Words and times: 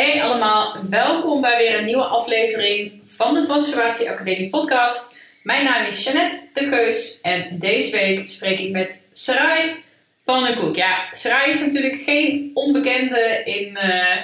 Hey 0.00 0.22
allemaal, 0.22 0.76
welkom 0.90 1.40
bij 1.40 1.58
weer 1.58 1.78
een 1.78 1.84
nieuwe 1.84 2.04
aflevering 2.04 3.02
van 3.06 3.34
de 3.34 3.44
Transformatie 3.44 4.10
Academie 4.10 4.48
podcast. 4.48 5.16
Mijn 5.42 5.64
naam 5.64 5.86
is 5.86 6.02
Jeannette 6.02 6.48
de 6.54 6.64
Geus 6.64 7.20
en 7.20 7.58
deze 7.58 7.96
week 7.96 8.28
spreek 8.28 8.58
ik 8.58 8.70
met 8.70 8.98
Sarai 9.12 9.84
Pannenkoek. 10.24 10.76
Ja, 10.76 11.08
Sarai 11.10 11.52
is 11.52 11.60
natuurlijk 11.60 12.02
geen 12.02 12.50
onbekende 12.54 13.42
in, 13.44 13.78
uh, 13.82 14.16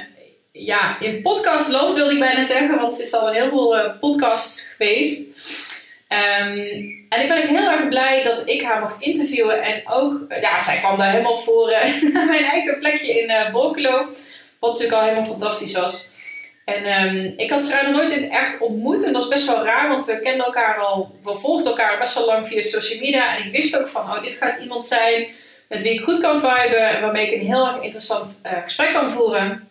ja, 0.53 1.01
in 1.01 1.23
podcastland 1.23 1.95
wilde 1.95 2.13
ik 2.13 2.19
bijna 2.19 2.45
zeggen, 2.45 2.81
want 2.81 2.95
ze 2.95 3.03
is 3.03 3.15
al 3.15 3.29
in 3.29 3.35
heel 3.35 3.49
veel 3.49 3.77
uh, 3.77 3.91
podcasts 4.01 4.69
geweest. 4.77 5.29
Um, 6.09 7.07
en 7.09 7.23
ik 7.23 7.29
ben 7.29 7.37
ook 7.39 7.59
heel 7.59 7.71
erg 7.71 7.89
blij 7.89 8.23
dat 8.23 8.49
ik 8.49 8.63
haar 8.63 8.81
mocht 8.81 9.01
interviewen. 9.01 9.63
En 9.63 9.83
ook, 9.87 10.25
ja, 10.41 10.61
zij 10.61 10.77
kwam 10.77 10.99
daar 10.99 11.11
helemaal 11.11 11.39
voor 11.39 11.69
mijn 12.13 12.45
eigen 12.45 12.79
plekje 12.79 13.21
in 13.21 13.31
uh, 13.31 13.53
Borculo. 13.53 14.09
Wat 14.67 14.79
natuurlijk 14.79 15.03
al 15.03 15.09
helemaal 15.09 15.31
fantastisch 15.31 15.77
was. 15.77 16.09
En 16.65 17.07
um, 17.07 17.35
ik 17.37 17.51
had 17.51 17.65
ze 17.65 17.81
nog 17.85 17.97
nooit 17.97 18.11
in 18.11 18.31
echt 18.31 18.61
ontmoet. 18.61 19.05
En 19.05 19.13
dat 19.13 19.23
is 19.23 19.29
best 19.29 19.47
wel 19.47 19.65
raar, 19.65 19.89
want 19.89 20.05
we 20.05 20.21
kenden 20.21 20.47
elkaar 20.47 20.79
al, 20.79 21.19
we 21.23 21.39
volgden 21.39 21.71
elkaar 21.71 21.99
best 21.99 22.15
wel 22.15 22.27
lang 22.27 22.47
via 22.47 22.63
social 22.63 23.01
media. 23.01 23.37
En 23.37 23.47
ik 23.47 23.53
wist 23.53 23.79
ook 23.79 23.89
van, 23.89 24.03
oh, 24.03 24.23
dit 24.23 24.37
gaat 24.37 24.61
iemand 24.61 24.87
zijn 24.87 25.27
met 25.69 25.83
wie 25.83 25.93
ik 25.93 26.01
goed 26.01 26.21
kan 26.21 26.41
viben. 26.41 26.89
En 26.89 27.01
waarmee 27.01 27.27
ik 27.27 27.41
een 27.41 27.47
heel 27.47 27.67
erg 27.67 27.83
interessant 27.83 28.41
uh, 28.47 28.53
gesprek 28.63 28.93
kan 28.93 29.11
voeren. 29.11 29.69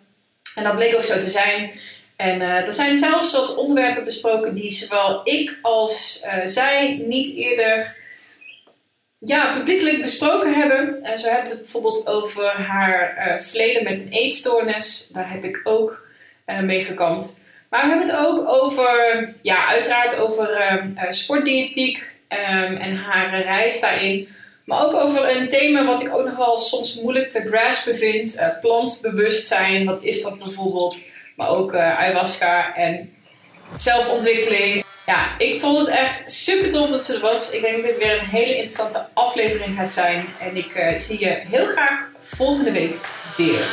En 0.55 0.63
dat 0.63 0.75
bleek 0.75 0.95
ook 0.95 1.03
zo 1.03 1.13
te 1.13 1.29
zijn. 1.29 1.71
En 2.15 2.41
uh, 2.41 2.67
er 2.67 2.73
zijn 2.73 2.97
zelfs 2.97 3.31
wat 3.31 3.55
onderwerpen 3.55 4.03
besproken 4.03 4.55
die 4.55 4.71
zowel 4.71 5.21
ik 5.23 5.59
als 5.61 6.23
uh, 6.25 6.45
zij 6.45 7.03
niet 7.07 7.35
eerder 7.35 7.95
ja, 9.25 9.53
publiekelijk 9.57 10.01
besproken 10.01 10.53
hebben. 10.53 10.99
Uh, 11.03 11.17
zo 11.17 11.27
hebben 11.27 11.45
we 11.45 11.53
het 11.53 11.61
bijvoorbeeld 11.61 12.07
over 12.07 12.45
haar 12.45 13.37
verleden 13.41 13.83
met 13.83 13.99
een 13.99 14.09
eetstoornis. 14.09 15.09
Daar 15.13 15.31
heb 15.31 15.43
ik 15.43 15.61
ook 15.63 16.03
mee 16.61 16.83
gekampt. 16.83 17.43
Maar 17.69 17.81
we 17.83 17.89
hebben 17.89 18.07
het 18.07 18.25
ook 18.25 18.47
over, 18.47 19.33
ja, 19.41 19.67
uiteraard 19.67 20.19
over 20.19 20.51
ehm, 20.51 21.11
sportdiëtiek 21.11 21.97
um, 22.29 22.75
en 22.75 22.95
haar 22.95 23.41
reis 23.41 23.81
daarin. 23.81 24.27
Maar 24.65 24.85
ook 24.85 24.93
over 24.93 25.37
een 25.37 25.49
thema 25.49 25.85
wat 25.85 26.01
ik 26.01 26.13
ook 26.13 26.25
nog 26.25 26.35
wel 26.35 26.57
soms 26.57 27.01
moeilijk 27.01 27.31
te 27.31 27.47
graspen 27.49 27.95
vind. 27.95 28.57
plantbewustzijn, 28.61 29.85
wat 29.85 30.03
is 30.03 30.23
dat 30.23 30.39
bijvoorbeeld? 30.39 31.09
Maar 31.35 31.49
ook 31.49 31.73
uh, 31.73 31.99
ayahuasca 31.99 32.75
en 32.75 33.13
zelfontwikkeling. 33.75 34.83
Ja, 35.05 35.39
ik 35.39 35.59
vond 35.59 35.79
het 35.79 35.87
echt 35.87 36.31
super 36.31 36.69
tof 36.69 36.89
dat 36.89 37.01
ze 37.01 37.13
er 37.15 37.21
was. 37.21 37.51
Ik 37.51 37.61
denk 37.61 37.75
dat 37.75 37.85
dit 37.85 37.97
weer 37.97 38.19
een 38.19 38.27
hele 38.27 38.53
interessante 38.55 39.07
aflevering 39.13 39.77
gaat 39.77 39.91
zijn. 39.91 40.25
En 40.39 40.55
ik 40.55 40.75
uh, 40.75 40.97
zie 40.97 41.19
je 41.19 41.41
heel 41.47 41.65
graag 41.65 42.07
volgende 42.19 42.71
week 42.71 42.95
weer. 43.37 43.65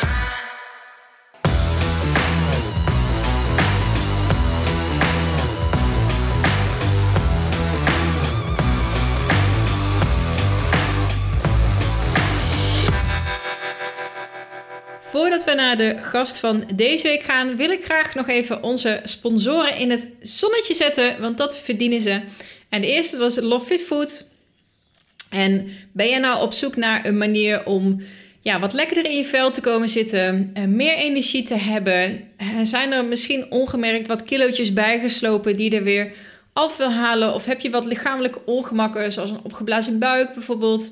Voordat 15.12 15.44
we 15.44 15.54
naar 15.54 15.76
de 15.76 15.96
gast 16.00 16.38
van 16.38 16.64
deze 16.74 17.06
week 17.08 17.22
gaan, 17.22 17.56
wil 17.56 17.70
ik 17.70 17.84
graag 17.84 18.14
nog 18.14 18.28
even 18.28 18.62
onze 18.62 19.00
sponsoren 19.04 19.76
in 19.76 19.90
het 19.90 20.08
zonnetje 20.20 20.74
zetten, 20.74 21.20
want 21.20 21.38
dat 21.38 21.58
verdienen 21.58 22.02
ze. 22.02 22.20
En 22.68 22.80
de 22.80 22.86
eerste 22.86 23.16
was 23.16 23.36
Love 23.36 23.66
Fit 23.66 23.82
Food. 23.82 24.24
En 25.30 25.68
ben 25.92 26.08
je 26.08 26.18
nou 26.18 26.42
op 26.42 26.52
zoek 26.52 26.76
naar 26.76 27.06
een 27.06 27.18
manier 27.18 27.66
om 27.66 28.00
ja, 28.40 28.60
wat 28.60 28.72
lekkerder 28.72 29.10
in 29.10 29.16
je 29.16 29.24
vel 29.24 29.50
te 29.50 29.60
komen 29.60 29.88
zitten, 29.88 30.52
meer 30.68 30.94
energie 30.94 31.42
te 31.42 31.56
hebben? 31.56 32.28
Zijn 32.62 32.92
er 32.92 33.04
misschien 33.04 33.50
ongemerkt 33.50 34.06
wat 34.06 34.24
kilootjes 34.24 34.72
bijgeslopen 34.72 35.56
die 35.56 35.76
er 35.76 35.82
weer 35.82 36.12
af 36.52 36.76
wil 36.76 36.92
halen? 36.92 37.34
Of 37.34 37.44
heb 37.44 37.60
je 37.60 37.70
wat 37.70 37.84
lichamelijke 37.84 38.44
ongemakken, 38.44 39.12
zoals 39.12 39.30
een 39.30 39.44
opgeblazen 39.44 39.98
buik 39.98 40.34
bijvoorbeeld? 40.34 40.90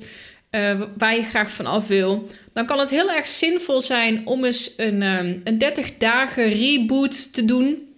Uh, 0.51 0.81
waar 0.97 1.15
je 1.15 1.23
graag 1.23 1.51
van 1.51 1.65
af 1.65 1.87
wil, 1.87 2.27
dan 2.53 2.65
kan 2.65 2.79
het 2.79 2.89
heel 2.89 3.11
erg 3.11 3.27
zinvol 3.27 3.81
zijn 3.81 4.27
om 4.27 4.45
eens 4.45 4.73
een, 4.77 5.01
um, 5.01 5.41
een 5.43 5.57
30 5.57 5.97
dagen 5.97 6.49
reboot 6.49 7.33
te 7.33 7.45
doen. 7.45 7.95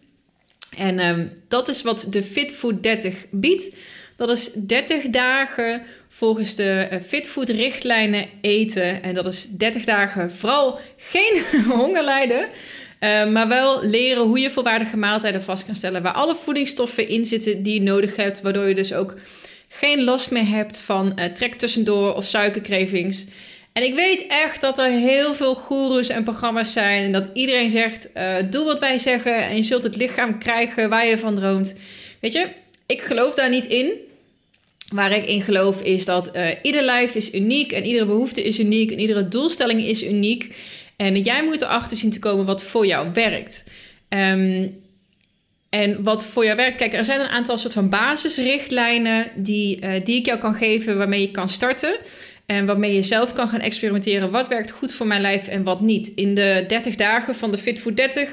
En 0.77 1.07
um, 1.07 1.31
dat 1.47 1.67
is 1.67 1.81
wat 1.81 2.07
de 2.09 2.23
Fitfood 2.23 2.83
30 2.83 3.25
biedt. 3.31 3.75
Dat 4.15 4.29
is 4.29 4.51
30 4.53 5.03
dagen 5.03 5.81
volgens 6.07 6.55
de 6.55 6.87
uh, 6.91 6.99
Fitfood 6.99 7.49
richtlijnen 7.49 8.29
eten. 8.41 9.03
En 9.03 9.13
dat 9.13 9.25
is 9.25 9.47
30 9.49 9.85
dagen 9.85 10.33
vooral 10.33 10.79
geen 10.97 11.43
honger 11.67 12.03
lijden. 12.03 12.47
Uh, 12.99 13.27
maar 13.31 13.47
wel 13.47 13.83
leren 13.83 14.23
hoe 14.23 14.39
je 14.39 14.51
volwaardige 14.51 14.97
maaltijden 14.97 15.43
vast 15.43 15.65
kan 15.65 15.75
stellen. 15.75 16.03
Waar 16.03 16.13
alle 16.13 16.35
voedingsstoffen 16.35 17.07
in 17.07 17.25
zitten 17.25 17.63
die 17.63 17.73
je 17.73 17.81
nodig 17.81 18.15
hebt. 18.15 18.41
Waardoor 18.41 18.67
je 18.67 18.75
dus 18.75 18.93
ook 18.93 19.13
geen 19.75 20.03
last 20.03 20.31
meer 20.31 20.47
hebt 20.47 20.77
van 20.77 21.17
uh, 21.19 21.25
trek 21.25 21.53
tussendoor 21.53 22.15
of 22.15 22.25
suikercravings. 22.25 23.25
En 23.73 23.83
ik 23.83 23.95
weet 23.95 24.25
echt 24.27 24.61
dat 24.61 24.79
er 24.79 24.89
heel 24.89 25.33
veel 25.33 25.55
goeroes 25.55 26.09
en 26.09 26.23
programma's 26.23 26.71
zijn. 26.71 27.03
En 27.03 27.11
dat 27.11 27.29
iedereen 27.33 27.69
zegt: 27.69 28.09
uh, 28.17 28.35
doe 28.49 28.65
wat 28.65 28.79
wij 28.79 28.99
zeggen 28.99 29.43
en 29.43 29.55
je 29.55 29.63
zult 29.63 29.83
het 29.83 29.95
lichaam 29.95 30.39
krijgen 30.39 30.89
waar 30.89 31.07
je 31.07 31.17
van 31.17 31.35
droomt. 31.35 31.75
Weet 32.19 32.33
je, 32.33 32.47
ik 32.85 33.01
geloof 33.01 33.35
daar 33.35 33.49
niet 33.49 33.65
in. 33.65 33.91
Waar 34.87 35.11
ik 35.11 35.25
in 35.25 35.41
geloof 35.41 35.81
is 35.81 36.05
dat 36.05 36.35
uh, 36.35 36.47
ieder 36.61 36.81
lijf 36.81 37.15
is 37.15 37.33
uniek 37.33 37.71
en 37.71 37.85
iedere 37.85 38.05
behoefte 38.05 38.43
is 38.43 38.59
uniek 38.59 38.91
en 38.91 38.99
iedere 38.99 39.27
doelstelling 39.27 39.81
is 39.85 40.03
uniek. 40.03 40.55
En 40.95 41.21
jij 41.21 41.43
moet 41.43 41.61
erachter 41.61 41.97
zien 41.97 42.11
te 42.11 42.19
komen 42.19 42.45
wat 42.45 42.63
voor 42.63 42.85
jou 42.85 43.09
werkt. 43.13 43.63
Um, 44.09 44.82
en 45.73 46.03
wat 46.03 46.25
voor 46.25 46.45
jou 46.45 46.55
werkt, 46.55 46.77
kijk, 46.77 46.93
er 46.93 47.05
zijn 47.05 47.19
een 47.19 47.27
aantal 47.27 47.57
soort 47.57 47.73
van 47.73 47.89
basisrichtlijnen 47.89 49.25
die, 49.35 49.79
uh, 49.81 49.89
die 50.03 50.15
ik 50.19 50.25
jou 50.25 50.39
kan 50.39 50.53
geven 50.53 50.97
waarmee 50.97 51.21
je 51.21 51.31
kan 51.31 51.49
starten. 51.49 51.95
En 52.45 52.65
waarmee 52.65 52.93
je 52.93 53.01
zelf 53.01 53.33
kan 53.33 53.47
gaan 53.47 53.59
experimenteren 53.59 54.31
wat 54.31 54.47
werkt 54.47 54.71
goed 54.71 54.93
voor 54.93 55.07
mijn 55.07 55.21
lijf 55.21 55.47
en 55.47 55.63
wat 55.63 55.81
niet. 55.81 56.11
In 56.15 56.35
de 56.35 56.65
30 56.67 56.95
dagen 56.95 57.35
van 57.35 57.51
de 57.51 57.57
Fit 57.57 57.79
Food 57.79 57.97
30 57.97 58.29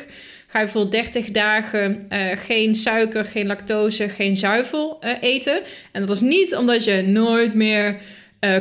ga 0.47 0.59
je 0.59 0.65
bijvoorbeeld 0.65 0.93
30 1.13 1.31
dagen 1.31 2.07
uh, 2.13 2.19
geen 2.35 2.75
suiker, 2.75 3.25
geen 3.25 3.47
lactose, 3.47 4.09
geen 4.09 4.37
zuivel 4.37 4.99
uh, 5.05 5.11
eten. 5.21 5.61
En 5.93 6.07
dat 6.07 6.17
is 6.17 6.23
niet 6.23 6.57
omdat 6.57 6.85
je 6.85 7.03
nooit 7.03 7.55
meer 7.55 7.97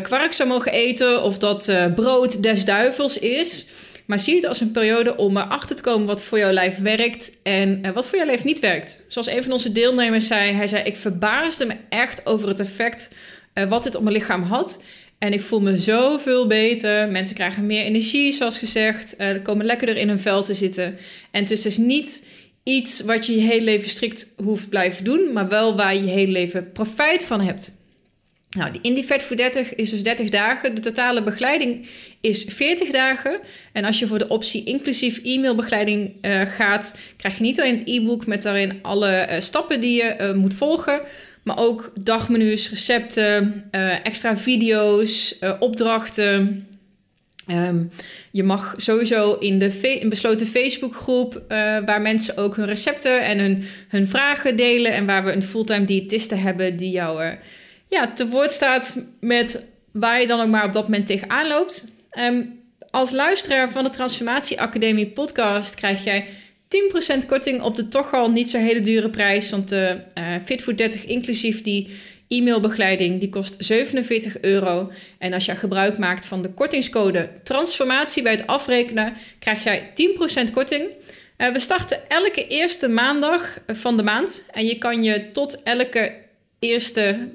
kwark 0.01 0.33
zou 0.33 0.49
mogen 0.49 0.71
eten 0.71 1.23
of 1.23 1.37
dat 1.37 1.71
brood 1.95 2.43
des 2.43 2.65
duivels 2.65 3.17
is. 3.17 3.65
Maar 4.09 4.19
zie 4.19 4.35
het 4.35 4.45
als 4.45 4.61
een 4.61 4.71
periode 4.71 5.15
om 5.15 5.37
erachter 5.37 5.75
te 5.75 5.81
komen 5.81 6.07
wat 6.07 6.23
voor 6.23 6.37
jouw 6.37 6.51
lijf 6.51 6.77
werkt 6.77 7.31
en 7.43 7.79
uh, 7.85 7.91
wat 7.91 8.07
voor 8.07 8.17
jouw 8.17 8.27
lijf 8.27 8.43
niet 8.43 8.59
werkt. 8.59 9.05
Zoals 9.07 9.27
een 9.27 9.43
van 9.43 9.51
onze 9.51 9.71
deelnemers 9.71 10.27
zei, 10.27 10.51
hij 10.51 10.67
zei: 10.67 10.83
Ik 10.83 10.95
verbaasde 10.95 11.65
me 11.65 11.75
echt 11.89 12.25
over 12.25 12.47
het 12.47 12.59
effect 12.59 13.15
uh, 13.53 13.69
wat 13.69 13.83
dit 13.83 13.95
op 13.95 14.03
mijn 14.03 14.15
lichaam 14.15 14.43
had. 14.43 14.83
En 15.17 15.33
ik 15.33 15.41
voel 15.41 15.61
me 15.61 15.77
zoveel 15.77 16.47
beter. 16.47 17.09
Mensen 17.09 17.35
krijgen 17.35 17.65
meer 17.65 17.83
energie, 17.83 18.33
zoals 18.33 18.57
gezegd. 18.57 19.15
Uh, 19.19 19.27
komen 19.43 19.65
lekkerder 19.65 19.97
in 19.97 20.07
hun 20.07 20.19
vel 20.19 20.43
te 20.43 20.53
zitten. 20.53 20.97
En 21.31 21.41
het 21.41 21.51
is 21.51 21.61
dus 21.61 21.77
niet 21.77 22.25
iets 22.63 23.01
wat 23.01 23.25
je 23.25 23.33
je 23.33 23.47
hele 23.47 23.63
leven 23.63 23.89
strikt 23.89 24.33
hoeft 24.43 24.69
blijven 24.69 25.03
doen, 25.03 25.33
maar 25.33 25.47
wel 25.47 25.75
waar 25.75 25.95
je 25.95 26.03
je 26.03 26.11
hele 26.11 26.31
leven 26.31 26.71
profijt 26.71 27.25
van 27.25 27.41
hebt. 27.41 27.77
Nou, 28.57 28.71
die 28.71 28.81
Indie 28.81 29.05
Vet 29.05 29.23
voor 29.23 29.35
30 29.35 29.75
is 29.75 29.89
dus 29.89 30.03
30 30.03 30.29
dagen. 30.29 30.75
De 30.75 30.81
totale 30.81 31.23
begeleiding 31.23 31.87
is 32.21 32.43
40 32.43 32.89
dagen. 32.89 33.39
En 33.73 33.85
als 33.85 33.99
je 33.99 34.07
voor 34.07 34.19
de 34.19 34.27
optie 34.27 34.63
inclusief 34.63 35.19
e-mailbegeleiding 35.23 36.11
uh, 36.21 36.41
gaat, 36.41 36.97
krijg 37.17 37.37
je 37.37 37.43
niet 37.43 37.59
alleen 37.59 37.75
het 37.77 37.87
e-book 37.87 38.25
met 38.25 38.41
daarin 38.41 38.79
alle 38.81 39.27
uh, 39.29 39.39
stappen 39.39 39.81
die 39.81 40.03
je 40.03 40.15
uh, 40.21 40.33
moet 40.33 40.53
volgen, 40.53 41.01
maar 41.43 41.57
ook 41.57 41.91
dagmenu's, 42.03 42.69
recepten, 42.69 43.63
extra 44.03 44.37
video's, 44.37 45.39
opdrachten. 45.59 46.67
Um, 47.51 47.91
je 48.31 48.43
mag 48.43 48.73
sowieso 48.77 49.33
in 49.33 49.59
de 49.59 49.99
een 50.01 50.09
besloten 50.09 50.47
Facebookgroep, 50.47 51.41
waar 51.85 52.01
mensen 52.01 52.37
ook 52.37 52.55
hun 52.55 52.65
recepten 52.65 53.21
en 53.21 53.39
hun, 53.39 53.63
hun 53.87 54.07
vragen 54.07 54.55
delen. 54.55 54.93
En 54.93 55.05
waar 55.05 55.23
we 55.23 55.31
een 55.31 55.43
fulltime 55.43 55.85
diëtiste 55.85 56.35
hebben 56.35 56.75
die 56.75 56.91
jou 56.91 57.21
ja, 57.89 58.13
te 58.13 58.27
woord 58.27 58.51
staat 58.51 59.03
met 59.19 59.63
waar 59.91 60.21
je 60.21 60.27
dan 60.27 60.39
ook 60.39 60.47
maar 60.47 60.65
op 60.65 60.73
dat 60.73 60.83
moment 60.83 61.07
tegenaan 61.07 61.47
loopt. 61.47 61.85
Um, 62.19 62.59
als 62.91 63.11
luisteraar 63.11 63.71
van 63.71 63.83
de 63.83 63.89
Transformatie 63.89 64.61
Academie 64.61 65.07
podcast 65.07 65.75
krijg 65.75 66.03
jij 66.03 66.27
10% 67.23 67.25
korting 67.27 67.61
op 67.61 67.75
de 67.75 67.87
toch 67.87 68.13
al 68.13 68.31
niet 68.31 68.49
zo 68.49 68.57
hele 68.57 68.79
dure 68.79 69.09
prijs. 69.09 69.49
Want 69.49 69.69
de 69.69 70.01
uh, 70.17 70.35
Fit 70.45 70.63
for 70.63 70.75
30 70.75 71.05
inclusief 71.05 71.61
die 71.61 71.89
e-mailbegeleiding 72.27 73.19
die 73.19 73.29
kost 73.29 73.55
47 73.57 74.39
euro. 74.41 74.91
En 75.17 75.33
als 75.33 75.45
je 75.45 75.55
gebruik 75.55 75.97
maakt 75.97 76.25
van 76.25 76.41
de 76.41 76.49
kortingscode 76.49 77.29
transformatie 77.43 78.23
bij 78.23 78.31
het 78.31 78.47
afrekenen, 78.47 79.13
krijg 79.39 79.63
jij 79.63 79.89
10% 80.49 80.53
korting. 80.53 80.89
Uh, 81.37 81.47
we 81.47 81.59
starten 81.59 82.09
elke 82.09 82.47
eerste 82.47 82.87
maandag 82.87 83.59
van 83.67 83.97
de 83.97 84.03
maand. 84.03 84.45
En 84.51 84.65
je 84.65 84.77
kan 84.77 85.03
je 85.03 85.31
tot 85.31 85.63
elke 85.63 86.13
eerste 86.59 87.29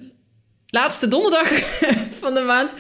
laatste 0.75 1.09
donderdag 1.09 1.49
van 2.21 2.35
de 2.35 2.41
maand 2.41 2.73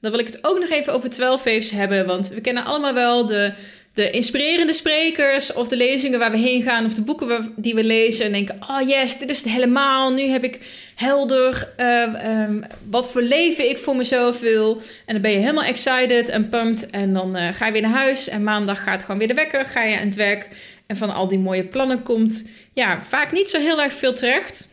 Dan 0.00 0.10
wil 0.10 0.20
ik 0.20 0.26
het 0.26 0.44
ook 0.44 0.58
nog 0.58 0.68
even 0.68 0.92
over 0.92 1.10
12 1.10 1.44
waves 1.44 1.70
hebben, 1.70 2.06
want 2.06 2.28
we 2.28 2.40
kennen 2.40 2.64
allemaal 2.64 2.94
wel 2.94 3.26
de, 3.26 3.52
de 4.00 4.10
inspirerende 4.10 4.72
sprekers 4.72 5.52
of 5.52 5.68
de 5.68 5.76
lezingen 5.76 6.18
waar 6.18 6.30
we 6.30 6.38
heen 6.38 6.62
gaan 6.62 6.84
of 6.84 6.94
de 6.94 7.02
boeken 7.02 7.52
die 7.56 7.74
we 7.74 7.84
lezen 7.84 8.24
en 8.24 8.32
denken, 8.32 8.58
oh 8.60 8.88
yes, 8.88 9.18
dit 9.18 9.30
is 9.30 9.38
het 9.38 9.52
helemaal. 9.52 10.12
Nu 10.12 10.22
heb 10.22 10.44
ik 10.44 10.58
helder 10.94 11.72
uh, 11.76 12.42
um, 12.42 12.64
wat 12.90 13.10
voor 13.10 13.22
leven 13.22 13.68
ik 13.68 13.78
voor 13.78 13.96
mezelf 13.96 14.40
wil. 14.40 14.82
En 15.06 15.12
dan 15.12 15.20
ben 15.20 15.30
je 15.30 15.38
helemaal 15.38 15.64
excited 15.64 16.28
en 16.28 16.48
pumped 16.48 16.90
en 16.90 17.12
dan 17.12 17.36
uh, 17.36 17.48
ga 17.52 17.66
je 17.66 17.72
weer 17.72 17.82
naar 17.82 17.90
huis 17.90 18.28
en 18.28 18.42
maandag 18.42 18.82
gaat 18.82 19.02
gewoon 19.02 19.18
weer 19.18 19.28
de 19.28 19.34
wekker, 19.34 19.66
ga 19.66 19.82
je 19.82 19.98
aan 19.98 20.06
het 20.06 20.14
werk 20.14 20.48
en 20.86 20.96
van 20.96 21.10
al 21.10 21.28
die 21.28 21.38
mooie 21.38 21.64
plannen 21.64 22.02
komt 22.02 22.44
ja, 22.72 23.02
vaak 23.02 23.32
niet 23.32 23.50
zo 23.50 23.58
heel 23.58 23.82
erg 23.82 23.92
veel 23.92 24.12
terecht. 24.12 24.68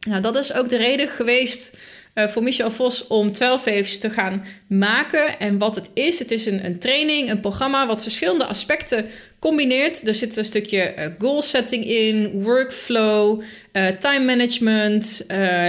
Nou, 0.00 0.22
dat 0.22 0.38
is 0.38 0.52
ook 0.52 0.68
de 0.68 0.76
reden 0.76 1.08
geweest 1.08 1.76
uh, 2.14 2.28
voor 2.28 2.42
Michel 2.42 2.70
Vos 2.70 3.06
om 3.06 3.32
12 3.32 3.64
waves 3.64 3.98
te 3.98 4.10
gaan 4.10 4.44
maken. 4.66 5.38
En 5.38 5.58
wat 5.58 5.74
het 5.74 5.90
is, 5.94 6.18
het 6.18 6.30
is 6.30 6.46
een, 6.46 6.64
een 6.64 6.78
training, 6.78 7.30
een 7.30 7.40
programma 7.40 7.86
wat 7.86 8.02
verschillende 8.02 8.46
aspecten 8.46 9.06
combineert. 9.38 10.08
Er 10.08 10.14
zit 10.14 10.36
een 10.36 10.44
stukje 10.44 10.94
uh, 10.98 11.04
goal 11.18 11.42
setting 11.42 11.84
in, 11.84 12.42
workflow, 12.42 13.42
uh, 13.72 13.86
time 13.86 14.24
management, 14.24 15.24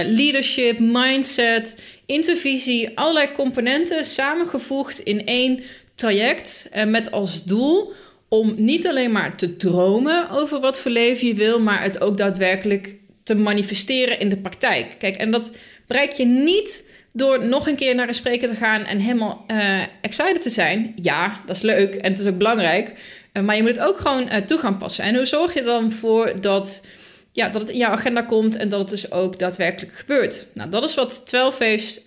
leadership, 0.06 0.78
mindset, 0.78 1.82
intervisie, 2.06 2.98
allerlei 2.98 3.28
componenten 3.36 4.04
samengevoegd 4.04 4.98
in 4.98 5.26
één 5.26 5.62
traject 5.94 6.68
met 6.86 7.10
als 7.10 7.44
doel 7.44 7.92
om 8.28 8.54
niet 8.56 8.86
alleen 8.86 9.12
maar 9.12 9.36
te 9.36 9.56
dromen 9.56 10.30
over 10.30 10.60
wat 10.60 10.80
voor 10.80 10.90
leven 10.90 11.26
je 11.26 11.34
wil, 11.34 11.60
maar 11.60 11.82
het 11.82 12.00
ook 12.00 12.16
daadwerkelijk 12.16 12.96
te 13.24 13.34
manifesteren 13.34 14.20
in 14.20 14.28
de 14.28 14.36
praktijk. 14.36 14.94
Kijk, 14.98 15.16
en 15.16 15.30
dat 15.30 15.52
bereik 15.86 16.12
je 16.12 16.24
niet 16.24 16.84
door 17.12 17.46
nog 17.46 17.68
een 17.68 17.76
keer 17.76 17.94
naar 17.94 18.08
een 18.08 18.14
spreker 18.14 18.48
te 18.48 18.54
gaan 18.54 18.84
en 18.84 18.98
helemaal 18.98 19.44
uh, 19.50 19.82
excited 20.00 20.42
te 20.42 20.50
zijn. 20.50 20.92
Ja, 21.00 21.40
dat 21.46 21.56
is 21.56 21.62
leuk 21.62 21.94
en 21.94 22.10
het 22.10 22.20
is 22.20 22.26
ook 22.26 22.38
belangrijk. 22.38 22.92
Uh, 23.32 23.42
maar 23.42 23.56
je 23.56 23.62
moet 23.62 23.76
het 23.76 23.86
ook 23.86 23.98
gewoon 23.98 24.22
uh, 24.22 24.36
toe 24.36 24.58
gaan 24.58 24.78
passen. 24.78 25.04
En 25.04 25.14
hoe 25.14 25.24
zorg 25.24 25.54
je 25.54 25.62
dan 25.62 25.92
voor 25.92 26.40
dat, 26.40 26.86
ja, 27.32 27.48
dat 27.48 27.60
het 27.60 27.70
in 27.70 27.76
jouw 27.76 27.90
agenda 27.90 28.22
komt 28.22 28.56
en 28.56 28.68
dat 28.68 28.80
het 28.80 28.88
dus 28.88 29.12
ook 29.12 29.38
daadwerkelijk 29.38 29.94
gebeurt? 29.94 30.46
Nou, 30.54 30.70
dat 30.70 30.84
is 30.84 30.94
wat 30.94 31.26
12 31.26 31.58
Waves 31.58 32.00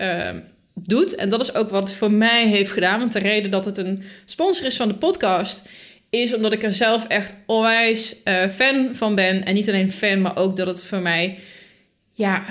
doet. 0.74 1.16
En 1.16 1.30
dat 1.30 1.42
is 1.42 1.56
ook 1.56 1.70
wat 1.70 1.90
het 1.90 1.98
voor 1.98 2.12
mij 2.12 2.48
heeft 2.48 2.72
gedaan. 2.72 3.00
Want 3.00 3.14
de 3.14 3.20
reden 3.20 3.52
dat 3.52 3.66
het 3.66 3.78
een 3.78 4.04
sponsor 4.26 4.66
is 4.66 4.76
van 4.76 4.88
de 4.88 4.96
podcast 4.96 5.64
is 6.10 6.36
omdat 6.36 6.54
ik 6.54 6.64
er 6.64 6.74
zelf 6.74 7.08
echt 7.08 7.36
onwijs 7.46 8.16
fan 8.56 8.90
van 8.94 9.16
ben. 9.16 9.46
En 9.46 9.54
niet 9.54 9.70
alleen 9.70 9.92
fan, 9.92 10.22
maar 10.22 10.38
ook 10.38 10.56
dat 10.56 10.68
het 10.68 10.86
voor 10.86 11.02
mij 11.02 11.38
ja, 12.18 12.46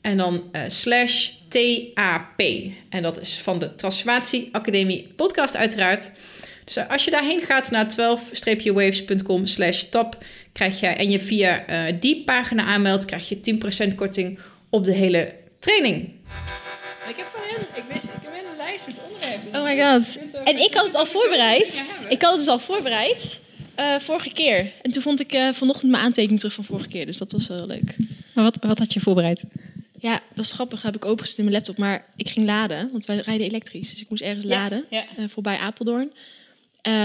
en 0.01 0.17
dan 0.17 0.43
uh, 0.51 0.61
slash 0.67 1.29
TAP. 1.49 2.41
En 2.89 3.01
dat 3.01 3.21
is 3.21 3.39
van 3.39 3.59
de 3.59 3.75
Transformatie 3.75 4.49
Academie 4.51 5.13
podcast 5.15 5.55
uiteraard. 5.55 6.11
Dus 6.63 6.77
uh, 6.77 6.89
als 6.89 7.05
je 7.05 7.11
daarheen 7.11 7.41
gaat 7.41 7.71
naar 7.71 7.91
12-waves.com 7.91 9.45
slash 9.45 9.83
top, 9.83 10.23
krijg 10.53 10.79
je 10.79 10.87
en 10.87 11.09
je 11.09 11.19
via 11.19 11.65
die 11.99 12.23
pagina 12.23 12.63
aanmeldt, 12.63 13.05
krijg 13.05 13.29
je 13.29 13.59
10% 13.91 13.95
korting 13.95 14.39
op 14.69 14.85
de 14.85 14.93
hele 14.93 15.33
training. 15.59 16.09
Ik 17.09 17.15
heb 17.15 17.46
lijst 18.85 18.99
met 19.51 19.55
Oh 19.55 19.63
my 19.63 19.81
god. 19.81 20.19
En 20.43 20.57
ik 20.57 20.73
had 20.73 20.85
het 20.85 20.95
al 20.95 21.05
voorbereid. 21.05 21.83
Ik 22.09 22.21
had 22.21 22.31
het 22.31 22.39
dus 22.39 22.49
al 22.49 22.59
voorbereid. 22.59 23.41
Uh, 23.79 23.95
vorige 23.99 24.31
keer. 24.31 24.71
En 24.81 24.91
toen 24.91 25.01
vond 25.01 25.19
ik 25.19 25.33
uh, 25.33 25.51
vanochtend 25.51 25.91
mijn 25.91 26.03
aantekening 26.03 26.39
terug 26.39 26.55
van 26.55 26.63
vorige 26.63 26.87
keer. 26.87 27.05
Dus 27.05 27.17
dat 27.17 27.31
was 27.31 27.47
wel 27.47 27.67
leuk. 27.67 27.95
Maar 28.33 28.43
wat, 28.43 28.57
wat 28.59 28.79
had 28.79 28.93
je 28.93 28.99
voorbereid? 28.99 29.43
Ja, 29.99 30.21
dat 30.33 30.45
is 30.45 30.51
grappig. 30.51 30.81
Heb 30.81 30.95
ik 30.95 31.05
opengezet 31.05 31.37
in 31.37 31.43
mijn 31.43 31.55
laptop. 31.55 31.77
Maar 31.77 32.05
ik 32.15 32.29
ging 32.29 32.45
laden. 32.45 32.89
Want 32.91 33.05
wij 33.05 33.17
rijden 33.17 33.47
elektrisch. 33.47 33.89
Dus 33.89 34.01
ik 34.01 34.09
moest 34.09 34.21
ergens 34.21 34.43
laden. 34.43 34.85
Ja. 34.89 35.05
Uh, 35.19 35.27
voorbij 35.27 35.57
Apeldoorn. 35.57 36.11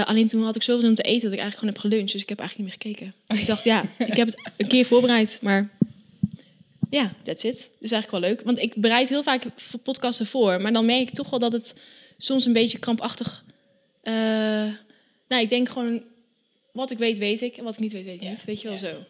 alleen 0.04 0.28
toen 0.28 0.44
had 0.44 0.56
ik 0.56 0.62
zoveel 0.62 0.80
zin 0.80 0.90
om 0.90 0.96
te 0.96 1.02
eten 1.02 1.22
dat 1.22 1.32
ik 1.32 1.38
eigenlijk 1.38 1.58
gewoon 1.58 1.74
heb 1.74 1.82
geluncht. 1.82 2.12
Dus 2.12 2.22
ik 2.22 2.28
heb 2.28 2.38
eigenlijk 2.38 2.70
niet 2.70 2.78
meer 2.78 2.94
gekeken. 2.94 3.14
Dus 3.26 3.40
ik 3.40 3.46
dacht, 3.46 3.64
ja, 3.64 3.82
ik 4.12 4.16
heb 4.16 4.26
het 4.26 4.50
een 4.56 4.68
keer 4.68 4.84
voorbereid. 4.84 5.38
Maar 5.42 5.68
ja, 6.92 7.12
that's 7.22 7.44
it. 7.44 7.70
Dus 7.80 7.90
eigenlijk 7.90 8.10
wel 8.10 8.30
leuk. 8.30 8.42
Want 8.44 8.58
ik 8.58 8.74
bereid 8.74 9.08
heel 9.08 9.22
vaak 9.22 9.44
podcasten 9.82 10.26
voor. 10.26 10.60
Maar 10.60 10.72
dan 10.72 10.84
merk 10.84 11.00
ik 11.00 11.14
toch 11.14 11.30
wel 11.30 11.38
dat 11.38 11.52
het 11.52 11.74
soms 12.18 12.46
een 12.46 12.52
beetje 12.52 12.78
krampachtig. 12.78 13.44
Uh, 14.02 14.14
nou, 15.28 15.42
ik 15.42 15.48
denk 15.48 15.68
gewoon, 15.68 16.02
wat 16.72 16.90
ik 16.90 16.98
weet, 16.98 17.18
weet 17.18 17.40
ik. 17.40 17.56
En 17.56 17.64
wat 17.64 17.74
ik 17.74 17.80
niet 17.80 17.92
weet, 17.92 18.04
weet 18.04 18.22
ik 18.22 18.28
niet. 18.28 18.44
Weet 18.44 18.60
je 18.60 18.68
wel 18.68 18.78
zo. 18.78 19.04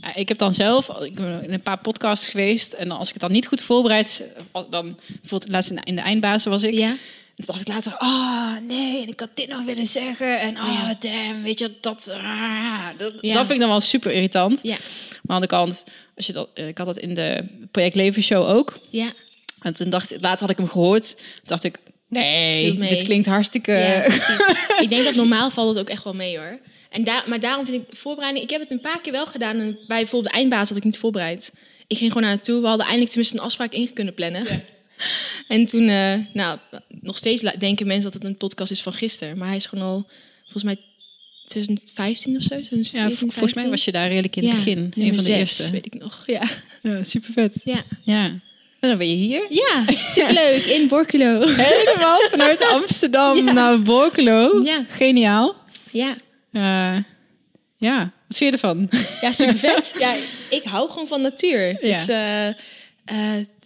Ja, 0.00 0.14
ik 0.14 0.28
heb 0.28 0.38
dan 0.38 0.54
zelf, 0.54 0.88
ik 0.88 1.14
ben 1.14 1.42
in 1.42 1.52
een 1.52 1.62
paar 1.62 1.80
podcasts 1.80 2.28
geweest. 2.28 2.72
En 2.72 2.90
als 2.90 3.06
ik 3.06 3.12
het 3.12 3.22
dan 3.22 3.32
niet 3.32 3.46
goed 3.46 3.62
voorbereid, 3.62 4.24
dan 4.70 4.98
bijvoorbeeld 5.20 5.50
laatst 5.50 5.70
in 5.70 5.94
de 5.94 6.02
eindbazen 6.02 6.50
was 6.50 6.62
ik. 6.62 6.74
Ja. 6.74 6.96
En 7.38 7.44
toen 7.44 7.54
dacht 7.54 7.60
ik 7.60 7.68
later, 7.68 7.92
ah, 7.96 8.08
oh, 8.08 8.56
nee, 8.66 9.02
en 9.02 9.08
ik 9.08 9.20
had 9.20 9.28
dit 9.34 9.48
nog 9.48 9.64
willen 9.64 9.86
zeggen. 9.86 10.40
En 10.40 10.56
oh, 10.56 10.90
damn, 10.98 11.42
weet 11.42 11.58
je, 11.58 11.72
dat, 11.80 12.10
ah, 12.10 12.86
dat, 12.98 13.12
ja. 13.20 13.32
dat 13.32 13.40
vind 13.40 13.52
ik 13.52 13.60
dan 13.60 13.68
wel 13.68 13.80
super 13.80 14.12
irritant. 14.12 14.58
Ja. 14.62 14.76
Maar 15.22 15.36
aan 15.36 15.42
de 15.42 15.48
kant, 15.48 15.84
als 16.16 16.26
je 16.26 16.32
dat, 16.32 16.48
ik 16.54 16.78
had 16.78 16.86
dat 16.86 16.98
in 16.98 17.14
de 17.14 17.44
Project 17.70 17.94
Leven 17.94 18.22
show 18.22 18.48
ook. 18.48 18.78
Ja. 18.90 19.12
En 19.62 19.74
toen 19.74 19.90
dacht 19.90 20.14
ik, 20.14 20.20
later 20.20 20.40
had 20.40 20.50
ik 20.50 20.56
hem 20.56 20.68
gehoord. 20.68 21.16
Toen 21.16 21.44
dacht 21.44 21.64
ik, 21.64 21.78
Nee, 22.08 22.78
dit 22.78 23.02
klinkt 23.02 23.26
hartstikke... 23.26 23.72
Ja, 23.72 24.04
ik 24.82 24.88
denk 24.88 25.04
dat 25.04 25.14
normaal 25.14 25.50
valt 25.50 25.68
het 25.68 25.78
ook 25.78 25.90
echt 25.90 26.04
wel 26.04 26.14
mee 26.14 26.38
hoor. 26.38 26.58
En 26.90 27.04
daar, 27.04 27.24
maar 27.26 27.40
daarom 27.40 27.66
vind 27.66 27.82
ik 27.82 27.96
voorbereiding... 27.96 28.44
Ik 28.44 28.50
heb 28.50 28.60
het 28.60 28.70
een 28.70 28.80
paar 28.80 29.00
keer 29.00 29.12
wel 29.12 29.26
gedaan. 29.26 29.58
En 29.58 29.74
bij 29.74 29.98
bijvoorbeeld 29.98 30.32
de 30.32 30.38
eindbaas 30.38 30.68
had 30.68 30.78
ik 30.78 30.84
niet 30.84 30.98
voorbereid. 30.98 31.52
Ik 31.86 31.96
ging 31.96 32.12
gewoon 32.12 32.26
naar 32.26 32.36
naartoe. 32.36 32.60
We 32.60 32.66
hadden 32.66 32.84
eindelijk 32.84 33.10
tenminste 33.10 33.36
een 33.36 33.44
afspraak 33.44 33.72
in 33.72 33.92
kunnen 33.92 34.14
plannen. 34.14 34.44
Ja. 34.44 34.60
En 35.48 35.66
toen, 35.66 35.82
uh, 35.82 36.14
nou, 36.32 36.58
nog 36.88 37.16
steeds 37.16 37.42
denken 37.58 37.86
mensen 37.86 38.10
dat 38.10 38.14
het 38.14 38.24
een 38.24 38.36
podcast 38.36 38.70
is 38.70 38.82
van 38.82 38.92
gisteren. 38.92 39.38
Maar 39.38 39.48
hij 39.48 39.56
is 39.56 39.66
gewoon 39.66 39.84
al, 39.84 40.06
volgens 40.42 40.62
mij, 40.62 40.76
2015 41.46 42.36
of 42.36 42.42
zo. 42.42 42.48
2014, 42.48 43.26
ja, 43.26 43.30
volgens 43.30 43.54
mij 43.54 43.68
was 43.68 43.84
je 43.84 43.92
daar 43.92 44.08
redelijk 44.08 44.36
in 44.36 44.48
het 44.48 44.54
begin. 44.54 44.92
Een 44.96 45.14
van 45.14 45.24
de 45.24 45.34
eerste. 45.34 45.70
weet 45.70 45.86
ik 45.86 45.94
nog. 45.94 46.22
Ja, 46.26 46.42
ja 46.82 47.04
super 47.04 47.32
vet. 47.32 47.54
Ja. 47.64 47.82
ja. 48.02 48.24
En 48.80 48.88
dan 48.88 48.98
ben 48.98 49.08
je 49.08 49.14
hier. 49.14 49.46
Ja, 49.48 49.84
superleuk. 50.08 50.62
In 50.62 50.88
Borculo. 50.88 51.46
Helemaal 51.46 52.18
vanuit 52.30 52.64
Amsterdam 52.74 53.44
naar 53.44 53.82
Borculo. 53.82 54.62
Ja. 54.64 54.84
Geniaal. 54.88 55.54
Ja. 55.90 56.16
Uh, 56.52 57.02
ja, 57.76 57.98
wat 58.28 58.36
vind 58.36 58.38
je 58.38 58.52
ervan? 58.52 58.88
Ja, 59.20 59.32
super 59.32 59.56
vet. 59.56 59.94
ja, 59.98 60.14
ik 60.50 60.64
hou 60.64 60.90
gewoon 60.90 61.08
van 61.08 61.20
natuur. 61.20 61.76
Dus 61.80 62.08
uh, 62.08 62.46
uh, 62.46 62.54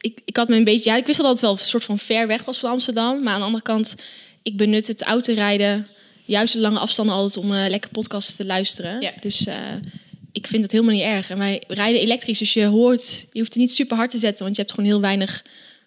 ik, 0.02 0.20
ik 0.24 0.36
had 0.36 0.48
me 0.48 0.56
een 0.56 0.64
beetje... 0.64 0.90
Ja, 0.90 0.96
ik 0.96 1.06
wist 1.06 1.18
wel 1.18 1.26
dat 1.26 1.36
het 1.36 1.44
wel 1.44 1.58
een 1.58 1.64
soort 1.64 1.84
van 1.84 1.98
ver 1.98 2.26
weg 2.26 2.44
was 2.44 2.58
van 2.58 2.70
Amsterdam. 2.70 3.22
Maar 3.22 3.32
aan 3.32 3.38
de 3.38 3.46
andere 3.46 3.62
kant, 3.62 3.94
ik 4.42 4.56
benut 4.56 4.86
het 4.86 5.02
autorijden... 5.02 5.88
juist 6.24 6.52
de 6.52 6.60
lange 6.60 6.78
afstanden 6.78 7.14
altijd 7.14 7.44
om 7.44 7.52
lekker 7.52 7.90
podcasts 7.90 8.36
te 8.36 8.44
luisteren. 8.44 9.00
Ja. 9.00 9.12
Dus 9.20 9.46
ik 10.32 10.46
vind 10.46 10.62
het 10.62 10.72
helemaal 10.72 10.94
niet 10.94 11.02
erg. 11.02 11.30
En 11.30 11.38
wij 11.38 11.62
rijden 11.68 12.00
elektrisch, 12.00 12.38
dus 12.38 12.52
je 12.52 12.64
hoort, 12.64 13.26
je 13.32 13.38
hoeft 13.38 13.52
het 13.52 13.62
niet 13.62 13.72
super 13.72 13.96
hard 13.96 14.10
te 14.10 14.18
zetten, 14.18 14.44
want 14.44 14.56
je 14.56 14.62
hebt 14.62 14.74
gewoon 14.74 14.90
heel 14.90 15.00
weinig 15.00 15.44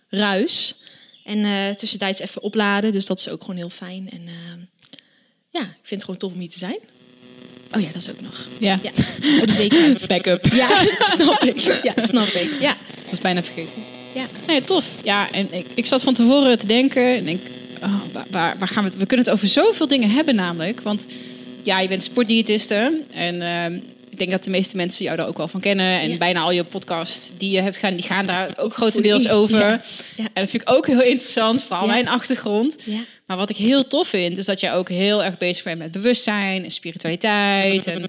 ruis. 0.09 0.75
En 1.23 1.37
uh, 1.37 1.69
tussentijds 1.69 2.19
even 2.19 2.41
opladen, 2.41 2.91
dus 2.91 3.05
dat 3.05 3.19
is 3.19 3.29
ook 3.29 3.41
gewoon 3.41 3.55
heel 3.55 3.69
fijn. 3.69 4.09
En 4.11 4.21
uh, 4.21 4.33
ja, 5.49 5.61
ik 5.61 5.67
vind 5.81 5.89
het 5.89 6.03
gewoon 6.03 6.19
tof 6.19 6.33
om 6.33 6.39
hier 6.39 6.49
te 6.49 6.57
zijn. 6.57 6.79
Oh 7.71 7.81
ja, 7.81 7.87
dat 7.87 8.01
is 8.01 8.09
ook 8.09 8.21
nog. 8.21 8.47
Ja. 8.59 8.79
ja. 8.83 8.91
Voor 9.37 9.47
de 9.47 9.53
zekerheid. 9.53 10.07
Backup. 10.07 10.45
Ja, 10.45 10.87
snap 11.15 11.43
ik. 11.43 11.59
Ja, 11.83 12.05
snap 12.05 12.27
ik. 12.27 12.51
Ja. 12.59 12.77
Dat 12.95 13.09
was 13.09 13.19
bijna 13.19 13.43
vergeten. 13.43 13.94
Ja. 14.15 14.25
Nee, 14.47 14.61
tof. 14.61 14.85
Ja, 15.03 15.31
en 15.31 15.53
ik, 15.53 15.65
ik 15.73 15.85
zat 15.85 16.03
van 16.03 16.13
tevoren 16.13 16.57
te 16.57 16.67
denken 16.67 17.15
en 17.15 17.27
ik 17.27 17.41
oh, 17.83 18.01
waar, 18.31 18.55
waar 18.57 18.67
gaan 18.67 18.83
we 18.83 18.89
het? 18.89 18.97
We 18.97 19.05
kunnen 19.05 19.25
het 19.25 19.35
over 19.35 19.47
zoveel 19.47 19.87
dingen 19.87 20.09
hebben, 20.09 20.35
namelijk. 20.35 20.81
Want 20.81 21.05
ja, 21.63 21.79
je 21.79 21.87
bent 21.87 22.03
sportdiëtiste. 22.03 23.01
En 23.13 23.41
ehm, 23.41 23.79
ik 24.09 24.17
denk 24.17 24.31
dat 24.31 24.43
de 24.43 24.49
meeste 24.49 24.75
mensen 24.75 25.05
jou 25.05 25.17
daar 25.17 25.27
ook 25.27 25.37
wel 25.37 25.47
van 25.47 25.59
kennen. 25.59 25.99
En 25.99 26.17
bijna 26.17 26.41
al 26.41 26.51
je 26.51 26.63
podcasts 26.63 27.31
die 27.37 27.51
je 27.51 27.61
hebt 27.61 27.77
gaan, 27.77 27.95
die 27.95 28.05
gaan 28.05 28.25
daar 28.25 28.49
ook 28.57 28.73
grotendeels 28.73 29.29
over. 29.29 29.59
Ja. 29.59 29.81
En 30.17 30.41
dat 30.41 30.49
vind 30.49 30.61
ik 30.61 30.71
ook 30.71 30.87
heel 30.87 31.01
interessant, 31.01 31.63
vooral 31.63 31.87
mijn 31.87 32.07
achtergrond. 32.07 32.77
Maar 33.25 33.37
wat 33.37 33.49
ik 33.49 33.57
heel 33.57 33.87
tof 33.87 34.07
vind, 34.07 34.37
is 34.37 34.45
dat 34.45 34.59
jij 34.59 34.73
ook 34.73 34.89
heel 34.89 35.23
erg 35.23 35.37
bezig 35.37 35.63
bent 35.63 35.77
met 35.77 35.91
bewustzijn 35.91 36.63
en 36.63 36.71
spiritualiteit. 36.71 37.87
En 37.87 38.05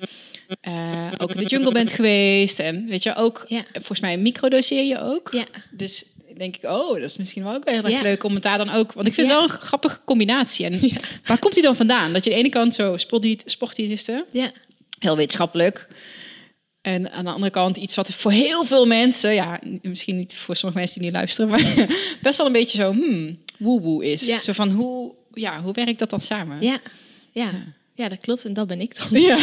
uh, 0.69 1.11
ook 1.19 1.31
in 1.31 1.37
de 1.37 1.45
jungle 1.45 1.73
bent 1.73 1.93
geweest. 1.93 2.59
En 2.59 2.87
weet 2.87 3.03
je, 3.03 3.15
ook 3.15 3.47
volgens 3.73 4.01
mij 4.01 4.19
microdoseer 4.19 4.85
je 4.85 5.01
ook. 5.01 5.29
Ja. 5.33 5.47
Dus 5.71 6.05
denk 6.39 6.57
ik, 6.57 6.65
oh, 6.65 6.95
dat 6.95 7.11
is 7.11 7.17
misschien 7.17 7.43
wel 7.43 7.55
ook 7.55 7.69
heel 7.69 7.85
erg 7.85 8.03
leuk 8.03 8.25
om 8.25 8.35
het 8.35 8.43
daar 8.43 8.59
dan 8.59 8.71
ook... 8.71 8.93
Want 8.93 9.07
ik 9.07 9.15
vind 9.15 9.29
het 9.29 9.37
wel 9.37 9.47
een 9.47 9.61
grappige 9.61 9.99
combinatie. 10.05 10.67
En 10.67 10.81
waar 11.27 11.39
komt 11.39 11.55
die 11.55 11.63
dan 11.63 11.77
vandaan? 11.77 12.13
Dat 12.13 12.25
je 12.25 12.31
aan 12.31 12.37
de 12.37 12.43
ene 12.43 12.53
kant 12.53 12.75
zo 12.75 12.97
sportdiëtisten... 13.45 14.25
Ja. 14.33 14.53
Heel 14.99 15.17
wetenschappelijk. 15.17 15.89
En 16.81 17.11
aan 17.11 17.25
de 17.25 17.31
andere 17.31 17.51
kant 17.51 17.77
iets 17.77 17.95
wat 17.95 18.15
voor 18.15 18.33
heel 18.33 18.65
veel 18.65 18.87
mensen... 18.87 19.35
Ja, 19.35 19.61
misschien 19.83 20.17
niet 20.17 20.35
voor 20.35 20.57
sommige 20.57 20.81
mensen 20.81 21.01
die 21.01 21.11
niet 21.11 21.19
luisteren... 21.19 21.51
maar 21.51 21.87
best 22.23 22.37
wel 22.37 22.47
een 22.47 22.53
beetje 22.53 22.79
zo 22.79 22.93
hmm, 22.93 23.39
woe-woe 23.59 24.05
is. 24.05 24.43
Zo 24.45 24.53
van, 24.53 24.71
hoe, 24.71 25.15
ja, 25.35 25.63
hoe 25.63 25.73
werkt 25.73 25.99
dat 25.99 26.11
dan 26.11 26.21
samen? 26.21 26.63
Ja, 26.63 26.81
ja. 27.33 27.45
ja. 27.45 27.75
Dat 27.97 28.21
klopt. 28.21 28.45
En 28.45 28.53
dat 28.53 28.67
ben 28.67 28.81
ik 28.81 28.97
dan. 28.99 29.21
Ja, 29.21 29.39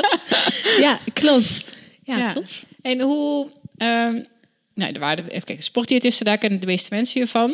ja 0.86 0.98
klopt. 1.12 1.64
Ja, 2.04 2.28
tof. 2.28 2.64
En 2.82 3.00
hoe... 3.00 3.48
Um, 3.76 4.26
nou, 4.74 4.92
er 4.92 5.00
waren 5.00 5.28
even 5.28 5.44
kijken, 5.44 5.64
sportdiëtisten, 5.64 6.24
daar 6.24 6.38
kennen 6.38 6.60
de 6.60 6.66
meeste 6.66 6.94
mensen 6.94 7.18
hiervan. 7.18 7.50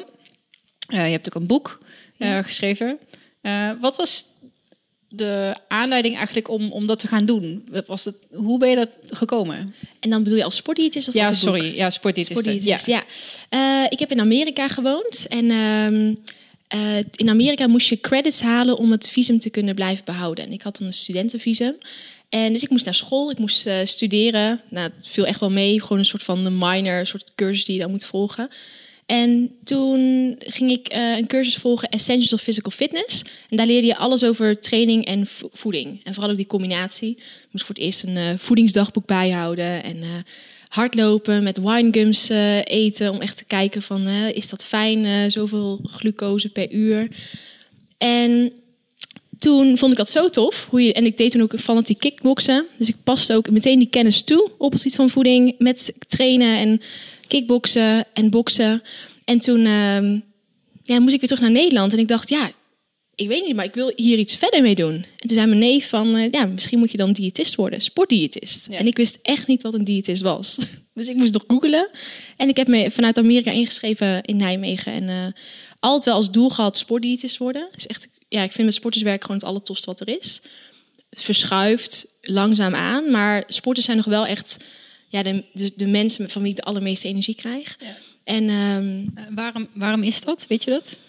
Uh, 0.89 1.05
je 1.05 1.11
hebt 1.11 1.27
ook 1.27 1.41
een 1.41 1.47
boek 1.47 1.81
uh, 2.19 2.39
geschreven. 2.39 2.99
Uh, 3.43 3.71
wat 3.81 3.97
was 3.97 4.27
de 5.09 5.57
aanleiding 5.69 6.17
eigenlijk 6.17 6.49
om, 6.49 6.73
om 6.73 6.87
dat 6.87 6.99
te 6.99 7.07
gaan 7.07 7.27
doen? 7.27 7.69
Was 7.87 8.05
het, 8.05 8.17
hoe 8.33 8.59
ben 8.59 8.69
je 8.69 8.77
dat 8.77 8.97
gekomen? 9.09 9.75
En 10.01 10.11
dan 10.11 10.23
bedoel 10.23 10.39
je 10.39 10.45
als 10.45 10.57
sportdiëtist 10.57 11.09
of 11.09 11.15
Ja, 11.15 11.33
sorry. 11.33 11.75
Ja, 11.75 11.91
sportdiëtist. 11.91 12.87
Ja. 12.87 13.03
ja. 13.51 13.91
ik 13.91 13.99
heb 13.99 14.11
in 14.11 14.21
Amerika 14.21 14.69
gewoond 14.69 15.27
en... 15.29 15.51
Um, 15.51 16.19
in 17.11 17.29
Amerika 17.29 17.67
moest 17.67 17.89
je 17.89 18.01
credits 18.01 18.41
halen 18.41 18.77
om 18.77 18.91
het 18.91 19.11
visum 19.11 19.39
te 19.39 19.51
kunnen 19.51 19.75
blijven 19.75 20.05
behouden. 20.05 20.45
En 20.45 20.53
ik 20.53 20.63
had 20.63 20.79
dan 20.79 20.87
een 20.87 20.93
studentenvisum. 20.93 21.77
En 22.29 22.53
dus 22.53 22.63
ik 22.63 22.71
moest 22.71 22.85
naar 22.85 22.95
school, 22.95 23.31
ik 23.31 23.39
moest 23.39 23.67
uh, 23.67 23.79
studeren. 23.85 24.61
Nou, 24.71 24.91
het 24.97 25.09
viel 25.09 25.27
echt 25.27 25.41
wel 25.41 25.51
mee. 25.51 25.81
Gewoon 25.81 25.99
een 25.99 26.05
soort 26.05 26.23
van 26.23 26.45
de 26.45 26.51
minor, 26.51 26.99
een 26.99 27.07
soort 27.07 27.35
cursus 27.35 27.65
die 27.65 27.75
je 27.75 27.81
dan 27.81 27.91
moet 27.91 28.05
volgen. 28.05 28.49
En 29.07 29.51
toen 29.65 30.35
ging 30.39 30.71
ik 30.71 30.95
uh, 30.95 31.17
een 31.17 31.27
cursus 31.27 31.57
volgen, 31.57 31.89
Essentials 31.89 32.33
of 32.33 32.43
Physical 32.43 32.71
Fitness. 32.71 33.23
En 33.49 33.57
daar 33.57 33.67
leerde 33.67 33.87
je 33.87 33.97
alles 33.97 34.25
over 34.25 34.61
training 34.61 35.05
en 35.05 35.27
voeding. 35.53 36.01
En 36.05 36.15
vooral 36.15 36.31
ook 36.31 36.37
die 36.37 36.47
combinatie. 36.47 37.11
Ik 37.11 37.49
moest 37.51 37.65
voor 37.65 37.75
het 37.75 37.85
eerst 37.85 38.03
een 38.03 38.39
voedingsdagboek 38.39 39.07
bijhouden. 39.07 39.83
En 39.83 40.03
hardlopen, 40.69 41.43
met 41.43 41.59
winegums 41.59 42.29
eten. 42.65 43.11
Om 43.11 43.21
echt 43.21 43.37
te 43.37 43.45
kijken 43.45 43.83
van, 43.83 44.07
is 44.09 44.49
dat 44.49 44.65
fijn, 44.65 45.31
zoveel 45.31 45.81
glucose 45.85 46.49
per 46.49 46.73
uur. 46.73 47.09
En 47.99 48.53
toen 49.39 49.79
vond 49.79 49.93
ik 49.93 49.99
dat 49.99 50.11
zo 50.11 50.29
tof. 50.29 50.67
Hoe 50.71 50.83
je, 50.83 50.93
en 50.93 51.07
ik 51.07 51.17
deed 51.17 51.31
toen 51.31 51.43
ook 51.43 51.59
fanatiek 51.59 51.99
kickboksen. 51.99 52.67
Dus 52.79 52.89
ik 52.89 52.97
paste 53.05 53.35
ook 53.35 53.51
meteen 53.51 53.79
die 53.79 53.89
kennis 53.89 54.23
toe 54.23 54.51
op 54.59 54.73
het 54.73 54.85
iets 54.85 54.97
van 54.97 55.11
voeding. 55.11 55.55
Met 55.59 55.95
trainen 56.07 56.59
en 56.59 56.81
kickboksen 57.29 58.05
en 58.13 58.31
boksen. 58.31 58.83
En 59.25 59.39
toen 59.39 59.61
uh, 59.61 60.21
ja, 60.83 60.99
moest 60.99 61.15
ik 61.15 61.21
weer 61.21 61.29
terug 61.29 61.41
naar 61.41 61.51
Nederland. 61.51 61.93
En 61.93 61.99
ik 61.99 62.09
dacht, 62.09 62.29
ja, 62.29 62.51
ik 63.17 63.29
weet 63.29 63.47
niet, 63.47 63.57
maar 63.57 63.65
ik 63.65 63.75
wil 63.75 63.93
hier 63.97 64.19
iets 64.19 64.37
verder 64.37 64.63
mee 64.63 64.75
doen. 64.75 64.95
En 64.95 65.27
toen 65.29 65.37
zei 65.37 65.47
mijn 65.47 65.59
neef 65.59 65.89
van, 65.89 66.17
uh, 66.17 66.31
ja, 66.31 66.47
misschien 66.47 66.79
moet 66.79 66.91
je 66.91 66.97
dan 66.97 67.13
diëtist 67.13 67.55
worden. 67.55 67.81
Sportdiëtist. 67.81 68.67
En 68.67 68.87
ik 68.87 68.97
wist 68.97 69.19
echt 69.23 69.47
niet 69.47 69.63
wat 69.63 69.75
een 69.75 69.85
diëtist 69.85 70.23
was. 70.23 70.59
dus 70.95 71.09
ik 71.09 71.17
moest 71.17 71.33
nog 71.33 71.45
googelen. 71.47 71.91
En 72.37 72.49
ik 72.49 72.57
heb 72.57 72.69
me 72.69 72.91
vanuit 72.91 73.19
Amerika 73.19 73.51
ingeschreven 73.51 74.23
in 74.23 74.37
Nijmegen. 74.37 74.93
En 74.93 75.03
uh, 75.03 75.27
altijd 75.81 76.05
wel 76.05 76.15
als 76.15 76.31
doel 76.31 76.49
gehad 76.49 76.77
sportdiëtist 76.77 77.37
worden. 77.37 77.69
Dus 77.73 77.87
echt 77.87 78.09
ja, 78.29 78.43
ik 78.43 78.53
vind 78.53 78.67
met 78.67 78.77
sporterswerk 78.77 79.23
gewoon 79.23 79.37
het 79.37 79.47
allertofste 79.47 79.87
wat 79.87 80.01
er 80.01 80.09
is. 80.09 80.41
Het 81.11 81.23
verschuift 81.23 82.07
langzaam 82.21 82.75
aan, 82.75 83.11
maar 83.11 83.45
sporters 83.47 83.87
zijn 83.87 83.97
nog 83.97 84.07
wel 84.07 84.27
echt 84.27 84.65
ja, 85.09 85.23
de, 85.23 85.45
de, 85.53 85.73
de 85.77 85.87
mensen 85.87 86.31
van 86.31 86.43
wie 86.43 86.51
ik 86.51 86.57
de 86.57 86.63
allermeeste 86.63 87.09
energie 87.09 87.35
krijg. 87.35 87.77
Ja. 87.79 87.97
En 88.25 88.51
um, 88.51 89.15
waarom, 89.35 89.69
waarom 89.73 90.03
is 90.03 90.21
dat? 90.21 90.47
Weet 90.49 90.65
je 90.65 90.71
dat? 90.71 91.01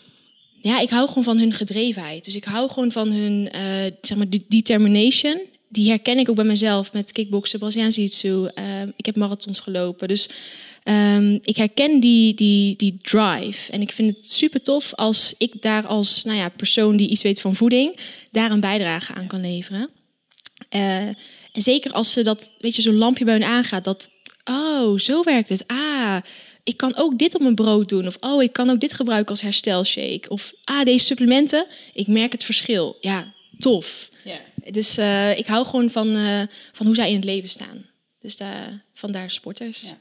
Ja, 0.62 0.80
ik 0.80 0.90
hou 0.90 1.08
gewoon 1.08 1.24
van 1.24 1.38
hun 1.38 1.54
gedrevenheid. 1.54 2.26
Dus 2.26 2.36
ik 2.36 2.44
hou 2.44 2.70
gewoon 2.70 2.92
van 2.92 3.12
hun 3.12 3.50
uh, 3.56 3.92
zeg 4.02 4.18
maar, 4.18 4.28
determination. 4.48 5.42
Die 5.70 5.90
herken 5.90 6.18
ik 6.18 6.30
ook 6.30 6.36
bij 6.36 6.46
mezelf 6.46 6.94
met 6.94 7.12
kickboksen, 7.12 7.60
Braziliaans 7.60 7.96
jiu-jitsu. 7.96 8.50
Uh, 8.56 8.82
ik 8.96 9.06
heb 9.06 9.16
marathons 9.16 9.60
gelopen. 9.60 10.08
Dus 10.08 10.30
Um, 10.90 11.40
ik 11.44 11.58
herken 11.58 12.00
die, 12.00 12.34
die, 12.34 12.76
die 12.76 12.98
drive. 12.98 13.72
En 13.72 13.82
ik 13.82 13.92
vind 13.92 14.16
het 14.16 14.32
super 14.32 14.62
tof 14.62 14.94
als 14.96 15.36
ik 15.38 15.62
daar 15.62 15.88
als 15.88 16.24
nou 16.24 16.38
ja, 16.38 16.50
persoon 16.50 16.98
die 16.98 17.10
iets 17.10 17.22
weet 17.24 17.42
van 17.42 17.56
voeding, 17.56 18.00
daar 18.32 18.52
een 18.52 18.60
bijdrage 18.60 19.14
aan 19.14 19.28
kan 19.28 19.42
leveren. 19.42 19.90
Uh, 20.76 20.98
en 21.52 21.62
zeker 21.62 21.92
als 21.92 22.12
ze 22.12 22.22
dat, 22.24 22.52
weet 22.60 22.76
je, 22.76 22.82
zo'n 22.82 22.98
lampje 22.98 23.26
bij 23.26 23.34
hun 23.34 23.44
aangaat, 23.44 23.84
dat, 23.84 24.10
oh, 24.46 24.98
zo 24.98 25.24
werkt 25.24 25.50
het. 25.50 25.64
Ah, 25.68 26.18
ik 26.68 26.78
kan 26.78 26.96
ook 26.96 27.18
dit 27.18 27.36
op 27.36 27.42
mijn 27.42 27.56
brood 27.56 27.90
doen. 27.90 28.08
Of, 28.08 28.18
oh, 28.20 28.44
ik 28.44 28.54
kan 28.54 28.70
ook 28.70 28.80
dit 28.80 28.94
gebruiken 28.94 29.30
als 29.30 29.42
herstelshake. 29.42 30.24
Of, 30.28 30.54
ah, 30.64 30.84
deze 30.84 31.06
supplementen, 31.06 31.66
ik 31.94 32.08
merk 32.08 32.32
het 32.32 32.44
verschil. 32.44 32.98
Ja, 33.02 33.34
tof. 33.58 34.10
Yeah. 34.24 34.38
Dus 34.72 34.98
uh, 34.98 35.38
ik 35.38 35.46
hou 35.46 35.66
gewoon 35.66 35.90
van, 35.90 36.16
uh, 36.16 36.42
van 36.72 36.86
hoe 36.86 36.96
zij 36.96 37.10
in 37.10 37.16
het 37.16 37.24
leven 37.24 37.50
staan. 37.50 37.86
Dus 38.22 38.38
daar, 38.38 38.84
vandaar 38.94 39.32
sporters. 39.32 39.82
Ja. 39.82 39.98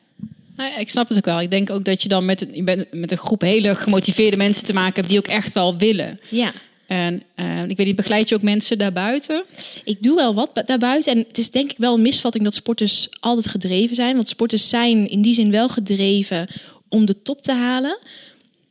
Nou 0.57 0.71
ja, 0.71 0.79
ik 0.79 0.91
snap 0.91 1.09
het 1.09 1.17
ook 1.17 1.25
wel. 1.25 1.41
Ik 1.41 1.51
denk 1.51 1.71
ook 1.71 1.85
dat 1.85 2.03
je 2.03 2.09
dan 2.09 2.25
met 2.25 2.57
een, 2.57 2.87
met 2.91 3.13
een 3.13 3.19
groep 3.19 3.41
hele 3.41 3.75
gemotiveerde 3.75 4.37
mensen 4.37 4.65
te 4.65 4.73
maken 4.73 4.95
hebt 4.95 5.09
die 5.09 5.19
ook 5.19 5.27
echt 5.27 5.53
wel 5.53 5.77
willen. 5.77 6.21
Ja. 6.29 6.53
En 6.87 7.23
uh, 7.37 7.69
ik 7.69 7.77
weet 7.77 7.87
niet, 7.87 7.97
begeleid 7.97 8.29
je 8.29 8.35
ook 8.35 8.43
mensen 8.43 8.79
daarbuiten? 8.79 9.45
Ik 9.85 10.03
doe 10.03 10.17
wel 10.17 10.35
wat 10.35 10.63
daarbuiten. 10.67 11.13
En 11.13 11.25
het 11.29 11.39
is 11.39 11.51
denk 11.51 11.71
ik 11.71 11.79
wel 11.79 11.95
een 11.95 12.03
misvatting 12.03 12.45
dat 12.45 12.55
sporters 12.55 13.09
altijd 13.21 13.49
gedreven 13.49 13.97
zijn. 13.97 14.15
Want 14.15 14.29
sporters 14.29 14.69
zijn 14.69 15.09
in 15.09 15.23
die 15.23 15.35
zin 15.35 15.51
wel 15.51 15.69
gedreven 15.69 16.49
om 16.89 17.05
de 17.05 17.23
top 17.23 17.43
te 17.43 17.53
halen. 17.53 17.99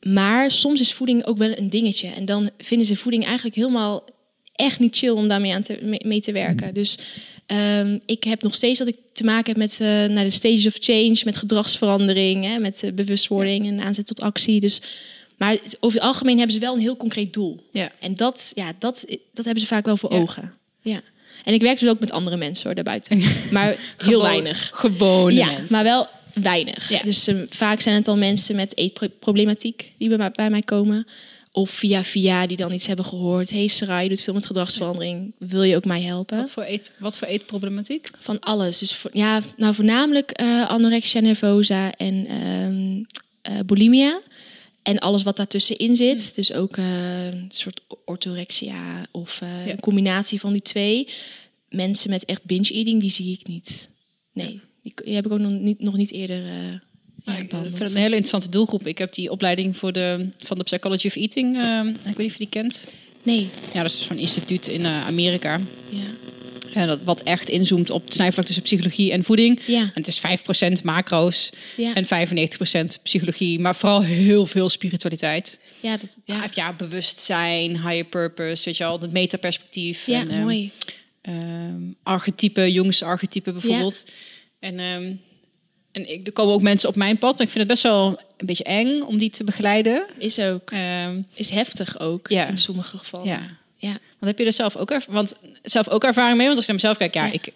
Maar 0.02 0.52
soms 0.52 0.80
is 0.80 0.94
voeding 0.94 1.26
ook 1.26 1.38
wel 1.38 1.58
een 1.58 1.70
dingetje. 1.70 2.08
En 2.08 2.26
dan 2.26 2.50
vinden 2.58 2.88
ze 2.88 2.96
voeding 2.96 3.26
eigenlijk 3.26 3.56
helemaal 3.56 4.04
echt 4.54 4.80
niet 4.80 4.98
chill 4.98 5.10
om 5.10 5.28
daarmee 5.28 5.54
aan 5.54 5.62
te, 5.62 6.00
mee 6.06 6.22
te 6.22 6.32
werken. 6.32 6.74
Dus 6.74 6.98
Um, 7.54 8.00
ik 8.06 8.24
heb 8.24 8.42
nog 8.44 8.56
steeds 8.56 8.80
dat 8.80 8.88
ik 8.88 8.96
te 9.14 9.24
maken 9.24 9.46
heb 9.46 9.58
met 9.58 9.80
uh, 9.82 9.88
naar 9.88 10.24
de 10.24 10.30
stages 10.30 10.66
of 10.66 10.76
change, 10.80 11.22
met 11.26 11.38
gedragsverandering, 11.38 12.44
hè, 12.46 12.60
met 12.60 12.84
uh, 12.84 12.92
bewustwording 12.92 13.68
en 13.68 13.80
aanzet 13.80 14.08
tot 14.08 14.22
actie. 14.22 14.60
Dus, 14.60 14.82
maar 15.38 15.60
over 15.80 16.00
het 16.00 16.08
algemeen 16.08 16.38
hebben 16.38 16.54
ze 16.54 16.62
wel 16.62 16.74
een 16.74 16.80
heel 16.80 16.98
concreet 16.98 17.34
doel. 17.34 17.60
Ja. 17.72 17.92
En 18.00 18.16
dat, 18.16 18.52
ja, 18.56 18.74
dat, 18.80 19.06
dat 19.34 19.46
hebben 19.46 19.64
ze 19.64 19.68
vaak 19.68 19.86
wel 19.86 19.98
voor 19.98 20.10
ogen. 20.10 20.54
Ja. 20.82 21.02
En 21.44 21.54
ik 21.54 21.62
werk 21.62 21.80
dus 21.80 21.90
ook 21.90 22.00
met 22.00 22.12
andere 22.12 22.38
mensen 22.38 22.66
hoor, 22.66 22.76
daarbuiten. 22.76 23.22
Maar 23.52 23.76
heel 23.98 24.22
weinig. 24.22 24.72
Gewoon. 24.74 25.34
ja, 25.34 25.58
Maar 25.70 25.84
wel 25.84 26.08
weinig. 26.34 26.90
Ja. 26.90 27.02
Dus 27.04 27.28
um, 27.28 27.46
vaak 27.50 27.82
zijn 27.82 27.96
het 27.96 28.08
al 28.08 28.18
mensen 28.18 28.56
met 28.56 28.78
eetproblematiek 28.78 29.94
die 29.98 30.18
bij, 30.18 30.32
bij 30.32 30.50
mij 30.50 30.62
komen. 30.62 31.08
Of 31.52 31.70
via 31.70 32.04
via 32.04 32.48
die 32.48 32.58
dan 32.58 32.72
iets 32.72 32.88
hebben 32.88 33.06
gehoord. 33.06 33.50
hey 33.50 33.68
Sarah, 33.68 34.04
je 34.04 34.10
doet 34.10 34.22
veel 34.22 34.34
met 34.34 34.46
gedragsverandering. 34.46 35.34
Wil 35.38 35.64
je 35.64 35.76
ook 35.76 35.86
mij 35.86 36.02
helpen? 36.02 36.38
Wat 36.38 36.52
voor, 36.52 36.64
eet, 36.64 36.92
wat 36.98 37.18
voor 37.18 37.28
eetproblematiek? 37.28 38.10
Van 38.20 38.40
alles. 38.40 38.78
Dus 38.78 38.96
voor, 38.96 39.12
ja, 39.14 39.42
nou 39.58 39.74
voornamelijk 39.74 40.42
uh, 40.42 40.70
anorexia 40.70 41.20
nervosa 41.20 41.92
en 41.92 42.32
um, 42.46 43.06
uh, 43.50 43.60
bulimia. 43.66 44.20
En 44.86 45.00
alles 45.00 45.24
wat 45.24 45.38
daartussenin 45.38 45.96
zit. 45.96 46.22
Hmm. 46.22 46.32
Dus 46.36 46.54
ook 46.54 46.78
uh, 46.78 47.26
een 47.26 47.50
soort 47.54 47.82
orthorexia 48.06 49.06
of 49.12 49.40
ja. 49.40 49.72
een 49.72 49.80
combinatie 49.80 50.40
van 50.40 50.54
die 50.54 50.62
twee. 50.62 51.08
Mensen 51.70 52.10
met 52.10 52.26
echt 52.26 52.44
binge-eating, 52.44 53.02
die 53.02 53.12
zie 53.12 53.32
ik 53.40 53.48
niet. 53.48 53.90
Nee, 54.34 54.60
die, 54.82 54.94
die 55.04 55.16
heb 55.16 55.26
ik 55.26 55.32
ook 55.32 55.40
nog 55.40 55.52
niet, 55.52 55.80
nog 55.80 55.98
niet 55.98 56.12
eerder 56.12 56.44
ja, 57.26 57.38
ik 57.38 57.50
vind 57.50 57.80
het 57.80 57.92
een 57.92 57.98
hele 57.98 58.16
interessante 58.16 58.50
doelgroep. 58.50 58.88
Ik 58.88 58.98
heb 58.98 59.14
die 59.14 59.32
opleiding 59.32 59.78
voor 59.78 59.92
de, 59.92 60.30
van 60.38 60.58
de 60.58 60.64
Psychology 60.64 61.08
of 61.08 61.16
Eating. 61.16 61.58
Uh, 61.58 61.80
ik 61.86 61.96
weet 62.06 62.18
niet 62.18 62.28
of 62.28 62.34
je 62.34 62.38
die 62.38 62.50
kent. 62.50 62.88
Nee. 63.24 63.50
Ja, 63.74 63.82
dat 63.82 63.92
is 63.92 64.04
zo'n 64.04 64.18
instituut 64.18 64.68
in 64.68 64.82
uh, 64.82 65.08
Amerika. 65.08 65.62
Ja. 65.90 66.04
En 66.76 66.88
dat, 66.88 67.00
wat 67.04 67.24
echt 67.24 67.50
inzoomt 67.50 67.90
op 67.90 68.06
het 68.06 68.14
snijvlak 68.14 68.46
tussen 68.46 68.64
psychologie 68.64 69.12
en 69.12 69.24
voeding. 69.24 69.60
Ja. 69.66 69.80
En 69.82 69.92
het 69.94 70.08
is 70.08 70.22
5% 70.80 70.84
macro's 70.84 71.50
ja. 71.78 71.94
en 71.94 72.06
95% 72.06 73.02
psychologie. 73.04 73.60
Maar 73.60 73.76
vooral 73.76 74.02
heel 74.04 74.46
veel 74.46 74.70
spiritualiteit. 74.70 75.60
Ja, 75.80 75.98
dat, 75.98 76.18
ja. 76.26 76.46
ja, 76.54 76.74
bewustzijn, 76.74 77.72
higher 77.72 78.06
purpose, 78.06 78.64
weet 78.66 78.78
je 78.78 78.86
al, 78.86 79.00
het 79.00 79.12
metaperspectief. 79.12 80.06
Ja, 80.06 80.20
en, 80.20 80.34
um, 80.34 80.42
mooi. 80.42 80.72
Um, 81.22 81.96
archetype, 82.04 82.72
jongensarchetype 82.72 83.52
bijvoorbeeld. 83.52 84.06
En 84.60 84.80
um, 84.80 85.20
en 85.92 86.12
ik, 86.12 86.28
er 86.28 86.34
komen 86.34 86.54
ook 86.54 86.62
mensen 86.62 86.90
op 86.90 86.96
mijn 86.96 87.18
pad, 87.18 87.32
maar 87.34 87.42
ik 87.46 87.52
vind 87.52 87.60
het 87.64 87.68
best 87.68 87.84
wel 87.84 88.20
een 88.38 88.46
beetje 88.46 88.64
eng 88.64 89.02
om 89.02 89.18
die 89.18 89.30
te 89.30 89.44
begeleiden. 89.44 90.06
Is 90.18 90.40
ook. 90.40 90.72
Ehm, 90.72 91.22
Is 91.34 91.50
heftig 91.50 92.00
ook 92.00 92.30
Ja. 92.30 92.48
in 92.48 92.58
sommige 92.58 92.98
gevallen. 92.98 93.28
ja. 93.28 93.58
Ja. 93.78 93.90
Want 93.90 94.00
heb 94.20 94.40
je 94.40 94.46
er 94.46 94.54
zelf 94.54 94.76
ook, 94.76 95.04
want 95.08 95.34
zelf 95.64 95.90
ook 95.90 96.04
ervaring 96.04 96.38
mee? 96.38 96.46
Want 96.46 96.58
als 96.58 96.68
ik 96.68 96.72
naar 96.74 96.82
mezelf 96.82 96.98
kijk, 96.98 97.14
ja, 97.14 97.26
Ja. 97.26 97.32
ik 97.32 97.50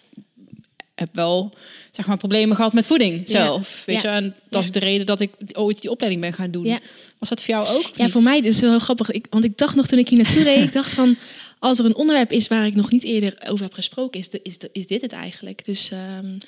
heb 0.94 1.08
wel 1.12 1.54
zeg 1.90 2.06
maar 2.06 2.16
problemen 2.16 2.56
gehad 2.56 2.72
met 2.72 2.86
voeding 2.86 3.18
Ja. 3.18 3.30
zelf. 3.30 3.82
Weet 3.86 4.00
je, 4.00 4.08
en 4.08 4.34
dat 4.50 4.64
is 4.64 4.70
de 4.70 4.78
reden 4.78 5.06
dat 5.06 5.20
ik 5.20 5.30
ooit 5.52 5.80
die 5.80 5.90
opleiding 5.90 6.22
ben 6.22 6.32
gaan 6.32 6.50
doen. 6.50 6.64
Ja. 6.64 6.78
Was 7.18 7.28
dat 7.28 7.42
voor 7.42 7.54
jou 7.54 7.68
ook? 7.68 7.90
Ja, 7.96 8.08
voor 8.08 8.22
mij 8.22 8.38
is 8.38 8.54
het 8.54 8.60
wel 8.60 8.70
heel 8.70 8.78
grappig. 8.78 9.10
Ik, 9.10 9.26
want 9.30 9.44
ik 9.44 9.56
dacht 9.58 9.74
nog 9.74 9.86
toen 9.86 9.98
ik 9.98 10.08
hier 10.08 10.18
naartoe 10.22 10.42
reed, 10.42 10.64
ik 10.64 10.72
dacht 10.72 10.94
van... 10.94 11.16
Als 11.58 11.78
er 11.78 11.84
een 11.84 11.94
onderwerp 11.96 12.32
is 12.32 12.48
waar 12.48 12.66
ik 12.66 12.74
nog 12.74 12.90
niet 12.90 13.04
eerder 13.04 13.34
over 13.46 13.64
heb 13.64 13.74
gesproken, 13.74 14.20
is, 14.20 14.28
de, 14.30 14.40
is, 14.42 14.58
de, 14.58 14.68
is 14.72 14.86
dit 14.86 15.00
het 15.00 15.12
eigenlijk. 15.12 15.64
Dus 15.64 15.90
ehm, 15.90 16.38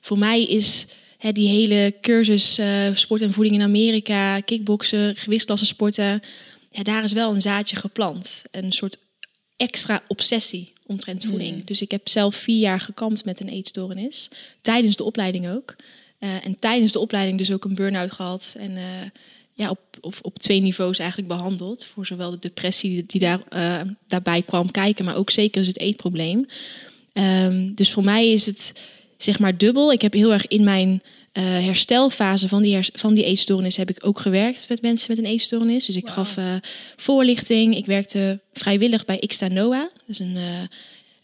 voor 0.00 0.18
mij 0.18 0.44
is 0.44 0.86
hè, 1.18 1.32
die 1.32 1.48
hele 1.48 1.94
cursus 2.00 2.58
eh, 2.58 2.86
sport 2.94 3.22
en 3.22 3.32
voeding 3.32 3.56
in 3.56 3.62
Amerika, 3.62 4.40
kickboksen, 4.40 5.16
gewichtsklassen 5.16 5.66
sporten, 5.68 6.22
ja, 6.70 6.82
daar 6.82 7.04
is 7.04 7.12
wel 7.12 7.34
een 7.34 7.40
zaadje 7.42 7.76
geplant. 7.76 8.42
Een 8.50 8.72
soort 8.72 8.96
extra 9.62 10.02
obsessie 10.06 10.72
omtrent 10.86 11.24
voeding. 11.24 11.64
Dus 11.64 11.82
ik 11.82 11.90
heb 11.90 12.08
zelf 12.08 12.34
vier 12.34 12.58
jaar 12.58 12.80
gekampt 12.80 13.24
met 13.24 13.40
een 13.40 13.48
eetstoornis, 13.48 14.30
tijdens 14.60 14.96
de 14.96 15.04
opleiding 15.04 15.48
ook. 15.48 15.76
Eh, 16.18 16.46
en 16.46 16.56
tijdens 16.58 16.92
de 16.92 16.98
opleiding 16.98 17.38
dus 17.38 17.52
ook 17.52 17.64
een 17.64 17.74
burn-out 17.74 18.12
gehad. 18.12 18.54
En 18.58 18.76
eh, 18.76 18.84
ja, 19.52 19.70
op, 19.70 19.80
op, 20.00 20.14
op 20.22 20.38
twee 20.38 20.60
niveaus 20.60 20.98
eigenlijk 20.98 21.28
behandeld. 21.28 21.86
Voor 21.86 22.06
zowel 22.06 22.30
de 22.30 22.38
depressie 22.38 23.04
die 23.06 23.20
daar, 23.20 23.40
eh, 23.48 23.80
daarbij 24.06 24.42
kwam 24.42 24.70
kijken, 24.70 25.04
maar 25.04 25.16
ook 25.16 25.30
zeker 25.30 25.58
dus 25.58 25.68
het 25.68 25.78
eetprobleem. 25.78 26.46
Ehm, 27.12 27.74
dus 27.74 27.92
voor 27.92 28.04
mij 28.04 28.32
is 28.32 28.46
het 28.46 28.72
zeg 29.22 29.38
maar 29.38 29.56
dubbel. 29.56 29.92
Ik 29.92 30.02
heb 30.02 30.12
heel 30.12 30.32
erg 30.32 30.46
in 30.46 30.64
mijn 30.64 31.02
eh, 31.32 31.44
herstelfase 31.44 32.48
van 32.48 32.62
die, 32.62 32.78
van 32.92 33.14
die 33.14 33.24
eetstoornis 33.24 33.76
heb 33.76 33.90
ik 33.90 34.06
ook 34.06 34.18
gewerkt 34.18 34.68
met 34.68 34.82
mensen 34.82 35.10
met 35.10 35.18
een 35.18 35.30
eetstoornis. 35.30 35.86
Dus 35.86 35.96
ik 35.96 36.08
gaf 36.08 36.36
eh, 36.36 36.54
voorlichting. 36.96 37.76
Ik 37.76 37.86
werkte 37.86 38.40
vrijwillig 38.52 39.04
bij 39.04 39.18
Ixta 39.18 39.48
Noah. 39.48 39.80
Dat 39.80 40.08
is 40.08 40.18
een 40.18 40.36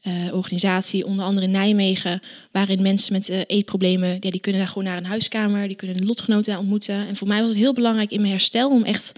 eh, 0.00 0.34
organisatie, 0.34 1.06
onder 1.06 1.24
andere 1.24 1.46
in 1.46 1.52
Nijmegen, 1.52 2.20
waarin 2.52 2.82
mensen 2.82 3.12
met 3.12 3.28
eetproblemen, 3.46 4.16
ja, 4.20 4.30
die 4.30 4.40
kunnen 4.40 4.60
daar 4.60 4.70
gewoon 4.70 4.84
naar 4.84 4.96
een 4.96 5.04
huiskamer, 5.04 5.66
die 5.66 5.76
kunnen 5.76 6.06
lotgenoten 6.06 6.52
daar 6.52 6.60
ontmoeten. 6.60 7.06
En 7.08 7.16
voor 7.16 7.28
mij 7.28 7.40
was 7.40 7.48
het 7.48 7.58
heel 7.58 7.72
belangrijk 7.72 8.10
in 8.10 8.20
mijn 8.20 8.32
herstel 8.32 8.70
om 8.70 8.84
echt 8.84 9.12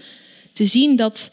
te 0.51 0.65
zien 0.65 0.95
dat 0.95 1.31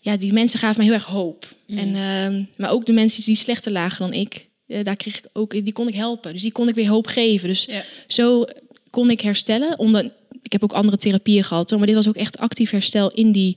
ja, 0.00 0.16
die 0.16 0.32
mensen 0.32 0.58
gaven 0.58 0.76
mij 0.76 0.86
heel 0.86 0.94
erg 0.94 1.04
hoop. 1.04 1.54
En, 1.66 1.94
ehm, 1.94 2.42
maar 2.56 2.70
ook 2.70 2.86
de 2.86 2.92
mensen 2.92 3.24
die 3.24 3.34
slechter 3.34 3.72
lagen 3.72 3.98
dan 3.98 4.12
ik, 4.12 4.48
eh, 4.66 4.84
daar 4.84 4.96
kreeg 4.96 5.18
ik 5.18 5.24
ook, 5.32 5.50
die 5.50 5.72
kon 5.72 5.88
ik 5.88 5.94
helpen. 5.94 6.32
Dus 6.32 6.42
die 6.42 6.52
kon 6.52 6.68
ik 6.68 6.74
weer 6.74 6.88
hoop 6.88 7.06
geven. 7.06 7.48
Dus 7.48 7.64
Ja. 7.64 7.84
zo 8.06 8.44
kon 8.90 9.10
ik 9.10 9.20
herstellen. 9.20 9.78
Onder, 9.78 10.04
ik 10.42 10.52
heb 10.52 10.62
ook 10.62 10.72
andere 10.72 10.96
therapieën 10.96 11.44
gehad, 11.44 11.70
maar 11.70 11.86
dit 11.86 11.94
was 11.94 12.08
ook 12.08 12.16
echt 12.16 12.38
actief 12.38 12.70
herstel 12.70 13.10
in 13.10 13.32
die 13.32 13.56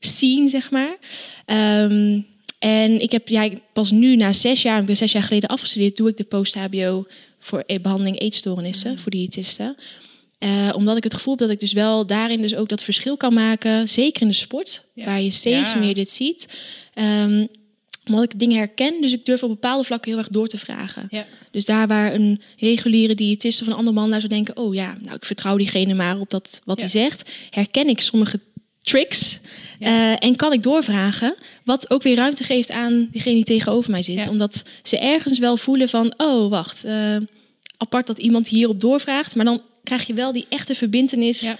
scene, 0.00 0.48
zeg 0.48 0.70
maar. 0.70 0.96
Ehm, 1.44 2.20
en 2.58 3.00
ik 3.00 3.12
heb 3.12 3.28
ja, 3.28 3.48
pas 3.72 3.90
nu 3.90 4.16
na 4.16 4.32
zes 4.32 4.62
jaar, 4.62 4.80
ik 4.80 4.86
ben 4.86 4.96
zes 4.96 5.12
jaar 5.12 5.22
geleden 5.22 5.48
afgestudeerd, 5.48 5.96
doe 5.96 6.08
ik 6.08 6.16
de 6.16 6.24
post-HBO 6.24 7.06
voor 7.38 7.62
e- 7.66 7.80
behandeling 7.80 8.18
eetstoornissen 8.20 8.98
voor 8.98 9.10
diëtisten. 9.10 9.76
Eh, 10.38 10.72
omdat 10.76 10.96
ik 10.96 11.02
het 11.04 11.14
gevoel 11.14 11.32
heb 11.32 11.42
dat 11.42 11.50
ik 11.50 11.60
dus 11.60 11.72
wel 11.72 12.06
daarin 12.06 12.40
dus 12.42 12.54
ook 12.54 12.68
dat 12.68 12.82
verschil 12.82 13.16
kan 13.16 13.34
maken. 13.34 13.88
Zeker 13.88 14.22
in 14.22 14.28
de 14.28 14.34
sport, 14.34 14.84
Ja. 14.94 15.04
waar 15.04 15.20
je 15.20 15.30
steeds 15.30 15.72
Ja. 15.72 15.78
meer 15.78 15.94
dit 15.94 16.10
ziet. 16.10 16.48
Ehm, 16.94 17.46
omdat 18.06 18.24
ik 18.24 18.38
dingen 18.38 18.56
herken, 18.56 19.00
dus 19.00 19.12
ik 19.12 19.24
durf 19.24 19.42
op 19.42 19.48
bepaalde 19.48 19.84
vlakken 19.84 20.10
heel 20.10 20.20
erg 20.20 20.28
door 20.28 20.46
te 20.46 20.58
vragen. 20.58 21.06
Ja. 21.10 21.26
Dus 21.50 21.64
daar 21.64 21.86
waar 21.86 22.14
een 22.14 22.40
reguliere 22.58 23.14
diëtist 23.14 23.60
of 23.60 23.66
een 23.66 23.74
ander 23.74 23.92
man 23.92 24.08
naar 24.08 24.20
zou 24.20 24.32
denken... 24.32 24.56
oh 24.56 24.74
ja, 24.74 24.96
nou 25.00 25.16
ik 25.16 25.24
vertrouw 25.24 25.56
diegene 25.56 25.94
maar 25.94 26.18
op 26.18 26.30
dat 26.30 26.60
wat 26.64 26.78
Ja. 26.78 26.84
hij 26.84 26.92
zegt... 26.92 27.30
herken 27.50 27.88
ik 27.88 28.00
sommige 28.00 28.40
tricks 28.78 29.40
eh, 29.80 30.24
en 30.24 30.36
kan 30.36 30.52
ik 30.52 30.62
doorvragen... 30.62 31.34
wat 31.64 31.90
ook 31.90 32.02
weer 32.02 32.16
ruimte 32.16 32.44
geeft 32.44 32.70
aan 32.70 33.08
diegene 33.10 33.34
die 33.34 33.44
tegenover 33.44 33.90
mij 33.90 34.02
zit. 34.02 34.28
Omdat 34.28 34.64
ze 34.82 34.98
ergens 34.98 35.38
wel 35.38 35.56
voelen 35.56 35.88
van... 35.88 36.14
oh, 36.16 36.50
wacht, 36.50 36.84
eh, 36.84 37.16
apart 37.76 38.06
dat 38.06 38.18
iemand 38.18 38.48
hierop 38.48 38.80
doorvraagt... 38.80 39.34
maar 39.34 39.44
dan 39.44 39.62
krijg 39.84 40.06
je 40.06 40.14
wel 40.14 40.32
die 40.32 40.46
echte 40.48 40.74
verbindenis... 40.74 41.50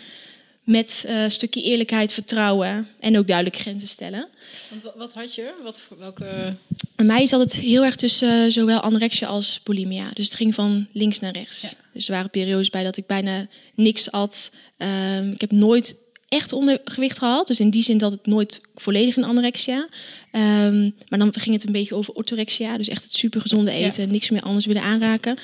Met 0.64 1.04
eh, 1.06 1.22
een 1.22 1.30
stukje 1.30 1.62
eerlijkheid, 1.62 2.12
vertrouwen... 2.12 2.88
en 3.00 3.18
ook 3.18 3.26
duidelijk 3.26 3.56
grenzen 3.56 3.88
stellen. 3.88 4.28
Want 4.70 4.82
wa- 4.82 4.92
wat 4.96 5.12
had 5.12 5.34
je? 5.34 5.52
Wat 5.62 5.78
voor 5.78 5.98
welke? 5.98 6.56
Bij 6.96 7.06
mij 7.06 7.26
zat 7.26 7.40
het 7.40 7.52
heel 7.56 7.84
erg 7.84 7.96
tussen 7.96 8.44
eh, 8.44 8.50
zowel 8.50 8.80
anorexia 8.80 9.26
als 9.26 9.60
bulimia. 9.62 10.10
Dus 10.14 10.24
het 10.24 10.34
ging 10.34 10.54
van 10.54 10.86
links 10.92 11.20
naar 11.20 11.32
rechts. 11.32 11.62
Ja. 11.62 11.70
Dus 11.92 12.06
er 12.08 12.14
waren 12.14 12.30
periodes 12.30 12.70
bij 12.70 12.84
dat 12.84 12.96
ik 12.96 13.06
bijna 13.06 13.46
niks 13.74 14.10
at. 14.10 14.52
Ehm, 14.76 15.30
ik 15.30 15.40
heb 15.40 15.50
nooit 15.50 15.96
echt 16.28 16.52
ondergewicht 16.52 17.18
gehad. 17.18 17.46
Dus 17.46 17.60
in 17.60 17.70
die 17.70 17.82
zin 17.82 17.98
dat 17.98 18.12
het 18.12 18.26
nooit 18.26 18.60
volledig 18.74 19.16
een 19.16 19.24
anorexia. 19.24 19.88
Ehm, 20.32 20.90
maar 21.08 21.18
dan 21.18 21.34
ging 21.38 21.54
het 21.54 21.66
een 21.66 21.72
beetje 21.72 21.94
over 21.94 22.14
orthorexia. 22.14 22.76
Dus 22.76 22.88
echt 22.88 23.02
het 23.02 23.12
supergezonde 23.12 23.70
eten. 23.70 24.10
Niks 24.10 24.30
meer 24.30 24.42
anders 24.42 24.66
willen 24.66 24.82
aanraken. 24.82 25.36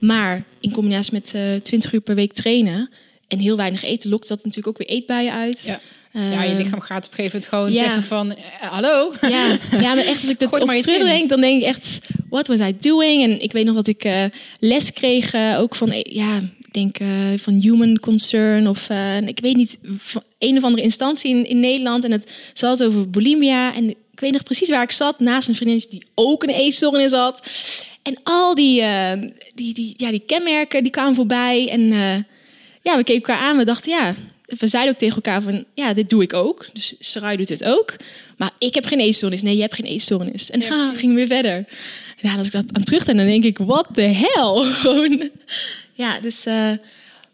Maar 0.00 0.44
in 0.60 0.72
combinatie 0.72 1.12
met 1.12 1.34
eh 1.34 1.54
20 1.56 1.92
uur 1.92 2.00
per 2.00 2.14
week 2.14 2.32
trainen... 2.32 2.90
en 3.32 3.38
heel 3.38 3.56
weinig 3.56 3.82
eten, 3.82 4.10
lokt 4.10 4.28
dat 4.28 4.44
natuurlijk 4.44 4.66
ook 4.66 4.78
weer 4.78 4.96
eetbuien 4.96 5.32
uit. 5.32 5.62
Ja. 5.66 5.80
ja, 6.12 6.42
je 6.42 6.48
Ehm, 6.48 6.56
lichaam 6.56 6.80
gaat 6.80 7.06
op 7.06 7.10
een 7.10 7.16
gegeven 7.16 7.40
moment 7.40 7.46
gewoon 7.46 7.72
ja. 7.72 7.84
zeggen 7.84 8.02
van, 8.02 8.32
eh, 8.32 8.42
hallo. 8.60 9.12
ja, 9.20 9.58
ja, 9.70 9.94
maar 9.94 10.04
echt 10.04 10.20
als 10.20 10.30
ik 10.30 10.38
dat 10.40 10.48
Gooi 10.48 10.62
op 10.62 10.84
terugdenk, 10.84 11.28
dan 11.28 11.40
denk 11.40 11.62
ik 11.62 11.68
echt, 11.68 11.98
what 12.28 12.46
was 12.46 12.60
I 12.60 12.76
doing? 12.80 13.22
En 13.22 13.42
ik 13.42 13.52
weet 13.52 13.64
nog 13.64 13.74
dat 13.74 13.86
ik 13.86 14.04
eh, 14.04 14.24
les 14.58 14.92
kreeg, 14.92 15.32
eh, 15.32 15.58
ook 15.60 15.74
van, 15.74 15.92
ja, 16.02 16.40
ik 16.60 16.72
denk 16.72 16.96
van 17.40 17.54
Human 17.54 17.98
Concern 17.98 18.68
of 18.68 18.88
ik 19.26 19.40
weet 19.40 19.56
niet, 19.56 19.78
van 19.98 20.22
een 20.38 20.56
of 20.56 20.62
andere 20.62 20.82
instantie 20.82 21.30
in, 21.30 21.46
in 21.46 21.60
Nederland. 21.60 22.04
En 22.04 22.12
het 22.12 22.30
het 22.54 22.82
over 22.82 23.10
bulimia. 23.10 23.74
En 23.74 23.88
ik 23.88 24.20
weet 24.20 24.32
nog 24.32 24.42
precies 24.42 24.68
waar 24.68 24.82
ik 24.82 24.92
zat, 24.92 25.20
naast 25.20 25.48
een 25.48 25.54
vriendinnetje 25.54 25.90
die 25.90 26.04
ook 26.14 26.42
een 26.42 26.48
eetstoornis 26.48 27.12
had. 27.12 27.46
En 28.02 28.18
al 28.22 28.54
die, 28.54 28.82
die, 29.54 29.74
die, 29.74 29.94
ja, 29.96 30.10
die 30.10 30.22
kenmerken, 30.26 30.82
die 30.82 30.92
kwamen 30.92 31.14
voorbij. 31.14 31.68
En 31.68 31.92
ja, 32.82 32.96
we 32.96 33.04
keken 33.04 33.28
elkaar 33.28 33.46
aan. 33.48 33.56
We 33.56 33.64
dachten, 33.64 33.90
ja, 33.92 34.14
we 34.46 34.66
zeiden 34.66 34.92
ook 34.92 34.98
tegen 34.98 35.14
elkaar 35.16 35.42
van, 35.42 35.64
ja, 35.74 35.92
dit 35.94 36.08
doe 36.08 36.22
ik 36.22 36.32
ook. 36.32 36.66
Dus 36.72 36.94
Sarai 36.98 37.36
doet 37.36 37.48
dit 37.48 37.64
ook. 37.64 37.96
Maar 38.36 38.50
ik 38.58 38.74
heb 38.74 38.84
geen 38.84 39.00
eetstoornis. 39.00 39.42
Nee, 39.42 39.54
je 39.54 39.60
hebt 39.62 39.74
geen 39.74 39.86
eetstoornis. 39.86 40.50
En 40.50 40.60
Ja, 40.60 40.92
we 40.92 41.12
weer 41.12 41.26
verder. 41.26 41.54
En 41.54 41.66
ja, 42.30 42.36
als 42.36 42.46
ik 42.46 42.52
dat 42.52 42.64
aan 42.72 42.82
terugdenk, 42.82 43.18
dan 43.18 43.26
denk 43.26 43.44
ik, 43.44 43.58
what 43.58 43.88
the 43.94 44.00
hell? 44.00 44.64
Gewoon, 44.82 45.30
ja, 45.92 46.20
dus... 46.20 46.46
eh, 46.46 46.72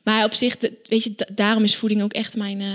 maar 0.03 0.25
op 0.25 0.35
zich, 0.35 0.57
de- 0.59 0.73
weet 0.85 1.05
je, 1.05 1.13
da- 1.17 1.27
daarom 1.35 1.63
is 1.65 1.77
voeding 1.77 2.03
ook 2.03 2.13
echt 2.13 2.37
mijn... 2.37 2.61
eh, 2.61 2.67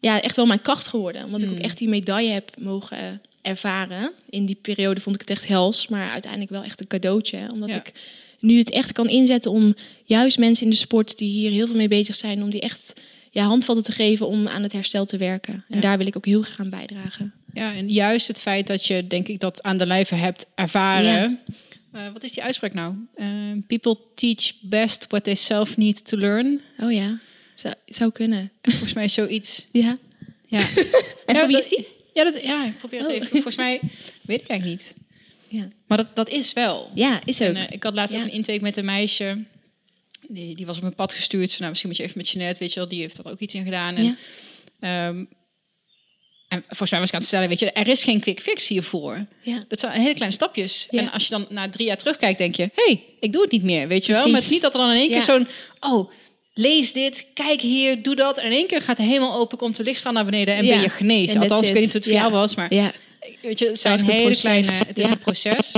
ja, 0.00 0.20
echt 0.20 0.36
wel 0.36 0.46
mijn 0.46 0.62
kracht 0.62 0.88
geworden. 0.88 1.24
Omdat 1.24 1.42
ik 1.42 1.50
ook 1.50 1.58
echt 1.58 1.78
die 1.78 1.88
medaille 1.88 2.30
heb 2.30 2.50
mogen 2.58 3.20
ervaren. 3.42 4.12
In 4.28 4.46
die 4.46 4.58
periode 4.62 5.00
vond 5.00 5.14
ik 5.14 5.20
het 5.20 5.30
echt 5.30 5.46
hels. 5.46 5.88
Maar 5.88 6.10
uiteindelijk 6.10 6.50
wel 6.50 6.62
echt 6.62 6.80
een 6.80 6.86
cadeautje. 6.86 7.38
Omdat 7.52 7.68
Ja. 7.68 7.74
ik 7.76 7.92
nu 8.40 8.58
het 8.58 8.70
echt 8.70 8.92
kan 8.92 9.08
inzetten 9.08 9.50
om 9.50 9.74
juist 10.04 10.38
mensen 10.38 10.64
in 10.64 10.70
de 10.70 10.76
sport... 10.76 11.18
die 11.18 11.30
hier 11.30 11.50
heel 11.50 11.66
veel 11.66 11.76
mee 11.76 11.88
bezig 11.88 12.14
zijn... 12.14 12.42
om 12.42 12.50
die 12.50 12.60
echt 12.60 12.92
ja, 13.30 13.44
handvatten 13.44 13.84
te 13.84 13.92
geven 13.92 14.26
om 14.26 14.48
aan 14.48 14.62
het 14.62 14.72
herstel 14.72 15.04
te 15.04 15.16
werken. 15.16 15.54
En 15.54 15.74
Ja. 15.76 15.80
daar 15.80 15.98
wil 15.98 16.06
ik 16.06 16.16
ook 16.16 16.26
heel 16.26 16.42
graag 16.42 16.60
aan 16.60 16.70
bijdragen. 16.70 17.32
Ja, 17.54 17.74
en 17.74 17.88
juist 17.90 18.26
het 18.28 18.38
feit 18.38 18.66
dat 18.66 18.86
je, 18.86 19.06
denk 19.06 19.28
ik, 19.28 19.40
dat 19.40 19.62
aan 19.62 19.76
de 19.76 19.86
lijve 19.86 20.14
hebt 20.14 20.46
ervaren. 20.54 21.38
Eh, 21.92 22.00
wat 22.12 22.22
is 22.24 22.32
die 22.32 22.42
uitspraak 22.42 22.74
nou? 22.74 22.94
Eh, 23.14 23.26
people 23.66 23.96
teach 24.14 24.52
best 24.60 25.06
what 25.08 25.24
they 25.24 25.34
self 25.34 25.76
need 25.76 26.04
to 26.04 26.16
learn. 26.18 26.60
Oh 26.78 26.92
ja, 26.92 27.18
zou, 27.54 27.74
zou 27.86 28.10
kunnen. 28.12 28.50
Volgens 28.62 28.92
mij 28.92 29.04
is 29.04 29.12
zoiets. 29.14 29.66
Ja. 29.72 29.98
Ja, 30.46 30.58
En 31.26 31.34
Ja, 31.34 31.38
van 31.40 31.48
wie 31.48 31.58
is 31.58 31.68
die? 31.68 31.86
ja, 32.14 32.24
dat, 32.24 32.42
ja 32.42 32.64
ik 32.66 32.78
probeer 32.78 32.98
het 33.00 33.08
Oh. 33.08 33.14
even. 33.14 33.26
Volgens 33.28 33.56
mij 33.56 33.80
weet 34.22 34.40
ik 34.40 34.46
eigenlijk 34.48 34.80
niet. 34.82 34.94
Ja, 35.52 35.68
Maar 35.86 35.98
dat, 35.98 36.16
dat 36.16 36.28
is 36.28 36.52
wel. 36.52 36.90
ja 36.94 37.20
is 37.24 37.40
ook. 37.42 37.48
En, 37.48 37.56
eh, 37.56 37.62
ik 37.70 37.82
had 37.82 37.94
laatst 37.94 38.14
Ja. 38.14 38.20
ook 38.20 38.26
een 38.26 38.32
intake 38.32 38.60
met 38.62 38.76
een 38.76 38.84
meisje. 38.84 39.44
Die, 40.28 40.56
die 40.56 40.66
was 40.66 40.76
op 40.76 40.82
mijn 40.82 40.94
pad 40.94 41.12
gestuurd. 41.14 41.48
Van, 41.48 41.56
nou, 41.58 41.68
misschien 41.68 41.88
moet 41.90 41.98
je 41.98 42.04
even 42.04 42.18
met 42.18 42.28
Jeanette, 42.28 42.58
weet 42.60 42.72
je 42.72 42.80
wel. 42.80 42.88
Die 42.88 43.00
heeft 43.00 43.18
er 43.18 43.30
ook 43.30 43.38
iets 43.38 43.54
in 43.54 43.64
gedaan. 43.64 43.96
En, 43.96 44.04
Ja. 44.04 44.16
ehm, 44.80 45.24
en 46.48 46.64
volgens 46.66 46.90
mij 46.90 47.00
was 47.00 47.08
ik 47.08 47.14
aan 47.14 47.20
het 47.20 47.28
vertellen, 47.28 47.48
weet 47.48 47.58
je, 47.58 47.70
er 47.70 47.88
is 47.88 48.02
geen 48.02 48.20
quick 48.20 48.40
fix 48.40 48.68
hiervoor. 48.68 49.26
ja. 49.42 49.64
Dat 49.68 49.80
zijn 49.80 50.00
hele 50.00 50.14
kleine 50.14 50.34
stapjes. 50.34 50.86
Ja. 50.90 50.98
En 51.00 51.10
als 51.12 51.22
je 51.24 51.30
dan 51.30 51.46
na 51.48 51.68
drie 51.68 51.86
jaar 51.86 51.96
terugkijkt, 51.96 52.38
denk 52.38 52.54
je... 52.54 52.62
hé, 52.62 52.82
hey, 52.84 53.04
ik 53.20 53.32
doe 53.32 53.42
het 53.42 53.50
niet 53.50 53.62
meer, 53.62 53.88
weet 53.88 54.06
je 54.06 54.12
wel? 54.12 54.22
Precies. 54.22 54.24
Maar 54.30 54.40
het 54.40 54.44
is 54.44 54.50
niet 54.50 54.62
dat 54.62 54.74
er 54.74 54.80
dan 54.80 54.90
in 54.90 54.96
één 54.96 55.08
keer 55.08 55.22
zo'n... 55.22 55.46
oh, 55.80 56.10
lees 56.54 56.92
dit, 56.92 57.26
kijk 57.34 57.60
hier, 57.60 58.02
doe 58.02 58.14
dat. 58.16 58.38
En 58.38 58.44
in 58.46 58.52
één 58.52 58.66
keer 58.66 58.82
gaat 58.82 58.96
de 58.96 59.02
hemel 59.02 59.34
open, 59.34 59.58
komt 59.58 59.76
de 59.76 59.82
lichtstraal 59.82 60.12
naar 60.12 60.24
beneden... 60.24 60.54
en 60.54 60.66
ben 60.66 60.80
je 60.80 60.88
genezen. 60.88 61.36
En 61.36 61.42
Althans, 61.42 61.66
ik 61.68 61.72
weet 61.72 61.82
niet 61.82 61.92
hoe 61.92 62.00
het 62.00 62.10
voor 62.10 62.18
jou 62.20 62.32
was, 62.32 62.54
maar... 62.54 62.72
Weet 63.42 63.58
je, 63.58 63.66
het 63.66 63.80
zijn 63.80 64.00
hele 64.04 64.22
proces. 64.22 64.40
kleine... 64.40 64.72
Het 64.72 64.98
is 64.98 65.04
Ja. 65.06 65.10
een 65.12 65.18
proces. 65.18 65.72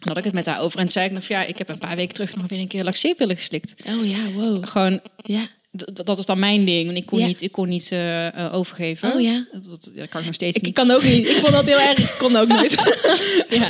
En 0.00 0.08
had 0.08 0.18
ik 0.18 0.24
het 0.24 0.32
met 0.32 0.46
haar 0.46 0.60
over 0.60 0.78
en 0.80 0.88
zei 0.90 1.06
ik 1.06 1.12
nog... 1.12 1.24
ja, 1.28 1.44
ik 1.44 1.58
heb 1.58 1.68
een 1.68 1.78
paar 1.78 1.96
weken 1.96 2.14
terug 2.14 2.36
nog 2.36 2.44
weer 2.48 2.58
een 2.58 2.68
keer 2.68 2.84
laxeerpillen 2.84 3.36
geslikt. 3.36 3.74
Oh 3.86 4.06
ja, 4.06 4.30
wow. 4.34 4.66
Gewoon, 4.66 5.00
Ja. 5.16 5.46
dat 5.92 6.06
was 6.16 6.26
dan 6.26 6.38
mijn 6.38 6.64
ding. 6.64 6.86
Want 6.86 6.98
ik 6.98 7.06
kon 7.06 7.18
Ja. 7.18 7.26
niet, 7.26 7.42
ik 7.42 7.52
kon 7.52 7.68
niet 7.68 7.88
eh, 7.92 8.26
eh, 8.26 8.54
overgeven. 8.54 9.12
Oh 9.14 9.20
ja. 9.20 9.46
Dat, 9.52 9.64
dat, 9.64 9.90
dat 9.94 10.08
kan 10.08 10.20
ik 10.20 10.26
nog 10.26 10.34
steeds 10.34 10.56
Ik 10.56 10.62
niet. 10.62 10.74
kan 10.74 10.90
ook 10.90 11.02
niet. 11.02 11.28
Ik 11.28 11.36
vond 11.36 11.52
dat 11.52 11.66
heel 11.66 11.80
erg. 11.80 11.98
Ik 11.98 12.14
kon 12.18 12.36
ook 12.36 12.48
nooit. 12.48 12.72
ja. 13.48 13.66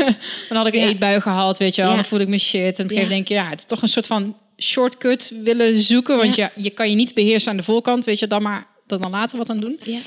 Dan 0.48 0.56
had 0.56 0.66
ik 0.66 0.74
een 0.74 0.80
Ja. 0.80 0.86
eetbui 0.88 1.20
gehad, 1.20 1.58
weet 1.58 1.74
je 1.74 1.82
wel. 1.82 1.94
Dan 1.94 2.04
voelde 2.04 2.24
ik 2.24 2.30
me 2.30 2.38
shit. 2.38 2.54
En 2.54 2.68
op 2.68 2.68
een 2.68 2.74
gegeven 2.74 2.94
moment 2.94 3.10
denk 3.10 3.28
je, 3.28 3.34
ja, 3.34 3.48
het 3.48 3.58
is 3.58 3.64
toch 3.66 3.82
een 3.82 3.88
soort 3.88 4.06
van 4.06 4.36
shortcut 4.58 5.32
willen 5.42 5.80
zoeken. 5.82 6.16
Want 6.16 6.34
ja. 6.34 6.50
je, 6.54 6.62
je 6.62 6.70
kan 6.70 6.90
je 6.90 6.96
niet 6.96 7.14
beheersen 7.14 7.50
aan 7.50 7.56
de 7.56 7.62
voorkant. 7.62 8.04
Weet 8.04 8.18
je, 8.18 8.26
dan 8.26 8.42
maar 8.42 8.66
dan, 8.86 9.00
dan 9.00 9.10
later 9.10 9.38
wat 9.38 9.50
aan 9.50 9.60
doen. 9.60 9.80
Ja. 9.84 9.98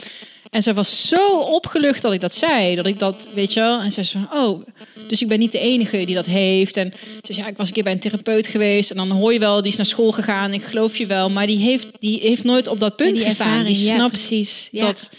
En 0.51 0.63
ze 0.63 0.73
was 0.73 1.07
zo 1.07 1.39
opgelucht 1.39 2.01
dat 2.01 2.13
ik 2.13 2.21
dat 2.21 2.35
zei. 2.35 2.75
Dat 2.75 2.85
ik 2.85 2.99
dat, 2.99 3.27
weet 3.33 3.53
je 3.53 3.59
wel. 3.59 3.79
En 3.79 3.91
ze 3.91 4.03
zei 4.03 4.25
van, 4.25 4.39
oh, 4.39 4.61
dus 5.07 5.21
ik 5.21 5.27
ben 5.27 5.39
niet 5.39 5.51
de 5.51 5.59
enige 5.59 6.05
die 6.05 6.15
dat 6.15 6.25
heeft. 6.25 6.77
En 6.77 6.93
ze 7.21 7.33
zei, 7.33 7.45
ja, 7.45 7.51
ik 7.51 7.57
was 7.57 7.67
een 7.67 7.73
keer 7.73 7.83
bij 7.83 7.91
een 7.91 7.99
therapeut 7.99 8.47
geweest. 8.47 8.91
En 8.91 8.97
dan 8.97 9.11
hoor 9.11 9.33
je 9.33 9.39
wel, 9.39 9.61
die 9.61 9.71
is 9.71 9.77
naar 9.77 9.85
school 9.85 10.11
gegaan. 10.11 10.53
Ik 10.53 10.63
geloof 10.63 10.97
je 10.97 11.05
wel. 11.05 11.29
Maar 11.29 11.47
die 11.47 11.57
heeft, 11.57 11.87
die 11.99 12.19
heeft 12.19 12.43
nooit 12.43 12.67
op 12.67 12.79
dat 12.79 12.95
punt 12.95 13.19
gestaan. 13.19 13.65
Die 13.65 13.75
snapt 13.75 13.97
ja, 13.97 14.07
precies. 14.07 14.69
dat 14.71 15.11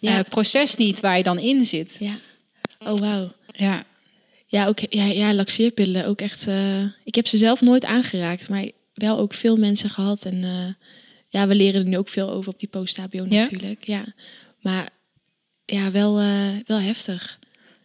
ja. 0.00 0.18
Uh, 0.18 0.20
proces 0.28 0.76
niet 0.76 1.00
waar 1.00 1.16
je 1.16 1.22
dan 1.22 1.38
in 1.38 1.64
zit. 1.64 1.96
Ja. 2.00 2.18
Oh, 2.86 2.98
wauw. 2.98 3.32
Ja. 3.52 3.84
Ja, 4.46 4.66
ook 4.66 4.78
ja, 4.88 5.04
ja, 5.04 5.34
laxeerpillen. 5.34 6.06
Ook 6.06 6.20
echt. 6.20 6.46
Uh, 6.46 6.82
ik 7.04 7.14
heb 7.14 7.26
ze 7.26 7.36
zelf 7.36 7.60
nooit 7.60 7.84
aangeraakt, 7.84 8.48
maar 8.48 8.70
wel 8.94 9.18
ook 9.18 9.34
veel 9.34 9.56
mensen 9.56 9.90
gehad. 9.90 10.24
En 10.24 10.34
uh, 10.42 10.66
ja, 11.28 11.46
we 11.46 11.54
leren 11.54 11.80
er 11.80 11.88
nu 11.88 11.98
ook 11.98 12.08
veel 12.08 12.30
over 12.30 12.52
op 12.52 12.58
die 12.58 12.68
post-HBO 12.68 13.24
natuurlijk. 13.24 13.86
Ja. 13.86 14.04
Maar 14.60 14.88
ja, 15.64 15.90
wel, 15.90 16.14
wel 16.66 16.78
heftig. 16.78 17.38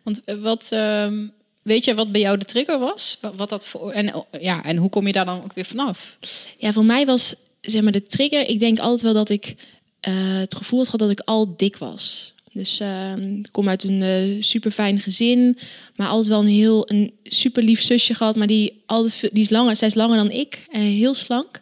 Want 0.03 0.21
wat, 0.39 0.69
ehm, 0.71 1.27
weet 1.61 1.85
je 1.85 1.95
wat 1.95 2.11
bij 2.11 2.21
jou 2.21 2.37
de 2.37 2.45
trigger 2.45 2.79
was? 2.79 3.17
Wat, 3.21 3.35
wat 3.35 3.49
dat 3.49 3.65
voor, 3.67 3.91
en, 3.91 4.25
ja, 4.39 4.63
en 4.63 4.77
hoe 4.77 4.89
kom 4.89 5.07
je 5.07 5.13
daar 5.13 5.25
dan 5.25 5.43
ook 5.43 5.53
weer 5.53 5.65
vanaf? 5.65 6.17
Ja, 6.57 6.73
voor 6.73 6.85
mij 6.85 7.05
was 7.05 7.35
zeg 7.61 7.81
maar 7.81 7.91
de 7.91 8.03
trigger. 8.03 8.47
Ik 8.47 8.59
denk 8.59 8.79
altijd 8.79 9.01
wel 9.01 9.13
dat 9.13 9.29
ik 9.29 9.55
het 9.99 10.55
gevoel 10.55 10.85
had 10.85 10.99
dat 10.99 11.09
ik 11.09 11.19
al 11.19 11.55
dik 11.55 11.77
was. 11.77 12.33
Dus 12.55 12.79
uh, 12.79 13.17
ik 13.17 13.51
kom 13.51 13.69
uit 13.69 13.83
een 13.83 14.37
super 14.43 14.71
fijn 14.71 14.99
gezin, 14.99 15.57
maar 15.95 16.07
altijd 16.07 16.27
wel 16.27 16.39
een 16.39 16.47
heel 16.47 16.91
een 16.91 17.13
super 17.23 17.63
lief 17.63 17.81
zusje 17.81 18.13
gehad, 18.13 18.35
maar 18.35 18.47
die 18.47 18.83
altijd 18.85 19.29
die 19.33 19.43
is 19.43 19.49
langer, 19.49 19.75
zij 19.75 19.87
is 19.87 19.93
langer 19.93 20.17
dan 20.17 20.31
ik, 20.31 20.65
en 20.71 20.81
heel 20.81 21.13
slank. 21.13 21.61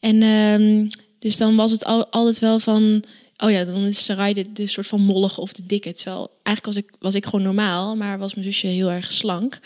En 0.00 0.22
uh, 0.22 0.88
dus 1.18 1.36
dan 1.36 1.56
was 1.56 1.70
het 1.70 1.84
al, 1.84 2.06
altijd 2.06 2.38
wel 2.38 2.58
van, 2.58 3.04
oh 3.36 3.50
ja, 3.50 3.64
dan 3.64 3.84
is 3.84 4.04
Sarai 4.04 4.34
de, 4.34 4.52
de 4.52 4.66
soort 4.66 4.86
van 4.86 5.00
mollige 5.00 5.40
of 5.40 5.52
de 5.52 5.66
dikke. 5.66 5.92
Terwijl 5.92 6.30
eigenlijk 6.42 6.76
was 6.76 6.84
ik 6.84 6.90
was 6.98 7.14
ik 7.14 7.24
gewoon 7.24 7.42
normaal, 7.42 7.96
maar 7.96 8.18
was 8.18 8.34
mijn 8.34 8.46
zusje 8.46 8.66
heel 8.66 8.90
erg 8.90 9.12
slank. 9.12 9.60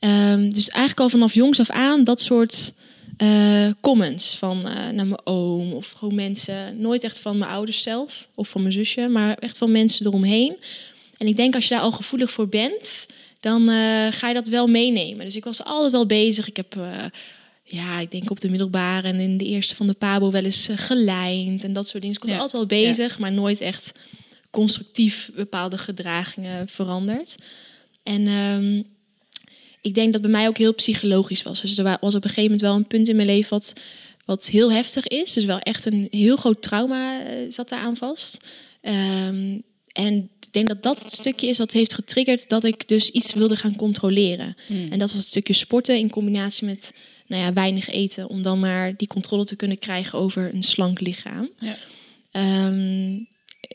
Um, 0.00 0.54
dus 0.54 0.68
eigenlijk 0.68 1.00
al 1.00 1.08
vanaf 1.08 1.34
jongs 1.34 1.60
af 1.60 1.70
aan 1.70 2.04
dat 2.04 2.20
soort 2.20 2.72
uh, 3.18 3.70
comments 3.80 4.36
van 4.36 4.58
uh, 4.58 4.72
naar 4.72 5.06
mijn 5.06 5.26
oom 5.26 5.72
of 5.72 5.90
gewoon 5.90 6.14
mensen. 6.14 6.80
Nooit 6.80 7.04
echt 7.04 7.20
van 7.20 7.38
mijn 7.38 7.50
ouders 7.50 7.82
zelf 7.82 8.28
of 8.34 8.48
van 8.48 8.60
mijn 8.60 8.72
zusje, 8.72 9.08
maar 9.08 9.36
echt 9.38 9.58
van 9.58 9.70
mensen 9.70 10.06
eromheen. 10.06 10.56
En 11.16 11.26
ik 11.26 11.36
denk 11.36 11.54
als 11.54 11.68
je 11.68 11.74
daar 11.74 11.82
al 11.82 11.92
gevoelig 11.92 12.30
voor 12.30 12.48
bent, 12.48 13.08
dan 13.40 13.62
uh, 13.70 14.06
ga 14.10 14.28
je 14.28 14.34
dat 14.34 14.48
wel 14.48 14.66
meenemen. 14.66 15.24
Dus 15.24 15.36
ik 15.36 15.44
was 15.44 15.64
altijd 15.64 15.92
wel 15.92 16.06
bezig. 16.06 16.48
Ik 16.48 16.56
heb, 16.56 16.76
ja, 17.68 18.00
ik 18.00 18.10
denk 18.10 18.30
op 18.30 18.40
de 18.40 18.50
middelbare 18.50 19.08
en 19.08 19.20
in 19.20 19.36
de 19.36 19.44
eerste 19.44 19.74
van 19.74 19.86
de 19.86 19.92
Pabo 19.92 20.30
wel 20.30 20.44
eens 20.44 20.68
gelijnd 20.74 21.64
en 21.64 21.72
dat 21.72 21.88
soort 21.88 22.02
dingen. 22.02 22.20
Dus 22.20 22.30
ik 22.30 22.36
was 22.36 22.52
altijd 22.52 22.68
wel 22.70 22.80
bezig, 22.82 23.18
maar 23.18 23.32
nooit 23.32 23.60
echt 23.60 23.92
constructief 24.50 25.30
bepaalde 25.34 25.78
gedragingen 25.78 26.68
veranderd. 26.68 27.36
En 28.02 28.26
um, 28.26 28.84
ik 29.80 29.94
denk 29.94 30.12
dat 30.12 30.20
bij 30.20 30.30
mij 30.30 30.48
ook 30.48 30.58
heel 30.58 30.74
psychologisch 30.74 31.42
was. 31.42 31.60
Dus 31.60 31.78
er 31.78 31.98
was 32.00 32.14
op 32.14 32.24
een 32.24 32.30
gegeven 32.30 32.42
moment 32.42 32.60
wel 32.60 32.74
een 32.74 32.86
punt 32.86 33.08
in 33.08 33.16
mijn 33.16 33.28
leven 33.28 33.50
wat, 33.50 33.72
wat 34.24 34.48
heel 34.48 34.72
heftig 34.72 35.06
is. 35.06 35.32
Dus 35.32 35.44
wel 35.44 35.58
echt 35.58 35.86
een 35.86 36.08
heel 36.10 36.36
groot 36.36 36.62
trauma 36.62 37.20
uh, 37.20 37.50
zat 37.50 37.68
daar 37.68 37.80
aan 37.80 37.96
vast. 37.96 38.44
Um, 38.82 39.62
en 39.92 40.30
ik 40.40 40.52
denk 40.52 40.68
dat 40.68 40.82
dat 40.82 41.02
het 41.02 41.12
stukje 41.12 41.46
is 41.46 41.56
dat 41.56 41.72
heeft 41.72 41.94
getriggerd 41.94 42.48
dat 42.48 42.64
ik 42.64 42.88
dus 42.88 43.10
iets 43.10 43.34
wilde 43.34 43.56
gaan 43.56 43.76
controleren. 43.76 44.56
Hmm. 44.66 44.86
En 44.90 44.98
dat 44.98 45.10
was 45.10 45.18
het 45.18 45.28
stukje 45.28 45.52
sporten 45.52 45.98
in 45.98 46.10
combinatie 46.10 46.66
met 46.66 46.94
nou 47.28 47.42
ja, 47.42 47.52
weinig 47.52 47.88
eten. 47.88 48.28
Om 48.28 48.42
dan 48.42 48.60
maar 48.60 48.96
die 48.96 49.08
controle 49.08 49.44
te 49.44 49.56
kunnen 49.56 49.78
krijgen 49.78 50.18
over 50.18 50.54
een 50.54 50.62
slank 50.62 51.00
lichaam. 51.00 51.50
Ja. 51.58 51.76
Um, 52.66 53.28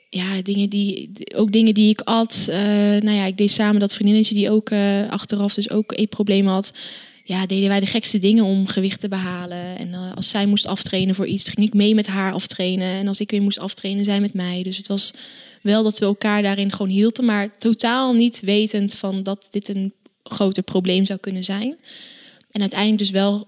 ja, 0.09 0.41
dingen 0.41 0.69
die, 0.69 1.11
ook 1.35 1.51
dingen 1.51 1.73
die 1.73 1.89
ik 1.89 2.01
at. 2.01 2.47
Uh, 2.49 2.55
nou 2.55 3.11
ja, 3.11 3.25
ik 3.25 3.37
deed 3.37 3.51
samen 3.51 3.79
dat 3.79 3.93
vriendinnetje 3.93 4.35
die 4.35 4.51
ook 4.51 4.69
uh, 4.69 5.09
achteraf 5.09 5.53
dus 5.53 5.69
ook 5.69 5.91
eetproblemen 5.97 6.51
had. 6.51 6.73
Ja, 7.23 7.45
deden 7.45 7.69
wij 7.69 7.79
de 7.79 7.85
gekste 7.85 8.19
dingen 8.19 8.43
om 8.43 8.67
gewicht 8.67 8.99
te 8.99 9.07
behalen. 9.07 9.77
En 9.77 9.87
uh, 9.87 10.11
als 10.15 10.29
zij 10.29 10.45
moest 10.45 10.65
aftrainen 10.65 11.15
voor 11.15 11.27
iets, 11.27 11.49
ging 11.49 11.67
ik 11.67 11.73
mee 11.73 11.95
met 11.95 12.07
haar 12.07 12.33
aftrainen. 12.33 12.87
En 12.87 13.07
als 13.07 13.19
ik 13.19 13.31
weer 13.31 13.41
moest 13.41 13.59
aftrainen, 13.59 14.05
zij 14.05 14.19
met 14.19 14.33
mij. 14.33 14.63
Dus 14.63 14.77
het 14.77 14.87
was 14.87 15.13
wel 15.61 15.83
dat 15.83 15.99
we 15.99 16.05
elkaar 16.05 16.41
daarin 16.41 16.71
gewoon 16.71 16.91
hielpen. 16.91 17.25
Maar 17.25 17.57
totaal 17.57 18.13
niet 18.13 18.39
wetend 18.39 18.95
van 18.95 19.23
dat 19.23 19.47
dit 19.51 19.67
een 19.67 19.93
groter 20.23 20.63
probleem 20.63 21.05
zou 21.05 21.19
kunnen 21.19 21.43
zijn. 21.43 21.77
En 22.53 22.61
uiteindelijk 22.61 22.99
dus 22.99 23.09
wel... 23.09 23.47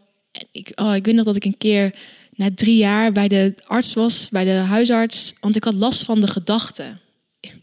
Ik, 0.52 0.72
oh, 0.76 0.96
ik 0.96 1.06
weet 1.06 1.15
nog 1.15 1.26
dat 1.26 1.36
ik 1.36 1.46
een 1.46 1.58
keer 1.58 1.96
na 2.36 2.50
drie 2.56 2.78
jaar 2.78 3.12
bij 3.12 3.28
de 3.28 3.54
arts 3.63 3.94
was, 3.94 4.30
bij 4.30 4.44
de 4.44 4.52
huisarts. 4.52 5.34
Want 5.39 5.56
ik 5.56 5.63
had 5.63 5.74
last 5.74 6.04
van 6.04 6.20
de 6.20 6.28
gedachten. 6.28 7.00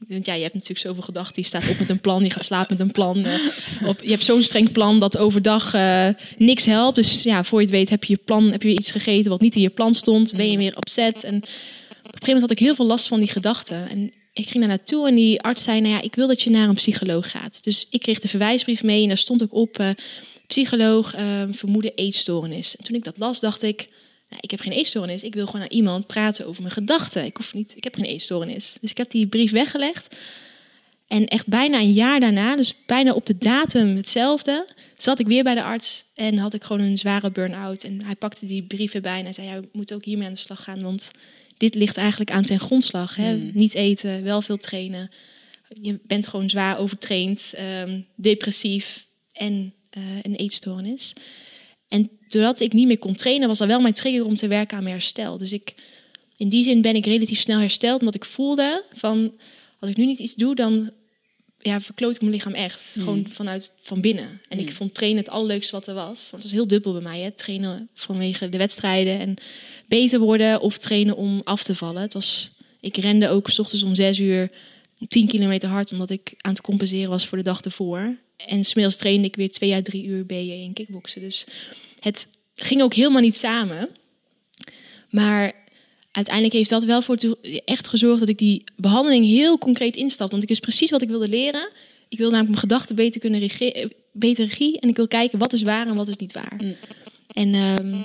Want 0.08 0.26
ja, 0.26 0.34
je 0.34 0.42
hebt 0.42 0.54
natuurlijk 0.54 0.80
zoveel 0.80 1.02
gedachten. 1.02 1.42
Je 1.42 1.48
staat 1.48 1.68
op 1.68 1.78
met 1.78 1.90
een 1.90 2.00
plan, 2.00 2.24
je 2.24 2.30
gaat 2.30 2.44
slapen 2.44 2.76
met 2.76 2.86
een 2.86 2.92
plan. 2.92 3.18
Uh, 3.18 3.34
op, 3.88 4.02
je 4.02 4.10
hebt 4.10 4.24
zo'n 4.24 4.42
streng 4.42 4.72
plan 4.72 4.98
dat 4.98 5.18
overdag 5.18 5.74
uh, 5.74 6.08
niks 6.36 6.64
helpt. 6.64 6.96
Dus 6.96 7.22
ja, 7.22 7.44
voor 7.44 7.58
je 7.58 7.64
het 7.64 7.74
weet 7.74 7.90
heb 7.90 8.04
je 8.04 8.12
je 8.12 8.20
plan, 8.24 8.50
heb 8.50 8.62
je 8.62 8.68
iets 8.68 8.90
gegeten 8.90 9.30
wat 9.30 9.40
niet 9.40 9.54
in 9.54 9.62
je 9.62 9.70
plan 9.70 9.94
stond. 9.94 10.34
Ben 10.36 10.50
je 10.50 10.58
weer 10.58 10.76
opzet. 10.76 11.24
En 11.24 11.36
op 11.36 11.42
een 11.42 11.48
gegeven 12.02 12.26
moment 12.26 12.40
had 12.40 12.50
ik 12.50 12.58
heel 12.58 12.74
veel 12.74 12.86
last 12.86 13.08
van 13.08 13.18
die 13.18 13.28
gedachten. 13.28 13.88
En 13.88 14.12
ik 14.32 14.48
ging 14.48 14.58
daar 14.58 14.68
naartoe 14.68 15.08
en 15.08 15.14
die 15.14 15.40
arts 15.40 15.62
zei, 15.62 15.80
nou 15.80 15.94
ja, 15.94 16.00
ik 16.02 16.14
wil 16.14 16.26
dat 16.26 16.42
je 16.42 16.50
naar 16.50 16.68
een 16.68 16.74
psycholoog 16.74 17.30
gaat. 17.30 17.64
Dus 17.64 17.86
ik 17.90 18.00
kreeg 18.00 18.18
de 18.18 18.28
verwijsbrief 18.28 18.82
mee 18.82 19.02
en 19.02 19.08
daar 19.08 19.18
stond 19.18 19.42
ook 19.42 19.54
op, 19.54 19.78
uh, 19.80 19.90
psycholoog, 20.52 21.10
vermoeden 21.50 21.94
eetstoornis. 21.94 22.76
En 22.76 22.84
toen 22.84 22.96
ik 22.96 23.04
dat 23.04 23.18
las, 23.18 23.40
dacht 23.40 23.62
ik, 23.62 23.88
nou, 24.28 24.40
ik 24.40 24.50
heb 24.50 24.60
geen 24.60 24.72
eetstoornis. 24.72 25.22
Ik 25.22 25.34
wil 25.34 25.46
gewoon 25.46 25.60
naar 25.60 25.70
iemand 25.70 26.06
praten 26.06 26.46
over 26.46 26.62
mijn 26.62 26.74
gedachten. 26.74 27.24
Ik 27.24 27.36
hoef 27.36 27.54
niet, 27.54 27.76
ik 27.76 27.84
heb 27.84 27.94
geen 27.94 28.04
eetstoornis. 28.04 28.78
Dus 28.80 28.90
ik 28.90 28.96
heb 28.96 29.10
die 29.10 29.26
brief 29.26 29.50
weggelegd. 29.50 30.16
En 31.06 31.26
echt 31.26 31.46
bijna 31.46 31.78
een 31.78 31.92
jaar 31.92 32.20
daarna, 32.20 32.56
dus 32.56 32.74
bijna 32.86 33.12
op 33.12 33.26
de 33.26 33.38
datum 33.38 33.96
hetzelfde, 33.96 34.66
zat 34.96 35.18
ik 35.18 35.26
weer 35.26 35.44
bij 35.44 35.54
de 35.54 35.62
arts 35.62 36.04
en 36.14 36.38
had 36.38 36.54
ik 36.54 36.64
gewoon 36.64 36.82
een 36.82 36.98
zware 36.98 37.30
burn-out. 37.30 37.84
En 37.84 38.02
hij 38.02 38.16
pakte 38.16 38.46
die 38.46 38.62
brief 38.62 38.94
erbij 38.94 39.18
en 39.18 39.24
hij 39.24 39.32
zei: 39.32 39.46
ja, 39.46 39.60
we 39.60 39.68
moeten 39.72 39.96
ook 39.96 40.04
hiermee 40.04 40.26
aan 40.26 40.34
de 40.34 40.38
slag 40.38 40.64
gaan, 40.64 40.82
want 40.82 41.10
dit 41.56 41.74
ligt 41.74 41.96
eigenlijk 41.96 42.30
aan 42.30 42.46
zijn 42.46 42.60
grondslag. 42.60 43.16
Hè? 43.16 43.34
Hmm. 43.34 43.50
Niet 43.54 43.74
eten, 43.74 44.22
wel 44.22 44.42
veel 44.42 44.56
trainen. 44.56 45.10
Je 45.80 46.00
bent 46.06 46.26
gewoon 46.26 46.50
zwaar 46.50 46.78
overtraind, 46.78 47.54
um, 47.84 48.06
depressief 48.16 49.06
en 49.32 49.74
een 50.22 50.34
eetstoornis. 50.34 51.14
En 51.88 52.10
doordat 52.26 52.60
ik 52.60 52.72
niet 52.72 52.86
meer 52.86 52.98
kon 52.98 53.14
trainen, 53.14 53.48
was 53.48 53.58
dat 53.58 53.68
wel 53.68 53.80
mijn 53.80 53.94
trigger 53.94 54.24
om 54.24 54.36
te 54.36 54.48
werken 54.48 54.76
aan 54.76 54.82
mijn 54.82 54.94
herstel. 54.94 55.38
Dus 55.38 55.52
ik, 55.52 55.74
in 56.36 56.48
die 56.48 56.64
zin 56.64 56.80
ben 56.80 56.94
ik 56.94 57.06
relatief 57.06 57.40
snel 57.40 57.58
hersteld, 57.58 58.00
omdat 58.00 58.14
ik 58.14 58.24
voelde 58.24 58.84
van, 58.92 59.32
als 59.78 59.90
ik 59.90 59.96
nu 59.96 60.06
niet 60.06 60.18
iets 60.18 60.34
doe, 60.34 60.54
dan 60.54 60.90
ja, 61.62 61.80
verkloot 61.80 62.14
ik 62.14 62.20
mijn 62.20 62.32
lichaam 62.32 62.52
echt. 62.54 62.94
Hmm. 62.94 63.02
Gewoon 63.02 63.26
vanuit 63.28 63.72
van 63.80 64.00
binnen. 64.00 64.40
En 64.48 64.58
ik 64.58 64.66
hmm. 64.66 64.74
vond 64.74 64.94
trainen 64.94 65.18
het 65.18 65.32
allerleukste 65.32 65.72
wat 65.72 65.86
er 65.86 65.94
was. 65.94 66.30
Want 66.30 66.42
het 66.42 66.52
is 66.52 66.58
heel 66.58 66.66
dubbel 66.66 66.92
bij 66.92 67.02
mij. 67.02 67.20
Hè? 67.20 67.30
Trainen 67.30 67.88
vanwege 67.94 68.48
de 68.48 68.58
wedstrijden 68.58 69.18
en 69.18 69.34
beter 69.86 70.18
worden 70.18 70.60
of 70.60 70.78
trainen 70.78 71.16
om 71.16 71.40
af 71.44 71.62
te 71.62 71.74
vallen. 71.74 72.02
Het 72.02 72.12
was, 72.12 72.52
ik 72.80 72.96
rende 72.96 73.28
ook 73.28 73.48
s 73.48 73.58
ochtends 73.58 73.84
om 73.84 73.94
zes 73.94 74.18
uur 74.18 74.50
10 75.08 75.26
kilometer 75.26 75.68
hard, 75.68 75.92
omdat 75.92 76.10
ik 76.10 76.34
aan 76.40 76.52
het 76.52 76.60
compenseren 76.60 77.10
was 77.10 77.26
voor 77.26 77.38
de 77.38 77.44
dag 77.44 77.60
ervoor. 77.60 78.16
En 78.36 78.64
smiddags 78.64 78.96
trainde 78.96 79.26
ik 79.26 79.36
weer 79.36 79.50
twee 79.50 79.74
à 79.74 79.82
drie 79.82 80.04
uur 80.04 80.26
BJ 80.26 80.50
in 80.50 80.72
kickboksen. 80.72 81.20
Dus 81.20 81.46
het 82.00 82.28
ging 82.54 82.82
ook 82.82 82.94
helemaal 82.94 83.20
niet 83.20 83.36
samen. 83.36 83.88
Maar 85.10 85.52
uiteindelijk 86.12 86.54
heeft 86.54 86.70
dat 86.70 86.84
wel 86.84 87.02
voor 87.02 87.18
echt 87.64 87.88
gezorgd 87.88 88.20
dat 88.20 88.28
ik 88.28 88.38
die 88.38 88.64
behandeling 88.76 89.26
heel 89.26 89.58
concreet 89.58 89.96
instap. 89.96 90.30
Want 90.30 90.42
ik 90.42 90.48
wist 90.48 90.60
precies 90.60 90.90
wat 90.90 91.02
ik 91.02 91.08
wilde 91.08 91.28
leren. 91.28 91.68
Ik 92.08 92.18
wil 92.18 92.26
namelijk 92.30 92.48
mijn 92.48 92.60
gedachten 92.60 92.96
beter 92.96 93.20
kunnen 93.20 93.40
regie, 93.40 93.92
beter 94.12 94.44
regie. 94.44 94.80
En 94.80 94.88
ik 94.88 94.96
wil 94.96 95.08
kijken 95.08 95.38
wat 95.38 95.52
is 95.52 95.62
waar 95.62 95.86
en 95.86 95.94
wat 95.94 96.08
is 96.08 96.16
niet 96.16 96.32
waar. 96.32 96.54
Mm. 96.58 96.76
En 97.32 97.54
um, 97.54 98.04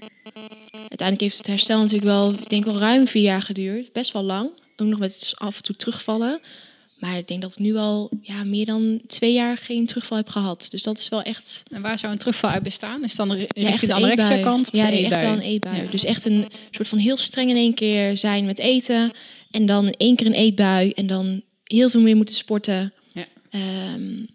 uiteindelijk 0.71 1.19
heeft 1.19 1.38
het 1.38 1.47
herstel 1.47 1.77
natuurlijk 1.77 2.07
wel, 2.07 2.31
ik 2.31 2.49
denk 2.49 2.65
wel 2.65 2.77
ruim 2.77 3.07
vier 3.07 3.21
jaar 3.21 3.41
geduurd. 3.41 3.93
Best 3.93 4.12
wel 4.12 4.23
lang. 4.23 4.49
Ook 4.75 4.88
nog 4.88 4.99
met 4.99 5.33
af 5.36 5.57
en 5.57 5.63
toe 5.63 5.75
terugvallen. 5.75 6.41
Maar 6.97 7.17
ik 7.17 7.27
denk 7.27 7.41
dat 7.41 7.51
ik 7.51 7.57
nu 7.57 7.75
al 7.75 8.10
ja, 8.21 8.43
meer 8.43 8.65
dan 8.65 9.01
twee 9.07 9.33
jaar 9.33 9.57
geen 9.57 9.86
terugval 9.86 10.17
heb 10.17 10.29
gehad. 10.29 10.67
Dus 10.69 10.83
dat 10.83 10.97
is 10.97 11.10
wel 11.10 11.21
echt. 11.21 11.63
En 11.71 11.81
waar 11.81 11.99
zou 11.99 12.12
een 12.12 12.17
terugval 12.17 12.49
uit 12.49 12.63
bestaan? 12.63 13.03
Is 13.03 13.15
dan 13.15 13.31
richting 13.31 13.81
ja, 13.81 13.88
de 13.88 13.93
anorexia 13.93 14.41
kant? 14.41 14.69
Ja, 14.71 14.91
echt 14.91 15.21
wel 15.21 15.33
een 15.33 15.41
eetbui. 15.41 15.88
Dus 15.91 16.03
echt 16.03 16.25
een 16.25 16.45
soort 16.71 16.88
van 16.88 16.97
heel 16.97 17.17
streng 17.17 17.49
in 17.49 17.55
één 17.55 17.73
keer 17.73 18.17
zijn 18.17 18.45
met 18.45 18.60
eten. 18.60 19.12
En 19.51 19.65
dan 19.65 19.86
in 19.86 19.95
één 19.97 20.15
keer 20.15 20.25
een 20.25 20.33
eetbui. 20.33 20.91
En 20.91 21.07
dan 21.07 21.41
heel 21.63 21.89
veel 21.89 22.01
meer 22.01 22.15
moeten 22.15 22.36
sporten. 22.36 22.93
Ja. 23.13 23.25
Um, 23.93 24.27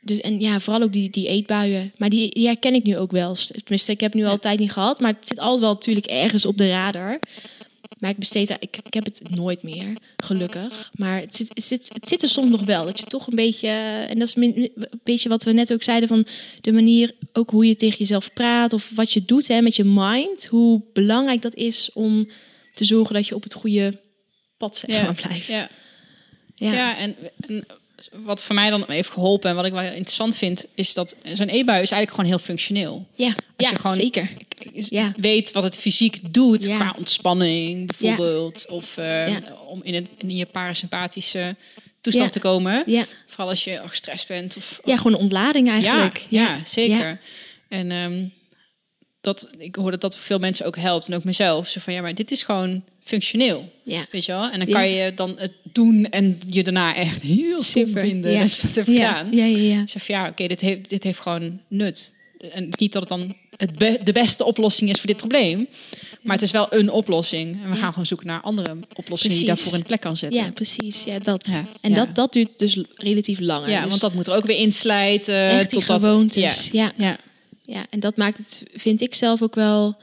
dus, 0.00 0.20
en 0.20 0.40
ja, 0.40 0.60
vooral 0.60 0.82
ook 0.82 0.92
die, 0.92 1.10
die 1.10 1.28
eetbuien. 1.28 1.92
Maar 1.96 2.08
die, 2.08 2.30
die 2.34 2.46
herken 2.46 2.74
ik 2.74 2.84
nu 2.84 2.96
ook 2.96 3.10
wel. 3.10 3.34
Tenminste, 3.34 3.92
ik 3.92 4.00
heb 4.00 4.14
nu 4.14 4.24
altijd 4.24 4.58
niet 4.58 4.72
gehad. 4.72 5.00
Maar 5.00 5.12
het 5.12 5.26
zit 5.26 5.38
altijd 5.38 5.60
wel 5.60 5.72
natuurlijk 5.72 6.06
ergens 6.06 6.46
op 6.46 6.58
de 6.58 6.68
radar. 6.68 7.20
Maar 8.00 8.10
ik 8.10 8.16
besteed 8.16 8.48
daar, 8.48 8.56
ik, 8.60 8.76
ik 8.84 8.94
heb 8.94 9.04
het 9.04 9.30
nooit 9.30 9.62
meer, 9.62 9.96
gelukkig. 10.16 10.90
Maar 10.94 11.20
het 11.20 11.34
zit, 11.34 11.48
het, 11.48 11.64
zit, 11.64 11.90
het 11.92 12.08
zit 12.08 12.22
er 12.22 12.28
soms 12.28 12.50
nog 12.50 12.64
wel. 12.64 12.84
Dat 12.84 12.98
je 12.98 13.04
toch 13.04 13.26
een 13.26 13.34
beetje, 13.34 13.68
en 14.08 14.18
dat 14.18 14.28
is 14.28 14.36
een 14.36 14.72
beetje 15.02 15.28
wat 15.28 15.44
we 15.44 15.52
net 15.52 15.72
ook 15.72 15.82
zeiden 15.82 16.08
van 16.08 16.26
de 16.60 16.72
manier 16.72 17.12
ook 17.32 17.50
hoe 17.50 17.66
je 17.66 17.76
tegen 17.76 17.98
jezelf 17.98 18.32
praat 18.32 18.72
of 18.72 18.90
wat 18.94 19.12
je 19.12 19.22
doet 19.22 19.48
hè, 19.48 19.60
met 19.60 19.76
je 19.76 19.84
mind. 19.84 20.46
Hoe 20.46 20.82
belangrijk 20.92 21.42
dat 21.42 21.54
is 21.54 21.90
om 21.92 22.28
te 22.74 22.84
zorgen 22.84 23.14
dat 23.14 23.26
je 23.26 23.34
op 23.34 23.42
het 23.42 23.54
goede 23.54 24.00
pad 24.56 24.76
zeg 24.76 25.02
maar, 25.02 25.14
blijft. 25.14 25.48
Ja, 25.48 25.68
ja. 26.54 26.72
ja 26.72 26.96
en, 26.96 27.16
en 27.40 27.64
wat 28.12 28.42
voor 28.42 28.54
mij 28.54 28.70
dan 28.70 28.84
heeft 28.86 29.10
geholpen 29.10 29.50
en 29.50 29.56
wat 29.56 29.64
ik 29.64 29.72
wel 29.72 29.80
heel 29.80 29.92
interessant 29.92 30.36
vind, 30.36 30.64
is 30.74 30.94
dat 30.94 31.14
zo'n 31.22 31.48
e-bui 31.48 31.82
is 31.82 31.90
eigenlijk 31.90 32.10
gewoon 32.10 32.26
heel 32.26 32.38
functioneel. 32.38 33.06
Ja, 33.14 33.26
Als 33.26 33.34
ja, 33.56 33.70
je 33.70 33.76
gewoon 33.76 33.96
zeker. 33.96 34.30
Ja. 34.72 35.12
weet 35.16 35.52
wat 35.52 35.62
het 35.62 35.76
fysiek 35.76 36.18
doet 36.34 36.64
qua 36.64 36.94
ontspanning 36.98 37.86
bijvoorbeeld, 37.86 38.66
of 38.68 38.96
uh, 38.96 39.36
om 39.66 39.80
in, 39.82 39.94
een, 39.94 40.08
in 40.18 40.36
je 40.36 40.46
parasympathische 40.46 41.56
toestand 42.00 42.32
te 42.32 42.40
komen. 42.40 42.82
Ja. 42.86 43.04
Vooral 43.26 43.48
als 43.48 43.64
je 43.64 43.82
gestrest 43.86 44.28
bent. 44.28 44.56
Of, 44.56 44.80
ja, 44.84 44.96
gewoon 44.96 45.18
ontlading 45.18 45.68
eigenlijk. 45.68 46.26
Ja, 46.28 46.60
zeker. 46.64 47.20
En 47.68 47.90
um, 47.90 48.32
dat, 49.20 49.50
ik 49.58 49.74
hoor 49.74 49.90
dat 49.90 50.00
dat 50.00 50.18
veel 50.18 50.38
mensen 50.38 50.66
ook 50.66 50.76
helpt 50.76 51.08
en 51.08 51.14
ook 51.14 51.24
mezelf. 51.24 51.68
Zo 51.68 51.80
van 51.80 51.92
ja, 51.92 52.00
maar 52.00 52.14
dit 52.14 52.30
is 52.30 52.42
gewoon 52.42 52.82
functioneel. 53.02 53.72
Ja. 53.82 54.06
Weet 54.10 54.24
je 54.24 54.32
wel? 54.32 54.50
En 54.50 54.58
dan 54.58 54.68
kan 54.68 54.88
je 54.88 55.14
dan 55.14 55.34
het 55.36 55.52
doen 55.72 56.06
en 56.10 56.38
je 56.48 56.62
daarna 56.62 56.94
echt 56.94 57.22
heel 57.22 57.62
super 57.62 58.02
vinden 58.02 58.32
ja. 58.32 58.40
dat 58.40 58.56
je 58.56 58.62
dat 58.66 58.74
hebt 58.74 58.88
gedaan. 58.88 59.32
Ja, 59.32 59.44
ja, 59.44 59.58
ja. 59.58 59.86
Zeg 59.86 60.04
van 60.04 60.14
ja, 60.14 60.28
oké, 60.28 60.46
dit, 60.46 60.60
heeft, 60.60 60.88
dit 60.88 61.04
heeft 61.04 61.18
gewoon 61.18 61.60
nut. 61.68 62.12
En 62.52 62.68
niet 62.70 62.92
dat 62.92 63.02
het 63.02 63.18
dan 63.18 63.34
het 63.56 64.06
de 64.06 64.12
beste 64.12 64.44
oplossing 64.44 64.90
is 64.90 64.96
voor 64.96 65.06
dit 65.06 65.16
probleem. 65.16 65.68
Maar 66.22 66.34
het 66.34 66.44
is 66.44 66.50
wel 66.50 66.66
een 66.74 66.90
oplossing. 66.90 67.62
En 67.64 67.70
we 67.70 67.76
gaan 67.76 67.90
gewoon 67.90 68.06
zoeken 68.06 68.26
naar 68.26 68.40
andere 68.40 68.76
oplossingen 68.94 69.36
die 69.36 69.46
daarvoor 69.46 69.72
in 69.72 69.78
de 69.78 69.84
plek 69.84 70.00
kan 70.00 70.16
zetten. 70.16 70.42
Ja, 70.42 70.50
precies. 70.50 71.04
Ja, 71.04 71.18
dat. 71.18 71.50
En 71.80 71.94
Dat, 71.94 72.14
dat 72.14 72.32
duurt 72.32 72.58
dus 72.58 72.78
relatief 72.94 73.38
langer. 73.40 73.70
Ja, 73.70 73.80
dus 73.80 73.88
want 73.88 74.00
dat 74.00 74.14
moet 74.14 74.26
er 74.26 74.34
ook 74.34 74.46
weer 74.46 74.56
inslijten. 74.56 75.48
Echt 75.48 75.70
tot 75.70 75.84
gewoontes. 75.84 76.68
Ja. 76.72 76.92
Ja. 76.96 77.18
Ja. 77.72 77.86
en 77.90 78.00
dat 78.00 78.16
maakt 78.16 78.38
het, 78.38 78.64
vind 78.72 79.00
ik 79.00 79.14
zelf 79.14 79.42
ook 79.42 79.54
wel... 79.54 79.96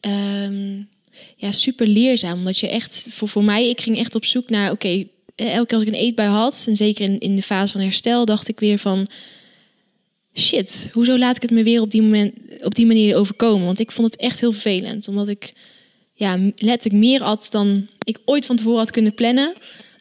Ehm, 0.00 0.82
ja, 1.36 1.52
super 1.52 1.86
leerzaam. 1.86 2.38
Omdat 2.38 2.58
je 2.58 2.68
echt, 2.68 3.06
voor, 3.10 3.28
voor 3.28 3.44
mij, 3.44 3.68
ik 3.68 3.80
ging 3.80 3.98
echt 3.98 4.14
op 4.14 4.24
zoek 4.24 4.50
naar, 4.50 4.70
oké, 4.70 5.04
eh, 5.34 5.54
elke 5.54 5.66
keer 5.66 5.78
als 5.78 5.86
ik 5.86 5.94
een 5.94 6.00
eetbui 6.00 6.28
had, 6.28 6.64
en 6.68 6.76
zeker 6.76 7.04
in, 7.04 7.18
in 7.18 7.36
de 7.36 7.42
fase 7.42 7.72
van 7.72 7.80
herstel, 7.80 8.24
dacht 8.24 8.48
ik 8.48 8.60
weer 8.60 8.78
van, 8.78 9.06
shit, 10.34 10.90
hoezo 10.92 11.18
laat 11.18 11.36
ik 11.36 11.42
het 11.42 11.50
me 11.50 11.62
weer 11.62 11.80
op 11.80 11.90
die, 11.90 12.02
moment, 12.02 12.34
op 12.62 12.74
die 12.74 12.86
manier 12.86 13.16
overkomen? 13.16 13.66
Want 13.66 13.80
ik 13.80 13.92
vond 13.92 14.12
het 14.12 14.20
echt 14.22 14.40
heel 14.40 14.52
vervelend, 14.52 15.08
omdat 15.08 15.28
ik 15.28 15.52
ja, 16.12 16.38
letterlijk 16.56 17.04
meer 17.04 17.22
at 17.22 17.48
dan 17.50 17.88
ik 18.04 18.18
ooit 18.24 18.46
van 18.46 18.56
tevoren 18.56 18.78
had 18.78 18.90
kunnen 18.90 19.14
plannen. 19.14 19.54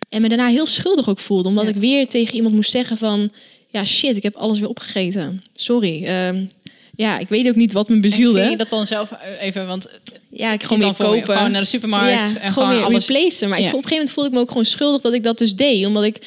En 0.09 0.21
me 0.21 0.27
daarna 0.27 0.47
heel 0.47 0.65
schuldig 0.65 1.09
ook 1.09 1.19
voelde, 1.19 1.49
omdat 1.49 1.67
ik 1.67 1.75
weer 1.75 2.07
tegen 2.07 2.35
iemand 2.35 2.55
moest 2.55 2.71
zeggen 2.71 2.97
van, 2.97 3.31
ja 3.67 3.85
shit, 3.85 4.17
ik 4.17 4.23
heb 4.23 4.35
alles 4.35 4.59
weer 4.59 4.69
opgegeten. 4.69 5.41
Sorry. 5.53 6.03
Uh, 6.03 6.41
ja, 6.95 7.17
ik 7.17 7.27
weet 7.27 7.47
ook 7.47 7.55
niet 7.55 7.73
wat 7.73 7.89
me 7.89 7.99
bezielde. 7.99 8.39
Ging 8.39 8.51
je 8.51 8.57
dat 8.57 8.69
dan 8.69 8.85
zelf 8.85 9.11
even, 9.39 9.67
want 9.67 9.99
ja, 10.29 10.53
ik 10.53 10.63
gewoon 10.63 10.79
weer 10.79 10.93
kopen. 11.07 11.35
gewoon 11.35 11.51
naar 11.51 11.61
de 11.61 11.67
supermarkt 11.67 12.37
en 12.37 12.51
gewoon, 12.51 12.69
weer 12.69 12.83
alles 12.83 13.07
replacen. 13.07 13.49
Maar 13.49 13.59
ik, 13.59 13.65
op 13.65 13.71
een 13.71 13.77
gegeven 13.77 13.95
moment 13.95 14.11
voelde 14.11 14.29
ik 14.29 14.35
me 14.35 14.41
ook 14.41 14.49
gewoon 14.49 14.65
schuldig 14.65 15.01
dat 15.01 15.13
ik 15.13 15.23
dat 15.23 15.37
dus 15.37 15.55
deed, 15.55 15.85
omdat 15.85 16.03
ik 16.03 16.17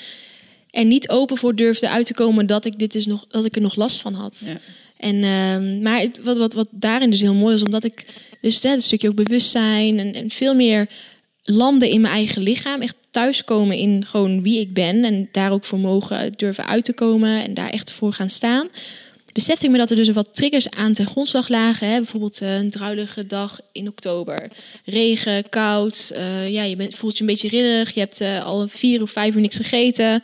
er 0.70 0.84
niet 0.84 1.08
open 1.08 1.36
voor 1.36 1.54
durfde 1.54 1.88
uit 1.88 2.06
te 2.06 2.14
komen 2.14 2.46
dat 2.46 2.64
ik 2.64 2.78
dit 2.78 2.92
dus 2.92 3.06
nog 3.06 3.24
dat 3.28 3.44
ik 3.44 3.56
er 3.56 3.62
nog 3.62 3.76
last 3.76 4.00
van 4.00 4.14
had. 4.14 4.52
Ja. 4.52 4.58
En 4.96 5.14
uh, 5.14 5.82
maar 5.82 6.00
het, 6.00 6.20
wat, 6.22 6.36
wat, 6.36 6.52
wat 6.52 6.68
daarin 6.70 7.10
dus 7.10 7.20
heel 7.20 7.34
mooi 7.34 7.54
is, 7.54 7.62
omdat 7.62 7.84
ik 7.84 8.04
dus 8.40 8.62
hè, 8.62 8.72
een 8.72 8.82
stukje 8.82 9.08
ook 9.08 9.14
bewustzijn 9.14 9.98
en, 9.98 10.14
en 10.14 10.30
veel 10.30 10.54
meer 10.54 10.86
landen 11.42 11.90
in 11.90 12.00
mijn 12.00 12.14
eigen 12.14 12.42
lichaam, 12.42 12.80
echt 12.80 12.96
thuiskomen 13.10 13.76
in 13.76 14.04
gewoon 14.06 14.42
wie 14.42 14.60
ik 14.60 14.74
ben 14.74 15.04
en 15.04 15.28
daar 15.32 15.52
ook 15.52 15.64
voor 15.64 15.78
mogen 15.78 16.32
durven 16.32 16.66
uit 16.66 16.84
te 16.84 16.94
komen 16.94 17.44
en 17.44 17.54
daar 17.54 17.70
echt 17.70 17.92
voor 17.92 18.12
gaan 18.12 18.30
staan 18.30 18.68
besefte 19.32 19.64
ik 19.64 19.70
me 19.70 19.78
dat 19.78 19.90
er 19.90 19.96
dus 19.96 20.08
wat 20.08 20.34
triggers 20.34 20.70
aan 20.70 20.92
ten 20.92 21.06
grondslag 21.06 21.48
lagen. 21.48 21.88
Hè? 21.88 21.96
Bijvoorbeeld 21.96 22.40
eh, 22.40 22.54
een 22.54 22.70
druilige 22.70 23.26
dag 23.26 23.60
in 23.72 23.88
oktober. 23.88 24.50
Regen, 24.84 25.48
koud. 25.48 26.12
Uh, 26.14 26.48
ja, 26.48 26.62
je 26.62 26.76
bent, 26.76 26.94
voelt 26.94 27.14
je 27.14 27.20
een 27.20 27.26
beetje 27.26 27.48
rillerig. 27.48 27.94
Je 27.94 28.00
hebt 28.00 28.20
uh, 28.20 28.44
al 28.44 28.68
vier 28.68 29.02
of 29.02 29.10
vijf 29.10 29.34
uur 29.34 29.40
niks 29.40 29.56
gegeten. 29.56 30.22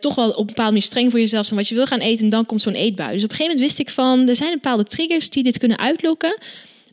toch 0.00 0.14
wel 0.14 0.30
op 0.30 0.38
een 0.38 0.46
bepaalde 0.46 0.72
manier 0.72 0.82
streng 0.82 1.10
voor 1.10 1.20
jezelf 1.20 1.46
zijn 1.46 1.58
wat 1.58 1.68
je 1.68 1.74
wil 1.74 1.86
gaan 1.86 2.00
eten. 2.00 2.24
En 2.24 2.30
dan 2.30 2.46
komt 2.46 2.62
zo'n 2.62 2.74
eetbui. 2.74 3.12
Dus 3.12 3.24
op 3.24 3.30
een 3.30 3.36
gegeven 3.36 3.56
moment 3.56 3.76
wist 3.76 3.88
ik 3.88 3.94
van... 3.94 4.28
er 4.28 4.36
zijn 4.36 4.52
bepaalde 4.52 4.84
triggers 4.84 5.30
die 5.30 5.42
dit 5.42 5.58
kunnen 5.58 5.78
uitlokken. 5.78 6.38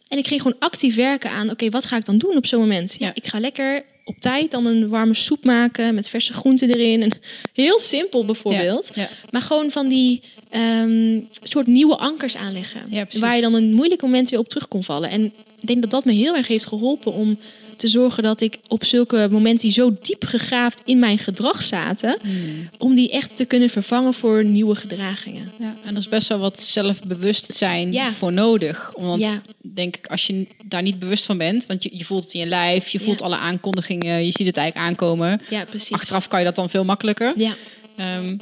En 0.07 0.17
ik 0.17 0.27
ging 0.27 0.41
gewoon 0.41 0.59
actief 0.59 0.95
werken 0.95 1.29
aan... 1.29 1.49
oké, 1.49 1.69
wat 1.69 1.85
ga 1.85 1.97
ik 1.97 2.05
dan 2.05 2.17
doen 2.17 2.37
op 2.37 2.45
zo'n 2.45 2.59
moment? 2.59 2.95
Ja, 2.99 3.11
ik 3.13 3.27
ga 3.27 3.39
lekker 3.39 3.83
op 4.03 4.15
tijd 4.19 4.51
dan 4.51 4.65
een 4.65 4.89
warme 4.89 5.13
soep 5.13 5.43
maken 5.43 5.95
met 5.95 6.09
verse 6.09 6.33
groenten 6.33 6.69
erin. 6.69 7.01
En 7.01 7.11
heel 7.53 7.79
simpel 7.79 8.25
bijvoorbeeld. 8.25 8.91
Maar 9.31 9.41
gewoon 9.41 9.71
van 9.71 9.87
die 9.87 10.21
um, 10.55 11.27
soort 11.41 11.67
nieuwe 11.67 11.97
ankers 11.97 12.35
aanleggen. 12.35 12.81
waar 13.19 13.35
je 13.35 13.41
dan 13.41 13.53
een 13.53 13.73
moeilijk 13.73 14.01
moment 14.01 14.29
weer 14.29 14.39
op 14.39 14.49
terug 14.49 14.67
kon 14.67 14.83
vallen. 14.83 15.09
En 15.09 15.23
ik 15.59 15.67
denk 15.67 15.81
dat 15.81 15.91
dat 15.91 16.05
me 16.05 16.11
heel 16.11 16.35
erg 16.35 16.47
heeft 16.47 16.65
geholpen 16.65 17.13
om 17.13 17.37
te 17.83 17.89
zorgen 17.89 18.23
dat 18.23 18.41
ik 18.41 18.57
op 18.67 18.83
zulke 18.83 19.27
momenten 19.31 19.61
die 19.61 19.71
zo 19.71 19.95
diep 20.01 20.23
gegraafd 20.25 20.81
in 20.85 20.99
mijn 20.99 21.17
gedrag 21.17 21.61
zaten, 21.61 22.17
hmm. 22.21 22.69
om 22.77 22.95
die 22.95 23.11
echt 23.11 23.37
te 23.37 23.45
kunnen 23.45 23.69
vervangen 23.69 24.13
voor 24.13 24.45
nieuwe 24.45 24.75
gedragingen. 24.75 25.51
Ja, 25.59 25.75
en 25.83 25.91
er 25.91 25.97
is 25.97 26.09
best 26.09 26.27
wel 26.27 26.39
wat 26.39 26.59
zelfbewustzijn 26.59 28.11
voor 28.11 28.33
nodig. 28.33 28.93
Want 28.97 29.29
denk 29.61 29.95
ik, 29.95 30.07
als 30.07 30.27
je 30.27 30.47
daar 30.65 30.81
niet 30.81 30.99
bewust 30.99 31.25
van 31.25 31.37
bent, 31.37 31.65
want 31.65 31.83
je, 31.83 31.89
je 31.93 32.05
voelt 32.05 32.23
het 32.23 32.33
in 32.33 32.39
je 32.39 32.45
lijf, 32.45 32.89
je 32.89 32.99
voelt 32.99 33.21
alle 33.21 33.37
aankondigingen, 33.37 34.25
je 34.25 34.31
ziet 34.31 34.47
het 34.47 34.57
eigenlijk 34.57 34.89
aankomen. 34.89 35.41
Ja, 35.49 35.65
precies. 35.65 35.91
Achteraf 35.91 36.27
kan 36.27 36.39
je 36.39 36.45
dat 36.45 36.55
dan 36.55 36.69
veel 36.69 36.85
makkelijker. 36.85 37.33
Ja. 37.35 37.55
Um, 38.17 38.39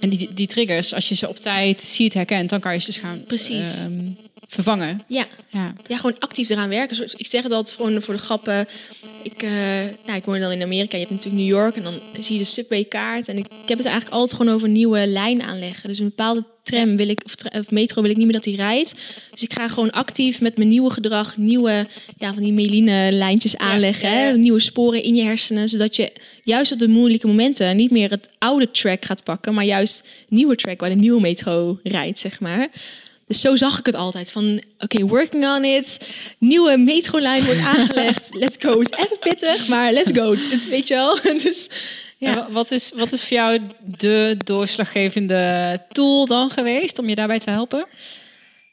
en 0.00 0.08
die, 0.08 0.34
die 0.34 0.46
triggers, 0.46 0.94
als 0.94 1.08
je 1.08 1.14
ze 1.14 1.28
op 1.28 1.36
tijd 1.36 1.82
ziet, 1.82 2.14
herkent, 2.14 2.50
dan 2.50 2.60
kan 2.60 2.72
je 2.72 2.78
ze 2.78 2.86
dus 2.86 2.96
gaan 2.96 3.24
Precies. 3.26 3.84
Ehm, 3.84 4.10
vervangen. 4.48 5.00
Ja. 5.06 5.26
ja. 5.48 5.74
Ja. 5.86 5.96
gewoon 5.96 6.18
actief 6.18 6.48
eraan 6.48 6.68
werken. 6.68 7.08
Ik 7.16 7.26
zeg 7.26 7.42
het 7.42 7.52
altijd 7.52 7.76
gewoon 7.76 8.02
voor 8.02 8.14
de 8.14 8.20
grappen. 8.20 8.68
Ik, 9.22 9.42
uh, 9.42 9.50
nou, 10.06 10.18
ik 10.18 10.24
woon 10.24 10.40
dan 10.40 10.52
in 10.52 10.62
Amerika. 10.62 10.96
Je 10.96 11.04
hebt 11.04 11.14
natuurlijk 11.14 11.42
New 11.42 11.54
York 11.54 11.76
en 11.76 11.82
dan 11.82 12.00
zie 12.18 12.32
je 12.32 12.38
de 12.38 12.46
subway-kaart. 12.46 13.28
En 13.28 13.36
ik, 13.36 13.46
ik, 13.46 13.68
heb 13.68 13.78
het 13.78 13.86
eigenlijk 13.86 14.16
altijd 14.16 14.40
gewoon 14.40 14.54
over 14.54 14.68
nieuwe 14.68 15.06
lijn 15.06 15.42
aanleggen. 15.42 15.88
Dus 15.88 15.98
een 15.98 16.04
bepaalde 16.04 16.44
tram 16.62 16.96
wil 16.96 17.08
ik, 17.08 17.22
of, 17.24 17.34
of, 17.58 17.70
metro 17.70 18.02
wil 18.02 18.10
ik 18.10 18.16
niet 18.16 18.24
meer 18.24 18.34
dat 18.34 18.44
die 18.44 18.56
rijdt. 18.56 18.94
Dus 19.30 19.42
ik 19.42 19.52
ga 19.52 19.68
gewoon 19.68 19.90
actief 19.90 20.40
met 20.40 20.56
mijn 20.56 20.68
nieuwe 20.68 20.90
gedrag 20.90 21.36
nieuwe, 21.36 21.86
ja, 22.18 22.34
van 22.34 22.42
die 22.42 22.52
meline 22.52 23.12
lijntjes 23.12 23.56
aanleggen. 23.56 24.10
Hè? 24.10 24.36
Nieuwe 24.36 24.60
sporen 24.60 25.02
in 25.02 25.14
je 25.14 25.22
hersenen. 25.22 25.68
Zodat 25.68 25.96
je 25.96 26.12
juist 26.42 26.72
op 26.72 26.78
de 26.78 26.88
moeilijke 26.88 27.26
momenten 27.26 27.76
niet 27.76 27.90
meer 27.90 28.10
het 28.10 28.30
oude 28.38 28.70
track 28.70 29.04
gaat 29.04 29.24
pakken, 29.24 29.54
maar 29.54 29.64
juist 29.64 30.08
nieuwe 30.28 30.56
track 30.56 30.80
waar 30.80 30.90
de 30.90 30.96
nieuwe 30.96 31.20
metro 31.20 31.78
rijdt, 31.82 32.18
zeg 32.18 32.40
maar. 32.40 32.70
Dus 33.28 33.40
zo 33.40 33.56
zag 33.56 33.78
ik 33.78 33.86
het 33.86 33.94
altijd. 33.94 34.32
Van 34.32 34.62
oké, 34.78 35.06
working 35.06 35.46
on 35.46 35.64
it. 35.64 36.08
Nieuwe 36.38 36.76
metrolijn 36.76 37.44
wordt 37.44 37.60
aangelegd. 37.76 38.34
let's 38.34 38.56
go. 38.58 38.78
Het 38.78 38.92
is 38.92 39.04
even 39.04 39.18
pittig, 39.18 39.68
maar 39.68 39.92
let's 39.92 40.10
go. 40.12 40.34
Dat 40.50 40.64
weet 40.68 40.88
je 40.88 40.94
wel. 40.94 41.18
dus, 41.42 41.68
ja. 42.18 42.48
wat, 42.50 42.70
is, 42.70 42.92
wat 42.94 43.12
is 43.12 43.24
voor 43.24 43.36
jou 43.36 43.60
de 43.80 44.36
doorslaggevende 44.44 45.82
tool 45.92 46.26
dan 46.26 46.50
geweest 46.50 46.98
om 46.98 47.08
je 47.08 47.14
daarbij 47.14 47.38
te 47.38 47.50
helpen? 47.50 47.86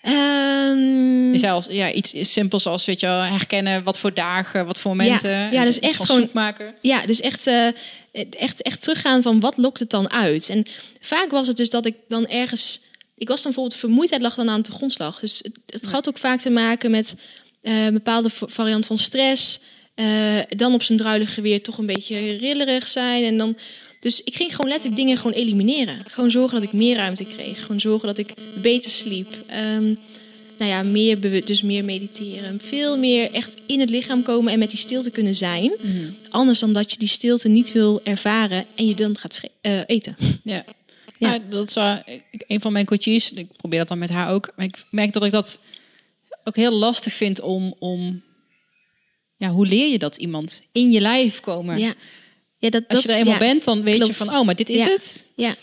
Um, 0.07 1.33
is 1.33 1.43
als, 1.43 1.67
ja, 1.69 1.91
iets 1.91 2.13
simpels 2.33 2.65
als 2.65 2.85
weet 2.85 2.99
je 2.99 3.05
wel, 3.05 3.21
herkennen 3.21 3.83
wat 3.83 3.99
voor 3.99 4.13
dagen, 4.13 4.65
wat 4.65 4.79
voor 4.79 4.95
momenten. 4.95 5.31
Ja, 5.31 5.51
ja 5.51 5.63
dus 5.63 5.79
echt 5.79 6.05
gewoon 6.05 6.29
maken. 6.33 6.73
Ja, 6.81 7.05
dus 7.05 7.21
echt, 7.21 7.47
uh, 7.47 7.67
echt, 8.29 8.61
echt 8.61 8.81
teruggaan 8.81 9.21
van 9.21 9.39
wat 9.39 9.57
lokt 9.57 9.79
het 9.79 9.89
dan 9.89 10.11
uit. 10.11 10.49
En 10.49 10.65
vaak 10.99 11.31
was 11.31 11.47
het 11.47 11.57
dus 11.57 11.69
dat 11.69 11.85
ik 11.85 11.95
dan 12.07 12.27
ergens 12.27 12.81
ik 13.17 13.28
was 13.28 13.41
dan 13.41 13.51
bijvoorbeeld 13.51 13.80
vermoeidheid 13.80 14.21
lag 14.21 14.36
dan 14.36 14.49
aan 14.49 14.62
de 14.62 14.71
grondslag. 14.71 15.19
Dus 15.19 15.38
het, 15.38 15.60
het 15.65 15.86
had 15.86 16.08
ook 16.08 16.17
vaak 16.17 16.39
te 16.39 16.49
maken 16.49 16.91
met 16.91 17.15
uh, 17.62 17.86
een 17.86 17.93
bepaalde 17.93 18.30
variant 18.30 18.86
van 18.86 18.97
stress. 18.97 19.60
Uh, 19.95 20.39
dan 20.49 20.73
op 20.73 20.84
zijn 20.84 20.97
druilige 20.97 21.41
weer 21.41 21.62
toch 21.62 21.78
een 21.78 21.86
beetje 21.86 22.36
rillerig 22.36 22.88
zijn. 22.88 23.23
En 23.23 23.38
dan, 23.38 23.58
dus 23.99 24.23
ik 24.23 24.36
ging 24.36 24.56
gewoon 24.56 24.71
letterlijk 24.71 24.99
dingen 24.99 25.17
gewoon 25.17 25.34
elimineren. 25.34 25.97
Gewoon 26.08 26.32
zorgen 26.32 26.60
dat 26.60 26.63
ik 26.63 26.73
meer 26.73 26.95
ruimte 26.95 27.25
kreeg. 27.25 27.62
Gewoon 27.62 27.80
zorgen 27.80 28.08
dat 28.08 28.17
ik 28.17 28.34
beter 28.54 28.91
sliep. 28.91 29.34
Um, 29.78 29.99
nou 30.58 30.71
ja, 30.71 30.84
meer 30.84 31.45
dus 31.45 31.62
meer 31.62 31.86
mediteren. 31.86 32.60
Veel 32.60 32.97
meer 32.97 33.32
echt 33.32 33.56
in 33.65 33.80
het 33.80 33.89
lichaam 33.89 34.23
komen 34.23 34.54
en 34.54 34.60
met 34.60 34.69
die 34.69 34.80
stilte 34.80 35.10
kunnen 35.10 35.36
zijn. 35.36 35.73
Mhm. 35.82 36.10
Anders 36.30 36.60
dan 36.60 36.73
dat 36.73 36.91
je 36.91 36.97
die 36.97 37.08
stilte 37.08 37.47
niet 37.47 37.71
wil 37.71 38.01
ervaren 38.04 38.65
en 38.75 38.88
je 38.88 38.95
dan 38.95 39.17
gaat 39.17 39.41
uh, 39.62 39.80
eten. 39.86 40.15
Ja. 40.43 40.65
Ja, 41.17 41.39
dat 41.49 41.69
is 41.69 41.75
uh, 41.75 41.97
een 42.30 42.62
van 42.62 42.71
mijn 42.71 42.86
coaches. 42.86 43.32
Ik 43.34 43.58
probeer 43.58 43.80
dat 43.80 43.88
dan 43.88 43.97
met 43.97 44.10
haar 44.10 44.30
ook. 44.30 44.51
Maar 44.56 44.65
ik 44.65 44.84
merk 44.91 45.13
dat 45.13 45.23
ik 45.23 45.32
dat 45.32 45.60
ook 46.43 46.56
heel 46.56 46.71
lastig 46.71 47.13
vind 47.13 47.41
om, 47.41 47.75
om 47.80 48.23
ja, 49.38 49.49
hoe 49.49 49.67
leer 49.67 49.88
je 49.88 49.99
dat 49.99 50.15
iemand 50.15 50.62
in 50.71 50.91
je 50.91 51.01
lijf 51.01 51.39
komen? 51.39 51.78
Ja. 51.78 51.93
Ja, 52.58 52.69
dat, 52.69 52.84
Als 52.88 53.04
je 53.04 53.12
er 53.12 53.17
eenmaal 53.17 53.38
bent, 53.38 53.63
dan 53.63 53.84
weet 53.84 54.08
je 54.08 54.13
van, 54.13 54.36
oh, 54.36 54.45
maar 54.45 54.56
dit 54.56 54.69
is 54.69 54.84
het. 54.84 55.28
Ja. 55.36 55.56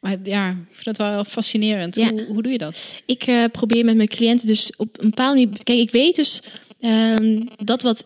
Maar 0.00 0.16
ja, 0.22 0.50
ik 0.50 0.74
vind 0.76 0.84
het 0.84 0.96
wel 0.96 1.24
fascinerend. 1.24 1.96
Hoe, 1.96 2.24
hoe 2.28 2.42
doe 2.42 2.52
je 2.52 2.58
dat? 2.58 2.94
Ik 3.06 3.26
uh, 3.26 3.44
probeer 3.52 3.84
met 3.84 3.96
mijn 3.96 4.08
cliënten 4.08 4.46
dus 4.46 4.76
op 4.76 5.00
een 5.00 5.08
bepaalde 5.08 5.40
manier... 5.40 5.62
Kijk, 5.62 5.78
ik 5.78 5.90
weet 5.90 6.16
dus 6.16 6.42
Ehm, 6.82 7.40
dat 7.64 7.82
wat 7.82 8.04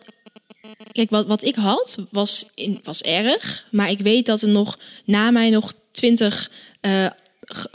Kijk, 0.91 1.09
wat, 1.09 1.25
wat 1.25 1.43
ik 1.43 1.55
had, 1.55 1.97
was, 2.11 2.49
in, 2.55 2.79
was 2.83 3.01
erg. 3.01 3.67
Maar 3.71 3.89
ik 3.89 3.99
weet 3.99 4.25
dat 4.25 4.41
er 4.41 4.49
nog 4.49 4.79
na 5.05 5.31
mij 5.31 5.49
nog 5.49 5.73
twintig... 5.91 6.51
Uh, 6.87 7.07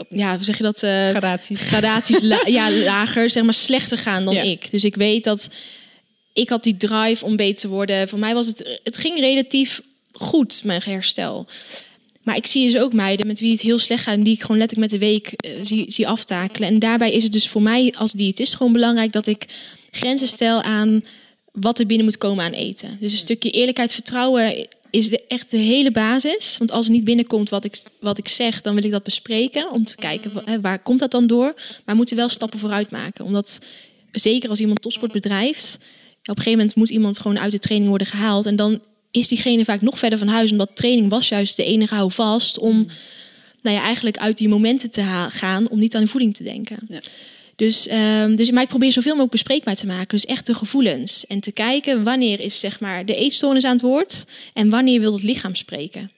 ja, 0.09 0.35
hoe 0.35 0.43
zeg 0.43 0.57
je 0.57 0.63
dat? 0.63 0.83
Uh, 0.83 1.09
gradaties. 1.09 1.61
Gradaties 1.61 2.19
ja, 2.45 2.71
lager, 2.71 3.29
zeg 3.29 3.43
maar, 3.43 3.53
slechter 3.53 3.97
gaan 3.97 4.23
dan 4.23 4.35
ik. 4.35 4.71
Dus 4.71 4.83
ik 4.83 4.95
weet 4.95 5.23
dat 5.23 5.49
ik 6.33 6.49
had 6.49 6.63
die 6.63 6.77
drive 6.77 7.25
om 7.25 7.35
beter 7.35 7.61
te 7.61 7.67
worden. 7.67 8.07
Voor 8.07 8.19
mij 8.19 8.33
was 8.33 8.47
het... 8.47 8.79
Het 8.83 8.97
ging 8.97 9.19
relatief 9.19 9.81
goed, 10.11 10.63
mijn 10.63 10.81
herstel. 10.83 11.47
Maar 12.23 12.35
ik 12.35 12.47
zie 12.47 12.71
dus 12.71 12.81
ook 12.81 12.93
meiden 12.93 13.27
met 13.27 13.39
wie 13.39 13.51
het 13.51 13.61
heel 13.61 13.79
slecht 13.79 14.03
gaat... 14.03 14.13
en 14.13 14.23
die 14.23 14.33
ik 14.33 14.41
gewoon 14.41 14.57
letterlijk 14.57 14.91
met 14.91 14.99
de 14.99 15.05
week 15.05 15.33
uh, 15.45 15.65
zie, 15.65 15.91
zie 15.91 16.07
aftakelen. 16.07 16.67
En 16.67 16.79
daarbij 16.79 17.11
is 17.11 17.23
het 17.23 17.31
dus 17.31 17.47
voor 17.47 17.61
mij 17.61 17.93
als 17.97 18.11
diëtist 18.11 18.55
gewoon 18.55 18.73
belangrijk... 18.73 19.11
dat 19.11 19.27
ik 19.27 19.45
grenzen 19.91 20.27
stel 20.27 20.61
aan 20.61 21.03
wat 21.51 21.79
er 21.79 21.85
binnen 21.85 22.05
moet 22.05 22.17
komen 22.17 22.45
aan 22.45 22.51
eten. 22.51 22.97
Dus 22.99 23.11
een 23.11 23.17
stukje 23.17 23.49
eerlijkheid, 23.49 23.93
vertrouwen 23.93 24.67
is 24.93 25.09
de, 25.09 25.23
echt 25.27 25.51
de 25.51 25.57
hele 25.57 25.91
basis. 25.91 26.57
Want 26.57 26.71
als 26.71 26.85
er 26.85 26.91
niet 26.91 27.03
binnenkomt 27.03 27.49
wat 27.49 27.63
ik, 27.63 27.81
wat 27.99 28.17
ik 28.17 28.27
zeg, 28.27 28.61
dan 28.61 28.75
wil 28.75 28.83
ik 28.83 28.91
dat 28.91 29.03
bespreken. 29.03 29.71
Om 29.71 29.83
te 29.83 29.95
kijken, 29.95 30.31
hè, 30.45 30.61
waar 30.61 30.79
komt 30.79 30.99
dat 30.99 31.11
dan 31.11 31.27
door? 31.27 31.53
Maar 31.55 31.81
we 31.85 31.93
moeten 31.93 32.15
wel 32.15 32.29
stappen 32.29 32.59
vooruit 32.59 32.91
maken. 32.91 33.25
Omdat, 33.25 33.61
zeker 34.11 34.49
als 34.49 34.59
iemand 34.59 34.81
topsport 34.81 35.11
bedrijft... 35.11 35.75
op 35.75 35.83
een 36.21 36.35
gegeven 36.35 36.51
moment 36.51 36.75
moet 36.75 36.89
iemand 36.89 37.19
gewoon 37.19 37.39
uit 37.39 37.51
de 37.51 37.59
training 37.59 37.89
worden 37.89 38.07
gehaald. 38.07 38.45
En 38.45 38.55
dan 38.55 38.81
is 39.11 39.27
diegene 39.27 39.65
vaak 39.65 39.81
nog 39.81 39.99
verder 39.99 40.19
van 40.19 40.27
huis. 40.27 40.51
Omdat 40.51 40.75
training 40.75 41.09
was 41.09 41.29
juist 41.29 41.57
de 41.57 41.63
enige 41.63 41.95
houvast 41.95 42.57
om... 42.57 42.87
Nou 43.61 43.75
ja, 43.75 43.81
eigenlijk 43.83 44.17
uit 44.17 44.37
die 44.37 44.49
momenten 44.49 44.91
te 44.91 45.03
gaan 45.29 45.69
om 45.69 45.79
niet 45.79 45.95
aan 45.95 46.03
de 46.03 46.09
voeding 46.09 46.35
te 46.35 46.43
denken. 46.43 46.77
Ja. 46.87 46.99
Dus, 47.55 47.89
um, 47.91 48.35
dus, 48.35 48.51
maar 48.51 48.63
ik 48.63 48.69
probeer 48.69 48.91
zoveel 48.91 49.11
mogelijk 49.11 49.31
bespreekbaar 49.31 49.75
te 49.75 49.85
maken. 49.85 50.07
Dus 50.07 50.25
echt 50.25 50.45
de 50.45 50.53
gevoelens. 50.53 51.25
En 51.27 51.39
te 51.39 51.51
kijken 51.51 52.03
wanneer 52.03 52.39
is 52.39 52.59
zeg 52.59 52.79
maar, 52.79 53.05
de 53.05 53.15
eetstoornis 53.15 53.63
aan 53.63 53.71
het 53.71 53.81
woord 53.81 54.25
en 54.53 54.69
wanneer 54.69 54.99
wil 54.99 55.13
het 55.13 55.23
lichaam 55.23 55.55
spreken. 55.55 56.11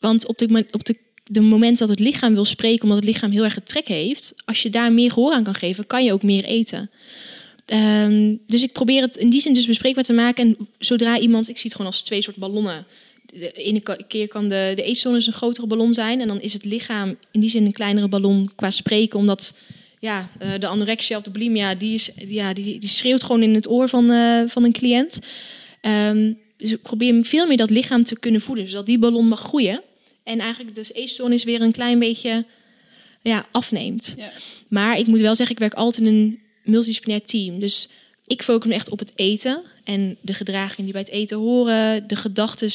Want 0.00 0.26
op 0.26 0.38
de, 0.38 0.66
op 0.70 0.84
de, 0.84 0.96
de 1.24 1.40
moment 1.40 1.78
dat 1.78 1.88
het 1.88 1.98
lichaam 1.98 2.34
wil 2.34 2.44
spreken, 2.44 2.82
omdat 2.82 2.96
het 2.96 3.06
lichaam 3.06 3.30
heel 3.30 3.44
erg 3.44 3.58
trek 3.64 3.88
heeft, 3.88 4.34
als 4.44 4.62
je 4.62 4.70
daar 4.70 4.92
meer 4.92 5.12
gehoor 5.12 5.32
aan 5.32 5.44
kan 5.44 5.54
geven, 5.54 5.86
kan 5.86 6.04
je 6.04 6.12
ook 6.12 6.22
meer 6.22 6.44
eten. 6.44 6.90
Um, 7.72 8.40
dus 8.46 8.62
ik 8.62 8.72
probeer 8.72 9.02
het 9.02 9.16
in 9.16 9.30
die 9.30 9.40
zin 9.40 9.52
dus 9.52 9.66
bespreekbaar 9.66 10.04
te 10.04 10.12
maken. 10.12 10.46
En 10.46 10.68
zodra 10.78 11.18
iemand, 11.18 11.48
ik 11.48 11.56
zie 11.56 11.64
het 11.64 11.72
gewoon 11.72 11.92
als 11.92 12.02
twee 12.02 12.22
soort 12.22 12.36
ballonnen. 12.36 12.86
De 13.32 13.52
ene 13.52 13.82
keer 14.08 14.28
kan 14.28 14.48
de, 14.48 14.72
de 14.74 14.82
eetstoornis 14.82 15.26
een 15.26 15.32
grotere 15.32 15.66
ballon 15.66 15.94
zijn. 15.94 16.20
En 16.20 16.28
dan 16.28 16.40
is 16.40 16.52
het 16.52 16.64
lichaam 16.64 17.16
in 17.30 17.40
die 17.40 17.50
zin 17.50 17.64
een 17.64 17.72
kleinere 17.72 18.08
ballon 18.08 18.50
qua 18.54 18.70
spreken, 18.70 19.18
omdat 19.18 19.54
ja, 20.00 20.30
uh, 20.42 20.52
de 20.58 20.66
anorexia 20.66 21.16
of 21.16 21.22
de 21.22 21.30
bulimia, 21.30 21.74
die, 21.74 21.94
is, 21.94 22.10
ja, 22.16 22.52
die, 22.52 22.78
die 22.78 22.88
schreeuwt 22.88 23.22
gewoon 23.22 23.42
in 23.42 23.54
het 23.54 23.68
oor 23.68 23.88
van, 23.88 24.10
uh, 24.10 24.42
van 24.46 24.64
een 24.64 24.72
cliënt. 24.72 25.18
Um, 25.82 26.38
dus 26.56 26.72
ik 26.72 26.82
probeer 26.82 27.24
veel 27.24 27.46
meer 27.46 27.56
dat 27.56 27.70
lichaam 27.70 28.02
te 28.02 28.18
kunnen 28.18 28.40
voeden, 28.40 28.68
zodat 28.68 28.86
die 28.86 28.98
ballon 28.98 29.28
mag 29.28 29.40
groeien. 29.40 29.82
En 30.24 30.38
eigenlijk 30.38 30.74
dus 30.74 30.92
eetstoornis 30.92 31.44
weer 31.44 31.60
een 31.60 31.72
klein 31.72 31.98
beetje 31.98 32.46
ja, 33.22 33.46
afneemt. 33.50 34.14
Ja. 34.16 34.30
Maar 34.68 34.98
ik 34.98 35.06
moet 35.06 35.20
wel 35.20 35.34
zeggen, 35.34 35.54
ik 35.54 35.60
werk 35.60 35.74
altijd 35.74 36.06
in 36.06 36.14
een 36.14 36.38
multidisciplinair 36.64 37.22
team. 37.22 37.60
Dus 37.60 37.88
ik 38.26 38.42
focus 38.42 38.68
me 38.68 38.74
echt 38.74 38.90
op 38.90 38.98
het 38.98 39.12
eten 39.14 39.62
en 39.84 40.16
de 40.20 40.34
gedragingen 40.34 40.84
die 40.84 40.92
bij 40.92 41.00
het 41.00 41.10
eten 41.10 41.36
horen, 41.36 42.08
de 42.08 42.16
gedachten 42.16 42.70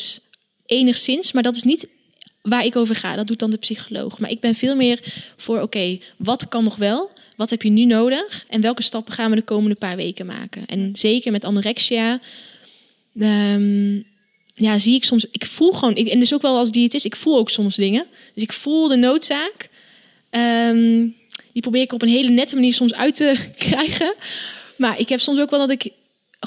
enigszins. 0.66 1.32
Maar 1.32 1.44
dat 1.44 1.56
is 1.56 1.64
niet 1.64 1.88
waar 2.44 2.66
ik 2.66 2.76
over 2.76 2.96
ga. 2.96 3.16
Dat 3.16 3.28
doet 3.28 3.40
dan 3.40 3.50
de 3.50 3.58
psycholoog. 3.58 4.20
Maar 4.20 4.30
ik 4.30 4.40
ben 4.40 4.56
veel 4.56 4.76
meer 4.76 5.00
voor, 5.38 5.62
oké, 5.62 6.00
wat 6.18 6.48
kan 6.48 6.64
nog 6.64 6.76
wel? 6.76 7.12
Wat 7.36 7.50
heb 7.50 7.62
je 7.62 7.70
nu 7.70 7.86
nodig? 7.86 8.46
En 8.50 8.62
welke 8.62 8.84
stappen 8.84 9.14
gaan 9.14 9.30
we 9.30 9.36
de 9.36 9.42
komende 9.42 9.76
paar 9.76 9.96
weken 9.96 10.26
maken? 10.26 10.66
En 10.66 10.90
zeker 10.94 11.32
met 11.32 11.46
anorexia, 11.46 12.22
um, 13.20 14.06
ja, 14.54 14.80
zie 14.80 14.96
ik 14.96 15.04
soms, 15.04 15.26
ik 15.32 15.46
voel 15.46 15.72
gewoon, 15.72 15.96
ik, 15.96 16.08
en 16.08 16.20
dus 16.20 16.34
ook 16.34 16.42
wel 16.42 16.58
als 16.58 16.72
diëtist, 16.72 17.06
ik 17.06 17.16
voel 17.16 17.38
ook 17.38 17.50
soms 17.50 17.76
dingen. 17.76 18.06
Dus 18.34 18.44
ik 18.44 18.54
voel 18.54 18.88
de 18.88 18.96
noodzaak. 18.96 19.70
Um, 20.30 21.16
die 21.54 21.62
probeer 21.62 21.82
ik 21.82 21.94
op 21.94 22.02
een 22.02 22.08
hele 22.08 22.30
nette 22.30 22.56
manier 22.56 22.74
soms 22.74 22.94
uit 22.94 23.16
te 23.16 23.36
krijgen. 23.68 24.14
Maar 24.78 25.00
ik 25.00 25.10
heb 25.10 25.20
soms 25.20 25.40
ook 25.40 25.50
wel 25.50 25.60
dat 25.60 25.70
ik 25.70 25.92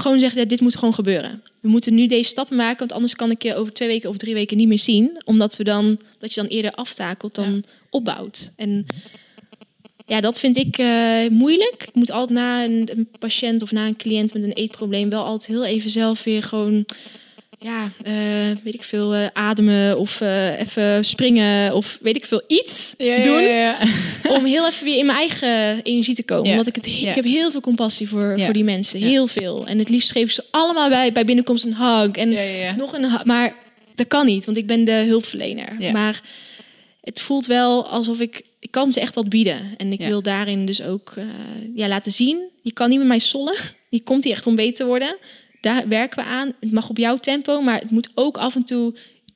gewoon 0.00 0.20
zeg, 0.20 0.34
ja, 0.34 0.44
dit 0.44 0.60
moet 0.60 0.76
gewoon 0.76 0.94
gebeuren 0.94 1.42
we 1.66 1.72
moeten 1.72 1.94
nu 1.94 2.06
deze 2.06 2.30
stappen 2.30 2.56
maken, 2.56 2.78
want 2.78 2.92
anders 2.92 3.14
kan 3.14 3.30
ik 3.30 3.42
je 3.42 3.54
over 3.54 3.72
twee 3.72 3.88
weken 3.88 4.08
of 4.08 4.16
drie 4.16 4.34
weken 4.34 4.56
niet 4.56 4.68
meer 4.68 4.78
zien. 4.78 5.22
Omdat 5.24 5.56
we 5.56 5.64
dan, 5.64 5.98
dat 6.18 6.34
je 6.34 6.40
dan 6.40 6.50
eerder 6.50 6.70
aftakelt 6.70 7.34
dan 7.34 7.64
opbouwt. 7.90 8.52
En 8.56 8.86
ja, 10.06 10.20
dat 10.20 10.40
vind 10.40 10.56
ik 10.56 10.78
uh, 10.78 11.28
moeilijk. 11.28 11.84
Ik 11.88 11.94
moet 11.94 12.10
altijd 12.10 12.38
na 12.38 12.64
een, 12.64 12.88
een, 12.96 13.08
patiënt 13.18 13.62
of 13.62 13.72
na 13.72 13.86
een 13.86 13.96
cliënt 13.96 14.34
met 14.34 14.42
een 14.42 14.52
eetprobleem 14.52 15.10
wel 15.10 15.24
altijd 15.24 15.50
heel 15.50 15.64
even 15.64 15.90
zelf 15.90 16.24
weer 16.24 16.42
gewoon 16.42 16.84
ja, 17.58 17.90
uh, 18.06 18.56
weet 18.62 18.74
ik 18.74 18.82
veel, 18.82 19.16
uh, 19.16 19.26
ademen 19.32 19.98
of 19.98 20.20
uh, 20.20 20.60
even 20.60 21.04
springen 21.04 21.74
of 21.74 21.98
weet 22.00 22.16
ik 22.16 22.24
veel, 22.24 22.42
iets 22.46 22.94
ja, 22.98 23.22
doen. 23.22 23.42
Ja, 23.42 23.78
om 24.36 24.44
heel 24.44 24.66
even 24.66 24.84
weer 24.84 24.98
in 24.98 25.06
mijn 25.06 25.18
eigen 25.18 25.82
energie 25.82 26.14
te 26.14 26.22
komen. 26.22 26.50
Omdat 26.50 26.66
ik 26.66 26.74
het, 26.74 26.86
ik 26.86 27.14
heb 27.14 27.24
heel 27.24 27.50
veel 27.50 27.60
compassie 27.60 28.08
voor, 28.08 28.40
voor 28.40 28.52
die 28.52 28.64
mensen. 28.64 29.00
Heel 29.00 29.26
veel. 29.26 29.66
En 29.66 29.78
het 29.78 29.88
liefst 29.88 30.12
geven 30.12 30.34
ze 30.34 30.44
allemaal 30.50 30.88
bij, 30.88 31.12
bij 31.12 31.24
binnenkomst 31.24 31.64
een 31.64 31.76
hug. 31.76 32.10
En 32.10 32.36
nog 32.76 32.92
een 32.92 33.10
hug. 33.10 33.24
Maar 33.24 33.54
dat 33.94 34.06
kan 34.06 34.26
niet, 34.26 34.44
want 34.44 34.56
ik 34.56 34.66
ben 34.66 34.84
de 34.84 35.04
hulpverlener. 35.06 35.92
Maar 35.92 36.20
het 37.00 37.20
voelt 37.20 37.46
wel 37.46 37.86
alsof 37.86 38.20
ik, 38.20 38.42
ik 38.60 38.70
kan 38.70 38.90
ze 38.90 39.00
echt 39.00 39.14
wat 39.14 39.28
bieden. 39.28 39.74
En 39.76 39.92
ik 39.92 40.00
wil 40.00 40.22
daarin 40.22 40.66
dus 40.66 40.82
ook 40.82 41.14
ja, 41.74 41.88
laten 41.88 42.12
zien. 42.12 42.48
Je 42.62 42.72
kan 42.72 42.88
niet 42.88 42.98
met 42.98 43.08
mij 43.08 43.18
sollen. 43.18 43.54
Je 43.88 44.00
komt 44.02 44.24
hier 44.24 44.32
echt 44.32 44.46
om 44.46 44.54
beter 44.54 44.74
te 44.74 44.84
worden 44.84 45.16
daar 45.66 45.88
werken 45.88 46.24
we 46.24 46.30
aan. 46.30 46.52
Het 46.60 46.72
mag 46.72 46.88
op 46.88 46.98
jouw 46.98 47.18
tempo, 47.18 47.60
maar 47.60 47.80
het 47.80 47.90
moet 47.90 48.08
ook 48.14 48.36
af 48.36 48.54
en 48.54 48.64
toe 48.64 48.94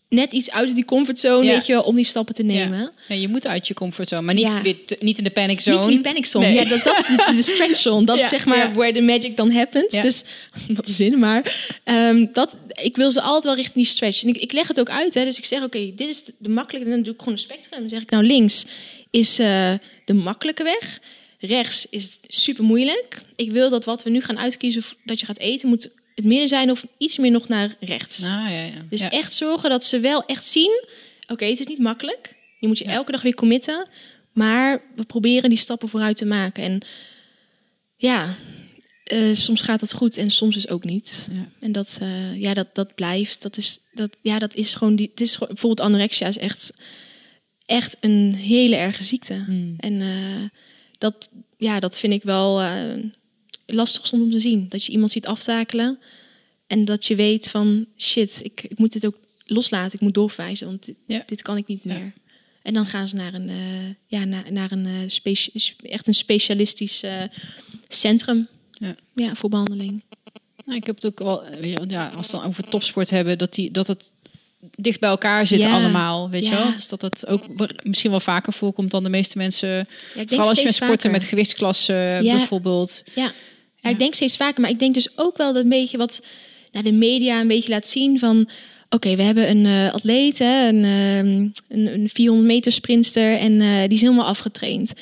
net 0.09 0.33
iets 0.33 0.51
uit 0.51 0.75
die 0.75 0.85
comfortzone, 0.85 1.47
weet 1.47 1.67
je, 1.67 1.83
om 1.83 1.97
die 1.97 2.05
stappen 2.05 2.35
te 2.35 2.43
nemen. 2.43 2.79
Ja. 2.79 2.93
ja 3.09 3.15
je 3.15 3.29
moet 3.29 3.47
uit 3.47 3.69
je 3.69 3.75
comfortzone, 3.75 4.23
maar 4.23 4.35
niet, 4.35 4.63
weer 4.63 4.77
niet 5.01 5.19
in 5.19 5.25
de 5.25 5.31
panic 5.31 5.61
zone. 5.61 5.79
Niet 5.79 5.89
in 5.89 5.97
de 5.97 6.09
panic 6.09 6.27
zone. 6.27 6.53
Ja, 6.53 6.65
dat, 6.65 6.83
dat 6.83 6.99
is 6.99 7.07
de, 7.07 7.33
de 7.37 7.43
stretch 7.43 7.77
zone. 7.77 8.07
Dat 8.07 8.19
is 8.19 8.29
zeg 8.29 8.45
maar 8.47 8.73
where 8.73 8.93
the 8.93 9.01
magic 9.01 9.37
dan 9.37 9.51
happens. 9.51 10.01
Dus 10.01 10.25
wat 10.77 10.89
zin, 10.89 11.19
maar 11.19 11.71
um, 11.85 12.31
dat, 12.33 12.57
ik 12.83 12.97
wil 12.97 13.11
ze 13.11 13.21
altijd 13.21 13.45
wel 13.45 13.55
richting 13.55 13.85
die 13.85 13.93
stretch. 13.93 14.23
En 14.23 14.29
ik, 14.29 14.37
ik 14.37 14.53
leg 14.53 14.69
het 14.69 14.81
ook 14.81 14.91
uit, 14.91 15.15
hè. 15.15 15.25
Dus 15.25 15.39
ik 15.39 15.45
zeg, 15.45 15.63
oké, 15.63 15.93
dit 15.95 16.09
is 16.09 16.25
de 16.39 16.49
makkelijke. 16.49 16.91
Dan 16.91 17.03
doe 17.03 17.13
ik 17.13 17.19
gewoon 17.19 17.35
een 17.35 17.41
spectrum. 17.41 17.81
Dan 17.81 17.89
zeg 17.89 18.03
ik, 18.03 18.11
nou, 18.11 18.25
links 18.25 18.67
is 19.11 19.41
uh, 19.41 19.73
de 20.05 20.15
makkelijke 20.15 20.63
weg. 20.63 21.01
Rechts 21.39 21.87
is 21.91 22.19
super 22.27 22.65
moeilijk. 22.65 23.23
Ik 23.37 23.51
wil 23.51 23.71
dat 23.71 23.85
wat 23.85 24.03
we 24.03 24.11
nu 24.11 24.21
gaan 24.21 24.39
uitkiezen, 24.39 24.83
dat 25.05 25.21
je 25.21 25.27
gaat 25.27 25.39
eten, 25.39 25.69
moet 25.69 25.91
het 26.21 26.29
midden 26.29 26.49
zijn 26.49 26.71
of 26.71 26.87
iets 26.99 27.19
meer 27.19 27.31
nog 27.31 27.49
naar 27.49 27.77
rechts. 27.81 28.25
Ah, 28.25 28.31
ja, 28.31 28.49
ja. 28.49 28.73
Dus 28.91 29.01
echt 29.01 29.35
zorgen 29.35 29.71
dat 29.71 29.85
ze 29.85 30.01
wel 30.01 30.25
echt 30.25 30.45
zien, 30.45 30.85
oké, 31.29 31.45
het 31.45 31.61
is 31.61 31.67
niet 31.67 31.79
makkelijk. 31.79 32.37
Je 32.59 32.67
moet 32.67 32.79
je 32.79 32.85
elke 32.85 33.13
dag 33.13 33.23
weer 33.23 33.35
committen, 33.35 33.89
maar 34.33 34.83
we 34.97 35.05
proberen 35.05 35.49
die 35.49 35.59
stappen 35.59 35.89
vooruit 35.89 36.17
te 36.17 36.25
maken. 36.25 36.63
En 36.63 36.83
ja, 37.97 38.35
uh, 39.13 39.35
soms 39.35 39.63
gaat 39.63 39.81
dat 39.81 39.93
goed 39.93 40.17
en 40.17 40.31
soms 40.31 40.57
is 40.57 40.69
ook 40.69 40.85
niet. 40.85 41.29
En 41.61 41.73
dat, 41.73 41.99
uh, 42.03 42.41
ja, 42.41 42.55
dat, 42.55 42.69
dat 42.73 42.95
blijft. 42.95 43.43
Dat 43.43 43.57
is, 43.57 43.79
dat, 43.93 44.17
ja, 44.23 44.39
dat 44.39 44.55
is 44.55 44.75
gewoon 44.75 44.97
die. 44.97 45.09
Het 45.11 45.21
is 45.21 45.33
gewoon, 45.33 45.49
bijvoorbeeld 45.49 45.89
anorexia 45.89 46.27
is 46.27 46.39
echt, 46.39 46.73
echt 47.67 47.97
een 48.01 48.35
hele 48.35 48.77
erge 48.77 49.05
ziekte. 49.05 49.35
Hmm. 49.35 49.75
En 49.79 49.93
uh, 49.93 50.49
dat, 50.99 51.31
ja, 51.57 51.81
dat 51.81 51.99
vind 51.99 52.13
ik 52.13 52.23
wel 52.23 52.61
lastig 53.73 54.07
soms 54.07 54.23
om 54.23 54.31
te 54.31 54.41
zien. 54.41 54.67
Dat 54.69 54.85
je 54.85 54.93
iemand 54.93 55.11
ziet 55.11 55.27
aftakelen 55.27 55.99
en 56.67 56.85
dat 56.85 57.07
je 57.07 57.15
weet 57.17 57.49
van 57.51 57.87
shit, 57.97 58.41
ik, 58.43 58.63
ik 58.69 58.79
moet 58.79 58.93
dit 58.93 59.07
ook 59.07 59.17
loslaten, 59.45 59.95
ik 59.95 60.01
moet 60.01 60.15
doorwijzen, 60.15 60.67
want 60.67 60.85
dit, 60.87 60.97
ja. 61.07 61.23
dit 61.27 61.43
kan 61.43 61.57
ik 61.57 61.67
niet 61.67 61.85
meer. 61.85 62.13
En 62.63 62.75
dan 62.75 62.87
gaan 62.87 63.09
ze 63.09 63.17
naar 63.17 63.35
een, 63.35 63.49
uh, 63.49 63.89
ja, 64.07 64.25
naar, 64.25 64.53
naar 64.53 64.73
een 64.73 64.87
uh, 64.87 65.93
echt 65.93 66.07
een 66.07 66.15
specialistisch 66.15 67.05
uh, 67.05 67.23
centrum 67.89 68.49
ja. 68.73 68.95
Ja, 69.15 69.35
voor 69.35 69.51
behandeling. 69.51 70.03
Nou, 70.65 70.79
ik 70.79 70.87
heb 70.87 70.95
het 70.95 71.07
ook 71.07 71.19
wel, 71.19 71.45
ja, 71.89 72.13
als 72.17 72.31
we 72.31 72.37
dan 72.37 72.47
over 72.47 72.65
topsport 72.65 73.11
hebben, 73.11 73.39
dat, 73.39 73.55
die, 73.55 73.71
dat 73.71 73.87
het 73.87 74.13
dicht 74.75 75.01
bij 75.01 75.09
elkaar 75.09 75.47
zit 75.47 75.65
allemaal, 75.65 76.31
weet 76.31 76.47
je 76.47 76.51
wel? 76.51 76.73
Dus 76.73 76.89
dat 76.89 77.03
het 77.03 77.27
ook 77.27 77.45
misschien 77.83 78.11
wel 78.11 78.21
vaker 78.21 78.53
voorkomt 78.53 78.91
dan 78.91 79.03
de 79.03 79.11
meeste 79.11 79.39
mensen. 79.39 79.89
Vooral 80.15 80.49
als 80.49 80.59
je 80.59 80.65
met 80.65 80.75
sporten 80.75 81.11
met 81.11 81.25
gewichtsklassen 81.25 82.23
bijvoorbeeld. 82.23 83.03
Ja. 83.15 83.33
Ja, 83.81 83.91
ik 83.91 83.99
denk 83.99 84.15
steeds 84.15 84.37
vaker, 84.37 84.61
maar 84.61 84.71
ik 84.71 84.79
denk 84.79 84.95
dus 84.95 85.19
ook 85.19 85.37
wel 85.37 85.53
dat 85.53 85.63
een 85.63 85.69
beetje 85.69 85.99
wat 85.99 86.25
nou, 86.73 86.85
de 86.85 86.93
media 86.93 87.41
een 87.41 87.49
beetje 87.49 87.73
laat 87.73 87.87
zien 87.87 88.19
van... 88.19 88.49
Oké, 88.93 89.17
we 89.17 89.23
hebben 89.23 89.51
een 89.51 89.65
uh, 89.65 89.93
atleet, 89.93 90.39
hè, 90.39 90.69
een, 90.69 90.85
een, 90.85 91.53
een, 91.69 92.09
400 92.13 92.49
meter 92.49 92.73
sprinter 92.73 93.37
en 93.37 93.53
uh, 93.53 93.81
die 93.81 93.93
is 93.93 94.01
helemaal 94.01 94.27
afgetraind. 94.27 94.95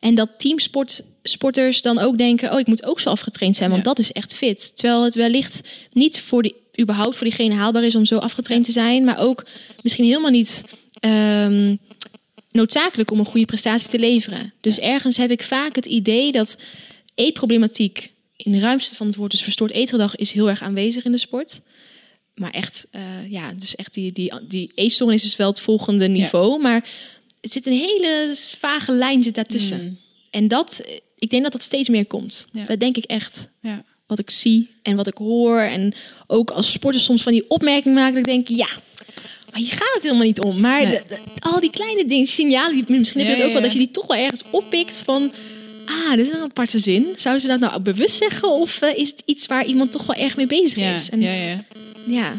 En 0.00 0.14
dat 0.14 0.28
teamsporters 0.36 1.82
dan 1.82 1.98
ook 1.98 2.18
denken, 2.18 2.52
oh, 2.52 2.58
ik 2.58 2.66
moet 2.66 2.84
ook 2.84 3.00
zo 3.00 3.10
afgetraind 3.10 3.56
zijn, 3.56 3.70
want 3.70 3.84
dat 3.84 3.98
is 3.98 4.12
echt 4.12 4.34
fit. 4.34 4.76
Terwijl 4.76 5.04
het 5.04 5.14
wellicht 5.14 5.60
niet 5.92 6.20
voor 6.20 6.42
die, 6.42 6.54
überhaupt 6.80 7.16
voor 7.16 7.26
diegene 7.26 7.54
haalbaar 7.54 7.84
is 7.84 7.96
om 7.96 8.04
zo 8.04 8.16
afgetraind 8.16 8.64
te 8.64 8.72
zijn, 8.72 9.04
maar 9.04 9.18
ook 9.18 9.46
misschien 9.82 10.04
helemaal 10.04 10.30
niet 10.30 10.64
um, 11.00 11.78
noodzakelijk 12.50 13.10
om 13.10 13.18
een 13.18 13.24
goede 13.24 13.46
prestatie 13.46 13.88
te 13.88 13.98
leveren. 13.98 14.52
Dus 14.60 14.78
ergens 14.78 15.16
heb 15.16 15.30
ik 15.30 15.42
vaak 15.42 15.74
het 15.74 15.86
idee 15.86 16.32
dat 16.32 16.58
eetproblematiek 17.14 18.11
in 18.44 18.52
de 18.52 18.58
ruimste 18.58 18.96
van 18.96 19.06
het 19.06 19.16
woord, 19.16 19.30
dus 19.30 19.42
verstoord 19.42 19.70
eetgedrag 19.70 20.16
is 20.16 20.32
heel 20.32 20.48
erg 20.48 20.62
aanwezig 20.62 21.04
in 21.04 21.12
de 21.12 21.18
sport. 21.18 21.60
Maar 22.34 22.50
echt, 22.50 22.88
uh, 22.92 23.30
ja, 23.30 23.52
dus 23.52 23.76
echt 23.76 23.94
die, 23.94 24.12
die, 24.12 24.32
die 24.48 24.72
eetstoornis 24.74 25.24
is 25.24 25.36
wel 25.36 25.48
het 25.48 25.60
volgende 25.60 26.08
niveau. 26.08 26.60
Maar 26.60 26.88
het 27.40 27.52
zit 27.52 27.66
een 27.66 27.72
hele 27.72 28.34
vage 28.58 28.92
lijn 28.92 29.22
zit 29.22 29.34
daartussen. 29.34 29.82
Mm. 29.82 29.98
En 30.30 30.48
dat, 30.48 30.84
ik 31.18 31.30
denk 31.30 31.42
dat 31.42 31.52
dat 31.52 31.62
steeds 31.62 31.88
meer 31.88 32.06
komt. 32.06 32.48
Dat 32.66 32.80
denk 32.80 32.96
ik 32.96 33.04
echt. 33.04 33.48
Ja. 33.60 33.84
Wat 34.06 34.18
ik 34.18 34.30
zie 34.30 34.70
en 34.82 34.96
wat 34.96 35.06
ik 35.06 35.16
hoor. 35.16 35.60
En 35.60 35.94
ook 36.26 36.50
als 36.50 36.72
sporters 36.72 37.04
soms 37.04 37.22
van 37.22 37.32
die 37.32 37.50
opmerkingen 37.50 37.94
maken. 37.94 38.14
Dat 38.14 38.26
ik 38.26 38.32
denk, 38.32 38.48
ja, 38.58 38.68
maar 39.50 39.60
hier 39.60 39.70
gaat 39.70 39.94
het 39.94 40.02
helemaal 40.02 40.26
niet 40.26 40.40
om. 40.40 40.60
Maar 40.60 41.02
al 41.38 41.60
die 41.60 41.70
kleine 41.70 42.04
dingen, 42.04 42.26
signalen, 42.26 42.74
die, 42.74 42.98
misschien 42.98 43.20
heb 43.20 43.28
je 43.28 43.36
het 43.36 43.46
ook 43.46 43.52
wel, 43.52 43.62
dat 43.62 43.72
je 43.72 43.78
die 43.78 43.90
toch 43.90 44.06
wel 44.06 44.16
ergens 44.16 44.42
oppikt 44.50 45.02
van... 45.04 45.32
Ah, 45.92 46.16
dit 46.16 46.26
is 46.26 46.32
een 46.32 46.42
aparte 46.42 46.78
zin. 46.78 47.06
Zouden 47.16 47.42
ze 47.42 47.48
dat 47.48 47.60
nou 47.60 47.80
bewust 47.80 48.16
zeggen? 48.16 48.48
Of 48.48 48.82
uh, 48.82 48.98
is 48.98 49.10
het 49.10 49.22
iets 49.26 49.46
waar 49.46 49.64
iemand 49.64 49.92
toch 49.92 50.06
wel 50.06 50.16
erg 50.16 50.36
mee 50.36 50.46
bezig 50.46 50.78
is? 50.94 51.10
En, 51.10 51.20
ja, 51.20 51.32
ja. 51.32 51.64
Ja. 52.04 52.32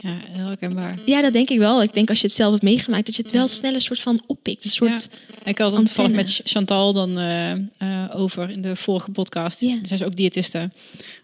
Ja, 0.00 0.16
heel 0.30 0.46
herkenbaar. 0.46 0.94
Ja, 1.04 1.22
dat 1.22 1.32
denk 1.32 1.48
ik 1.48 1.58
wel. 1.58 1.82
Ik 1.82 1.94
denk 1.94 2.08
als 2.10 2.20
je 2.20 2.26
het 2.26 2.36
zelf 2.36 2.50
hebt 2.50 2.62
meegemaakt, 2.62 3.06
dat 3.06 3.16
je 3.16 3.22
het 3.22 3.30
wel 3.30 3.48
sneller 3.48 3.82
soort 3.82 4.00
van 4.00 4.22
oppikt. 4.26 4.64
Een 4.64 4.70
soort 4.70 5.08
Ik 5.44 5.58
had 5.58 5.72
het 5.72 5.84
toevallig 5.84 6.10
met 6.10 6.40
Chantal 6.44 6.92
dan 6.92 7.18
uh, 7.18 7.52
uh, 7.52 7.58
over 8.14 8.50
in 8.50 8.62
de 8.62 8.76
vorige 8.76 9.10
podcast. 9.10 9.60
Ja. 9.60 9.78
Zij 9.82 9.96
is 9.96 10.02
ook 10.02 10.16
diëtiste. 10.16 10.70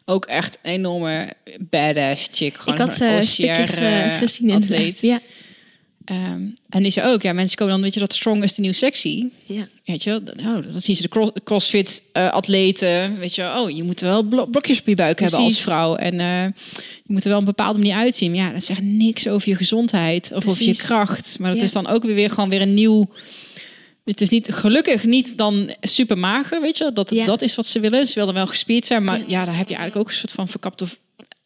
Ook 0.04 0.24
echt 0.24 0.58
een 0.62 0.72
enorme 0.72 1.32
badass 1.60 2.28
chick. 2.32 2.56
Gewoon 2.56 2.74
ik 2.74 2.80
had 2.80 3.00
uh, 3.00 3.16
een 3.16 3.24
stukje 3.24 3.66
gezien 4.18 4.50
atleet. 4.50 5.00
Ja. 5.00 5.20
Um, 6.10 6.54
en 6.68 6.84
is 6.84 6.96
er 6.96 7.04
ook, 7.04 7.22
ja, 7.22 7.32
mensen 7.32 7.56
komen 7.56 7.74
dan, 7.74 7.82
weet 7.82 7.94
je, 7.94 8.00
dat 8.00 8.12
strong 8.12 8.42
is 8.42 8.54
de 8.54 8.62
nieuw 8.62 8.72
sexy. 8.72 9.26
Ja. 9.46 9.68
Weet 9.84 10.02
je, 10.02 10.20
oh, 10.36 10.72
dat 10.72 10.84
zien 10.84 10.96
ze 10.96 11.02
de, 11.02 11.08
cross, 11.08 11.30
crossfit 11.44 12.02
uh, 12.12 12.32
atleten. 12.32 13.18
Weet 13.18 13.34
je, 13.34 13.52
oh, 13.56 13.70
je 13.70 13.82
moet 13.82 14.00
wel 14.00 14.22
blokjes 14.22 14.80
op 14.80 14.86
je 14.86 14.94
buik 14.94 15.20
hebben 15.20 15.38
als 15.38 15.60
vrouw. 15.60 15.94
En 15.96 16.14
uh, 16.14 16.42
je 17.04 17.12
moet 17.12 17.24
er 17.24 17.28
wel 17.28 17.38
een 17.38 17.44
bepaalde 17.44 17.78
manier 17.78 17.94
uitzien. 17.94 18.34
ja, 18.34 18.52
dat 18.52 18.64
zegt 18.64 18.82
niks 18.82 19.28
over 19.28 19.48
je 19.48 19.56
gezondheid 19.56 20.32
of 20.34 20.46
over 20.46 20.64
je 20.64 20.76
kracht. 20.76 21.36
Maar 21.38 21.54
dat 21.54 21.62
is 21.62 21.72
dan 21.72 21.86
ook 21.86 22.04
weer 22.04 22.30
gewoon 22.30 22.48
weer 22.48 22.60
een 22.60 22.74
nieuw. 22.74 23.10
Het 24.04 24.20
is 24.20 24.28
niet 24.28 24.48
gelukkig 24.52 25.04
niet 25.04 25.38
dan 25.38 25.74
super 25.80 26.18
mager, 26.18 26.60
weet 26.60 26.78
je. 26.78 26.90
Dat, 26.92 27.10
ja. 27.10 27.24
dat 27.24 27.42
is 27.42 27.54
wat 27.54 27.66
ze 27.66 27.80
willen. 27.80 28.06
Ze 28.06 28.18
willen 28.18 28.34
wel 28.34 28.46
gespierd 28.46 28.86
zijn, 28.86 29.04
maar 29.04 29.18
ja. 29.18 29.24
ja, 29.28 29.44
daar 29.44 29.56
heb 29.56 29.68
je 29.68 29.74
eigenlijk 29.74 30.06
ook 30.06 30.12
een 30.12 30.18
soort 30.18 30.32
van 30.32 30.48
verkapte 30.48 30.86